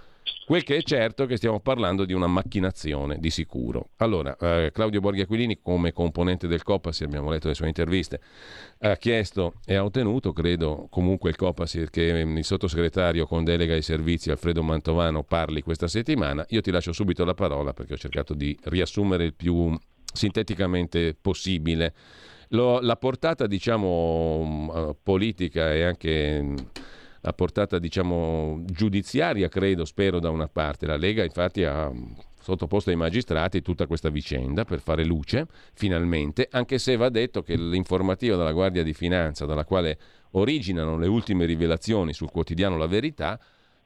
Quel 0.46 0.62
che 0.62 0.76
è 0.76 0.82
certo 0.82 1.24
è 1.24 1.26
che 1.26 1.36
stiamo 1.36 1.58
parlando 1.58 2.04
di 2.04 2.12
una 2.12 2.28
macchinazione, 2.28 3.18
di 3.18 3.30
sicuro. 3.30 3.88
Allora, 3.96 4.36
eh, 4.36 4.70
Claudio 4.72 5.00
Borghi 5.00 5.22
Aquilini, 5.22 5.58
come 5.60 5.92
componente 5.92 6.46
del 6.46 6.62
Copasir, 6.62 7.08
abbiamo 7.08 7.30
letto 7.30 7.48
le 7.48 7.54
sue 7.54 7.66
interviste, 7.66 8.20
ha 8.78 8.94
chiesto 8.94 9.54
e 9.66 9.74
ha 9.74 9.82
ottenuto, 9.82 10.32
credo, 10.32 10.86
comunque 10.90 11.30
il 11.30 11.36
Copasir, 11.36 11.90
che 11.90 12.02
il 12.02 12.44
sottosegretario 12.44 13.26
con 13.26 13.42
delega 13.42 13.74
ai 13.74 13.82
servizi 13.82 14.30
Alfredo 14.30 14.62
Mantovano 14.62 15.24
parli 15.24 15.62
questa 15.62 15.88
settimana. 15.88 16.44
Io 16.50 16.60
ti 16.60 16.70
lascio 16.70 16.92
subito 16.92 17.24
la 17.24 17.34
parola 17.34 17.72
perché 17.72 17.94
ho 17.94 17.98
cercato 17.98 18.34
di 18.34 18.56
riassumere 18.62 19.24
il 19.24 19.34
più 19.34 19.76
sinteticamente 20.14 21.14
possibile. 21.20 21.92
Lo, 22.48 22.80
la 22.80 22.96
portata 22.96 23.46
diciamo, 23.46 24.44
mm, 24.44 24.70
eh, 24.70 24.96
politica 25.02 25.72
e 25.74 25.82
anche 25.82 26.42
mm, 26.42 26.56
la 27.20 27.32
portata 27.32 27.78
diciamo, 27.78 28.62
giudiziaria, 28.64 29.48
credo, 29.48 29.84
spero 29.84 30.20
da 30.20 30.30
una 30.30 30.46
parte. 30.48 30.86
La 30.86 30.96
Lega 30.96 31.24
infatti 31.24 31.64
ha 31.64 31.90
mm, 31.90 32.12
sottoposto 32.40 32.90
ai 32.90 32.96
magistrati 32.96 33.60
tutta 33.60 33.86
questa 33.86 34.10
vicenda 34.10 34.64
per 34.64 34.80
fare 34.80 35.04
luce, 35.04 35.46
finalmente, 35.72 36.46
anche 36.50 36.78
se 36.78 36.96
va 36.96 37.08
detto 37.08 37.42
che 37.42 37.56
l'informativa 37.56 38.36
della 38.36 38.52
Guardia 38.52 38.82
di 38.82 38.92
Finanza, 38.92 39.46
dalla 39.46 39.64
quale 39.64 39.98
originano 40.32 40.96
le 40.96 41.08
ultime 41.08 41.46
rivelazioni 41.46 42.12
sul 42.12 42.30
quotidiano 42.30 42.76
La 42.76 42.86
Verità, 42.86 43.40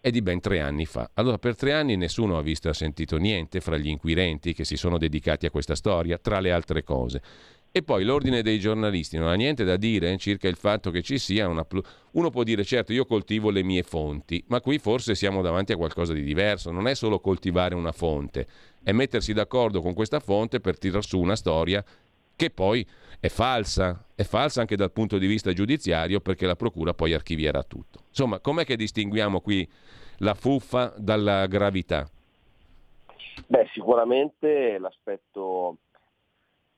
è 0.09 0.11
di 0.11 0.23
ben 0.23 0.41
tre 0.41 0.61
anni 0.61 0.85
fa. 0.85 1.11
Allora 1.15 1.39
per 1.39 1.55
tre 1.55 1.73
anni 1.73 1.97
nessuno 1.97 2.37
ha 2.37 2.43
visto 2.43 2.69
e 2.69 2.75
sentito 2.75 3.17
niente 3.17 3.61
fra 3.61 3.77
gli 3.77 3.89
inquirenti 3.89 4.53
che 4.53 4.65
si 4.65 4.77
sono 4.77 4.99
dedicati 4.99 5.47
a 5.47 5.51
questa 5.51 5.75
storia, 5.75 6.19
tra 6.19 6.41
le 6.41 6.51
altre 6.51 6.83
cose. 6.83 7.23
E 7.71 7.83
poi 7.83 8.03
l'ordine 8.03 8.43
dei 8.43 8.59
giornalisti 8.59 9.19
non 9.19 9.29
ha 9.29 9.35
niente 9.35 9.63
da 9.63 9.77
dire 9.77 10.17
circa 10.17 10.49
il 10.49 10.57
fatto 10.57 10.91
che 10.91 11.03
ci 11.03 11.19
sia 11.19 11.47
una... 11.47 11.65
Pl- 11.65 11.85
Uno 12.13 12.31
può 12.31 12.43
dire 12.43 12.65
certo 12.65 12.93
io 12.95 13.05
coltivo 13.05 13.51
le 13.51 13.63
mie 13.63 13.83
fonti, 13.83 14.43
ma 14.49 14.61
qui 14.61 14.79
forse 14.79 15.15
siamo 15.15 15.43
davanti 15.43 15.73
a 15.73 15.77
qualcosa 15.77 16.15
di 16.15 16.23
diverso, 16.23 16.71
non 16.71 16.89
è 16.89 16.95
solo 16.95 17.21
coltivare 17.21 17.75
una 17.75 17.93
fonte, 17.93 18.47
è 18.83 18.93
mettersi 18.93 19.35
d'accordo 19.35 19.83
con 19.83 19.93
questa 19.93 20.19
fonte 20.19 20.61
per 20.61 20.79
tirar 20.79 21.05
su 21.05 21.21
una 21.21 21.37
storia 21.37 21.85
che 22.39 22.51
poi 22.51 22.87
è 23.19 23.27
falsa, 23.29 24.05
è 24.15 24.23
falsa 24.23 24.61
anche 24.61 24.77
dal 24.77 24.93
punto 24.93 25.19
di 25.19 25.27
vista 25.27 25.53
giudiziario 25.53 26.21
perché 26.21 26.47
la 26.47 26.55
procura 26.55 26.95
poi 26.95 27.13
archivierà 27.13 27.65
tutto. 27.65 28.05
Insomma, 28.11 28.39
com'è 28.39 28.65
che 28.65 28.77
distinguiamo 28.77 29.41
qui 29.41 29.69
la 30.19 30.35
fuffa 30.35 30.95
dalla 30.97 31.47
gravità? 31.47 32.09
Beh, 33.45 33.69
sicuramente 33.73 34.79
l'aspetto, 34.79 35.79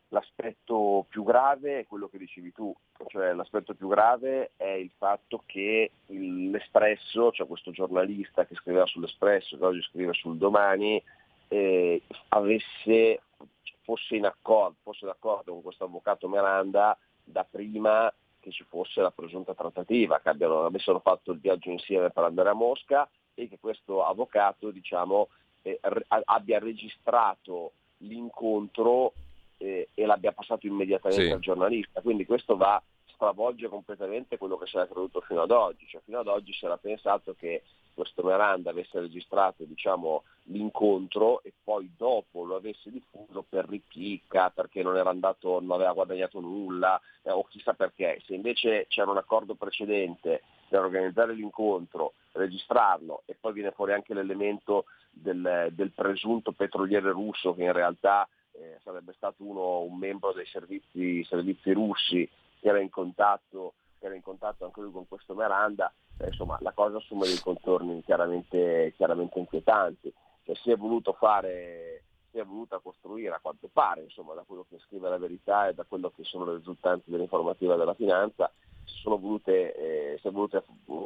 l'aspetto 0.09 1.05
più 1.11 1.25
grave 1.25 1.81
è 1.81 1.87
quello 1.87 2.09
che 2.09 2.17
dicevi 2.17 2.53
tu, 2.53 2.75
cioè 3.09 3.35
l'aspetto 3.35 3.75
più 3.75 3.89
grave 3.89 4.53
è 4.57 4.71
il 4.71 4.91
fatto 4.97 5.43
che 5.45 5.91
l'Espresso, 6.07 7.33
cioè 7.33 7.47
questo 7.47 7.71
giornalista 7.71 8.47
che 8.47 8.55
scriveva 8.55 8.87
sull'Espresso, 8.87 9.59
che 9.59 9.65
oggi 9.65 9.83
scrive 9.83 10.15
sul 10.15 10.39
Domani, 10.39 11.03
eh, 11.49 12.01
avesse 12.29 13.21
fosse, 13.83 14.17
in 14.17 14.27
accordo, 14.27 14.77
fosse 14.83 15.07
d'accordo 15.07 15.53
con 15.53 15.63
questo 15.63 15.85
avvocato 15.85 16.29
Miranda 16.29 16.97
da 17.23 17.45
prima 17.45 18.13
che 18.41 18.51
ci 18.51 18.65
fosse 18.65 19.01
la 19.01 19.11
presunta 19.11 19.55
trattativa, 19.55 20.21
che 20.21 20.31
abbiano, 20.31 20.65
avessero 20.65 21.01
fatto 21.01 21.33
il 21.33 21.41
viaggio 21.41 21.71
insieme 21.71 22.11
per 22.11 22.25
andare 22.25 22.49
a 22.49 22.55
Mosca 22.55 23.09
e 23.35 23.49
che 23.49 23.59
questo 23.59 24.05
avvocato 24.05 24.71
diciamo, 24.71 25.29
eh, 25.63 25.79
abbia 26.25 26.59
registrato 26.59 27.73
l'incontro 27.99 29.13
eh, 29.59 29.91
e 29.95 30.07
l'abbia 30.07 30.33
passato 30.33 30.67
immediatamente 30.67 31.27
sì. 31.27 31.33
al 31.33 31.41
giornalista. 31.41 32.01
Quindi 32.01 32.25
questo 32.25 32.57
va 32.57 32.83
stravolge 33.13 33.69
completamente 33.69 34.39
quello 34.39 34.57
che 34.57 34.67
si 34.67 34.77
era 34.77 34.87
creduto 34.87 35.21
fino 35.21 35.43
ad 35.43 35.51
oggi. 35.51 35.87
Cioè, 35.87 36.01
fino 36.05 36.21
ad 36.21 36.27
oggi 36.27 36.53
si 36.55 36.65
era 36.65 36.79
pensato 36.79 37.35
che 37.35 37.63
questo 37.95 38.23
Miranda 38.23 38.71
avesse 38.71 39.01
registrato 39.01 39.65
diciamo, 39.65 40.23
l'incontro 40.45 41.43
e 41.43 41.53
poi 41.63 41.91
dopo 41.97 42.45
lo 42.45 42.57
avesse 42.57 42.91
diffuso 42.91 43.45
per 43.49 43.69
ripicca, 43.69 44.51
perché 44.51 44.83
non, 44.83 44.97
andato, 44.97 45.61
non 45.61 45.73
aveva 45.73 45.93
guadagnato 45.93 46.41
nulla 46.41 47.01
eh, 47.23 47.31
o 47.31 47.45
chissà 47.45 47.75
perché. 47.75 48.21
Se 48.27 48.35
invece 48.35 48.87
c'era 48.89 49.11
un 49.11 49.17
accordo 49.17 49.55
precedente 49.55 50.43
per 50.69 50.81
organizzare 50.81 51.35
l'incontro, 51.35 52.15
registrarlo 52.33 53.23
e 53.27 53.37
poi 53.39 53.53
viene 53.53 53.73
fuori 53.73 53.93
anche 53.93 54.15
l'elemento 54.15 54.85
del, 55.11 55.69
del 55.73 55.91
presunto 55.91 56.53
petroliere 56.53 57.11
russo 57.11 57.55
che 57.55 57.65
in 57.65 57.73
realtà 57.73 58.29
eh, 58.53 58.79
sarebbe 58.83 59.13
stato 59.17 59.43
uno, 59.45 59.81
un 59.81 59.99
membro 59.99 60.33
dei 60.33 60.47
servizi, 60.47 61.25
servizi 61.25 61.73
russi 61.73 62.29
che 62.61 62.69
era 62.69 62.79
in 62.79 62.91
contatto, 62.91 63.75
era 64.07 64.15
in 64.15 64.23
contatto 64.23 64.65
anche 64.65 64.81
lui 64.81 64.93
con 64.93 65.07
questo 65.09 65.35
Miranda, 65.35 65.93
eh, 66.19 66.27
insomma 66.27 66.59
la 66.61 66.73
cosa 66.73 66.99
assume 66.99 67.27
dei 67.27 67.39
contorni 67.39 68.03
chiaramente, 68.03 68.93
chiaramente 68.97 69.39
inquietanti. 69.39 70.13
Cioè, 70.45 70.55
si 70.57 70.71
è 70.71 70.77
voluto 70.77 71.13
fare 71.13 72.05
si 72.31 72.39
è 72.39 72.45
voluta 72.45 72.79
costruire 72.79 73.35
a 73.35 73.41
quanto 73.41 73.69
pare, 73.73 74.03
insomma, 74.03 74.35
da 74.35 74.45
quello 74.47 74.65
che 74.69 74.79
scrive 74.87 75.09
la 75.09 75.19
verità 75.19 75.69
e 75.69 75.75
da 75.75 75.85
quello 75.85 76.13
che 76.15 76.23
sono 76.23 76.45
le 76.45 76.57
risultanti 76.59 77.11
dell'informativa 77.11 77.75
della 77.75 77.95
finanza, 77.95 78.51
si, 78.85 79.03
volute, 79.05 79.75
eh, 79.75 80.19
si 80.21 80.29
è 80.29 80.31
voluta 80.31 80.63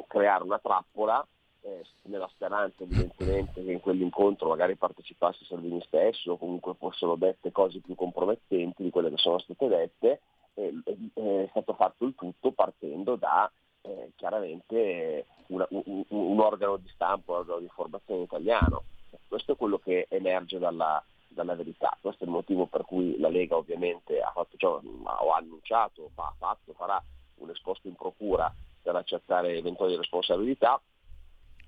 creare 0.06 0.44
una 0.44 0.58
trappola 0.58 1.26
eh, 1.62 1.82
nella 2.02 2.28
speranza 2.28 2.82
evidentemente 2.82 3.64
che 3.64 3.72
in 3.72 3.80
quell'incontro 3.80 4.48
magari 4.48 4.76
partecipasse 4.76 5.44
Salvini 5.46 5.82
stesso 5.86 6.32
o 6.32 6.36
comunque 6.36 6.74
fossero 6.74 7.16
dette 7.16 7.52
cose 7.52 7.80
più 7.80 7.94
compromettenti 7.94 8.82
di 8.82 8.90
quelle 8.90 9.08
che 9.08 9.16
sono 9.16 9.38
state 9.38 9.68
dette 9.68 10.20
è 10.54 11.46
stato 11.50 11.74
fatto 11.74 12.04
il 12.04 12.14
tutto 12.14 12.52
partendo 12.52 13.16
da 13.16 13.50
eh, 13.82 14.12
chiaramente 14.16 15.26
una, 15.48 15.66
un, 15.70 16.04
un, 16.08 16.40
organo 16.40 16.76
di 16.76 16.88
stampa, 16.88 17.32
un 17.32 17.38
organo 17.38 17.58
di 17.58 17.64
informazione 17.64 18.22
italiano. 18.22 18.84
Questo 19.28 19.52
è 19.52 19.56
quello 19.56 19.78
che 19.78 20.06
emerge 20.08 20.58
dalla, 20.58 21.02
dalla 21.28 21.54
verità. 21.54 21.96
Questo 22.00 22.24
è 22.24 22.26
il 22.26 22.32
motivo 22.32 22.66
per 22.66 22.84
cui 22.84 23.18
la 23.18 23.28
Lega 23.28 23.56
ovviamente 23.56 24.20
ha 24.20 24.30
fatto 24.30 24.56
ciò, 24.56 24.80
o 24.80 25.32
ha 25.32 25.36
annunciato, 25.36 26.10
ha 26.14 26.34
fatto, 26.38 26.72
farà 26.72 27.02
un 27.36 27.50
esposto 27.50 27.88
in 27.88 27.94
procura 27.94 28.52
per 28.80 28.96
accettare 28.96 29.56
eventuali 29.56 29.96
responsabilità. 29.96 30.80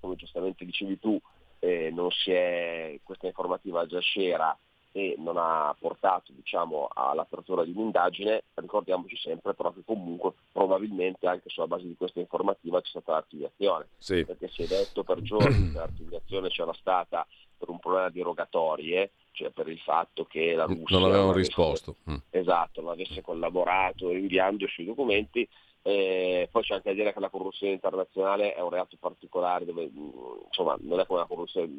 Come 0.00 0.16
giustamente 0.16 0.64
dicevi 0.64 0.98
tu, 0.98 1.20
eh, 1.58 1.92
è, 2.26 3.00
questa 3.02 3.26
informativa 3.26 3.86
già 3.86 4.00
c'era 4.00 4.56
e 4.96 5.14
non 5.18 5.36
ha 5.36 5.76
portato 5.78 6.32
diciamo, 6.32 6.88
all'apertura 6.90 7.64
di 7.64 7.72
un'indagine, 7.76 8.44
ricordiamoci 8.54 9.14
sempre 9.18 9.52
però 9.52 9.70
che 9.70 9.82
comunque 9.84 10.32
probabilmente 10.50 11.26
anche 11.26 11.50
sulla 11.50 11.66
base 11.66 11.86
di 11.86 11.94
questa 11.98 12.18
informativa 12.18 12.80
c'è 12.80 12.88
stata 12.88 13.12
l'archiviazione, 13.12 13.88
sì. 13.98 14.24
perché 14.24 14.48
si 14.48 14.62
è 14.62 14.66
detto 14.66 15.04
per 15.04 15.20
giorni 15.20 15.70
che 15.70 15.76
l'archiviazione 15.76 16.48
c'era 16.48 16.72
stata 16.72 17.26
per 17.58 17.68
un 17.68 17.78
problema 17.78 18.08
di 18.08 18.22
rogatorie, 18.22 19.10
cioè 19.32 19.50
per 19.50 19.68
il 19.68 19.78
fatto 19.80 20.24
che 20.24 20.54
la 20.54 20.64
Russia 20.64 20.98
non 20.98 21.10
avevano 21.10 21.32
risposto. 21.32 21.96
Mm. 22.10 22.16
Esatto, 22.30 22.80
non 22.80 22.92
avesse 22.92 23.20
collaborato 23.20 24.08
rinviando 24.08 24.66
sui 24.66 24.86
documenti. 24.86 25.46
Eh, 25.86 26.48
poi 26.50 26.64
c'è 26.64 26.74
anche 26.74 26.88
da 26.88 26.96
dire 26.96 27.12
che 27.12 27.20
la 27.20 27.28
corruzione 27.28 27.74
internazionale 27.74 28.54
è 28.54 28.60
un 28.60 28.70
reato 28.70 28.96
particolare 28.98 29.64
dove 29.64 29.88
mm, 29.88 30.10
insomma 30.46 30.76
non 30.80 30.98
è 30.98 31.06
come 31.06 31.20
la 31.20 31.26
corruzione, 31.26 31.70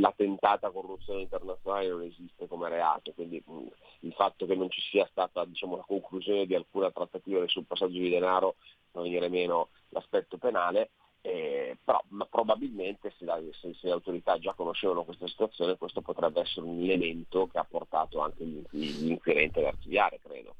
la 0.00 0.70
corruzione 0.70 1.20
internazionale 1.20 1.88
non 1.88 2.00
esiste 2.00 2.48
come 2.48 2.70
reato, 2.70 3.12
quindi 3.12 3.44
mm, 3.50 3.66
il 4.00 4.12
fatto 4.14 4.46
che 4.46 4.54
non 4.54 4.70
ci 4.70 4.80
sia 4.80 5.06
stata 5.10 5.44
diciamo, 5.44 5.76
la 5.76 5.84
conclusione 5.86 6.46
di 6.46 6.54
alcuna 6.54 6.90
trattativa 6.90 7.46
sul 7.46 7.66
passaggio 7.66 7.98
di 7.98 8.08
denaro 8.08 8.54
fa 8.90 9.02
venire 9.02 9.28
meno 9.28 9.68
l'aspetto 9.90 10.38
penale 10.38 10.92
eh, 11.20 11.76
però 11.84 12.02
probabilmente 12.30 13.12
se, 13.18 13.26
la, 13.26 13.38
se, 13.60 13.74
se, 13.74 13.86
le 13.86 13.92
autorità 13.92 14.38
già 14.38 14.54
conoscevano 14.54 15.04
questa 15.04 15.28
situazione 15.28 15.76
questo 15.76 16.00
potrebbe 16.00 16.40
essere 16.40 16.64
un 16.64 16.82
elemento 16.82 17.48
che 17.48 17.58
ha 17.58 17.66
portato 17.68 18.20
anche 18.20 18.42
inquirenti 18.42 19.58
ad 19.58 19.66
archiviare, 19.66 20.18
credo. 20.22 20.54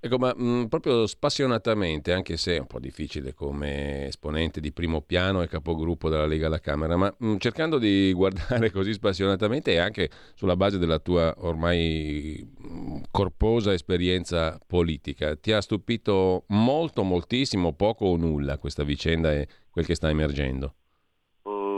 Ecco, 0.00 0.18
ma 0.18 0.32
mh, 0.36 0.44
mm, 0.44 0.64
proprio 0.66 1.06
spassionatamente, 1.06 2.12
anche 2.12 2.36
se 2.36 2.56
è 2.56 2.58
un 2.60 2.66
po' 2.66 2.78
difficile 2.78 3.34
come 3.34 4.06
esponente 4.06 4.60
di 4.60 4.72
primo 4.72 5.00
piano 5.00 5.42
e 5.42 5.48
capogruppo 5.48 6.08
della 6.08 6.26
Lega 6.26 6.46
alla 6.46 6.60
Camera, 6.60 6.96
ma 6.96 7.12
mh, 7.16 7.26
mm, 7.26 7.36
cercando 7.38 7.78
di 7.78 8.12
guardare 8.14 8.70
così 8.70 8.92
spassionatamente 8.92 9.72
e 9.72 9.78
anche 9.78 10.10
sulla 10.34 10.56
base 10.56 10.78
della 10.78 10.98
tua 10.98 11.34
ormai 11.38 12.46
mh, 12.58 12.68
mm, 12.68 12.96
corposa 13.10 13.72
esperienza 13.72 14.58
politica, 14.66 15.34
ti 15.36 15.52
ha 15.52 15.60
stupito 15.60 16.44
molto, 16.48 17.02
moltissimo, 17.02 17.72
poco 17.72 18.06
o 18.06 18.16
nulla 18.16 18.58
questa 18.58 18.84
vicenda 18.84 19.32
e 19.32 19.48
quel 19.70 19.86
che 19.86 19.94
sta 19.94 20.08
emergendo? 20.08 20.74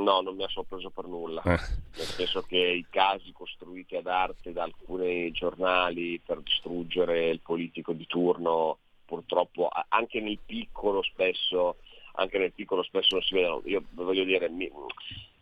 No, 0.08 0.22
non 0.22 0.36
mi 0.36 0.42
ha 0.42 0.48
sorpreso 0.48 0.88
per 0.88 1.04
nulla, 1.04 1.42
eh. 1.42 1.50
nel 1.50 2.06
senso 2.06 2.40
che 2.40 2.56
i 2.56 2.86
casi 2.88 3.30
costruiti 3.32 3.94
ad 3.94 4.06
arte 4.06 4.52
da 4.52 4.62
alcuni 4.62 5.30
giornali 5.32 6.18
per 6.24 6.40
distruggere 6.40 7.28
il 7.28 7.40
politico 7.40 7.92
di 7.92 8.06
turno, 8.06 8.78
purtroppo 9.04 9.68
anche 9.88 10.22
nel 10.22 10.38
piccolo 10.46 11.02
spesso, 11.02 11.76
anche 12.14 12.38
nel 12.38 12.52
piccolo 12.52 12.82
spesso 12.82 13.16
non 13.16 13.22
si 13.22 13.34
vedono. 13.34 13.60
Io 13.66 13.84
voglio 13.90 14.24
dire, 14.24 14.48
mi, 14.48 14.72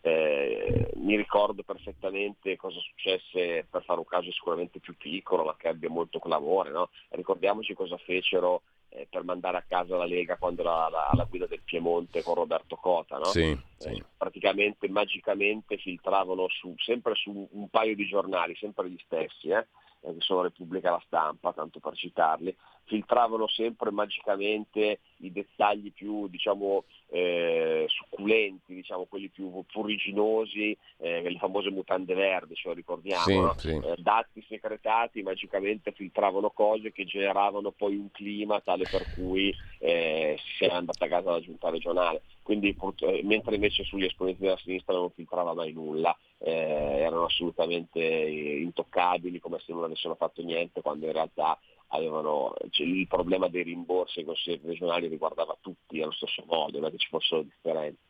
eh, 0.00 0.90
mi 0.96 1.14
ricordo 1.14 1.62
perfettamente 1.62 2.56
cosa 2.56 2.80
successe 2.80 3.68
per 3.70 3.84
fare 3.84 4.00
un 4.00 4.06
caso 4.06 4.32
sicuramente 4.32 4.80
più 4.80 4.96
piccolo, 4.96 5.44
ma 5.44 5.54
che 5.56 5.68
abbia 5.68 5.90
molto 5.90 6.18
clamore. 6.18 6.72
No? 6.72 6.90
Ricordiamoci 7.10 7.72
cosa 7.74 7.96
fecero 7.98 8.62
eh, 8.96 9.06
per 9.10 9.24
mandare 9.24 9.58
a 9.58 9.64
casa 9.68 9.96
la 9.96 10.06
Lega 10.06 10.36
quando 10.36 10.62
era 10.62 10.86
alla, 10.86 11.26
guida 11.28 11.46
del 11.46 11.60
Piemonte 11.62 12.22
con 12.22 12.34
Roberto 12.34 12.76
Cota. 12.76 13.18
No? 13.18 13.26
Sì, 13.26 13.50
eh, 13.50 13.58
sì. 13.76 14.02
praticamente 14.16 14.88
magicamente 14.88 15.76
filtravano 15.76 16.48
su, 16.48 16.74
sempre 16.78 17.14
su 17.14 17.46
un 17.50 17.68
paio 17.68 17.94
di 17.94 18.06
giornali, 18.06 18.56
sempre 18.56 18.88
gli 18.88 18.98
stessi, 19.04 19.50
eh, 19.50 19.66
che 20.00 20.14
sono 20.20 20.42
Repubblica 20.42 20.90
La 20.90 21.02
Stampa, 21.04 21.52
tanto 21.52 21.78
per 21.78 21.94
citarli, 21.94 22.56
filtravano 22.86 23.46
sempre 23.48 23.90
magicamente 23.90 25.00
i 25.18 25.32
dettagli 25.32 25.92
più 25.92 26.28
diciamo, 26.28 26.84
eh, 27.08 27.86
succulenti, 27.88 28.74
diciamo, 28.74 29.04
quelli 29.04 29.28
più 29.28 29.64
furiginosi, 29.68 30.76
eh, 30.98 31.22
le 31.22 31.38
famose 31.38 31.70
mutande 31.70 32.14
verdi, 32.14 32.54
ce 32.54 32.68
lo 32.68 32.74
ricordiamo, 32.74 33.24
sì, 33.24 33.36
no? 33.36 33.54
sì. 33.58 33.68
Eh, 33.70 33.94
dati 33.98 34.44
secretati 34.48 35.22
magicamente 35.22 35.92
filtravano 35.92 36.50
cose 36.50 36.92
che 36.92 37.04
generavano 37.04 37.70
poi 37.72 37.96
un 37.96 38.10
clima 38.10 38.60
tale 38.60 38.86
per 38.86 39.06
cui 39.10 39.54
eh, 39.78 40.36
si 40.56 40.64
era 40.64 40.76
andata 40.76 41.04
a 41.04 41.08
casa 41.08 41.30
la 41.32 41.40
giunta 41.40 41.68
regionale. 41.70 42.22
Quindi, 42.42 42.76
eh, 43.00 43.20
mentre 43.24 43.56
invece 43.56 43.82
sugli 43.82 44.04
esponenti 44.04 44.42
della 44.42 44.56
sinistra 44.58 44.94
non 44.94 45.10
filtrava 45.10 45.52
mai 45.52 45.72
nulla, 45.72 46.16
eh, 46.38 46.52
erano 46.52 47.24
assolutamente 47.24 48.00
intoccabili 48.00 49.40
come 49.40 49.58
se 49.58 49.72
non 49.72 49.84
avessero 49.84 50.14
fatto 50.14 50.42
niente, 50.42 50.80
quando 50.80 51.06
in 51.06 51.12
realtà 51.12 51.58
avevano, 51.96 52.54
cioè, 52.70 52.86
il 52.86 53.06
problema 53.06 53.48
dei 53.48 53.62
rimborsi 53.62 54.20
ai 54.20 54.24
consigli 54.24 54.60
regionali 54.64 55.08
riguardava 55.08 55.56
tutti 55.60 56.00
allo 56.00 56.12
stesso 56.12 56.44
modo, 56.46 56.78
non 56.78 56.88
è 56.88 56.90
che 56.90 56.98
ci 56.98 57.08
fossero 57.08 57.42
differenze. 57.42 58.00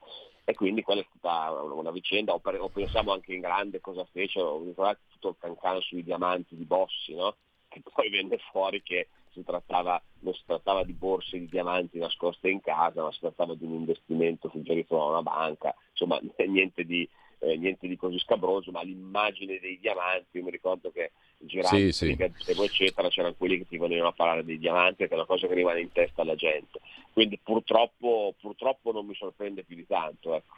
E 0.44 0.54
quindi 0.54 0.82
quella 0.82 1.00
è 1.00 1.06
stata 1.16 1.60
una, 1.62 1.90
vicenda, 1.90 2.32
o, 2.32 2.38
per, 2.38 2.60
o, 2.60 2.68
pensiamo 2.68 3.12
anche 3.12 3.34
in 3.34 3.40
grande 3.40 3.80
cosa 3.80 4.04
fecero, 4.12 4.62
ricordate 4.62 5.00
tutto 5.08 5.28
il 5.30 5.36
cancan 5.38 5.80
sui 5.80 6.04
diamanti 6.04 6.56
di 6.56 6.64
Bossi, 6.64 7.14
no? 7.14 7.34
che 7.68 7.82
poi 7.92 8.08
venne 8.10 8.38
fuori 8.50 8.82
che 8.82 9.08
si 9.32 9.42
trattava, 9.44 10.00
non 10.20 10.32
si 10.34 10.42
trattava 10.46 10.84
di 10.84 10.92
borse 10.92 11.38
di 11.38 11.46
diamanti 11.46 11.98
nascoste 11.98 12.48
in 12.48 12.60
casa, 12.60 13.02
ma 13.02 13.12
si 13.12 13.20
trattava 13.20 13.54
di 13.54 13.64
un 13.64 13.74
investimento 13.74 14.48
suggerito 14.48 14.96
da 14.96 15.04
una 15.04 15.22
banca, 15.22 15.74
insomma 15.90 16.18
niente 16.46 16.84
di, 16.84 17.08
eh, 17.38 17.56
niente 17.56 17.86
di 17.86 17.96
così 17.96 18.18
scabroso, 18.18 18.70
ma 18.70 18.82
l'immagine 18.82 19.58
dei 19.60 19.78
diamanti, 19.80 20.38
io 20.38 20.44
mi 20.44 20.50
ricordo 20.50 20.90
che 20.90 21.12
girando 21.38 21.76
sì, 21.76 21.92
sì. 21.92 22.16
eccetera, 22.18 23.08
c'erano 23.08 23.34
quelli 23.34 23.58
che 23.58 23.66
ti 23.68 23.78
venivano 23.78 24.08
a 24.08 24.12
parlare 24.12 24.44
dei 24.44 24.58
diamanti, 24.58 25.06
che 25.06 25.10
è 25.10 25.14
una 25.14 25.26
cosa 25.26 25.46
che 25.46 25.54
rimane 25.54 25.80
in 25.80 25.92
testa 25.92 26.22
alla 26.22 26.34
gente. 26.34 26.80
Quindi 27.12 27.38
purtroppo, 27.42 28.34
purtroppo 28.40 28.92
non 28.92 29.06
mi 29.06 29.14
sorprende 29.14 29.64
più 29.64 29.76
di 29.76 29.86
tanto. 29.86 30.34
Ecco. 30.34 30.54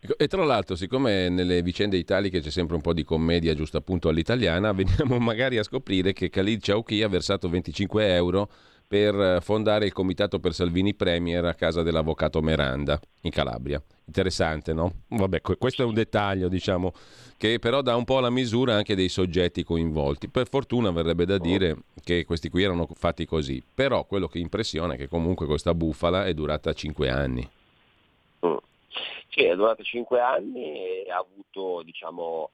ecco. 0.00 0.18
E 0.18 0.26
tra 0.28 0.44
l'altro, 0.44 0.76
siccome 0.76 1.28
nelle 1.28 1.62
vicende 1.62 1.96
italiche 1.96 2.40
c'è 2.40 2.50
sempre 2.50 2.76
un 2.76 2.82
po' 2.82 2.92
di 2.92 3.04
commedia 3.04 3.54
giusto 3.54 3.76
appunto 3.76 4.08
all'italiana, 4.08 4.72
veniamo 4.74 5.18
magari 5.18 5.58
a 5.58 5.62
scoprire 5.62 6.12
che 6.12 6.30
Khalid 6.30 6.60
Chauchi 6.60 7.02
ha 7.02 7.08
versato 7.08 7.48
25 7.48 8.14
euro 8.14 8.48
per 8.88 9.42
fondare 9.42 9.84
il 9.84 9.92
Comitato 9.92 10.38
per 10.40 10.54
Salvini 10.54 10.94
Premier 10.94 11.44
a 11.44 11.52
casa 11.52 11.82
dell'avvocato 11.82 12.40
Meranda 12.40 12.98
in 13.20 13.30
Calabria. 13.30 13.80
Interessante, 14.06 14.72
no? 14.72 15.02
Vabbè, 15.08 15.42
questo 15.42 15.82
è 15.82 15.84
un 15.84 15.92
dettaglio, 15.92 16.48
diciamo, 16.48 16.94
che 17.36 17.58
però 17.58 17.82
dà 17.82 17.94
un 17.94 18.04
po' 18.04 18.18
la 18.20 18.30
misura 18.30 18.74
anche 18.74 18.94
dei 18.94 19.10
soggetti 19.10 19.62
coinvolti. 19.62 20.28
Per 20.28 20.48
fortuna 20.48 20.90
verrebbe 20.90 21.26
da 21.26 21.36
dire 21.36 21.76
che 22.02 22.24
questi 22.24 22.48
qui 22.48 22.62
erano 22.62 22.88
fatti 22.94 23.26
così, 23.26 23.62
però 23.74 24.06
quello 24.06 24.26
che 24.26 24.38
impressiona 24.38 24.94
è 24.94 24.96
che 24.96 25.08
comunque 25.08 25.44
questa 25.44 25.74
bufala 25.74 26.24
è 26.24 26.32
durata 26.32 26.72
cinque 26.72 27.10
anni. 27.10 27.46
Mm. 28.46 28.56
Sì, 29.28 29.44
è 29.44 29.54
durata 29.54 29.82
cinque 29.82 30.20
anni 30.20 31.04
e 31.04 31.10
ha 31.10 31.18
avuto, 31.18 31.82
diciamo, 31.82 32.50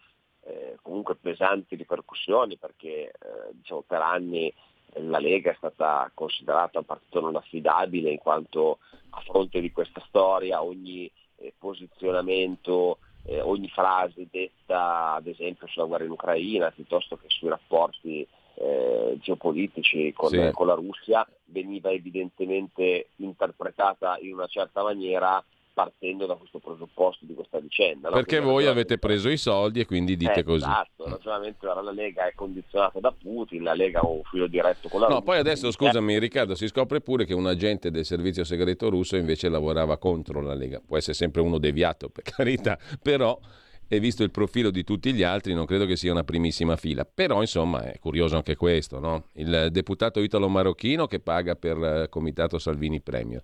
eh, 0.46 0.76
comunque 0.82 1.14
pesanti 1.14 1.76
ripercussioni 1.76 2.56
perché 2.56 2.88
eh, 2.88 3.12
diciamo, 3.52 3.84
per 3.86 4.00
anni 4.00 4.52
la 4.96 5.18
Lega 5.18 5.50
è 5.50 5.54
stata 5.56 6.10
considerata 6.14 6.78
un 6.78 6.84
partito 6.84 7.20
non 7.20 7.36
affidabile 7.36 8.10
in 8.10 8.18
quanto 8.18 8.78
a 9.10 9.20
fronte 9.20 9.60
di 9.60 9.72
questa 9.72 10.02
storia 10.08 10.62
ogni 10.62 11.10
eh, 11.36 11.52
posizionamento, 11.58 12.98
eh, 13.26 13.40
ogni 13.40 13.68
frase 13.68 14.26
detta 14.30 15.14
ad 15.14 15.26
esempio 15.26 15.66
sulla 15.66 15.86
guerra 15.86 16.04
in 16.04 16.10
Ucraina 16.10 16.70
piuttosto 16.70 17.16
che 17.16 17.26
sui 17.28 17.48
rapporti 17.48 18.26
eh, 18.56 19.18
geopolitici 19.20 20.12
con, 20.12 20.30
sì. 20.30 20.50
con 20.52 20.66
la 20.66 20.74
Russia 20.74 21.26
veniva 21.46 21.90
evidentemente 21.90 23.08
interpretata 23.16 24.18
in 24.20 24.34
una 24.34 24.46
certa 24.46 24.82
maniera 24.82 25.42
partendo 25.74 26.24
da 26.24 26.36
questo 26.36 26.60
presupposto 26.60 27.26
di 27.26 27.34
questa 27.34 27.58
vicenda. 27.58 28.08
No? 28.08 28.14
Perché 28.14 28.38
voi 28.40 28.66
avete 28.66 28.96
preso 28.96 29.28
i 29.28 29.36
soldi 29.36 29.80
e 29.80 29.86
quindi 29.86 30.16
dite 30.16 30.40
eh, 30.40 30.42
così. 30.44 30.64
Esatto, 30.64 31.08
ragionamento 31.08 31.66
la 31.66 31.90
Lega 31.90 32.26
è 32.28 32.32
condizionata 32.34 33.00
da 33.00 33.12
Putin, 33.12 33.64
la 33.64 33.74
Lega 33.74 34.00
ha 34.00 34.06
un 34.06 34.22
filo 34.22 34.46
diretto 34.46 34.88
con 34.88 35.00
la 35.00 35.08
no, 35.08 35.16
Russia. 35.16 35.30
Poi 35.30 35.38
adesso, 35.38 35.70
scusami 35.70 36.18
Riccardo, 36.18 36.54
si 36.54 36.68
scopre 36.68 37.00
pure 37.00 37.24
che 37.26 37.34
un 37.34 37.46
agente 37.46 37.90
del 37.90 38.04
servizio 38.04 38.44
segreto 38.44 38.88
russo 38.88 39.16
invece 39.16 39.48
lavorava 39.48 39.98
contro 39.98 40.40
la 40.40 40.54
Lega. 40.54 40.80
Può 40.86 40.96
essere 40.96 41.14
sempre 41.14 41.42
uno 41.42 41.58
deviato, 41.58 42.08
per 42.08 42.22
carità, 42.22 42.78
però 43.02 43.38
e 43.86 43.98
visto 44.00 44.22
il 44.22 44.30
profilo 44.30 44.70
di 44.70 44.82
tutti 44.82 45.12
gli 45.12 45.22
altri 45.22 45.52
non 45.52 45.66
credo 45.66 45.84
che 45.84 45.96
sia 45.96 46.12
una 46.12 46.24
primissima 46.24 46.76
fila. 46.76 47.04
Però 47.04 47.40
insomma 47.40 47.82
è 47.82 47.98
curioso 47.98 48.36
anche 48.36 48.54
questo, 48.54 49.00
no? 49.00 49.26
Il 49.34 49.68
deputato 49.70 50.20
italo-marocchino 50.20 51.06
che 51.06 51.18
paga 51.18 51.56
per 51.56 51.82
eh, 51.82 52.08
Comitato 52.08 52.58
Salvini 52.58 53.00
Premier 53.00 53.42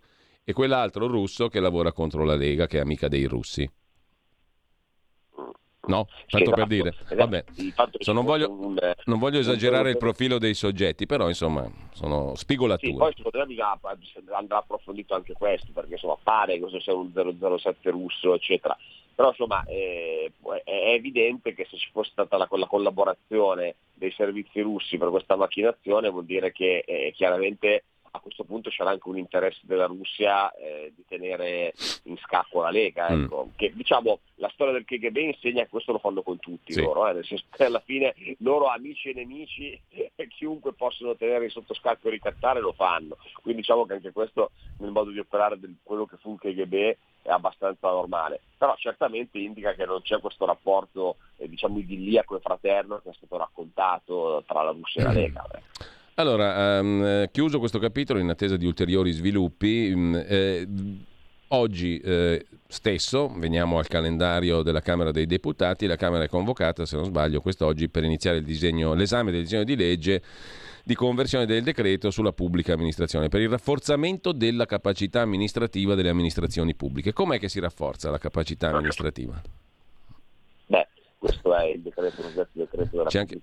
e 0.51 0.53
quell'altro 0.53 1.07
russo 1.07 1.49
che 1.49 1.61
lavora 1.61 1.93
contro 1.93 2.25
la 2.25 2.35
Lega, 2.35 2.67
che 2.67 2.79
è 2.79 2.81
amica 2.81 3.09
dei 3.09 3.25
russi. 3.25 3.69
No, 5.87 6.07
tanto 6.29 6.51
esatto, 6.51 6.51
per 6.53 6.67
dire. 6.67 6.91
Esatto. 6.91 7.15
Vabbè, 7.17 7.45
non, 8.13 8.25
voglio, 8.25 8.51
un, 8.51 8.79
non, 9.05 9.19
voglio, 9.19 9.39
esagerare 9.39 9.91
il 9.91 9.97
profilo 9.97 10.39
dei 10.39 10.55
soggetti, 10.55 11.07
però 11.07 11.27
insomma 11.29 11.69
sono 11.93 12.35
spigolature. 12.35 12.93
Sì, 12.93 12.99
poi 12.99 13.13
secondo 13.17 13.47
me 13.47 14.35
andrà 14.35 14.59
approfondito 14.59 15.15
anche 15.15 15.33
questo, 15.33 15.73
perché 15.73 15.95
insomma 15.95 16.17
pare 16.23 16.55
che 16.55 16.61
questo 16.61 16.81
sia 16.81 16.95
un 16.95 17.11
007 17.13 17.91
russo, 17.91 18.35
eccetera. 18.35 18.77
Però 19.15 19.29
insomma 19.31 19.65
eh, 19.65 20.33
è 20.65 20.93
evidente 20.93 21.55
che 21.55 21.67
se 21.69 21.77
ci 21.77 21.91
fosse 21.93 22.11
stata 22.13 22.37
la, 22.37 22.49
la, 22.51 22.67
collaborazione 22.67 23.77
dei 23.95 24.13
servizi 24.13 24.61
russi 24.61 24.97
per 24.97 25.11
questa 25.11 25.37
macchinazione 25.37 26.09
vuol 26.09 26.25
dire 26.25 26.53
che 26.53 26.85
eh, 26.87 27.13
chiaramente 27.15 27.85
a 28.13 28.21
questo 28.21 28.45
punto 28.45 28.71
c'era 28.71 28.91
anche 28.91 29.09
un 29.09 29.19
interesse 29.19 29.61
della 29.63 29.87
Russia 29.87 30.53
eh, 30.55 30.93
di 30.95 31.05
tenere 31.07 31.73
in 32.05 32.17
scacco 32.19 32.63
la 32.63 32.71
Lega. 32.71 33.11
Mm. 33.11 33.23
Ecco. 33.25 33.47
Mm. 33.47 33.57
Che, 33.57 33.73
diciamo, 33.75 34.19
la 34.37 34.51
storia 34.53 34.73
del 34.73 34.85
KGB 34.85 35.17
insegna 35.17 35.63
che 35.63 35.69
questo 35.69 35.93
lo 35.93 35.99
fanno 35.99 36.23
con 36.23 36.39
tutti 36.39 36.73
sì. 36.73 36.81
loro, 36.81 37.09
eh, 37.09 37.13
nel 37.13 37.25
senso 37.25 37.45
che 37.51 37.65
alla 37.65 37.81
fine 37.81 38.15
loro 38.39 38.67
amici 38.67 39.11
e 39.11 39.15
nemici 39.15 39.81
chiunque 40.29 40.73
possono 40.73 41.17
tenere 41.17 41.49
sotto 41.49 41.75
scacco 41.75 42.09
e 42.09 42.13
ricattare 42.13 42.61
lo 42.61 42.73
fanno. 42.73 43.17
Quindi 43.43 43.61
diciamo 43.61 43.87
che 43.87 43.95
anche 43.95 44.13
questo 44.13 44.51
nel 44.79 44.91
modo 44.91 45.11
di 45.11 45.19
operare 45.19 45.59
di 45.59 45.77
quello 45.83 46.07
che 46.07 46.17
fu 46.17 46.31
un 46.31 46.39
KGB 46.39 46.97
è 47.23 47.31
abbastanza 47.31 47.89
normale. 47.91 48.41
Però 48.57 48.75
certamente 48.77 49.39
indica 49.39 49.75
che 49.75 49.85
non 49.85 50.03
c'è 50.03 50.19
questo 50.21 50.47
rapporto 50.47 51.17
eh, 51.37 51.49
diciamo 51.49 51.79
idilliaco 51.79 52.37
e 52.37 52.41
fraterno 52.41 53.01
che 53.03 53.11
è 53.11 53.15
stato 53.15 53.37
raccontato 53.37 54.43
tra 54.47 54.63
la 54.63 54.71
Russia 54.71 55.03
e 55.03 55.05
la 55.05 55.13
Lega. 55.13 55.47
Allora, 56.21 56.81
um, 56.81 57.31
chiuso 57.33 57.59
questo 57.59 57.79
capitolo 57.79 58.19
in 58.19 58.29
attesa 58.29 58.59
di 58.59 58.67
ulteriori 58.67 59.11
sviluppi, 59.11 59.91
um, 59.91 60.23
eh, 60.23 60.69
oggi 61.49 61.97
eh, 61.97 62.45
stesso, 62.69 63.33
veniamo 63.39 63.79
al 63.79 63.87
calendario 63.87 64.61
della 64.61 64.83
Camera 64.83 65.13
dei 65.13 65.25
Deputati, 65.25 65.87
la 65.87 65.97
Camera 65.97 66.25
è 66.25 66.29
convocata, 66.29 66.85
se 66.85 66.97
non 66.97 67.07
sbaglio, 67.07 67.41
quest'oggi 67.41 67.89
per 67.89 68.05
iniziare 68.05 68.43
disegno, 68.43 68.93
l'esame 68.93 69.31
del 69.31 69.45
disegno 69.45 69.65
di 69.65 69.77
legge 69.77 70.23
di 70.85 70.95
conversione 70.95 71.47
del 71.47 71.63
decreto 71.63 72.11
sulla 72.11 72.33
pubblica 72.33 72.75
amministrazione 72.75 73.29
per 73.29 73.41
il 73.41 73.49
rafforzamento 73.49 74.33
della 74.33 74.67
capacità 74.67 75.23
amministrativa 75.23 75.95
delle 75.95 76.11
amministrazioni 76.11 76.75
pubbliche. 76.75 77.15
Com'è 77.15 77.39
che 77.39 77.49
si 77.49 77.61
rafforza 77.61 78.11
la 78.11 78.19
capacità 78.19 78.69
amministrativa? 78.69 79.41
Questo 81.51 81.55
è 81.55 81.67
il 81.67 81.81
decreto, 81.81 82.21
il 82.21 82.47
decreto 82.53 82.97
della 82.97 83.11
anche... 83.13 83.39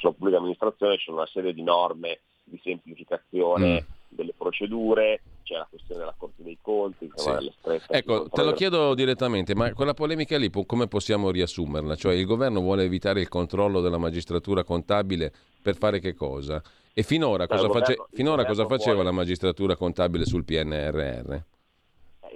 pubblica 0.00 0.36
amministrazione, 0.36 0.96
c'è 0.96 1.10
una 1.10 1.26
serie 1.26 1.52
di 1.52 1.62
norme 1.62 2.20
di 2.44 2.60
semplificazione 2.62 3.82
mm. 3.82 3.92
delle 4.08 4.34
procedure, 4.36 5.20
c'è 5.42 5.56
la 5.56 5.66
questione 5.68 6.00
della 6.00 6.14
Corte 6.16 6.42
dei 6.42 6.58
Conti. 6.60 7.10
Sì. 7.14 7.30
Ecco, 7.88 8.28
te 8.28 8.42
lo 8.42 8.52
chiedo 8.52 8.94
direttamente, 8.94 9.54
ma 9.54 9.72
quella 9.72 9.94
polemica 9.94 10.36
lì 10.38 10.50
come 10.66 10.86
possiamo 10.86 11.30
riassumerla? 11.30 11.96
Cioè 11.96 12.14
il 12.14 12.26
governo 12.26 12.60
vuole 12.60 12.84
evitare 12.84 13.20
il 13.20 13.28
controllo 13.28 13.80
della 13.80 13.98
magistratura 13.98 14.62
contabile 14.62 15.32
per 15.60 15.76
fare 15.76 15.98
che 15.98 16.14
cosa? 16.14 16.62
E 16.92 17.02
finora, 17.02 17.48
cosa, 17.48 17.66
governo, 17.66 17.86
face... 17.86 18.06
finora 18.12 18.44
cosa 18.44 18.66
faceva 18.66 18.94
vuole... 18.94 19.08
la 19.08 19.12
magistratura 19.12 19.74
contabile 19.74 20.24
sul 20.24 20.44
PNRR? 20.44 21.36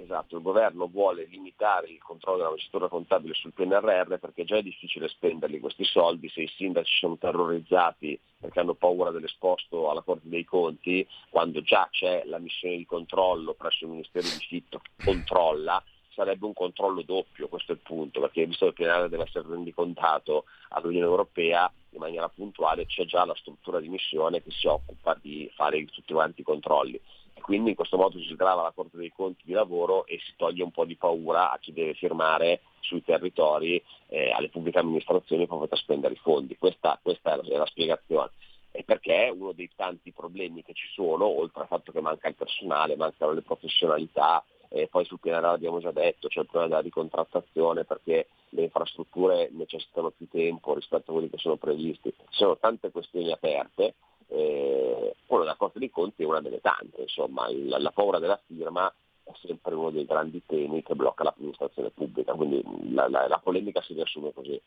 Esatto, 0.01 0.37
il 0.37 0.41
governo 0.41 0.87
vuole 0.87 1.25
limitare 1.25 1.89
il 1.89 2.01
controllo 2.01 2.37
della 2.37 2.49
magistratura 2.51 2.87
contabile 2.87 3.33
sul 3.33 3.51
PNRR 3.51 4.17
perché 4.17 4.45
già 4.45 4.55
è 4.55 4.61
difficile 4.61 5.09
spenderli 5.09 5.59
questi 5.59 5.83
soldi 5.83 6.29
se 6.29 6.41
i 6.41 6.47
sindaci 6.55 6.99
sono 6.99 7.17
terrorizzati 7.17 8.17
perché 8.39 8.61
hanno 8.61 8.75
paura 8.75 9.11
dell'esposto 9.11 9.89
alla 9.89 10.01
Corte 10.01 10.29
dei 10.29 10.45
Conti, 10.45 11.05
quando 11.29 11.61
già 11.61 11.89
c'è 11.91 12.23
la 12.25 12.39
missione 12.39 12.77
di 12.77 12.85
controllo 12.85 13.53
presso 13.53 13.83
il 13.83 13.91
Ministero 13.91 14.25
di 14.25 14.45
Fitto 14.47 14.79
che 14.79 15.03
controlla, 15.03 15.83
sarebbe 16.13 16.45
un 16.45 16.53
controllo 16.53 17.01
doppio, 17.01 17.49
questo 17.49 17.73
è 17.73 17.75
il 17.75 17.81
punto, 17.81 18.21
perché 18.21 18.45
visto 18.45 18.71
che 18.71 18.83
il 18.83 18.89
PNRR 18.89 19.09
deve 19.09 19.23
essere 19.23 19.47
rendicontato 19.49 20.45
all'Unione 20.69 21.05
Europea 21.05 21.69
in 21.91 21.99
maniera 21.99 22.29
puntuale, 22.29 22.85
c'è 22.85 23.03
già 23.05 23.25
la 23.25 23.35
struttura 23.35 23.81
di 23.81 23.89
missione 23.89 24.41
che 24.41 24.51
si 24.51 24.67
occupa 24.67 25.17
di 25.21 25.51
fare 25.53 25.83
tutti 25.85 26.13
quanti 26.13 26.41
i 26.41 26.45
controlli 26.45 26.99
quindi 27.39 27.71
in 27.71 27.75
questo 27.75 27.97
modo 27.97 28.17
si 28.19 28.27
sgrava 28.29 28.61
la 28.61 28.71
Corte 28.71 28.97
dei 28.97 29.11
Conti 29.15 29.43
di 29.45 29.53
lavoro 29.53 30.05
e 30.05 30.19
si 30.23 30.33
toglie 30.35 30.63
un 30.63 30.71
po' 30.71 30.85
di 30.85 30.95
paura 30.95 31.51
a 31.51 31.57
chi 31.59 31.73
deve 31.73 31.93
firmare 31.93 32.61
sui 32.79 33.03
territori, 33.03 33.81
eh, 34.07 34.31
alle 34.31 34.49
pubbliche 34.49 34.79
amministrazioni 34.79 35.47
per 35.47 35.57
poter 35.57 35.77
spendere 35.77 36.13
i 36.13 36.17
fondi. 36.17 36.57
Questa, 36.57 36.99
questa 37.01 37.33
è, 37.33 37.35
la, 37.35 37.43
è 37.43 37.57
la 37.57 37.65
spiegazione. 37.65 38.31
E 38.71 38.83
perché 38.83 39.31
uno 39.35 39.51
dei 39.51 39.69
tanti 39.75 40.11
problemi 40.11 40.63
che 40.63 40.73
ci 40.73 40.87
sono, 40.93 41.25
oltre 41.25 41.61
al 41.61 41.67
fatto 41.67 41.91
che 41.91 42.01
manca 42.01 42.27
il 42.27 42.35
personale, 42.35 42.95
mancano 42.95 43.33
le 43.33 43.41
professionalità, 43.41 44.43
e 44.71 44.87
poi 44.87 45.03
sul 45.05 45.19
PNRR 45.19 45.45
abbiamo 45.45 45.79
già 45.79 45.91
detto, 45.91 46.27
c'è 46.27 46.41
il 46.41 46.45
problema 46.45 46.67
della 46.67 46.81
ricontrattazione 46.81 47.85
perché 47.85 48.27
le 48.49 48.63
infrastrutture 48.63 49.49
necessitano 49.51 50.11
più 50.11 50.27
tempo 50.29 50.75
rispetto 50.75 51.09
a 51.09 51.13
quelli 51.13 51.29
che 51.29 51.37
sono 51.39 51.57
previsti. 51.57 52.13
Ci 52.15 52.37
sono 52.37 52.57
tante 52.57 52.91
questioni 52.91 53.31
aperte 53.31 53.95
eh, 54.29 55.15
quello 55.25 55.43
della 55.43 55.55
Corte 55.55 55.79
dei 55.79 55.89
Conti 55.89 56.23
è 56.23 56.25
una 56.25 56.41
delle 56.41 56.61
tante, 56.61 57.01
insomma, 57.01 57.47
il, 57.49 57.67
la 57.67 57.91
paura 57.91 58.19
della 58.19 58.39
firma 58.45 58.91
è 59.23 59.31
sempre 59.45 59.75
uno 59.75 59.91
dei 59.91 60.05
grandi 60.05 60.41
temi 60.45 60.81
che 60.83 60.95
blocca 60.95 61.23
l'amministrazione 61.23 61.91
pubblica, 61.91 62.33
quindi 62.33 62.63
la, 62.93 63.07
la, 63.07 63.27
la 63.27 63.39
polemica 63.39 63.81
si 63.81 63.93
riassume 63.93 64.31
così. 64.33 64.59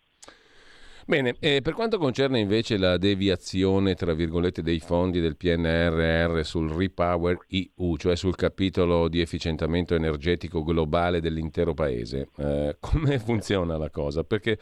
Bene, 1.05 1.35
eh, 1.41 1.63
per 1.63 1.75
quanto 1.75 1.99
concerne 1.99 2.39
invece 2.39 2.77
la 2.77 2.97
deviazione, 2.97 3.95
tra 3.95 4.15
virgolette, 4.15 4.63
dei 4.63 4.79
fondi 4.79 5.21
del 5.21 5.37
PNRR 5.37 6.45
sul 6.45 6.71
Repower 6.71 7.39
EU, 7.49 7.97
cioè 7.97 8.15
sul 8.15 8.37
capitolo 8.37 9.09
di 9.09 9.21
efficientamento 9.21 9.97
energetico 9.97 10.63
globale 10.63 11.21
dell'intero 11.21 11.75
paese, 11.75 12.29
eh, 12.37 12.77
come 12.79 13.19
funziona 13.19 13.77
la 13.77 13.91
cosa? 13.91 14.23
Perché 14.23 14.57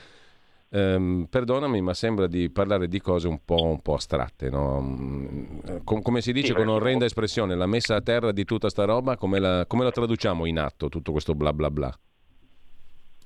Um, 0.72 1.26
perdonami, 1.28 1.80
ma 1.80 1.94
sembra 1.94 2.28
di 2.28 2.48
parlare 2.48 2.86
di 2.86 3.00
cose 3.00 3.26
un 3.26 3.44
po', 3.44 3.60
un 3.60 3.82
po 3.82 3.94
astratte. 3.94 4.48
No? 4.50 4.80
Mm, 4.80 5.78
com- 5.82 6.00
come 6.00 6.20
si 6.20 6.32
dice 6.32 6.48
sì, 6.48 6.52
con 6.52 6.68
orrenda 6.68 7.04
espressione, 7.04 7.56
la 7.56 7.66
messa 7.66 7.96
a 7.96 8.00
terra 8.00 8.30
di 8.30 8.44
tutta 8.44 8.68
sta 8.68 8.84
roba, 8.84 9.16
come 9.16 9.40
la, 9.40 9.64
come 9.66 9.82
la 9.82 9.90
traduciamo 9.90 10.46
in 10.46 10.60
atto 10.60 10.88
tutto 10.88 11.10
questo 11.10 11.34
bla 11.34 11.52
bla 11.52 11.70
bla? 11.70 11.98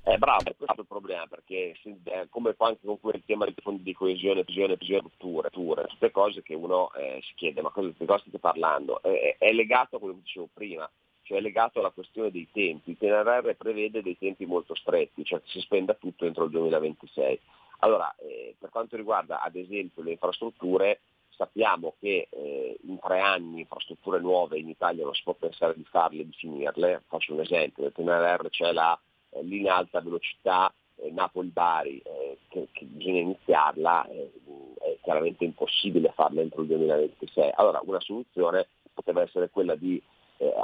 Eh, 0.07 0.19
bravo, 0.19 0.43
questo 0.43 0.65
è 0.65 0.81
il 0.81 0.87
problema, 0.87 1.27
perché 1.27 1.75
eh, 1.83 2.27
come 2.29 2.53
fa 2.53 2.67
anche 2.67 2.81
con 2.85 3.01
quel 3.01 3.23
tema 3.25 3.47
di 3.47 3.55
fondi 3.63 3.83
di 3.83 3.95
coesione, 3.95 4.43
visione, 4.43 4.77
visione, 4.77 5.03
rupture, 5.03 5.51
tutte 5.51 6.11
cose 6.11 6.43
che 6.43 6.55
uno 6.55 6.93
eh, 6.93 7.21
si 7.23 7.33
chiede, 7.35 7.63
ma 7.63 7.71
cosa, 7.71 7.89
di 7.89 8.05
cosa 8.07 8.19
state 8.19 8.39
parlando? 8.39 9.03
Eh, 9.03 9.37
è 9.39 9.53
legato 9.53 9.97
a 9.97 9.99
quello 9.99 10.15
che 10.15 10.21
dicevo 10.21 10.49
prima, 10.53 10.91
cioè 11.25 11.41
legato 11.41 11.81
alla 11.81 11.91
questione 11.91 12.31
dei 12.31 12.49
tempi. 12.53 12.91
Il 12.91 12.97
PNRR 12.97 13.53
prevede 13.55 14.03
dei 14.03 14.17
tempi 14.17 14.47
molto 14.47 14.75
stretti, 14.75 15.25
cioè 15.25 15.41
che 15.41 15.49
si 15.49 15.61
spenda 15.61 15.95
tutto 15.95 16.27
entro 16.27 16.45
il 16.45 16.51
2026. 16.51 17.41
Allora, 17.81 18.15
eh, 18.19 18.55
per 18.59 18.71
quanto 18.71 18.97
riguarda 18.97 19.43
ad 19.43 19.57
esempio 19.57 20.03
le 20.03 20.13
infrastrutture, 20.13 21.01
sappiamo 21.31 21.95
che 21.99 22.29
eh, 22.31 22.79
in 22.83 22.99
tre 22.99 23.21
anni 23.21 23.61
infrastrutture 23.61 24.21
nuove 24.21 24.59
in 24.59 24.69
Italia 24.69 25.05
non 25.05 25.15
si 25.15 25.23
può 25.23 25.35
pensare 25.35 25.75
di 25.75 25.85
farle, 25.85 26.25
di 26.25 26.33
finirle. 26.33 27.03
Faccio 27.09 27.35
un 27.35 27.41
esempio, 27.41 27.83
nel 27.83 27.93
PNRR 27.93 28.49
c'è 28.51 28.73
la 28.73 28.99
eh, 29.31 29.43
linea 29.43 29.77
alta 29.77 30.01
velocità 30.01 30.73
eh, 30.97 31.11
Napoli-Bari, 31.11 32.03
eh, 32.05 32.39
che, 32.49 32.69
che, 32.73 32.85
bisogna 32.85 33.21
iniziarla, 33.21 34.07
eh, 34.09 34.33
è 34.81 34.97
chiaramente 35.03 35.45
impossibile 35.45 36.13
farla 36.15 36.41
entro 36.41 36.63
il 36.63 36.69
2026. 36.69 37.53
Allora, 37.55 37.81
una 37.83 38.01
soluzione 38.01 38.69
poteva 38.93 39.23
essere 39.23 39.51
quella 39.51 39.75
di 39.75 40.01
eh, 40.39 40.55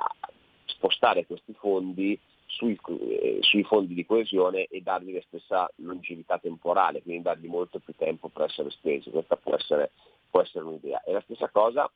spostare 0.80 1.26
questi 1.26 1.52
fondi 1.52 2.18
sui, 2.46 2.78
eh, 3.10 3.38
sui, 3.42 3.62
fondi 3.64 3.92
di 3.92 4.06
coesione 4.06 4.64
e 4.64 4.80
dargli 4.80 5.12
la 5.12 5.20
stessa 5.26 5.70
longevità 5.76 6.38
temporale, 6.38 7.02
quindi 7.02 7.22
dargli 7.22 7.46
molto 7.46 7.78
più 7.80 7.94
tempo 7.96 8.28
per 8.28 8.46
essere 8.46 8.70
spesi. 8.70 9.10
Questa 9.10 9.36
può 9.36 9.54
essere, 9.54 9.92
può 10.30 10.40
essere 10.40 10.64
un'idea. 10.64 11.02
E 11.02 11.12
la 11.12 11.20
stessa 11.20 11.50
cosa 11.50 11.90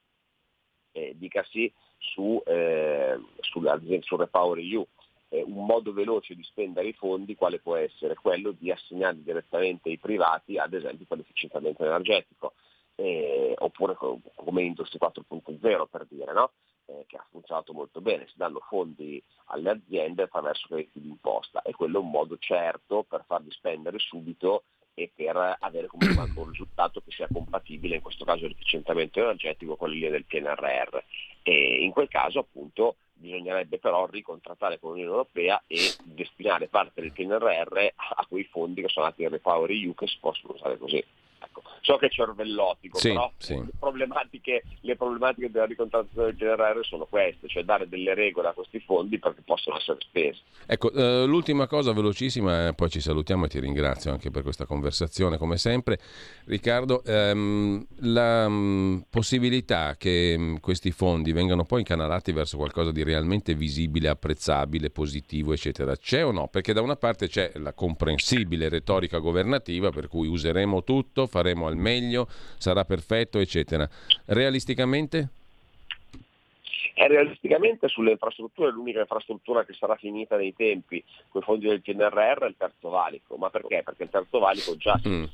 eh, 0.93 1.15
dicasi 1.17 1.73
su, 1.99 2.41
eh, 2.45 3.19
sul, 3.41 4.01
sul 4.03 4.19
Repower 4.19 4.59
EU. 4.59 4.87
Eh, 5.31 5.43
un 5.43 5.65
modo 5.65 5.93
veloce 5.95 6.35
di 6.35 6.45
spendere 6.45 6.89
i 6.89 6.93
fondi 6.93 7.35
quale 7.35 7.59
può 7.59 7.77
essere? 7.77 8.15
Quello 8.15 8.53
di 8.53 8.71
assegnarli 8.71 9.23
direttamente 9.23 9.89
ai 9.89 9.99
privati, 9.99 10.59
ad 10.59 10.75
esempio 10.75 11.07
per 11.09 11.17
l'efficientamento 11.17 11.85
energetico, 11.85 12.53
eh, 12.97 13.55
oppure 13.59 13.97
come 13.97 14.63
Industry 14.63 14.99
4.0 14.99 15.87
per 15.91 16.07
dire. 16.09 16.33
No? 16.33 16.51
Eh, 16.87 17.05
che 17.07 17.17
ha 17.17 17.27
funzionato 17.31 17.73
molto 17.73 18.01
bene, 18.01 18.27
si 18.27 18.35
danno 18.37 18.61
fondi 18.69 19.23
alle 19.47 19.71
aziende 19.71 20.23
attraverso 20.23 20.69
crediti 20.69 21.01
d'imposta 21.01 21.63
e 21.63 21.73
quello 21.73 21.99
è 21.99 22.03
un 22.03 22.11
modo 22.11 22.37
certo 22.39 23.05
per 23.09 23.25
farli 23.27 23.51
spendere 23.51 23.99
subito 23.99 24.65
e 24.95 25.11
per 25.13 25.57
avere 25.59 25.89
comunque 25.89 26.31
un 26.37 26.51
risultato 26.51 27.01
che 27.01 27.11
sia 27.11 27.29
compatibile, 27.31 27.97
in 27.97 28.01
questo 28.01 28.25
caso 28.25 28.47
l'efficientamento 28.47 29.21
energetico, 29.21 29.77
con 29.77 29.91
l'idea 29.91 30.11
del 30.11 30.25
PNRR. 30.25 30.99
E 31.43 31.83
in 31.83 31.91
quel 31.91 32.09
caso 32.09 32.39
appunto 32.39 32.97
bisognerebbe 33.13 33.79
però 33.79 34.07
ricontrattare 34.07 34.79
con 34.79 34.91
l'Unione 34.91 35.11
Europea 35.11 35.63
e 35.67 35.95
destinare 36.03 36.69
parte 36.69 37.01
del 37.01 37.13
PNRR 37.13 37.79
a 37.97 38.27
quei 38.29 38.45
fondi 38.45 38.83
che 38.83 38.89
sono 38.89 39.07
nati 39.07 39.23
nel 39.23 39.33
Repower 39.33 39.71
EU 39.71 39.95
che 39.95 40.07
si 40.07 40.17
possono 40.21 40.55
usare 40.55 40.79
così. 40.79 41.05
Ecco, 41.45 41.63
so 41.83 41.97
che 41.97 42.07
è 42.07 42.09
cervellotico, 42.09 42.99
sì, 42.99 43.09
però 43.09 43.31
sì. 43.37 43.55
Le, 43.55 43.71
problematiche, 43.79 44.63
le, 44.81 44.97
problematiche, 44.97 45.51
della 45.51 45.67
ricontrattazione 45.67 46.35
del 46.35 46.37
PNRR 46.37 46.85
sono 46.85 47.05
queste, 47.05 47.49
cioè 47.49 47.63
dare 47.65 47.89
delle 47.89 48.15
regole 48.15 48.49
a 48.49 48.53
questi 48.53 48.81
fondi 48.81 49.19
perché 49.19 49.43
possono 49.45 49.77
essere 49.77 49.99
spesi. 50.01 50.41
Ecco, 50.67 50.91
eh, 50.93 51.25
l'ultima 51.27 51.67
cosa 51.67 51.93
velocissima, 51.93 52.73
poi 52.73 52.89
ci 52.89 53.01
salutiamo 53.01 53.45
e 53.45 53.49
ti 53.49 53.61
ringrazio 53.61 54.11
anche 54.11 54.31
per 54.31 54.43
questa 54.43 54.65
conversazione 54.65 55.37
come 55.37 55.59
sempre. 55.59 55.99
Riccardo, 56.47 57.05
ehm, 57.05 57.87
la 58.01 58.49
mh, 58.49 58.53
mm, 58.55 58.99
possibilità 59.11 59.97
che 59.97 60.37
mh, 60.39 60.43
mm, 60.43 60.57
questi 60.57 60.91
fondi 60.91 61.33
vengano 61.33 61.65
poi 61.65 61.81
incanalati 61.81 62.33
verso 62.33 62.57
qualcosa 62.57 62.91
di 62.91 63.03
realmente 63.03 63.55
visibile, 63.55 64.09
apprezzabile, 64.09 64.91
positivo, 64.91 65.53
eccetera, 65.53 65.95
c'è 65.97 66.25
o 66.25 66.31
no? 66.31 66.49
Perché 66.49 66.73
da 66.73 66.81
una 66.81 66.97
parte 66.97 67.29
c'è 67.29 67.53
la 67.57 67.75
comprensibile 67.75 68.69
retorica 68.69 69.19
governativa 69.19 69.91
per 69.91 70.09
cui 70.09 70.29
useremo 70.29 70.83
tutto, 70.85 71.27
faremo 71.35 71.67
al 71.67 71.77
meglio, 71.77 72.29
sarà 72.59 72.85
perfetto, 72.85 73.41
eccetera. 73.41 73.89
Realisticamente? 74.27 75.31
Eh, 76.97 77.09
realisticamente 77.09 77.89
sulle 77.89 78.13
infrastrutture 78.13 78.71
l'unica 78.71 79.01
infrastruttura 79.01 79.65
che 79.65 79.73
sarà 79.73 79.97
finita 79.97 80.37
nei 80.37 80.55
tempi 80.55 81.03
con 81.29 81.41
i 81.41 81.45
fondi 81.45 81.67
del 81.67 81.83
PNRR 81.83 82.45
è 82.45 82.47
il 82.47 82.55
terzo 82.57 82.89
valico. 82.89 83.37
Ma 83.37 83.51
perché? 83.51 83.83
Perché 83.83 84.05
il 84.05 84.11
terzo 84.11 84.39
valico 84.39 84.77
già 84.77 84.99
mm. 85.07 85.25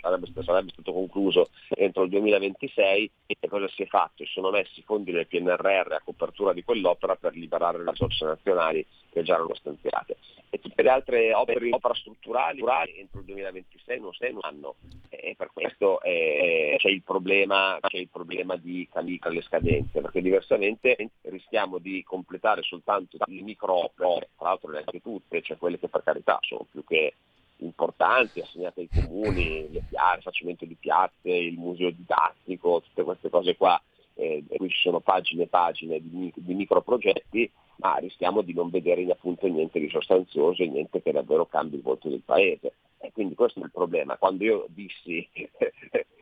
sarebbe, 0.00 0.28
sarebbe, 0.42 0.70
stato 0.70 0.92
concluso 0.92 1.50
entro 1.70 2.04
il 2.04 2.10
2026 2.10 3.10
e 3.26 3.48
cosa 3.48 3.66
si 3.68 3.82
è 3.82 3.86
fatto? 3.86 4.24
Si 4.24 4.30
sono 4.32 4.50
messi 4.50 4.78
i 4.78 4.84
fondi 4.84 5.10
del 5.10 5.26
PNRR 5.26 5.92
a 5.92 6.02
copertura 6.04 6.52
di 6.52 6.62
quell'opera 6.62 7.16
per 7.16 7.34
liberare 7.34 7.78
le 7.82 7.90
risorse 7.90 8.24
nazionali 8.24 8.86
che 9.10 9.22
già 9.22 9.34
erano 9.34 9.54
stanziate. 9.54 10.16
E 10.50 10.60
tutte 10.60 10.82
le 10.82 10.90
altre 10.90 11.34
opere 11.34 11.68
infrastrutturali 11.68 12.62
entro 12.96 13.20
il 13.20 13.26
2026 13.26 14.00
non 14.00 14.12
se 14.12 14.32
hanno. 14.40 14.76
E 15.08 15.34
per 15.36 15.50
questo 15.52 16.00
eh, 16.02 16.76
c'è, 16.78 16.88
il 16.88 17.02
problema, 17.02 17.78
c'è 17.80 17.98
il 17.98 18.08
problema 18.08 18.56
di 18.56 18.88
cambiare 18.90 19.34
le 19.34 19.42
scadenze, 19.42 20.00
perché 20.00 20.22
diversamente 20.22 21.07
rischiamo 21.22 21.78
di 21.78 22.02
completare 22.02 22.62
soltanto 22.62 23.16
le 23.24 23.42
micro 23.42 23.84
opere, 23.84 24.30
tra 24.36 24.48
l'altro 24.48 24.70
neanche 24.70 25.00
tutte, 25.00 25.42
cioè 25.42 25.56
quelle 25.56 25.78
che 25.78 25.88
per 25.88 26.02
carità 26.02 26.38
sono 26.42 26.66
più 26.70 26.84
che 26.84 27.14
importanti, 27.58 28.40
assegnate 28.40 28.80
ai 28.80 28.90
comuni, 28.92 29.70
le 29.70 29.82
piazze, 29.88 30.22
facimento 30.22 30.64
di 30.64 30.76
piazze, 30.76 31.30
il 31.30 31.58
museo 31.58 31.90
didattico, 31.90 32.82
tutte 32.82 33.02
queste 33.02 33.30
cose 33.30 33.56
qua, 33.56 33.80
eh, 34.14 34.44
qui 34.48 34.68
ci 34.68 34.80
sono 34.80 35.00
pagine 35.00 35.44
e 35.44 35.48
pagine 35.48 36.00
di, 36.00 36.32
di 36.34 36.54
microprogetti, 36.54 37.50
ma 37.78 37.96
rischiamo 37.96 38.42
di 38.42 38.54
non 38.54 38.70
vedere 38.70 39.04
appunto 39.10 39.46
niente 39.46 39.80
di 39.80 39.88
sostanzioso 39.88 40.62
e 40.62 40.68
niente 40.68 41.02
che 41.02 41.12
davvero 41.12 41.46
cambi 41.46 41.76
il 41.76 41.82
volto 41.82 42.08
del 42.08 42.22
paese. 42.24 42.74
E 43.00 43.12
quindi 43.12 43.34
questo 43.34 43.60
è 43.60 43.64
il 43.64 43.70
problema. 43.70 44.16
Quando 44.16 44.44
io 44.44 44.66
dissi 44.68 45.26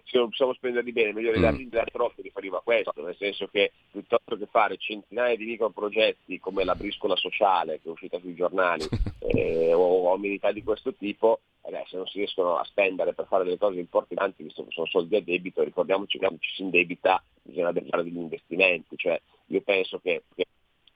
se 0.07 0.19
non 0.19 0.29
possiamo 0.29 0.55
spenderli 0.55 0.93
bene, 0.93 1.13
meglio 1.13 1.33
regalarli 1.33 1.67
mm. 1.67 1.79
troppo, 1.91 2.23
riferivo 2.23 2.57
a 2.57 2.63
questo, 2.63 2.93
nel 2.97 3.17
senso 3.17 3.49
che 3.49 3.73
piuttosto 3.91 4.37
che 4.37 4.47
fare 4.47 4.77
centinaia 4.77 5.37
di 5.37 5.45
microprogetti 5.45 6.39
come 6.39 6.65
la 6.65 6.75
briscola 6.75 7.17
sociale 7.17 7.81
che 7.81 7.89
è 7.89 7.93
uscita 7.93 8.19
sui 8.21 8.35
giornali 8.35 8.87
eh, 9.19 9.73
o, 9.73 10.17
militari 10.17 10.55
di 10.55 10.63
questo 10.63 10.95
tipo, 10.95 11.41
se 11.63 11.97
non 11.97 12.07
si 12.07 12.19
riescono 12.19 12.57
a 12.57 12.65
spendere 12.65 13.15
per 13.15 13.27
fare 13.27 13.45
delle 13.45 13.59
cose 13.59 13.81
importanti, 13.81 14.45
visto 14.45 14.65
che 14.65 14.71
sono 14.71 14.87
soldi 14.87 15.17
a 15.17 15.21
debito, 15.21 15.63
ricordiamoci 15.63 16.19
che 16.19 16.25
quando 16.25 16.39
ci 16.41 16.55
si 16.55 16.63
indebita 16.63 17.23
bisogna 17.43 17.73
fare 17.73 18.05
degli 18.05 18.17
investimenti, 18.17 18.97
cioè 18.97 19.21
io 19.47 19.61
penso 19.63 19.99
che, 19.99 20.23
che 20.35 20.47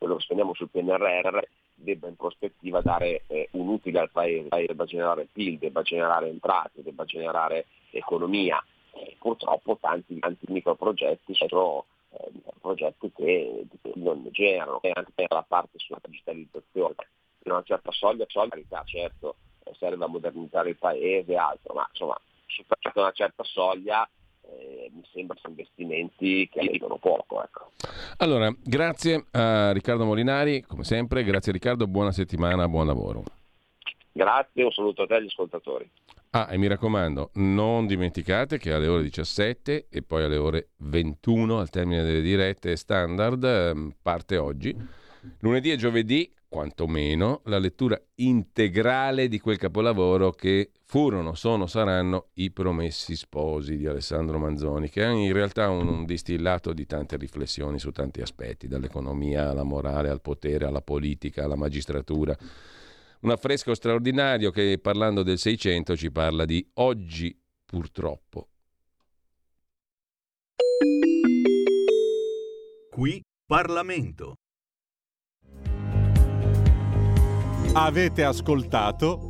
quello 0.01 0.16
che 0.16 0.22
spendiamo 0.22 0.55
sul 0.55 0.70
PNRR 0.70 1.40
debba 1.74 2.09
in 2.09 2.16
prospettiva 2.16 2.81
dare 2.81 3.24
eh, 3.27 3.48
un 3.52 3.68
utile 3.68 4.01
al 4.01 4.10
paese, 4.10 4.48
debba 4.48 4.86
generare 4.86 5.28
PIL, 5.31 5.59
debba 5.59 5.82
generare 5.82 6.28
entrate, 6.28 6.82
debba 6.82 7.05
generare 7.05 7.66
economia 7.90 8.64
eh, 8.94 9.16
purtroppo 9.18 9.77
tanti, 9.78 10.18
tanti 10.18 10.47
microprogetti 10.48 11.35
sono 11.35 11.85
eh, 12.12 12.31
progetti 12.62 13.12
che 13.14 13.66
non 13.97 14.27
generano, 14.31 14.81
e 14.81 14.90
anche 14.94 15.12
per 15.14 15.31
la 15.31 15.44
parte 15.47 15.78
sulla 15.78 16.01
digitalizzazione. 16.02 16.94
In 17.44 17.52
una 17.52 17.62
certa 17.62 17.93
soglia, 17.93 18.24
solidarietà 18.27 18.82
certo 18.86 19.36
serve 19.78 20.02
a 20.02 20.09
modernizzare 20.09 20.70
il 20.70 20.77
paese 20.77 21.32
e 21.32 21.36
altro, 21.36 21.74
ma 21.74 21.86
insomma 21.90 22.18
superata 22.47 23.01
una 23.01 23.12
certa 23.12 23.44
soglia 23.44 24.09
eh, 24.59 24.90
mi 24.93 25.02
sembra 25.12 25.36
sono 25.40 25.55
investimenti 25.56 26.48
che 26.51 26.60
aiutano 26.60 26.97
poco. 26.98 27.43
Ecco. 27.43 27.70
Allora, 28.18 28.55
grazie 28.62 29.27
a 29.32 29.72
Riccardo 29.72 30.05
Molinari, 30.05 30.62
come 30.62 30.85
sempre, 30.85 31.24
grazie 31.24 31.52
Riccardo, 31.52 31.86
buona 31.86 32.12
settimana, 32.12 32.68
buon 32.68 32.86
lavoro. 32.86 33.22
Grazie, 34.12 34.64
un 34.64 34.72
saluto 34.72 35.02
a 35.02 35.06
te 35.06 35.14
e 35.14 35.16
agli 35.16 35.27
ascoltatori. 35.27 35.90
Ah, 36.32 36.48
e 36.51 36.59
mi 36.59 36.68
raccomando, 36.68 37.31
non 37.35 37.86
dimenticate 37.86 38.59
che 38.59 38.72
alle 38.72 38.86
ore 38.86 39.02
17 39.02 39.89
e 39.90 40.02
poi 40.02 40.22
alle 40.22 40.36
ore 40.36 40.68
21, 40.77 41.59
al 41.59 41.70
termine 41.70 42.05
delle 42.05 42.20
dirette 42.20 42.77
standard, 42.77 43.43
ehm, 43.43 43.94
parte 44.01 44.36
oggi, 44.36 44.77
lunedì 45.40 45.72
e 45.72 45.77
giovedì, 45.77 46.32
quantomeno, 46.48 47.40
la 47.47 47.59
lettura 47.59 48.01
integrale 48.16 49.27
di 49.27 49.40
quel 49.40 49.56
capolavoro 49.56 50.31
che 50.31 50.70
furono, 50.91 51.35
sono, 51.35 51.69
saranno 51.69 52.31
i 52.35 52.51
promessi 52.51 53.15
sposi 53.15 53.77
di 53.77 53.87
Alessandro 53.87 54.41
Manzoni, 54.41 54.91
che 54.91 55.05
è 55.05 55.09
in 55.09 55.33
realtà 55.33 55.71
un, 55.71 55.87
un 55.87 56.05
distillato 56.05 56.73
di 56.73 56.85
tante 56.85 57.17
riflessioni 57.17 57.79
su 57.79 57.93
tanti 57.93 58.21
aspetti, 58.21 58.67
dall'economia 58.67 59.51
alla 59.51 59.62
morale, 59.62 60.09
al 60.09 60.21
potere, 60.21 60.67
alla 60.67 60.83
politica, 60.83 61.45
alla 61.45 61.55
magistratura 61.55 62.37
un 63.21 63.31
affresco 63.31 63.73
straordinario 63.73 64.51
che 64.51 64.81
parlando 64.83 65.23
del 65.23 65.39
Seicento 65.39 65.97
ci 65.97 66.11
parla 66.11 66.45
di 66.45 66.69
oggi 66.75 67.39
purtroppo. 67.67 68.49
Qui 72.91 73.23
Parlamento. 73.47 74.35
Avete 77.75 78.25
ascoltato 78.25 79.30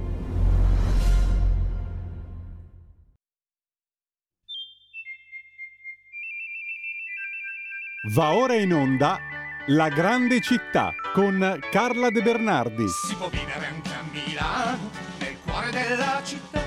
Va 8.13 8.33
ora 8.33 8.55
in 8.55 8.73
onda 8.73 9.19
La 9.67 9.87
grande 9.87 10.41
città 10.41 10.93
con 11.13 11.59
Carla 11.71 12.09
De 12.09 12.21
Bernardi. 12.21 12.85
Si 12.87 13.15
può 13.15 13.29
vivere 13.29 13.67
anche 13.67 13.89
a 13.89 14.03
Milano, 14.11 14.89
nel 15.19 15.37
cuore 15.45 15.69
della 15.71 16.19
città. 16.21 16.59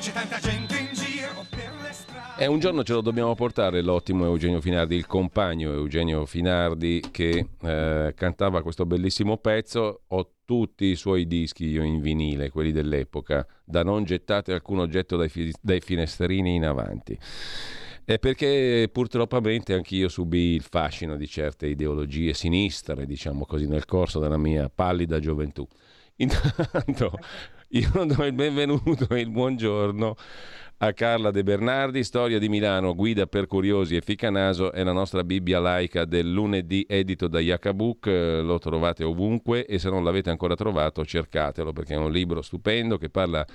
C'è 0.00 0.10
tanta 0.10 0.38
gente 0.40 0.76
in 0.78 0.88
giro 0.92 1.46
per 1.48 1.70
le 1.80 1.92
strade. 1.92 2.42
E 2.42 2.46
un 2.48 2.58
giorno 2.58 2.82
ce 2.82 2.94
lo 2.94 3.02
dobbiamo 3.02 3.36
portare 3.36 3.82
l'ottimo 3.82 4.24
Eugenio 4.24 4.60
Finardi, 4.60 4.96
il 4.96 5.06
compagno 5.06 5.70
Eugenio 5.72 6.26
Finardi 6.26 7.04
che 7.12 7.46
eh, 7.62 8.12
cantava 8.16 8.62
questo 8.62 8.84
bellissimo 8.84 9.36
pezzo. 9.36 10.00
Ho 10.08 10.30
tutti 10.44 10.86
i 10.86 10.96
suoi 10.96 11.28
dischi 11.28 11.66
io 11.66 11.84
in 11.84 12.00
vinile, 12.00 12.50
quelli 12.50 12.72
dell'epoca, 12.72 13.46
da 13.64 13.84
non 13.84 14.02
gettate 14.02 14.52
alcun 14.52 14.80
oggetto 14.80 15.16
dai, 15.16 15.28
fi- 15.28 15.54
dai 15.60 15.80
finestrini 15.80 16.56
in 16.56 16.64
avanti. 16.64 17.16
È 18.10 18.18
perché 18.18 18.90
purtroppo 18.90 19.36
anch'io 19.36 20.08
subì 20.08 20.54
il 20.54 20.62
fascino 20.68 21.16
di 21.16 21.28
certe 21.28 21.68
ideologie 21.68 22.34
sinistre, 22.34 23.06
diciamo 23.06 23.46
così, 23.46 23.68
nel 23.68 23.84
corso 23.84 24.18
della 24.18 24.36
mia 24.36 24.68
pallida 24.68 25.20
gioventù. 25.20 25.64
Intanto 26.16 27.12
io 27.68 28.04
do 28.06 28.24
il 28.24 28.32
benvenuto 28.32 29.14
e 29.14 29.20
il 29.20 29.30
buongiorno 29.30 30.16
a 30.78 30.92
Carla 30.92 31.30
De 31.30 31.44
Bernardi, 31.44 32.02
Storia 32.02 32.40
di 32.40 32.48
Milano, 32.48 32.96
guida 32.96 33.28
per 33.28 33.46
curiosi 33.46 33.94
e 33.94 34.00
ficanaso, 34.00 34.72
è 34.72 34.82
la 34.82 34.90
nostra 34.90 35.22
Bibbia 35.22 35.60
laica 35.60 36.04
del 36.04 36.32
lunedì 36.32 36.84
edito 36.88 37.28
da 37.28 37.38
Yakabook, 37.38 38.06
eh, 38.08 38.40
lo 38.40 38.58
trovate 38.58 39.04
ovunque 39.04 39.66
e 39.66 39.78
se 39.78 39.88
non 39.88 40.02
l'avete 40.02 40.30
ancora 40.30 40.56
trovato 40.56 41.04
cercatelo 41.04 41.72
perché 41.72 41.94
è 41.94 41.96
un 41.96 42.10
libro 42.10 42.42
stupendo 42.42 42.98
che 42.98 43.08
parla 43.08 43.46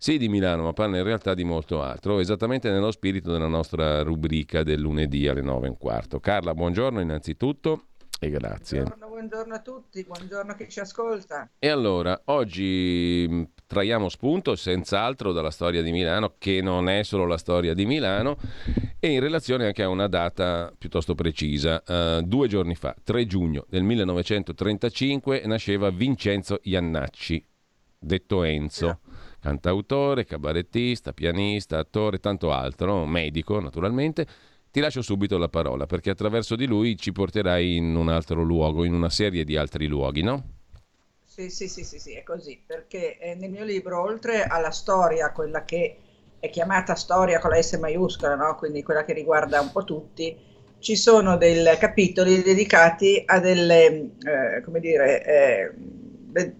sì 0.00 0.16
di 0.16 0.30
Milano 0.30 0.62
ma 0.62 0.72
parla 0.72 0.96
in 0.96 1.04
realtà 1.04 1.34
di 1.34 1.44
molto 1.44 1.82
altro, 1.82 2.20
esattamente 2.20 2.70
nello 2.70 2.90
spirito 2.90 3.30
della 3.30 3.48
nostra 3.48 4.02
rubrica 4.02 4.62
del 4.62 4.80
lunedì 4.80 5.28
alle 5.28 5.42
9 5.42 5.66
e 5.66 5.68
un 5.68 5.76
quarto. 5.76 6.20
Carla, 6.20 6.54
buongiorno 6.54 7.00
innanzitutto 7.00 7.88
e 8.18 8.30
grazie. 8.30 8.78
Buongiorno, 8.80 9.08
buongiorno, 9.08 9.54
a 9.54 9.60
tutti, 9.60 10.02
buongiorno 10.02 10.52
a 10.52 10.54
chi 10.54 10.70
ci 10.70 10.80
ascolta. 10.80 11.50
E 11.58 11.68
allora, 11.68 12.18
oggi 12.26 13.26
mm, 13.28 13.42
traiamo 13.66 14.08
spunto 14.08 14.56
senz'altro 14.56 15.32
dalla 15.32 15.50
storia 15.50 15.82
di 15.82 15.92
Milano, 15.92 16.36
che 16.38 16.62
non 16.62 16.88
è 16.88 17.02
solo 17.02 17.26
la 17.26 17.36
storia 17.36 17.74
di 17.74 17.84
Milano, 17.84 18.38
e 18.98 19.12
in 19.12 19.20
relazione 19.20 19.66
anche 19.66 19.82
a 19.82 19.88
una 19.90 20.06
data 20.06 20.72
piuttosto 20.78 21.14
precisa. 21.14 21.82
Uh, 21.86 22.22
due 22.22 22.48
giorni 22.48 22.74
fa, 22.74 22.96
3 23.04 23.26
giugno 23.26 23.66
del 23.68 23.82
1935, 23.82 25.42
nasceva 25.44 25.90
Vincenzo 25.90 26.58
Iannacci, 26.62 27.46
detto 27.98 28.44
Enzo, 28.44 29.00
cantautore, 29.40 30.24
cabarettista, 30.24 31.12
pianista, 31.12 31.78
attore, 31.78 32.20
tanto 32.20 32.52
altro, 32.52 33.06
medico 33.06 33.58
naturalmente. 33.60 34.26
Ti 34.70 34.80
lascio 34.80 35.02
subito 35.02 35.36
la 35.38 35.48
parola 35.48 35.86
perché 35.86 36.10
attraverso 36.10 36.54
di 36.54 36.66
lui 36.66 36.96
ci 36.96 37.10
porterai 37.10 37.76
in 37.76 37.96
un 37.96 38.08
altro 38.08 38.42
luogo, 38.42 38.84
in 38.84 38.94
una 38.94 39.10
serie 39.10 39.44
di 39.44 39.56
altri 39.56 39.86
luoghi, 39.86 40.22
no? 40.22 40.44
Sì, 41.24 41.48
sì, 41.48 41.68
sì, 41.68 41.84
sì, 41.84 41.98
sì 41.98 42.14
è 42.14 42.22
così, 42.22 42.60
perché 42.64 43.16
eh, 43.18 43.34
nel 43.34 43.50
mio 43.50 43.64
libro, 43.64 44.00
oltre 44.02 44.44
alla 44.44 44.70
storia, 44.70 45.32
quella 45.32 45.64
che 45.64 45.96
è 46.38 46.50
chiamata 46.50 46.94
storia 46.94 47.38
con 47.38 47.50
la 47.50 47.62
S 47.62 47.74
maiuscola, 47.74 48.34
no? 48.34 48.56
quindi 48.56 48.82
quella 48.82 49.04
che 49.04 49.12
riguarda 49.12 49.60
un 49.60 49.70
po' 49.70 49.84
tutti, 49.84 50.36
ci 50.80 50.96
sono 50.96 51.36
dei 51.36 51.64
capitoli 51.78 52.42
dedicati 52.42 53.22
a 53.24 53.38
delle, 53.38 53.86
eh, 53.86 54.62
come 54.64 54.80
dire, 54.80 55.24
eh, 55.24 55.72
de- 55.76 56.54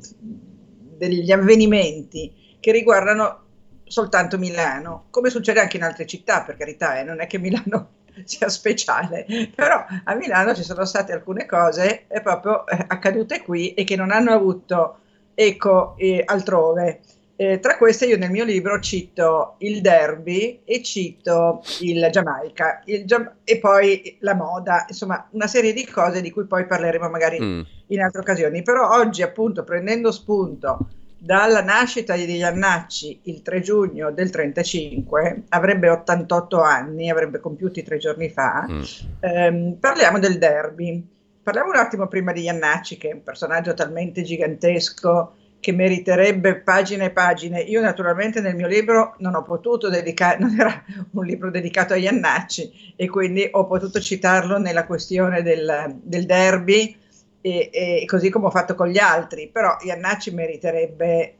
degli 0.96 1.32
avvenimenti 1.32 2.32
che 2.60 2.72
riguardano 2.72 3.48
soltanto 3.90 4.38
Milano, 4.38 5.06
come 5.10 5.30
succede 5.30 5.60
anche 5.60 5.76
in 5.76 5.82
altre 5.82 6.06
città, 6.06 6.42
per 6.42 6.56
carità, 6.56 6.98
eh, 6.98 7.02
non 7.02 7.20
è 7.20 7.26
che 7.26 7.38
Milano 7.38 7.88
sia 8.24 8.48
speciale, 8.48 9.26
però 9.54 9.84
a 10.04 10.14
Milano 10.14 10.54
ci 10.54 10.62
sono 10.62 10.84
state 10.84 11.12
alcune 11.12 11.44
cose 11.44 12.06
proprio 12.22 12.66
eh, 12.66 12.84
accadute 12.86 13.42
qui 13.42 13.74
e 13.74 13.84
che 13.84 13.96
non 13.96 14.12
hanno 14.12 14.32
avuto 14.32 14.98
eco 15.34 15.94
eh, 15.96 16.22
altrove. 16.24 17.00
Eh, 17.34 17.58
tra 17.58 17.78
queste 17.78 18.04
io 18.04 18.18
nel 18.18 18.30
mio 18.30 18.44
libro 18.44 18.78
cito 18.80 19.54
il 19.60 19.80
derby 19.80 20.60
e 20.62 20.82
cito 20.82 21.62
il 21.80 22.06
Giamaica 22.10 22.82
il 22.84 23.06
Gia- 23.06 23.36
e 23.44 23.58
poi 23.58 24.18
la 24.20 24.34
moda, 24.34 24.84
insomma 24.86 25.26
una 25.30 25.46
serie 25.46 25.72
di 25.72 25.86
cose 25.86 26.20
di 26.20 26.30
cui 26.30 26.44
poi 26.44 26.66
parleremo 26.66 27.08
magari 27.08 27.40
mm. 27.40 27.60
in 27.86 28.02
altre 28.02 28.20
occasioni. 28.20 28.62
Però 28.62 28.90
oggi 28.90 29.22
appunto 29.22 29.64
prendendo 29.64 30.12
spunto 30.12 30.90
dalla 31.22 31.62
nascita 31.62 32.16
di 32.16 32.36
Iannacci 32.36 33.20
il 33.24 33.42
3 33.42 33.60
giugno 33.60 34.10
del 34.10 34.30
35, 34.30 35.42
avrebbe 35.50 35.90
88 35.90 36.62
anni, 36.62 37.10
avrebbe 37.10 37.40
compiuti 37.40 37.82
tre 37.82 37.98
giorni 37.98 38.30
fa, 38.30 38.66
mm. 38.68 38.82
ehm, 39.20 39.76
parliamo 39.78 40.18
del 40.18 40.38
derby. 40.38 41.06
Parliamo 41.42 41.70
un 41.70 41.76
attimo 41.76 42.06
prima 42.06 42.32
di 42.32 42.42
Iannacci, 42.42 42.96
che 42.96 43.10
è 43.10 43.12
un 43.12 43.22
personaggio 43.22 43.74
talmente 43.74 44.22
gigantesco 44.22 45.34
che 45.60 45.72
meriterebbe 45.72 46.56
pagine 46.56 47.06
e 47.06 47.10
pagine. 47.10 47.60
Io 47.60 47.82
naturalmente 47.82 48.40
nel 48.40 48.56
mio 48.56 48.66
libro 48.66 49.14
non 49.18 49.34
ho 49.34 49.42
potuto 49.42 49.90
dedicare, 49.90 50.38
non 50.40 50.58
era 50.58 50.82
un 51.10 51.24
libro 51.24 51.50
dedicato 51.50 51.92
a 51.92 51.96
Iannacci 51.96 52.94
e 52.96 53.08
quindi 53.08 53.46
ho 53.50 53.66
potuto 53.66 54.00
citarlo 54.00 54.58
nella 54.58 54.86
questione 54.86 55.42
del, 55.42 55.98
del 56.02 56.24
derby 56.24 56.96
e, 57.40 57.70
e, 57.72 58.04
così 58.06 58.30
come 58.30 58.46
ho 58.46 58.50
fatto 58.50 58.74
con 58.74 58.88
gli 58.88 58.98
altri, 58.98 59.48
però 59.48 59.76
Iannacci 59.80 60.32
meriterebbe 60.32 61.34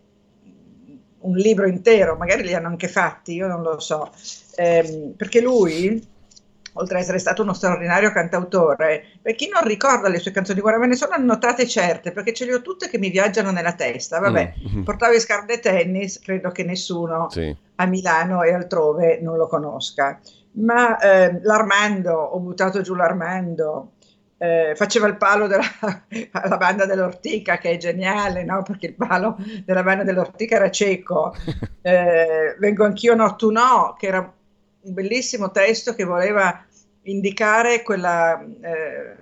un 1.20 1.36
libro 1.36 1.66
intero, 1.66 2.16
magari 2.16 2.42
li 2.42 2.54
hanno 2.54 2.68
anche 2.68 2.88
fatti, 2.88 3.34
io 3.34 3.46
non 3.46 3.62
lo 3.62 3.78
so, 3.78 4.10
ehm, 4.56 5.12
perché 5.16 5.40
lui, 5.40 6.02
oltre 6.74 6.96
ad 6.96 7.02
essere 7.02 7.18
stato 7.18 7.42
uno 7.42 7.52
straordinario 7.52 8.12
cantautore, 8.12 9.04
per 9.20 9.34
chi 9.34 9.48
non 9.48 9.64
ricorda 9.64 10.08
le 10.08 10.18
sue 10.18 10.30
canzoni, 10.30 10.60
guarda, 10.60 10.78
me 10.78 10.86
ne 10.86 10.94
sono 10.94 11.12
annotate 11.12 11.66
certe, 11.66 12.12
perché 12.12 12.32
ce 12.32 12.46
le 12.46 12.54
ho 12.54 12.62
tutte 12.62 12.88
che 12.88 12.98
mi 12.98 13.10
viaggiano 13.10 13.50
nella 13.50 13.74
testa, 13.74 14.18
vabbè, 14.18 14.54
mm. 14.76 14.82
portava 14.82 15.14
i 15.14 15.20
scarpe 15.20 15.60
tennis, 15.60 16.20
credo 16.20 16.50
che 16.50 16.64
nessuno 16.64 17.28
sì. 17.28 17.54
a 17.74 17.86
Milano 17.86 18.42
e 18.42 18.54
altrove 18.54 19.18
non 19.20 19.36
lo 19.36 19.46
conosca, 19.46 20.18
ma 20.52 20.98
eh, 20.98 21.38
l'Armando, 21.42 22.12
ho 22.12 22.38
buttato 22.38 22.80
giù 22.80 22.94
l'Armando, 22.94 23.92
eh, 24.42 24.72
faceva 24.74 25.06
il 25.06 25.18
palo 25.18 25.46
della 25.46 25.62
banda 26.56 26.86
dell'Ortica, 26.86 27.58
che 27.58 27.72
è 27.72 27.76
geniale, 27.76 28.42
no? 28.42 28.62
perché 28.62 28.86
il 28.86 28.94
palo 28.94 29.36
della 29.66 29.82
banda 29.82 30.02
dell'Ortica 30.02 30.56
era 30.56 30.70
cieco. 30.70 31.34
Eh, 31.82 32.56
vengo 32.58 32.84
anch'io 32.84 33.14
no, 33.14 33.36
tu 33.36 33.50
no, 33.50 33.96
che 33.98 34.06
era 34.06 34.18
un 34.18 34.92
bellissimo 34.92 35.50
testo 35.50 35.94
che 35.94 36.04
voleva 36.04 36.62
indicare 37.04 37.82
quella 37.82 38.38
eh, 38.38 39.16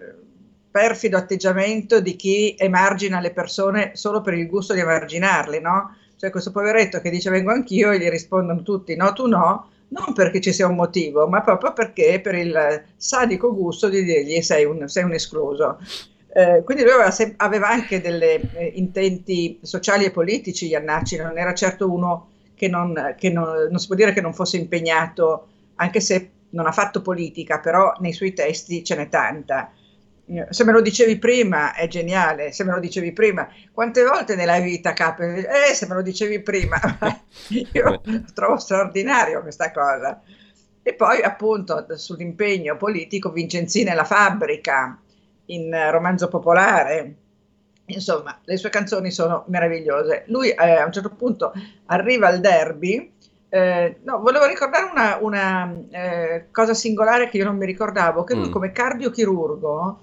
perfido 0.69 1.17
atteggiamento 1.17 2.01
di 2.01 2.17
chi 2.17 2.57
emargina 2.59 3.21
le 3.21 3.31
persone 3.31 3.93
solo 3.95 4.23
per 4.23 4.35
il 4.35 4.49
gusto 4.49 4.75
di 4.75 4.81
emarginarle, 4.81 5.61
no? 5.61 5.97
Cioè 6.17 6.31
questo 6.31 6.51
poveretto 6.51 7.01
che 7.01 7.11
dice 7.11 7.31
vengo 7.31 7.53
anch'io 7.53 7.93
e 7.93 8.01
gli 8.01 8.09
rispondono 8.09 8.63
tutti 8.63 8.97
no, 8.97 9.13
tu 9.13 9.29
no, 9.29 9.71
non 9.89 10.13
perché 10.13 10.41
ci 10.41 10.53
sia 10.53 10.67
un 10.67 10.75
motivo, 10.75 11.27
ma 11.29 11.41
proprio 11.41 11.73
perché 11.73 12.21
per 12.21 12.35
il 12.35 12.83
sadico 12.97 13.55
gusto 13.55 13.89
di 13.89 14.03
dirgli 14.03 14.41
sei 14.43 14.65
un, 14.65 14.89
sei 14.89 15.05
un 15.05 15.15
escluso. 15.15 15.79
Eh, 16.31 16.63
quindi 16.63 16.83
lui 16.83 16.93
aveva, 16.93 17.15
aveva 17.37 17.69
anche 17.69 18.01
dei 18.01 18.21
eh, 18.21 18.73
intenti 18.75 19.59
sociali 19.63 20.05
e 20.05 20.11
politici, 20.11 20.67
Iannacci, 20.67 21.17
non 21.17 21.39
era 21.39 21.55
certo 21.55 21.91
uno 21.91 22.29
che, 22.55 22.69
non, 22.69 23.15
che 23.17 23.31
non, 23.31 23.69
non 23.71 23.79
si 23.79 23.87
può 23.87 23.97
dire 23.97 24.13
che 24.13 24.21
non 24.21 24.35
fosse 24.35 24.59
impegnato, 24.59 25.49
anche 25.77 26.01
se 26.01 26.31
non 26.51 26.67
ha 26.67 26.73
fatto 26.73 27.03
politica, 27.03 27.61
però 27.61 27.95
nei 28.01 28.13
suoi 28.13 28.35
testi 28.35 28.85
ce 28.85 28.97
n'è 28.97 29.09
tanta. 29.09 29.73
Se 30.51 30.65
me 30.65 30.73
lo 30.73 30.83
dicevi 30.83 31.19
prima 31.19 31.75
è 31.75 31.89
geniale, 31.89 32.53
se 32.53 32.63
me 32.63 32.73
lo 32.73 32.81
dicevi 32.81 33.13
prima. 33.13 33.49
Quante 33.73 34.05
volte 34.05 34.37
nella 34.37 34.59
vita 34.61 34.93
capita? 34.93 35.27
Eh, 35.27 35.75
se 35.75 35.87
me 35.87 35.95
lo 35.95 36.03
dicevi 36.03 36.43
prima. 36.43 36.79
Io 37.73 38.03
trovo 38.35 38.59
straordinario 38.59 39.41
questa 39.41 39.71
cosa. 39.71 40.21
E 40.83 40.93
poi 40.93 41.23
appunto 41.23 41.87
sull'impegno 41.97 42.77
politico 42.77 43.31
Vincenzina 43.31 43.93
e 43.93 43.95
la 43.95 44.05
fabbrica 44.05 45.01
in 45.47 45.75
romanzo 45.91 46.29
popolare. 46.29 47.15
Insomma, 47.87 48.39
le 48.45 48.57
sue 48.59 48.69
canzoni 48.69 49.11
sono 49.11 49.45
meravigliose. 49.49 50.25
Lui 50.27 50.51
eh, 50.51 50.77
a 50.77 50.85
un 50.85 50.93
certo 50.93 51.11
punto 51.11 51.53
arriva 51.87 52.29
al 52.29 52.41
derby. 52.41 53.15
Eh, 53.49 54.01
no, 54.03 54.21
volevo 54.21 54.45
ricordare 54.45 54.91
una, 54.91 55.17
una 55.23 55.75
eh, 55.91 56.49
cosa 56.51 56.75
singolare 56.75 57.31
che 57.31 57.39
io 57.39 57.45
non 57.45 57.57
mi 57.57 57.65
ricordavo, 57.65 58.25
che 58.25 58.35
lui 58.35 58.49
mm. 58.49 58.53
come 58.53 58.73
cardiochirurgo 58.73 59.99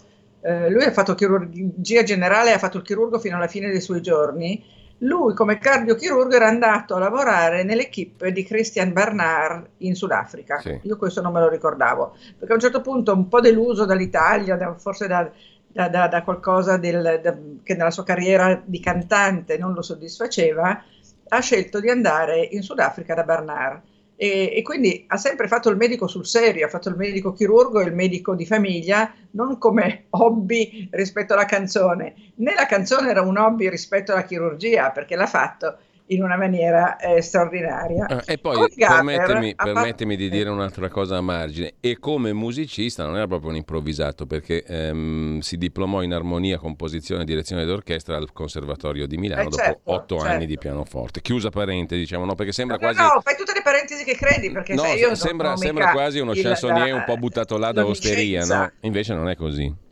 eh, 0.45 0.69
lui 0.69 0.83
ha 0.83 0.91
fatto 0.91 1.15
chirurgia 1.15 2.03
generale, 2.03 2.53
ha 2.53 2.59
fatto 2.59 2.77
il 2.77 2.83
chirurgo 2.83 3.17
fino 3.17 3.35
alla 3.35 3.47
fine 3.47 3.71
dei 3.71 3.81
suoi 3.81 3.99
giorni. 3.99 4.63
Lui, 4.99 5.33
come 5.33 5.57
cardiochirurgo, 5.57 6.35
era 6.35 6.47
andato 6.47 6.93
a 6.93 6.99
lavorare 6.99 7.63
nell'equipe 7.63 8.31
di 8.31 8.43
Christian 8.43 8.93
Bernard 8.93 9.69
in 9.77 9.95
Sudafrica. 9.95 10.59
Sì. 10.59 10.79
Io 10.83 10.97
questo 10.97 11.21
non 11.21 11.33
me 11.33 11.39
lo 11.39 11.49
ricordavo, 11.49 12.15
perché 12.37 12.51
a 12.51 12.55
un 12.55 12.61
certo 12.61 12.81
punto, 12.81 13.11
un 13.11 13.27
po' 13.27 13.41
deluso 13.41 13.85
dall'Italia, 13.85 14.55
da, 14.55 14.75
forse 14.75 15.07
da, 15.07 15.29
da, 15.67 15.89
da, 15.89 16.07
da 16.07 16.21
qualcosa 16.21 16.77
del, 16.77 17.59
che 17.63 17.73
nella 17.73 17.91
sua 17.91 18.03
carriera 18.03 18.61
di 18.63 18.79
cantante 18.79 19.57
non 19.57 19.73
lo 19.73 19.81
soddisfaceva, 19.81 20.83
ha 21.27 21.39
scelto 21.39 21.79
di 21.79 21.89
andare 21.89 22.47
in 22.51 22.61
Sudafrica 22.61 23.15
da 23.15 23.23
Bernard 23.23 23.81
e, 24.15 24.53
e, 24.55 24.61
quindi 24.61 25.05
ha 25.07 25.17
sempre 25.17 25.47
fatto 25.47 25.69
il 25.69 25.75
medico 25.75 26.07
sul 26.07 26.25
serio, 26.25 26.65
ha 26.65 26.69
fatto 26.69 26.89
il 26.89 26.95
medico 26.95 27.33
chirurgo 27.33 27.81
e 27.81 27.85
il 27.85 27.93
medico 27.93 28.33
di 28.33 28.45
famiglia, 28.45 29.13
non 29.31 29.57
come 29.57 30.05
hobby 30.11 30.87
rispetto 30.91 31.33
alla 31.33 31.45
canzone, 31.45 32.31
né 32.35 32.53
la 32.53 32.65
canzone 32.65 33.09
era 33.09 33.21
un 33.21 33.37
hobby 33.37 33.69
rispetto 33.69 34.11
alla 34.11 34.23
chirurgia, 34.23 34.91
perché 34.91 35.15
l'ha 35.15 35.27
fatto 35.27 35.77
in 36.07 36.23
una 36.23 36.37
maniera 36.37 36.97
eh, 36.97 37.21
straordinaria. 37.21 38.05
Ah, 38.05 38.23
e 38.25 38.37
poi 38.37 38.71
permettimi, 38.75 39.55
permettimi 39.55 40.15
di 40.15 40.29
dire 40.29 40.49
un'altra 40.49 40.89
cosa 40.89 41.17
a 41.17 41.21
margine, 41.21 41.75
e 41.79 41.97
come 41.99 42.33
musicista 42.33 43.05
non 43.05 43.15
era 43.15 43.27
proprio 43.27 43.49
un 43.49 43.55
improvvisato 43.55 44.25
perché 44.25 44.63
ehm, 44.63 45.39
si 45.39 45.57
diplomò 45.57 46.01
in 46.01 46.13
armonia, 46.13 46.57
composizione 46.57 47.23
e 47.23 47.25
direzione 47.25 47.65
d'orchestra 47.65 48.15
al 48.15 48.31
Conservatorio 48.33 49.07
di 49.07 49.17
Milano 49.17 49.41
eh, 49.41 49.45
dopo 49.45 49.55
certo, 49.55 49.91
otto 49.91 50.17
certo. 50.17 50.33
anni 50.33 50.45
di 50.45 50.57
pianoforte. 50.57 51.21
Chiusa 51.21 51.49
parentesi, 51.49 52.01
diciamo, 52.01 52.25
no? 52.25 52.35
Perché 52.35 52.51
sembra 52.51 52.77
no, 52.77 52.81
quasi... 52.81 53.01
No, 53.01 53.21
fai 53.21 53.35
tutte 53.35 53.53
le 53.53 53.61
parentesi 53.63 54.03
che 54.03 54.15
credi, 54.15 54.51
perché 54.51 54.73
no, 54.75 54.81
sai, 54.81 54.99
io 54.99 55.15
sembra, 55.15 55.55
sembra 55.55 55.91
quasi 55.91 56.19
uno 56.19 56.33
chansonnier 56.33 56.93
un 56.93 57.03
po' 57.05 57.17
buttato 57.17 57.57
là 57.57 57.71
da 57.71 57.85
osteria, 57.85 58.45
no? 58.45 58.71
Invece 58.81 59.13
non 59.13 59.29
è 59.29 59.35
così. 59.35 59.83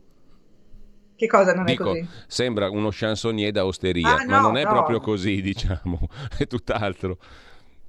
Che 1.24 1.30
cosa 1.30 1.54
non 1.54 1.64
Dico, 1.64 1.84
è 1.84 1.86
così? 1.86 2.08
Sembra 2.26 2.68
uno 2.68 2.90
chansonnier 2.92 3.50
da 3.50 3.64
osteria, 3.64 4.16
ah, 4.16 4.26
ma 4.26 4.40
no, 4.40 4.48
non 4.48 4.56
è 4.58 4.64
no. 4.64 4.70
proprio 4.70 5.00
così, 5.00 5.40
diciamo, 5.42 5.98
è 6.36 6.46
tutt'altro. 6.46 7.16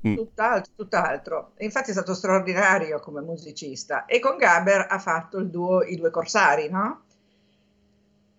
Mm. 0.07 0.15
Tutt'altro, 0.15 0.71
tutt'altro. 0.73 1.51
Infatti 1.57 1.89
è 1.89 1.93
stato 1.93 2.13
straordinario 2.13 2.99
come 2.99 3.19
musicista 3.19 4.05
e 4.05 4.19
con 4.19 4.37
Gaber 4.37 4.87
ha 4.89 4.99
fatto 4.99 5.37
il 5.37 5.49
duo 5.49 5.83
I 5.83 5.97
due 5.97 6.11
corsari, 6.11 6.69
no? 6.69 7.01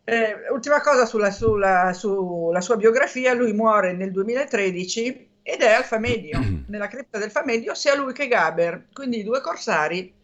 Eh, 0.05 0.49
ultima 0.51 0.81
cosa 0.81 1.05
sulla, 1.05 1.31
sulla, 1.31 1.93
sulla, 1.93 2.61
sua 2.63 2.77
biografia, 2.77 3.35
lui 3.35 3.53
muore 3.53 3.93
nel 3.93 4.13
2013 4.13 5.29
ed 5.43 5.61
è 5.61 5.73
al 5.73 5.85
Famedio, 5.85 6.41
nella 6.69 6.89
cripta 6.89 7.19
del 7.19 7.31
Famedio, 7.31 7.75
sia 7.75 7.95
lui 7.95 8.15
che 8.15 8.29
Gaber, 8.29 8.87
quindi 8.95 9.19
i 9.19 9.25
due 9.25 9.43
corsari 9.43 10.15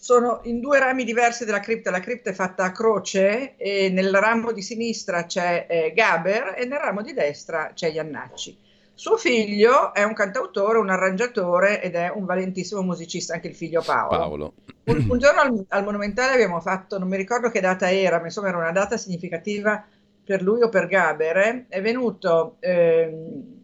sono 0.00 0.40
in 0.44 0.60
due 0.60 0.78
rami 0.78 1.04
diversi 1.04 1.44
della 1.44 1.60
cripta, 1.60 1.90
la 1.90 2.00
cripta 2.00 2.30
è 2.30 2.32
fatta 2.32 2.64
a 2.64 2.72
croce 2.72 3.56
e 3.56 3.90
nel 3.90 4.14
ramo 4.14 4.50
di 4.50 4.62
sinistra 4.62 5.26
c'è 5.26 5.66
eh, 5.68 5.92
Gaber 5.94 6.54
e 6.56 6.64
nel 6.64 6.78
ramo 6.78 7.02
di 7.02 7.12
destra 7.12 7.72
c'è 7.74 7.88
Iannacci. 7.88 8.56
Suo 8.94 9.18
figlio 9.18 9.92
è 9.92 10.02
un 10.02 10.14
cantautore, 10.14 10.78
un 10.78 10.88
arrangiatore 10.88 11.82
ed 11.82 11.96
è 11.96 12.10
un 12.14 12.24
valentissimo 12.24 12.80
musicista, 12.80 13.34
anche 13.34 13.48
il 13.48 13.54
figlio 13.54 13.82
Paolo. 13.84 14.16
Paolo. 14.16 14.52
Un, 14.84 15.06
un 15.10 15.18
giorno 15.18 15.40
al, 15.42 15.64
al 15.68 15.84
Monumentale 15.84 16.32
abbiamo 16.32 16.60
fatto, 16.60 16.98
non 16.98 17.06
mi 17.06 17.18
ricordo 17.18 17.50
che 17.50 17.60
data 17.60 17.90
era, 17.92 18.20
ma 18.20 18.24
insomma 18.24 18.48
era 18.48 18.56
una 18.56 18.72
data 18.72 18.96
significativa 18.96 19.84
per 20.24 20.40
lui 20.40 20.62
o 20.62 20.70
per 20.70 20.86
Gabere, 20.86 21.66
è 21.68 21.82
venuto 21.82 22.56
ehm, 22.60 23.59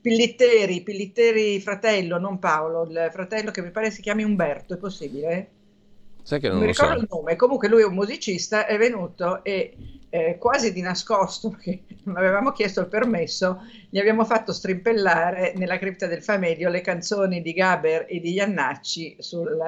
Pillitteri, 0.00 0.82
Pillitteri 0.82 1.60
fratello, 1.60 2.18
non 2.18 2.38
Paolo, 2.38 2.84
il 2.84 3.08
fratello 3.12 3.50
che 3.50 3.62
mi 3.62 3.70
pare 3.70 3.90
si 3.90 4.00
chiami 4.02 4.22
Umberto, 4.24 4.74
è 4.74 4.78
possibile? 4.78 5.54
Sai 6.22 6.40
che 6.40 6.48
non, 6.48 6.58
Non 6.58 6.62
mi 6.62 6.66
lo 6.66 6.72
so. 6.72 6.86
ricordo 6.86 7.00
il 7.00 7.06
nome, 7.10 7.36
comunque 7.36 7.68
lui 7.68 7.82
è 7.82 7.86
un 7.86 7.94
musicista, 7.94 8.66
è 8.66 8.76
venuto 8.78 9.42
e 9.44 9.76
eh, 10.08 10.36
quasi 10.38 10.72
di 10.72 10.80
nascosto, 10.80 11.50
perché 11.52 11.84
non 12.04 12.16
avevamo 12.16 12.52
chiesto 12.52 12.80
il 12.80 12.88
permesso, 12.88 13.60
gli 13.88 13.98
abbiamo 13.98 14.24
fatto 14.24 14.52
strimpellare 14.52 15.52
nella 15.56 15.78
cripta 15.78 16.06
del 16.06 16.22
Famedio 16.22 16.68
le 16.68 16.80
canzoni 16.82 17.42
di 17.42 17.52
Gaber 17.52 18.06
e 18.08 18.20
di 18.20 18.32
Iannacci 18.32 19.16
sul, 19.20 19.58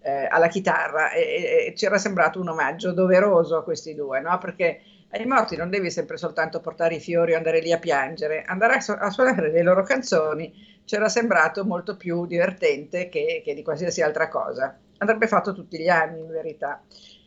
eh, 0.00 0.26
alla 0.30 0.48
chitarra 0.48 1.12
e, 1.12 1.20
e- 1.20 1.66
e 1.68 1.74
ci 1.76 1.84
era 1.86 1.98
sembrato 1.98 2.40
un 2.40 2.48
omaggio 2.48 2.92
doveroso 2.92 3.56
a 3.56 3.64
questi 3.64 3.94
due, 3.94 4.20
no? 4.20 4.36
Perché 4.38 4.80
ai 5.10 5.26
morti 5.26 5.56
non 5.56 5.70
devi 5.70 5.90
sempre 5.90 6.16
soltanto 6.16 6.60
portare 6.60 6.96
i 6.96 7.00
fiori 7.00 7.32
o 7.32 7.36
andare 7.36 7.60
lì 7.60 7.72
a 7.72 7.78
piangere, 7.78 8.42
andare 8.42 8.74
a, 8.74 8.80
su- 8.80 8.96
a 8.98 9.10
suonare 9.10 9.50
le 9.50 9.62
loro 9.62 9.82
canzoni 9.82 10.52
ci 10.84 10.94
era 10.94 11.08
sembrato 11.08 11.64
molto 11.64 11.96
più 11.96 12.26
divertente 12.26 13.08
che, 13.08 13.42
che 13.44 13.54
di 13.54 13.62
qualsiasi 13.62 14.00
altra 14.02 14.28
cosa. 14.28 14.78
Andrebbe 14.98 15.28
fatto 15.28 15.52
tutti 15.52 15.78
gli 15.78 15.88
anni, 15.88 16.20
in 16.20 16.28
verità. 16.28 16.82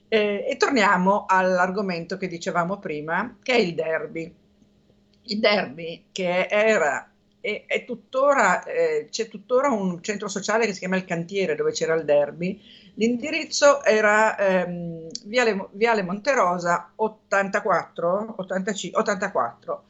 Eh, 0.07 0.45
e 0.49 0.57
torniamo 0.57 1.25
all'argomento 1.27 2.17
che 2.17 2.27
dicevamo 2.27 2.79
prima, 2.79 3.37
che 3.41 3.53
è 3.53 3.57
il 3.57 3.75
derby. 3.75 4.33
Il 5.23 5.39
derby 5.39 6.05
che 6.11 6.47
era 6.49 7.11
e 7.39 7.65
è 7.65 7.85
tuttora, 7.85 8.63
eh, 8.63 9.07
c'è 9.09 9.27
tuttora 9.27 9.69
un 9.69 10.01
centro 10.01 10.27
sociale 10.27 10.65
che 10.65 10.73
si 10.73 10.79
chiama 10.79 10.95
Il 10.95 11.05
Cantiere 11.05 11.55
dove 11.55 11.71
c'era 11.71 11.95
il 11.95 12.05
derby. 12.05 12.61
L'indirizzo 12.95 13.83
era 13.83 14.37
ehm, 14.37 15.09
Viale, 15.25 15.67
Viale 15.71 16.03
Monterosa 16.03 16.91
84, 16.95 18.35
85, 18.37 18.99
84 18.99 19.83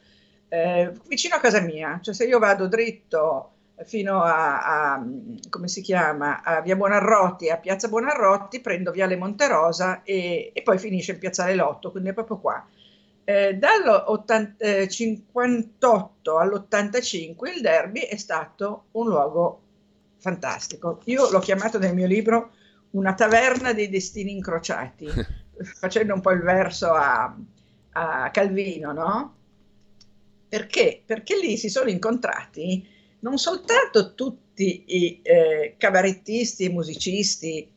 eh, 0.50 0.92
vicino 1.08 1.36
a 1.36 1.40
casa 1.40 1.62
mia. 1.62 2.00
Cioè 2.02 2.14
se 2.14 2.26
io 2.26 2.38
vado 2.38 2.68
dritto 2.68 3.52
fino 3.86 4.22
a, 4.22 4.94
a, 4.94 5.06
come 5.50 5.68
si 5.68 5.82
chiama, 5.82 6.44
a 6.44 6.62
Via 6.62 6.76
Buonarroti, 6.76 7.50
a 7.50 7.58
Piazza 7.58 7.88
Buonarroti, 7.88 8.60
prendo 8.60 8.92
Viale 8.92 9.16
Monterosa 9.16 10.04
e, 10.04 10.52
e 10.54 10.62
poi 10.62 10.78
finisce 10.78 11.14
in 11.14 11.20
Piazzale 11.20 11.56
Lotto, 11.56 11.92
quindi 11.92 12.10
è 12.10 12.14
proprio 12.14 12.38
qua. 12.38 12.66
Eh, 13.24 13.56
dal 13.56 14.04
58 14.90 16.38
all'85 16.38 17.56
il 17.56 17.62
derby 17.62 18.02
è 18.02 18.18
stato 18.18 18.86
un 18.92 19.08
luogo 19.08 19.62
fantastico. 20.18 21.00
Io 21.06 21.30
l'ho 21.30 21.40
chiamato 21.40 21.80
nel 21.80 21.94
mio 21.94 22.08
libro 22.08 22.52
una 22.92 23.14
taverna 23.14 23.74
dei 23.74 23.90
destini 23.90 24.32
incrociati, 24.32 25.08
facendo 25.80 26.14
un 26.14 26.22
po' 26.22 26.32
il 26.32 26.42
verso 26.42 26.92
a, 26.92 27.36
a 27.92 28.30
Calvino, 28.32 28.92
no? 28.92 29.36
Perché? 30.48 31.02
Perché 31.06 31.38
lì 31.38 31.58
si 31.58 31.70
sono 31.70 31.90
incontrati 31.90 32.86
non 33.22 33.38
soltanto 33.38 34.14
tutti 34.14 34.84
i 34.86 35.20
eh, 35.22 35.76
cabarettisti 35.78 36.66
e 36.66 36.70
musicisti, 36.70 37.72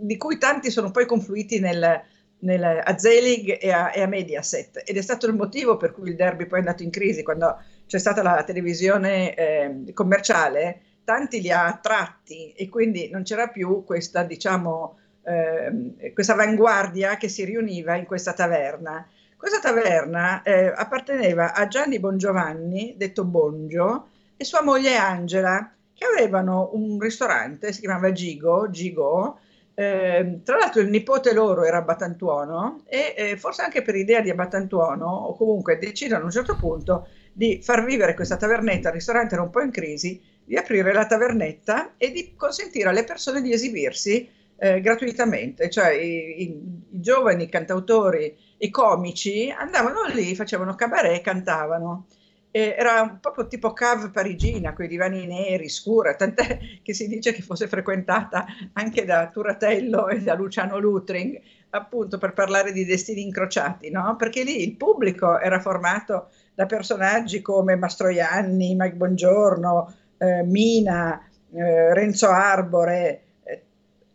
di 0.00 0.16
cui 0.16 0.38
tanti 0.38 0.70
sono 0.70 0.90
poi 0.90 1.06
confluiti 1.06 1.58
nel, 1.58 2.02
nel, 2.40 2.62
a 2.62 2.98
Zelig 2.98 3.58
e 3.60 3.70
a, 3.70 3.92
e 3.92 4.02
a 4.02 4.06
Mediaset, 4.06 4.82
ed 4.84 4.96
è 4.96 5.02
stato 5.02 5.26
il 5.26 5.34
motivo 5.34 5.76
per 5.76 5.92
cui 5.92 6.10
il 6.10 6.16
derby 6.16 6.46
poi 6.46 6.58
è 6.58 6.62
andato 6.62 6.82
in 6.82 6.90
crisi, 6.90 7.22
quando 7.22 7.60
c'è 7.86 7.98
stata 7.98 8.22
la 8.22 8.42
televisione 8.44 9.34
eh, 9.34 9.92
commerciale, 9.92 10.82
tanti 11.08 11.40
li 11.40 11.50
ha 11.50 11.64
attratti 11.64 12.52
e 12.52 12.68
quindi 12.68 13.08
non 13.08 13.22
c'era 13.22 13.48
più 13.48 13.82
questa, 13.82 14.24
diciamo, 14.24 14.98
eh, 15.22 16.12
questa 16.12 16.34
avanguardia 16.34 17.16
che 17.16 17.30
si 17.30 17.46
riuniva 17.46 17.94
in 17.94 18.04
questa 18.04 18.34
taverna. 18.34 19.08
Questa 19.34 19.58
taverna 19.58 20.42
eh, 20.42 20.66
apparteneva 20.66 21.54
a 21.54 21.66
Gianni 21.66 21.98
Bongiovanni, 21.98 22.92
detto 22.98 23.24
Bongio, 23.24 24.08
e 24.36 24.44
sua 24.44 24.62
moglie 24.62 24.96
Angela, 24.96 25.72
che 25.94 26.04
avevano 26.04 26.72
un 26.74 27.00
ristorante, 27.00 27.72
si 27.72 27.80
chiamava 27.80 28.12
Gigo, 28.12 28.68
Gigo. 28.68 29.38
Eh, 29.72 30.40
tra 30.44 30.58
l'altro 30.58 30.82
il 30.82 30.90
nipote 30.90 31.32
loro 31.32 31.64
era 31.64 31.80
Battantuono 31.80 32.82
e 32.84 33.14
eh, 33.16 33.36
forse 33.38 33.62
anche 33.62 33.80
per 33.80 33.94
idea 33.94 34.20
di 34.20 34.34
Battantuono, 34.34 35.06
o 35.06 35.34
comunque 35.34 35.78
decidono 35.78 36.20
a 36.20 36.24
un 36.26 36.32
certo 36.32 36.54
punto 36.54 37.06
di 37.32 37.60
far 37.62 37.82
vivere 37.82 38.14
questa 38.14 38.36
tavernetta, 38.36 38.88
il 38.88 38.94
ristorante 38.94 39.34
era 39.34 39.42
un 39.42 39.50
po' 39.50 39.62
in 39.62 39.70
crisi, 39.70 40.27
di 40.48 40.56
aprire 40.56 40.94
la 40.94 41.04
tavernetta 41.04 41.92
e 41.98 42.10
di 42.10 42.34
consentire 42.34 42.88
alle 42.88 43.04
persone 43.04 43.42
di 43.42 43.52
esibirsi 43.52 44.26
eh, 44.56 44.80
gratuitamente, 44.80 45.68
cioè 45.68 45.90
i, 45.90 46.40
i, 46.40 46.44
i 46.90 47.00
giovani 47.00 47.50
cantautori 47.50 48.34
i 48.56 48.70
comici 48.70 49.54
andavano 49.56 50.06
lì, 50.06 50.34
facevano 50.34 50.74
cabaret, 50.74 51.20
cantavano. 51.20 52.06
E 52.50 52.74
era 52.78 53.18
proprio 53.20 53.46
tipo 53.46 53.74
cave 53.74 54.08
parigina, 54.08 54.72
quei 54.72 54.88
divani 54.88 55.26
neri, 55.26 55.68
scura, 55.68 56.14
tant'è 56.14 56.58
che 56.82 56.94
si 56.94 57.06
dice 57.06 57.32
che 57.34 57.42
fosse 57.42 57.68
frequentata 57.68 58.46
anche 58.72 59.04
da 59.04 59.28
Turatello 59.28 60.08
e 60.08 60.22
da 60.22 60.34
Luciano 60.34 60.78
Lutring, 60.78 61.38
appunto 61.70 62.16
per 62.16 62.32
parlare 62.32 62.72
di 62.72 62.86
destini 62.86 63.20
incrociati, 63.20 63.90
no? 63.90 64.16
Perché 64.16 64.44
lì 64.44 64.62
il 64.62 64.76
pubblico 64.76 65.38
era 65.38 65.60
formato 65.60 66.30
da 66.54 66.64
personaggi 66.64 67.42
come 67.42 67.76
Mastroianni, 67.76 68.74
Mike 68.74 68.96
Bongiorno, 68.96 69.92
eh, 70.18 70.42
Mina, 70.42 71.26
eh, 71.52 71.94
Renzo 71.94 72.28
Arbore, 72.28 73.22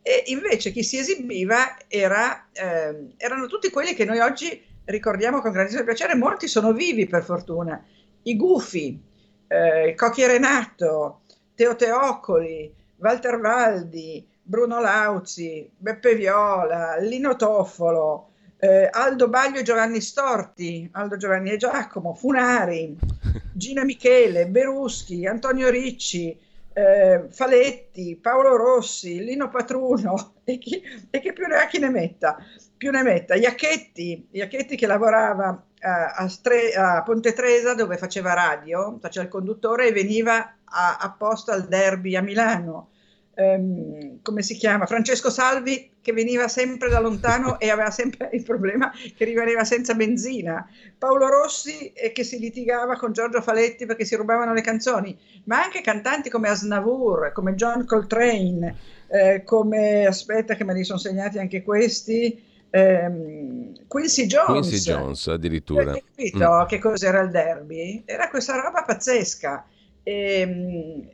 e 0.06 0.24
invece 0.28 0.72
chi 0.72 0.84
si 0.84 0.98
esibiva 0.98 1.78
era, 1.88 2.50
eh, 2.52 3.14
erano 3.16 3.48
tutti 3.48 3.70
quelli 3.70 3.94
che 3.94 4.04
noi 4.04 4.20
oggi 4.20 4.62
ricordiamo 4.84 5.40
con 5.40 5.54
grandissimo 5.54 5.86
piacere, 5.86 6.14
molti 6.14 6.48
sono 6.48 6.74
vivi 6.74 7.08
per 7.08 7.24
fortuna, 7.24 7.82
i 8.24 8.36
Gufi, 8.36 9.02
eh, 9.48 9.96
Cocchi 9.96 10.26
Renato, 10.26 11.22
Teo 11.56 11.78
Teoccoli, 11.78 12.74
Walter 12.98 13.40
Valdi, 13.40 14.28
Bruno 14.42 14.82
Lauzi, 14.82 15.70
Beppe 15.76 16.16
Viola, 16.16 16.98
Lino 16.98 17.38
Toffolo, 17.38 18.33
eh, 18.64 18.88
Aldo 18.90 19.28
Baglio 19.28 19.60
e 19.60 19.64
Giovanni 19.64 20.00
Storti, 20.00 20.88
Aldo 20.94 21.18
Giovanni 21.18 21.52
e 21.52 21.58
Giacomo, 21.58 22.14
Funari, 22.14 22.98
Gina 23.52 23.84
Michele, 23.84 24.48
Beruschi, 24.48 25.28
Antonio 25.28 25.70
Ricci, 25.70 26.40
eh, 26.72 27.26
Faletti, 27.30 28.16
Paolo 28.16 28.56
Rossi, 28.56 29.22
Lino 29.22 29.50
Patruno 29.50 30.36
e 30.46 30.58
chi, 30.60 30.82
e 31.10 31.20
chi 31.20 31.34
più 31.34 31.46
ne 31.46 31.58
ha 31.58 31.68
chi 31.68 31.80
ne 31.80 31.90
metta, 31.90 32.38
più 32.78 32.90
ne 32.90 33.04
metta, 33.04 33.36
Iacchetti, 33.36 34.30
Iacchetti 34.32 34.78
che 34.78 34.88
lavorava 34.88 35.62
a, 35.82 36.14
a, 36.16 36.30
Stre, 36.30 36.72
a 36.72 37.04
Ponte 37.04 37.34
Tresa 37.34 37.74
dove 37.74 37.98
faceva 37.98 38.34
radio, 38.34 38.98
faceva 39.02 39.26
il 39.26 39.32
conduttore 39.32 39.88
e 39.88 39.92
veniva 39.92 40.56
a- 40.64 40.98
apposta 41.02 41.52
al 41.52 41.68
derby 41.68 42.16
a 42.16 42.22
Milano. 42.22 42.92
Ehm, 43.36 44.22
come 44.22 44.42
si 44.44 44.56
chiama? 44.56 44.86
Francesco 44.86 45.30
Salvi 45.30 45.92
che 46.02 46.12
veniva 46.14 46.48
sempre 46.48 46.90
da 46.90 47.00
lontano 47.00 47.60
e 47.60 47.70
aveva 47.70 47.90
sempre 47.90 48.30
il 48.34 48.44
problema 48.44 48.92
che 49.16 49.26
rimaneva 49.26 49.64
senza 49.64 49.94
benzina. 49.96 50.68
Paolo 50.98 51.28
Rossi 51.30 51.94
eh, 51.94 52.12
che 52.12 52.24
si 52.24 52.38
litigava 52.40 52.96
con 52.98 53.12
Giorgio 53.14 53.42
Faletti 53.42 53.86
perché 53.86 54.06
si 54.06 54.16
rubavano 54.16 54.54
le 54.54 54.62
canzoni, 54.62 55.18
ma 55.46 55.64
anche 55.64 55.82
cantanti 55.82 56.30
come 56.30 56.50
Asnavour, 56.50 57.32
come 57.32 57.56
John 57.56 57.86
Coltrane, 57.86 58.76
eh, 59.08 59.44
come 59.44 60.06
aspetta 60.06 60.56
che 60.56 60.64
me 60.64 60.74
li 60.74 60.84
sono 60.84 61.00
segnati 61.00 61.40
anche 61.40 61.64
questi. 61.64 62.52
ehm, 62.76 63.86
Quincy 63.88 64.26
Jones, 64.26 64.68
Quincy 64.68 64.78
Jones 64.80 65.28
addirittura. 65.28 65.92
Hai 65.92 66.02
capito 66.04 66.50
Mm. 66.64 66.66
che 66.66 66.80
cos'era 66.80 67.22
il 67.22 67.30
derby? 67.30 68.02
Era 68.06 68.30
questa 68.30 68.60
roba 68.60 68.84
pazzesca. 68.84 69.66
Ehm, 70.04 71.08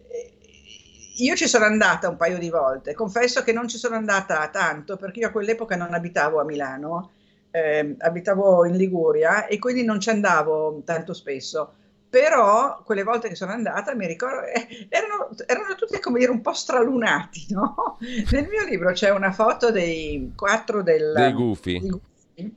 io 1.26 1.36
ci 1.36 1.48
sono 1.48 1.66
andata 1.66 2.10
un 2.10 2.18
paio 2.18 2.38
di 2.38 2.50
volte, 2.50 2.94
confesso 2.94 3.44
che 3.44 3.52
non 3.54 3.68
ci 3.68 3.78
sono 3.78 3.96
andata 3.96 4.48
tanto 4.50 4.98
perché 4.98 5.20
io 5.20 5.28
a 5.28 5.32
quell'epoca 5.32 5.76
non 5.76 5.94
abitavo 5.94 6.40
a 6.40 6.44
Milano, 6.44 7.12
ehm, 7.52 7.96
abitavo 8.00 8.66
in 8.66 8.76
Liguria 8.76 9.46
e 9.48 9.60
quindi 9.60 9.84
non 9.84 10.00
ci 10.00 10.10
andavo 10.10 10.82
tanto 10.86 11.14
spesso. 11.14 11.74
Però 12.10 12.82
quelle 12.84 13.04
volte 13.04 13.28
che 13.28 13.36
sono 13.36 13.52
andata 13.52 13.94
mi 13.94 14.08
ricordo 14.08 14.44
eh, 14.48 14.88
erano, 14.90 15.30
erano 15.46 15.76
tutti 15.76 16.00
come 16.00 16.18
dire 16.20 16.32
un 16.32 16.42
po' 16.42 16.54
stralunati, 16.54 17.48
no? 17.50 17.98
Nel 18.32 18.48
mio 18.48 18.66
libro 18.68 18.92
c'è 18.94 19.12
una 19.12 19.32
foto 19.32 19.70
dei 19.72 20.32
quattro 20.36 20.82
del, 20.82 21.14
Dei 21.16 21.32
gufi. 21.34 21.80
gufi, 21.80 22.56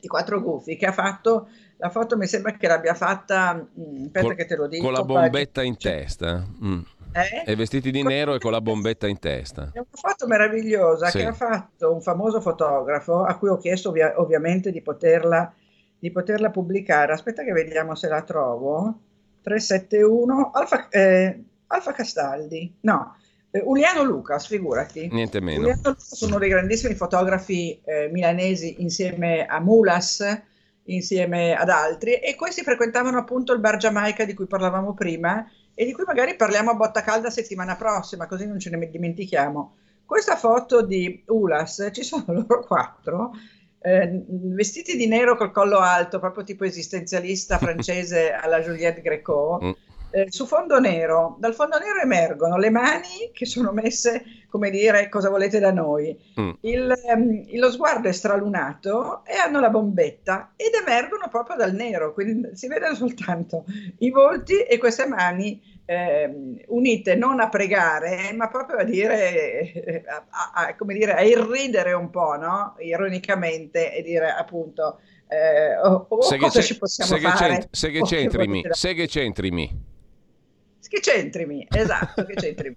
i 0.00 0.06
quattro 0.06 0.40
gufi 0.42 0.76
che 0.76 0.86
ha 0.86 0.92
fatto 0.92 1.48
la 1.78 1.90
foto 1.90 2.16
mi 2.16 2.26
sembra 2.26 2.52
che 2.52 2.66
l'abbia 2.66 2.94
fatta 2.94 3.54
mm, 3.54 4.04
aspetta 4.06 4.20
Col- 4.20 4.34
che 4.34 4.46
te 4.46 4.56
lo 4.56 4.66
dico 4.66 4.84
Con 4.84 4.92
la 4.92 5.04
bombetta 5.04 5.62
in 5.62 5.76
testa. 5.76 6.44
Mm. 6.64 6.80
Eh? 7.12 7.50
E 7.50 7.56
vestiti 7.56 7.90
di 7.90 8.02
nero 8.02 8.34
e 8.34 8.38
con 8.38 8.52
la 8.52 8.60
bombetta 8.60 9.06
in 9.06 9.18
testa. 9.18 9.70
È 9.72 9.78
una 9.78 9.86
foto 9.90 10.26
meravigliosa 10.26 11.08
Sì. 11.08 11.18
che 11.18 11.26
ha 11.26 11.32
fatto 11.32 11.92
un 11.92 12.00
famoso 12.00 12.40
fotografo 12.40 13.22
a 13.24 13.36
cui 13.36 13.48
ho 13.48 13.56
chiesto 13.56 13.88
ovvia- 13.88 14.20
ovviamente 14.20 14.70
di 14.70 14.82
poterla, 14.82 15.52
di 15.98 16.10
poterla 16.10 16.50
pubblicare. 16.50 17.12
Aspetta 17.12 17.42
che 17.44 17.52
vediamo 17.52 17.94
se 17.94 18.08
la 18.08 18.22
trovo. 18.22 19.00
371 19.42 20.50
Alfa, 20.52 20.88
eh, 20.90 21.42
Alfa 21.68 21.92
Castaldi, 21.92 22.76
no, 22.80 23.16
eh, 23.50 23.62
Uliano 23.64 24.02
Lucas, 24.02 24.46
figurati. 24.46 25.08
Niente 25.10 25.40
meno. 25.40 25.60
Uliano 25.60 25.80
Lucas, 25.84 26.20
uno 26.20 26.38
dei 26.38 26.48
grandissimi 26.50 26.94
fotografi 26.94 27.80
eh, 27.84 28.08
milanesi 28.12 28.82
insieme 28.82 29.46
a 29.46 29.58
Mulas, 29.60 30.42
insieme 30.84 31.54
ad 31.54 31.68
altri, 31.68 32.14
e 32.14 32.34
questi 32.34 32.62
frequentavano 32.62 33.18
appunto 33.18 33.52
il 33.52 33.60
bar 33.60 33.76
Giamaica 33.76 34.24
di 34.24 34.34
cui 34.34 34.46
parlavamo 34.46 34.94
prima 34.94 35.46
e 35.80 35.84
di 35.84 35.92
cui 35.92 36.02
magari 36.04 36.34
parliamo 36.34 36.72
a 36.72 36.74
botta 36.74 37.02
calda 37.02 37.30
settimana 37.30 37.76
prossima, 37.76 38.26
così 38.26 38.48
non 38.48 38.58
ce 38.58 38.68
ne 38.68 38.90
dimentichiamo. 38.90 39.76
Questa 40.04 40.34
foto 40.34 40.82
di 40.82 41.22
Ulas, 41.26 41.90
ci 41.92 42.02
sono 42.02 42.24
loro 42.26 42.64
quattro, 42.66 43.30
eh, 43.80 44.24
vestiti 44.26 44.96
di 44.96 45.06
nero 45.06 45.36
col 45.36 45.52
collo 45.52 45.78
alto, 45.78 46.18
proprio 46.18 46.42
tipo 46.42 46.64
esistenzialista 46.64 47.58
francese 47.62 48.32
alla 48.32 48.60
Juliette 48.60 49.02
Greco, 49.02 49.60
Mm. 49.62 49.70
Eh, 50.10 50.26
su 50.30 50.46
fondo 50.46 50.78
nero. 50.78 51.36
Dal 51.38 51.54
fondo 51.54 51.78
nero 51.78 52.00
emergono 52.00 52.56
le 52.56 52.70
mani 52.70 53.30
che 53.32 53.46
sono 53.46 53.72
messe, 53.72 54.24
come 54.48 54.70
dire, 54.70 55.08
cosa 55.08 55.28
volete 55.28 55.58
da 55.58 55.72
noi. 55.72 56.16
Mm. 56.40 56.50
Il, 56.60 56.92
ehm, 57.06 57.58
lo 57.58 57.70
sguardo 57.70 58.08
è 58.08 58.12
stralunato 58.12 59.24
e 59.24 59.36
hanno 59.36 59.60
la 59.60 59.70
bombetta 59.70 60.52
ed 60.56 60.72
emergono 60.74 61.28
proprio 61.28 61.56
dal 61.56 61.74
nero, 61.74 62.12
quindi 62.12 62.56
si 62.56 62.68
vedono 62.68 62.94
soltanto 62.94 63.64
i 63.98 64.10
volti 64.10 64.60
e 64.62 64.78
queste 64.78 65.06
mani 65.06 65.60
ehm, 65.84 66.60
unite 66.68 67.14
non 67.14 67.40
a 67.40 67.48
pregare, 67.48 68.32
ma 68.34 68.48
proprio 68.48 68.78
a 68.78 68.84
dire, 68.84 69.72
eh, 69.72 70.04
a, 70.06 70.50
a- 70.54 70.76
come 70.76 70.94
dire, 70.94 71.14
a 71.14 71.22
irridere 71.22 71.92
un 71.92 72.10
po', 72.10 72.36
no? 72.36 72.74
Ironicamente 72.78 73.94
e 73.94 74.02
dire 74.02 74.30
appunto 74.30 74.98
eh, 75.28 75.76
oh, 75.76 76.06
oh, 76.08 76.28
che 76.28 76.38
cosa 76.38 76.62
ci 76.62 76.78
possiamo 76.78 77.10
se 77.10 77.18
che 77.18 77.28
fare? 77.28 77.48
c'ent- 77.52 77.68
se 77.70 77.90
che 77.90 78.00
che 78.00 78.06
centrimi, 78.06 78.64
se 78.70 78.94
che 78.94 79.06
centrimi. 79.06 79.96
Che 80.88 81.00
centrimi, 81.00 81.66
esatto, 81.70 82.24
che 82.24 82.34
centrimi. 82.36 82.76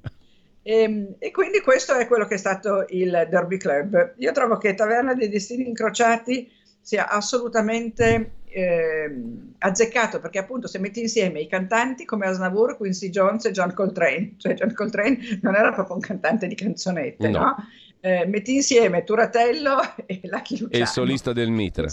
E, 0.63 1.15
e 1.17 1.31
quindi 1.31 1.59
questo 1.61 1.95
è 1.95 2.05
quello 2.07 2.25
che 2.27 2.35
è 2.35 2.37
stato 2.37 2.85
il 2.89 3.27
Derby 3.29 3.57
Club. 3.57 4.13
Io 4.17 4.31
trovo 4.31 4.57
che 4.57 4.75
Taverna 4.75 5.13
dei 5.15 5.29
Destini 5.29 5.67
Incrociati 5.67 6.51
sia 6.79 7.07
assolutamente 7.09 8.31
ehm, 8.49 9.53
azzeccato 9.59 10.19
perché 10.19 10.39
appunto 10.39 10.67
se 10.67 10.77
metti 10.79 10.99
insieme 10.99 11.39
i 11.41 11.47
cantanti 11.47 12.05
come 12.05 12.27
Asnavour, 12.27 12.77
Quincy 12.77 13.09
Jones 13.09 13.45
e 13.45 13.51
John 13.51 13.73
Coltrane, 13.73 14.33
cioè 14.37 14.53
John 14.53 14.73
Coltrane 14.73 15.39
non 15.41 15.55
era 15.55 15.71
proprio 15.71 15.95
un 15.95 16.01
cantante 16.01 16.47
di 16.47 16.55
canzonette, 16.55 17.27
No. 17.29 17.39
no? 17.39 17.55
Eh, 18.03 18.25
metti 18.25 18.55
insieme 18.55 19.03
Turatello 19.03 19.79
e 20.07 20.21
Lucky 20.23 20.55
E 20.55 20.57
il 20.57 20.63
Luciano. 20.63 20.85
solista 20.85 21.33
del 21.33 21.49
Mitra. 21.51 21.87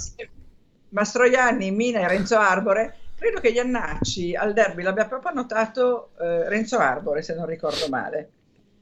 Mastroianni, 0.90 1.70
Mina 1.70 2.01
e 2.01 2.09
Renzo 2.09 2.36
Arbore, 2.39 2.97
credo 3.19 3.40
che 3.40 3.49
Iannacci 3.49 4.35
al 4.35 4.53
derby 4.53 4.82
l'abbia 4.82 5.07
proprio 5.07 5.31
annotato 5.31 6.12
eh, 6.20 6.49
Renzo 6.49 6.78
Arbore, 6.78 7.23
se 7.23 7.35
non 7.35 7.47
ricordo 7.47 7.89
male. 7.89 8.31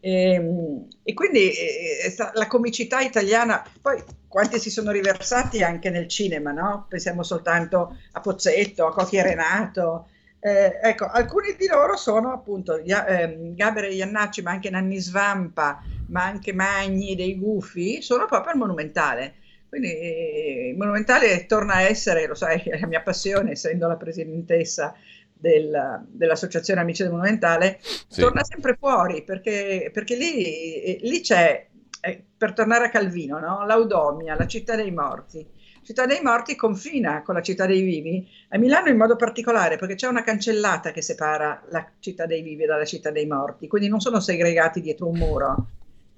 E, 0.01 0.87
e 1.03 1.15
quindi 1.15 1.51
eh, 1.51 1.99
è 2.05 2.11
sta- 2.11 2.31
la 2.35 2.47
comicità 2.47 3.01
italiana, 3.01 3.63
poi 3.81 4.03
quanti 4.29 4.59
si 4.59 4.71
sono 4.71 4.91
riversati 4.91 5.63
anche 5.63 5.91
nel 5.91 6.09
cinema, 6.09 6.53
no? 6.53 6.87
Pensiamo 6.89 7.23
soltanto 7.23 7.97
a 8.13 8.21
Pozzetto, 8.21 8.87
a 8.87 8.93
Cocchi 8.93 9.17
e 9.17 9.23
Renato. 9.23 10.09
Eh, 10.39 10.79
ecco, 10.83 11.07
alcuni 11.07 11.57
di 11.59 11.67
loro 11.67 11.97
sono 11.97 12.33
appunto 12.33 12.79
Ia- 12.79 13.07
ehm, 13.07 13.55
Gaber 13.55 13.85
e 13.85 13.95
Iannacci, 13.95 14.43
ma 14.43 14.51
anche 14.53 14.71
Nanni 14.71 14.99
Svampa, 15.01 15.81
ma 16.09 16.25
anche 16.25 16.53
Magni 16.53 17.17
dei 17.17 17.39
Gufi, 17.39 18.03
sono 18.03 18.27
proprio 18.27 18.53
al 18.53 18.59
Monumentale. 18.59 19.37
Quindi 19.69 19.93
eh, 19.93 20.69
il 20.73 20.77
Monumentale 20.77 21.47
torna 21.47 21.75
a 21.75 21.83
essere, 21.83 22.27
lo 22.27 22.35
sai, 22.35 22.61
è 22.63 22.79
la 22.79 22.87
mia 22.87 23.03
passione, 23.03 23.53
essendo 23.53 23.87
la 23.89 23.97
presidentessa 23.97 24.95
del- 25.33 26.05
dell'Associazione 26.09 26.81
Amici 26.81 27.03
del 27.03 27.13
Monumentale, 27.13 27.79
Sì. 28.09 28.21
torna 28.21 28.43
sempre 28.45 28.77
fuori 28.79 29.23
perché, 29.23 29.91
perché 29.93 30.17
lì, 30.17 30.83
eh, 30.83 30.99
lì 31.03 31.21
c'è, 31.21 31.67
eh, 32.01 32.25
per 32.37 32.53
tornare 32.53 32.87
a 32.87 32.91
Calvino, 32.91 33.39
no? 33.39 33.65
l'Audomia, 33.67 34.37
la 34.37 34.47
città 34.47 34.77
dei 34.77 34.91
morti. 34.93 35.47
Città 35.83 36.05
dei 36.05 36.21
morti 36.21 36.57
confina 36.57 37.23
con 37.23 37.35
la 37.37 37.43
città 37.43 37.65
dei 37.65 37.81
vivi, 37.83 38.27
a 38.49 38.59
Milano 38.59 38.89
in 38.89 38.97
modo 38.97 39.15
particolare 39.15 39.77
perché 39.77 39.95
c'è 39.95 40.09
una 40.09 40.25
cancellata 40.25 40.91
che 40.91 41.01
separa 41.01 41.63
la 41.71 41.89
città 42.01 42.27
dei 42.27 42.43
vivi 42.43 42.65
dalla 42.65 42.85
città 42.85 43.11
dei 43.13 43.27
morti, 43.27 43.69
quindi 43.69 43.89
non 43.89 44.01
sono 44.01 44.19
segregati 44.19 44.81
dietro 44.81 45.07
un 45.07 45.17
muro. 45.17 45.67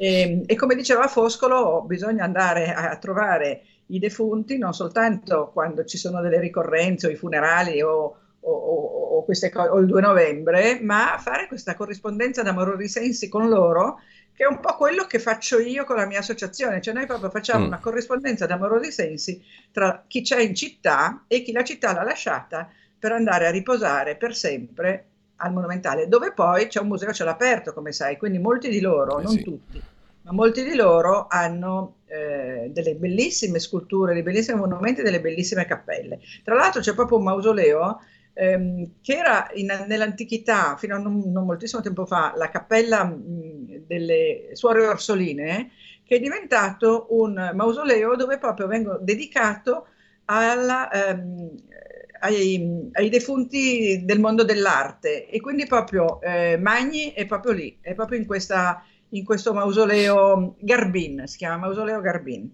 E, 0.00 0.42
e 0.46 0.54
come 0.54 0.74
diceva 0.76 1.08
Foscolo, 1.08 1.82
bisogna 1.82 2.22
andare 2.24 2.72
a, 2.72 2.90
a 2.90 2.98
trovare 2.98 3.62
i 3.86 3.98
defunti 3.98 4.56
non 4.58 4.72
soltanto 4.72 5.50
quando 5.52 5.84
ci 5.84 5.98
sono 5.98 6.20
delle 6.20 6.38
ricorrenze 6.38 7.06
o 7.08 7.10
i 7.10 7.16
funerali 7.16 7.82
o, 7.82 7.90
o- 8.40 8.50
o- 8.52 9.16
o 9.18 9.24
queste 9.24 9.50
co- 9.50 9.62
o 9.62 9.78
il 9.78 9.86
2 9.86 10.00
novembre, 10.00 10.78
ma 10.80 11.16
fare 11.18 11.48
questa 11.48 11.74
corrispondenza 11.74 12.42
d'amore 12.42 12.76
di 12.76 12.86
sensi 12.88 13.28
con 13.28 13.48
loro, 13.48 13.98
che 14.32 14.44
è 14.44 14.46
un 14.46 14.60
po' 14.60 14.76
quello 14.76 15.04
che 15.06 15.18
faccio 15.18 15.58
io 15.58 15.84
con 15.84 15.96
la 15.96 16.06
mia 16.06 16.20
associazione, 16.20 16.80
cioè 16.80 16.94
noi 16.94 17.06
proprio 17.06 17.30
facciamo 17.30 17.64
Mm. 17.64 17.66
una 17.66 17.80
corrispondenza 17.80 18.46
d'amore 18.46 18.78
di 18.80 18.92
sensi 18.92 19.42
tra 19.72 20.04
chi 20.06 20.22
c'è 20.22 20.40
in 20.40 20.54
città 20.54 21.24
e 21.26 21.42
chi 21.42 21.50
la 21.52 21.64
città 21.64 21.92
l'ha 21.92 22.04
lasciata 22.04 22.70
per 22.98 23.10
andare 23.12 23.46
a 23.46 23.50
riposare 23.50 24.16
per 24.16 24.34
sempre 24.36 25.06
al 25.38 25.52
Monumentale, 25.52 26.08
dove 26.08 26.32
poi 26.32 26.66
c'è 26.68 26.80
un 26.80 26.88
museo 26.88 27.10
a 27.10 27.12
cielo 27.12 27.30
aperto, 27.30 27.72
come 27.72 27.92
sai, 27.92 28.16
quindi 28.16 28.38
molti 28.38 28.68
di 28.68 28.80
loro, 28.80 29.18
Eh 29.18 29.26
non 29.26 29.42
sì. 29.42 29.42
tutti, 29.42 29.82
ma 30.22 30.32
molti 30.32 30.64
di 30.64 30.74
loro 30.74 31.26
hanno 31.28 31.98
eh, 32.06 32.68
delle 32.72 32.94
bellissime 32.96 33.58
sculture, 33.58 34.14
dei 34.14 34.22
bellissimi 34.22 34.58
monumenti, 34.58 35.02
delle 35.02 35.20
bellissime 35.20 35.64
cappelle. 35.64 36.20
Tra 36.44 36.54
l'altro 36.54 36.80
c'è 36.80 36.94
proprio 36.94 37.18
un 37.18 37.24
mausoleo 37.24 38.00
ehm, 38.34 38.94
che 39.00 39.14
era 39.16 39.48
in- 39.54 39.84
nell'antichità, 39.86 40.76
fino 40.76 40.94
a 40.96 40.98
non, 40.98 41.22
non 41.30 41.44
moltissimo 41.46 41.82
tempo 41.82 42.04
fa, 42.06 42.32
la 42.36 42.48
cappella 42.50 43.04
mh, 43.04 43.84
delle 43.86 44.50
suore 44.52 44.86
Orsoline, 44.86 45.70
che 46.04 46.16
è 46.16 46.20
diventato 46.20 47.06
un 47.10 47.50
mausoleo 47.54 48.16
dove 48.16 48.38
proprio 48.38 48.66
vengono 48.66 48.98
dedicato 49.00 49.86
alla, 50.26 50.90
ehm, 50.90 51.54
ai, 52.20 52.90
ai 52.92 53.08
defunti 53.08 54.04
del 54.04 54.20
mondo 54.20 54.44
dell'arte 54.44 55.28
e 55.28 55.40
quindi 55.40 55.66
proprio 55.66 56.20
eh, 56.20 56.56
Magni 56.58 57.12
è 57.12 57.26
proprio 57.26 57.52
lì, 57.52 57.78
è 57.80 57.94
proprio 57.94 58.18
in, 58.18 58.26
questa, 58.26 58.82
in 59.10 59.24
questo 59.24 59.52
mausoleo 59.52 60.56
Garbin, 60.60 61.24
si 61.26 61.36
chiama 61.36 61.58
mausoleo 61.58 62.00
Garbin. 62.00 62.50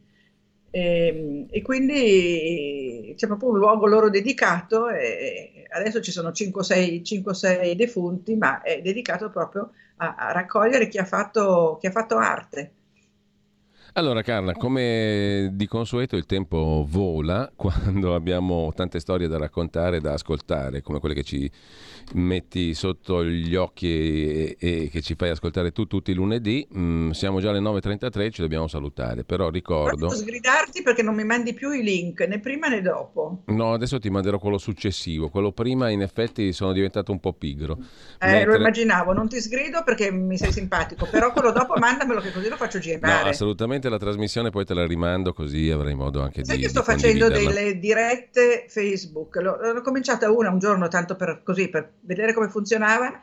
E, 0.70 1.46
e 1.50 1.62
quindi 1.62 3.14
c'è 3.16 3.28
proprio 3.28 3.50
un 3.50 3.58
luogo 3.58 3.86
loro 3.86 4.10
dedicato 4.10 4.88
e 4.88 5.64
adesso 5.70 6.00
ci 6.00 6.10
sono 6.10 6.30
5-6 6.30 7.74
defunti, 7.74 8.34
ma 8.34 8.60
è 8.60 8.80
dedicato 8.82 9.30
proprio 9.30 9.70
a, 9.96 10.14
a 10.16 10.32
raccogliere 10.32 10.88
chi 10.88 10.98
ha 10.98 11.04
fatto, 11.04 11.76
chi 11.80 11.86
ha 11.86 11.90
fatto 11.92 12.16
arte. 12.16 12.72
Allora 13.96 14.22
Carla, 14.22 14.54
come 14.54 15.50
di 15.52 15.68
consueto 15.68 16.16
il 16.16 16.26
tempo 16.26 16.84
vola 16.88 17.48
quando 17.54 18.16
abbiamo 18.16 18.72
tante 18.74 18.98
storie 18.98 19.28
da 19.28 19.38
raccontare 19.38 19.98
e 19.98 20.00
da 20.00 20.14
ascoltare, 20.14 20.82
come 20.82 20.98
quelle 20.98 21.14
che 21.14 21.22
ci 21.22 21.48
metti 22.14 22.74
sotto 22.74 23.24
gli 23.24 23.54
occhi 23.54 23.86
e, 23.86 24.56
e 24.58 24.88
che 24.90 25.00
ci 25.00 25.14
fai 25.14 25.30
ascoltare 25.30 25.70
tu 25.70 25.86
tutti 25.86 26.10
i 26.10 26.14
lunedì. 26.14 26.66
Mm, 26.76 27.10
siamo 27.10 27.38
già 27.38 27.50
alle 27.50 27.60
9.33, 27.60 28.32
ci 28.32 28.40
dobbiamo 28.40 28.66
salutare, 28.66 29.22
però 29.22 29.48
ricordo... 29.48 30.08
Devo 30.08 30.16
sgridarti 30.16 30.82
perché 30.82 31.02
non 31.02 31.14
mi 31.14 31.24
mandi 31.24 31.54
più 31.54 31.70
i 31.70 31.84
link 31.84 32.20
né 32.22 32.40
prima 32.40 32.66
né 32.66 32.82
dopo. 32.82 33.42
No, 33.46 33.74
adesso 33.74 34.00
ti 34.00 34.10
manderò 34.10 34.40
quello 34.40 34.58
successivo, 34.58 35.28
quello 35.28 35.52
prima 35.52 35.88
in 35.90 36.02
effetti 36.02 36.52
sono 36.52 36.72
diventato 36.72 37.12
un 37.12 37.20
po' 37.20 37.32
pigro. 37.32 37.78
Eh, 38.18 38.26
Mentre- 38.26 38.44
Lo 38.50 38.56
immaginavo, 38.56 39.12
non 39.12 39.28
ti 39.28 39.40
sgrido 39.40 39.84
perché 39.84 40.10
mi 40.10 40.36
sei 40.36 40.50
simpatico, 40.50 41.06
però 41.08 41.30
quello 41.32 41.52
dopo 41.52 41.74
mandamelo 41.78 42.20
che 42.20 42.32
così 42.32 42.48
lo 42.48 42.56
faccio 42.56 42.78
No, 42.78 42.82
girare. 42.82 43.32
Assolutamente 43.84 43.88
la 43.88 43.98
trasmissione 43.98 44.50
poi 44.50 44.64
te 44.64 44.74
la 44.74 44.86
rimando 44.86 45.32
così 45.32 45.70
avrai 45.70 45.94
modo 45.94 46.22
anche 46.22 46.44
Sai 46.44 46.56
di 46.56 46.62
che 46.62 46.68
sto 46.68 46.82
facendo 46.82 47.28
delle 47.28 47.78
dirette 47.78 48.66
Facebook, 48.68 49.36
l'ho, 49.36 49.80
cominciata 49.82 50.30
una 50.30 50.50
un 50.50 50.58
giorno 50.58 50.88
tanto 50.88 51.16
per 51.16 51.42
così, 51.42 51.68
per 51.68 51.92
vedere 52.00 52.32
come 52.32 52.48
funzionava 52.48 53.20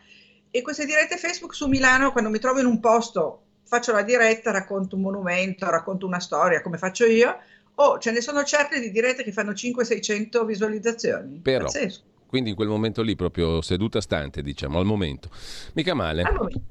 e 0.50 0.62
queste 0.62 0.86
dirette 0.86 1.18
Facebook 1.18 1.56
su 1.56 1.68
Milano 1.68 2.12
quando 2.12 2.30
mi 2.30 2.40
trovo 2.40 2.60
in 2.60 2.66
un 2.66 2.80
posto 2.80 3.44
faccio 3.64 3.94
la 3.94 4.04
diretta, 4.04 4.52
racconto 4.52 4.96
un 4.96 5.02
monumento, 5.02 5.70
racconto 5.70 6.06
una 6.06 6.20
storia 6.20 6.62
come 6.62 6.78
faccio 6.78 7.06
io, 7.06 7.38
o 7.76 7.98
ce 8.00 8.12
ne 8.12 8.20
sono 8.20 8.44
certe 8.44 8.82
di 8.82 8.92
dirette 8.92 9.24
che 9.24 9.32
fanno 9.32 9.52
500-600 9.52 10.46
visualizzazioni. 10.46 11.40
Però, 11.42 11.64
Pazzesco. 11.66 12.04
Quindi 12.32 12.52
in 12.52 12.56
quel 12.56 12.70
momento 12.70 13.02
lì, 13.02 13.16
proprio 13.18 13.62
seduta 13.62 14.00
stante, 14.00 14.42
diciamo, 14.42 14.80
al 14.80 14.86
momento. 14.86 15.30
Mica 15.74 15.94
male, 15.94 16.24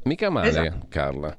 mica 0.04 0.30
male, 0.30 0.48
Esatto. 0.48 0.86
Carla. 0.88 1.36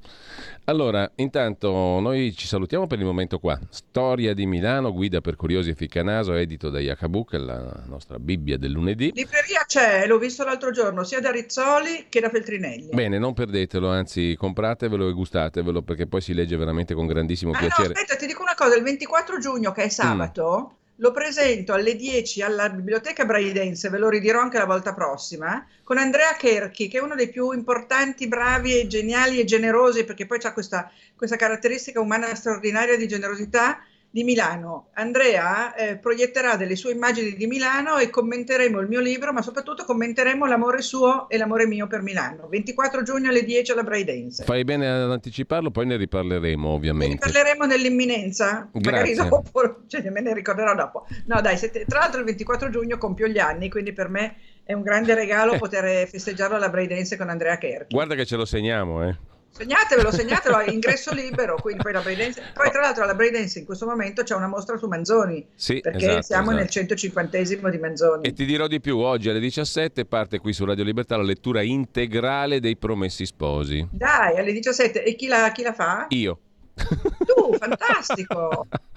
Allora, 0.66 1.10
intanto 1.16 1.98
noi 2.00 2.32
ci 2.36 2.46
salutiamo 2.46 2.86
per 2.86 3.00
il 3.00 3.04
momento 3.04 3.40
qua. 3.40 3.58
Storia 3.68 4.32
di 4.32 4.46
Milano, 4.46 4.92
guida 4.92 5.20
per 5.20 5.34
curiosi 5.34 5.70
e 5.70 5.74
ficcanaso, 5.74 6.34
edito 6.34 6.70
da 6.70 6.78
Iacabuc, 6.78 7.32
la 7.32 7.82
nostra 7.86 8.20
Bibbia 8.20 8.56
del 8.56 8.70
lunedì. 8.70 9.10
Libreria 9.12 9.64
c'è, 9.66 10.06
l'ho 10.06 10.18
visto 10.18 10.44
l'altro 10.44 10.70
giorno, 10.70 11.02
sia 11.02 11.18
da 11.18 11.32
Rizzoli 11.32 12.06
che 12.08 12.20
da 12.20 12.28
Feltrinelli. 12.30 12.90
Bene, 12.92 13.18
non 13.18 13.34
perdetelo, 13.34 13.90
anzi 13.90 14.36
compratevelo 14.38 15.08
e 15.08 15.12
gustatevelo 15.12 15.82
perché 15.82 16.06
poi 16.06 16.20
si 16.20 16.32
legge 16.32 16.56
veramente 16.56 16.94
con 16.94 17.08
grandissimo 17.08 17.50
Ah 17.50 17.54
no, 17.60 17.66
piacere. 17.66 17.94
aspetta, 17.94 18.14
ti 18.14 18.26
dico 18.26 18.42
una 18.42 18.54
cosa, 18.54 18.76
il 18.76 18.84
24 18.84 19.38
giugno 19.40 19.72
che 19.72 19.82
è 19.82 19.88
sabato, 19.88 20.76
lo 21.02 21.10
presento 21.10 21.72
alle 21.72 21.96
10 21.96 22.42
alla 22.42 22.70
Biblioteca 22.70 23.24
Braidense, 23.24 23.88
ve 23.88 23.98
lo 23.98 24.08
ridirò 24.08 24.40
anche 24.40 24.58
la 24.58 24.66
volta 24.66 24.94
prossima, 24.94 25.66
con 25.82 25.98
Andrea 25.98 26.32
Kerchi, 26.34 26.86
che 26.86 26.98
è 26.98 27.02
uno 27.02 27.16
dei 27.16 27.28
più 27.28 27.50
importanti, 27.50 28.28
bravi 28.28 28.78
e 28.78 28.86
geniali 28.86 29.40
e 29.40 29.44
generosi, 29.44 30.04
perché 30.04 30.26
poi 30.26 30.38
ha 30.40 30.52
questa, 30.52 30.92
questa 31.16 31.34
caratteristica 31.34 31.98
umana 31.98 32.32
straordinaria 32.36 32.96
di 32.96 33.08
generosità 33.08 33.84
di 34.12 34.24
Milano. 34.24 34.90
Andrea 34.92 35.74
eh, 35.74 35.96
proietterà 35.96 36.56
delle 36.56 36.76
sue 36.76 36.92
immagini 36.92 37.34
di 37.34 37.46
Milano 37.46 37.96
e 37.96 38.10
commenteremo 38.10 38.78
il 38.78 38.86
mio 38.86 39.00
libro, 39.00 39.32
ma 39.32 39.40
soprattutto 39.40 39.84
commenteremo 39.84 40.44
l'amore 40.44 40.82
suo 40.82 41.30
e 41.30 41.38
l'amore 41.38 41.66
mio 41.66 41.86
per 41.86 42.02
Milano. 42.02 42.46
24 42.48 43.02
giugno 43.02 43.30
alle 43.30 43.42
10 43.42 43.72
alla 43.72 43.82
Braidense. 43.82 44.44
Fai 44.44 44.64
bene 44.64 44.86
ad 44.86 45.10
anticiparlo, 45.10 45.70
poi 45.70 45.86
ne 45.86 45.96
riparleremo 45.96 46.68
ovviamente. 46.68 47.26
Ne 47.26 47.32
parleremo 47.32 47.64
nell'imminenza, 47.64 48.68
magari 48.72 49.14
Grazie. 49.14 49.30
dopo, 49.30 49.82
cioè, 49.86 50.08
me 50.10 50.20
ne 50.20 50.34
ricorderò 50.34 50.74
dopo. 50.74 51.06
No 51.24 51.40
dai, 51.40 51.56
sette- 51.56 51.86
tra 51.86 52.00
l'altro 52.00 52.18
il 52.20 52.26
24 52.26 52.68
giugno 52.68 52.98
compio 52.98 53.26
gli 53.26 53.38
anni, 53.38 53.70
quindi 53.70 53.94
per 53.94 54.10
me 54.10 54.36
è 54.62 54.74
un 54.74 54.82
grande 54.82 55.14
regalo 55.14 55.56
poter 55.58 56.06
festeggiarlo 56.06 56.56
alla 56.56 56.68
Braidense 56.68 57.16
con 57.16 57.30
Andrea 57.30 57.56
Kerchi. 57.56 57.94
Guarda 57.94 58.14
che 58.14 58.26
ce 58.26 58.36
lo 58.36 58.44
segniamo, 58.44 59.08
eh. 59.08 59.31
Segnatevelo, 59.54 60.10
segnatelo, 60.10 60.62
ingresso 60.62 61.12
libero, 61.12 61.56
quindi 61.60 61.82
poi 61.82 61.92
la 61.92 62.00
Braidense. 62.00 62.42
Poi 62.54 62.70
tra 62.70 62.80
l'altro 62.80 63.04
alla 63.04 63.14
Braidense 63.14 63.58
in 63.58 63.66
questo 63.66 63.84
momento 63.84 64.22
c'è 64.22 64.34
una 64.34 64.48
mostra 64.48 64.78
su 64.78 64.86
Manzoni, 64.88 65.46
Sì, 65.54 65.80
perché 65.80 66.06
esatto, 66.06 66.22
siamo 66.22 66.42
esatto. 66.44 66.56
nel 66.56 66.70
150 66.70 67.38
di 67.70 67.78
Manzoni. 67.78 68.26
E 68.26 68.32
ti 68.32 68.46
dirò 68.46 68.66
di 68.66 68.80
più, 68.80 68.96
oggi 68.98 69.28
alle 69.28 69.40
17 69.40 70.06
parte 70.06 70.38
qui 70.38 70.54
su 70.54 70.64
Radio 70.64 70.84
Libertà 70.84 71.16
la 71.16 71.22
lettura 71.22 71.60
integrale 71.60 72.60
dei 72.60 72.76
Promessi 72.76 73.26
Sposi. 73.26 73.86
Dai, 73.90 74.38
alle 74.38 74.52
17. 74.52 75.04
E 75.04 75.14
chi 75.14 75.26
la, 75.26 75.52
chi 75.52 75.62
la 75.62 75.74
fa? 75.74 76.06
Io. 76.08 76.38
Tu, 76.74 77.54
fantastico! 77.58 78.66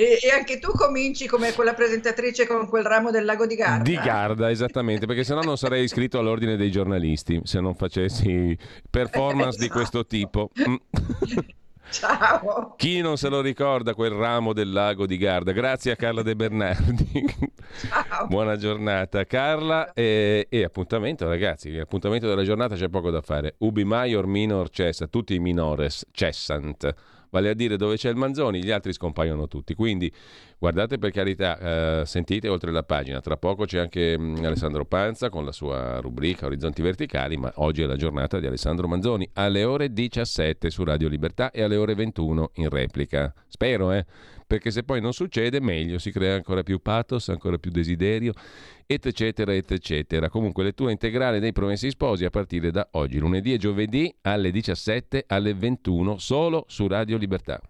E, 0.00 0.18
e 0.22 0.30
anche 0.30 0.58
tu 0.58 0.72
cominci 0.72 1.26
come 1.26 1.52
quella 1.52 1.74
presentatrice 1.74 2.46
con 2.46 2.66
quel 2.66 2.84
ramo 2.84 3.10
del 3.10 3.26
lago 3.26 3.44
di 3.44 3.54
Garda. 3.54 3.82
Di 3.82 3.96
Garda, 3.96 4.50
esattamente, 4.50 5.04
perché 5.04 5.24
sennò 5.24 5.42
non 5.42 5.58
sarei 5.58 5.84
iscritto 5.84 6.18
all'ordine 6.18 6.56
dei 6.56 6.70
giornalisti 6.70 7.42
se 7.44 7.60
non 7.60 7.74
facessi 7.74 8.56
performance 8.88 9.58
di 9.58 9.68
questo 9.68 10.06
tipo. 10.06 10.48
Mm. 10.66 10.74
Ciao! 11.90 12.76
Chi 12.78 13.02
non 13.02 13.18
se 13.18 13.28
lo 13.28 13.42
ricorda 13.42 13.92
quel 13.94 14.12
ramo 14.12 14.54
del 14.54 14.72
lago 14.72 15.04
di 15.04 15.18
Garda? 15.18 15.52
Grazie 15.52 15.90
a 15.90 15.96
Carla 15.96 16.22
De 16.22 16.34
Bernardi. 16.34 17.34
Buona 18.26 18.56
giornata 18.56 19.24
Carla 19.26 19.92
e, 19.92 20.46
e 20.48 20.64
appuntamento 20.64 21.28
ragazzi, 21.28 21.76
appuntamento 21.76 22.26
della 22.26 22.44
giornata 22.44 22.74
c'è 22.74 22.88
poco 22.88 23.10
da 23.10 23.20
fare. 23.20 23.56
Ubi 23.58 23.84
maior 23.84 24.26
minor 24.26 24.70
cessa, 24.70 25.08
tutti 25.08 25.34
i 25.34 25.40
minores 25.40 26.06
cessant. 26.10 26.94
Vale 27.30 27.50
a 27.50 27.54
dire 27.54 27.76
dove 27.76 27.96
c'è 27.96 28.10
il 28.10 28.16
Manzoni, 28.16 28.62
gli 28.62 28.70
altri 28.70 28.92
scompaiono 28.92 29.48
tutti. 29.48 29.74
Quindi 29.74 30.12
guardate 30.58 30.98
per 30.98 31.10
carità, 31.10 32.00
eh, 32.00 32.06
sentite 32.06 32.48
oltre 32.48 32.70
la 32.70 32.82
pagina. 32.82 33.20
Tra 33.20 33.36
poco 33.36 33.64
c'è 33.64 33.78
anche 33.78 34.18
mm, 34.18 34.44
Alessandro 34.44 34.84
Panza 34.84 35.28
con 35.30 35.44
la 35.44 35.52
sua 35.52 36.00
rubrica 36.00 36.46
Orizzonti 36.46 36.82
Verticali, 36.82 37.36
ma 37.36 37.52
oggi 37.56 37.82
è 37.82 37.86
la 37.86 37.96
giornata 37.96 38.38
di 38.38 38.46
Alessandro 38.46 38.88
Manzoni 38.88 39.28
alle 39.34 39.64
ore 39.64 39.92
17 39.92 40.70
su 40.70 40.84
Radio 40.84 41.08
Libertà 41.08 41.50
e 41.50 41.62
alle 41.62 41.76
ore 41.76 41.94
21 41.94 42.50
in 42.54 42.68
replica. 42.68 43.32
Spero, 43.48 43.92
eh? 43.92 44.04
Perché 44.50 44.72
se 44.72 44.82
poi 44.82 45.00
non 45.00 45.12
succede, 45.12 45.60
meglio, 45.60 46.00
si 46.00 46.10
crea 46.10 46.34
ancora 46.34 46.64
più 46.64 46.80
pathos, 46.82 47.28
ancora 47.28 47.56
più 47.56 47.70
desiderio, 47.70 48.32
et 48.84 49.06
eccetera, 49.06 49.54
et 49.54 49.70
eccetera. 49.70 50.28
Comunque, 50.28 50.64
lettura 50.64 50.90
integrale 50.90 51.38
dei 51.38 51.52
Promessi 51.52 51.88
Sposi 51.88 52.24
a 52.24 52.30
partire 52.30 52.72
da 52.72 52.88
oggi, 52.94 53.20
lunedì 53.20 53.52
e 53.52 53.58
giovedì 53.58 54.12
alle 54.22 54.50
17, 54.50 55.26
alle 55.28 55.54
21, 55.54 56.18
solo 56.18 56.64
su 56.66 56.88
Radio 56.88 57.16
Libertà. 57.16 57.60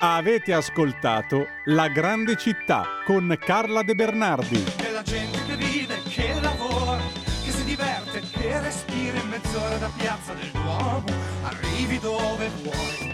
Avete 0.00 0.52
ascoltato 0.52 1.46
La 1.68 1.88
grande 1.88 2.36
città 2.36 2.84
con 3.06 3.34
Carla 3.40 3.82
De 3.82 3.94
Bernardi. 3.94 4.62
Della 4.76 5.00
gente 5.00 5.38
che 5.46 5.56
vive, 5.56 6.02
che 6.06 6.38
lavora, 6.38 7.00
che 7.42 7.50
si 7.50 7.64
diverte, 7.64 8.20
che 8.30 8.60
respira 8.60 9.18
in 9.18 9.28
mezz'ora 9.30 9.78
da 9.78 9.90
piazza 9.96 10.34
del 10.34 10.50
Duomo, 10.50 11.06
arrivi 11.44 11.98
dove 11.98 12.50
vuoi. 12.62 13.13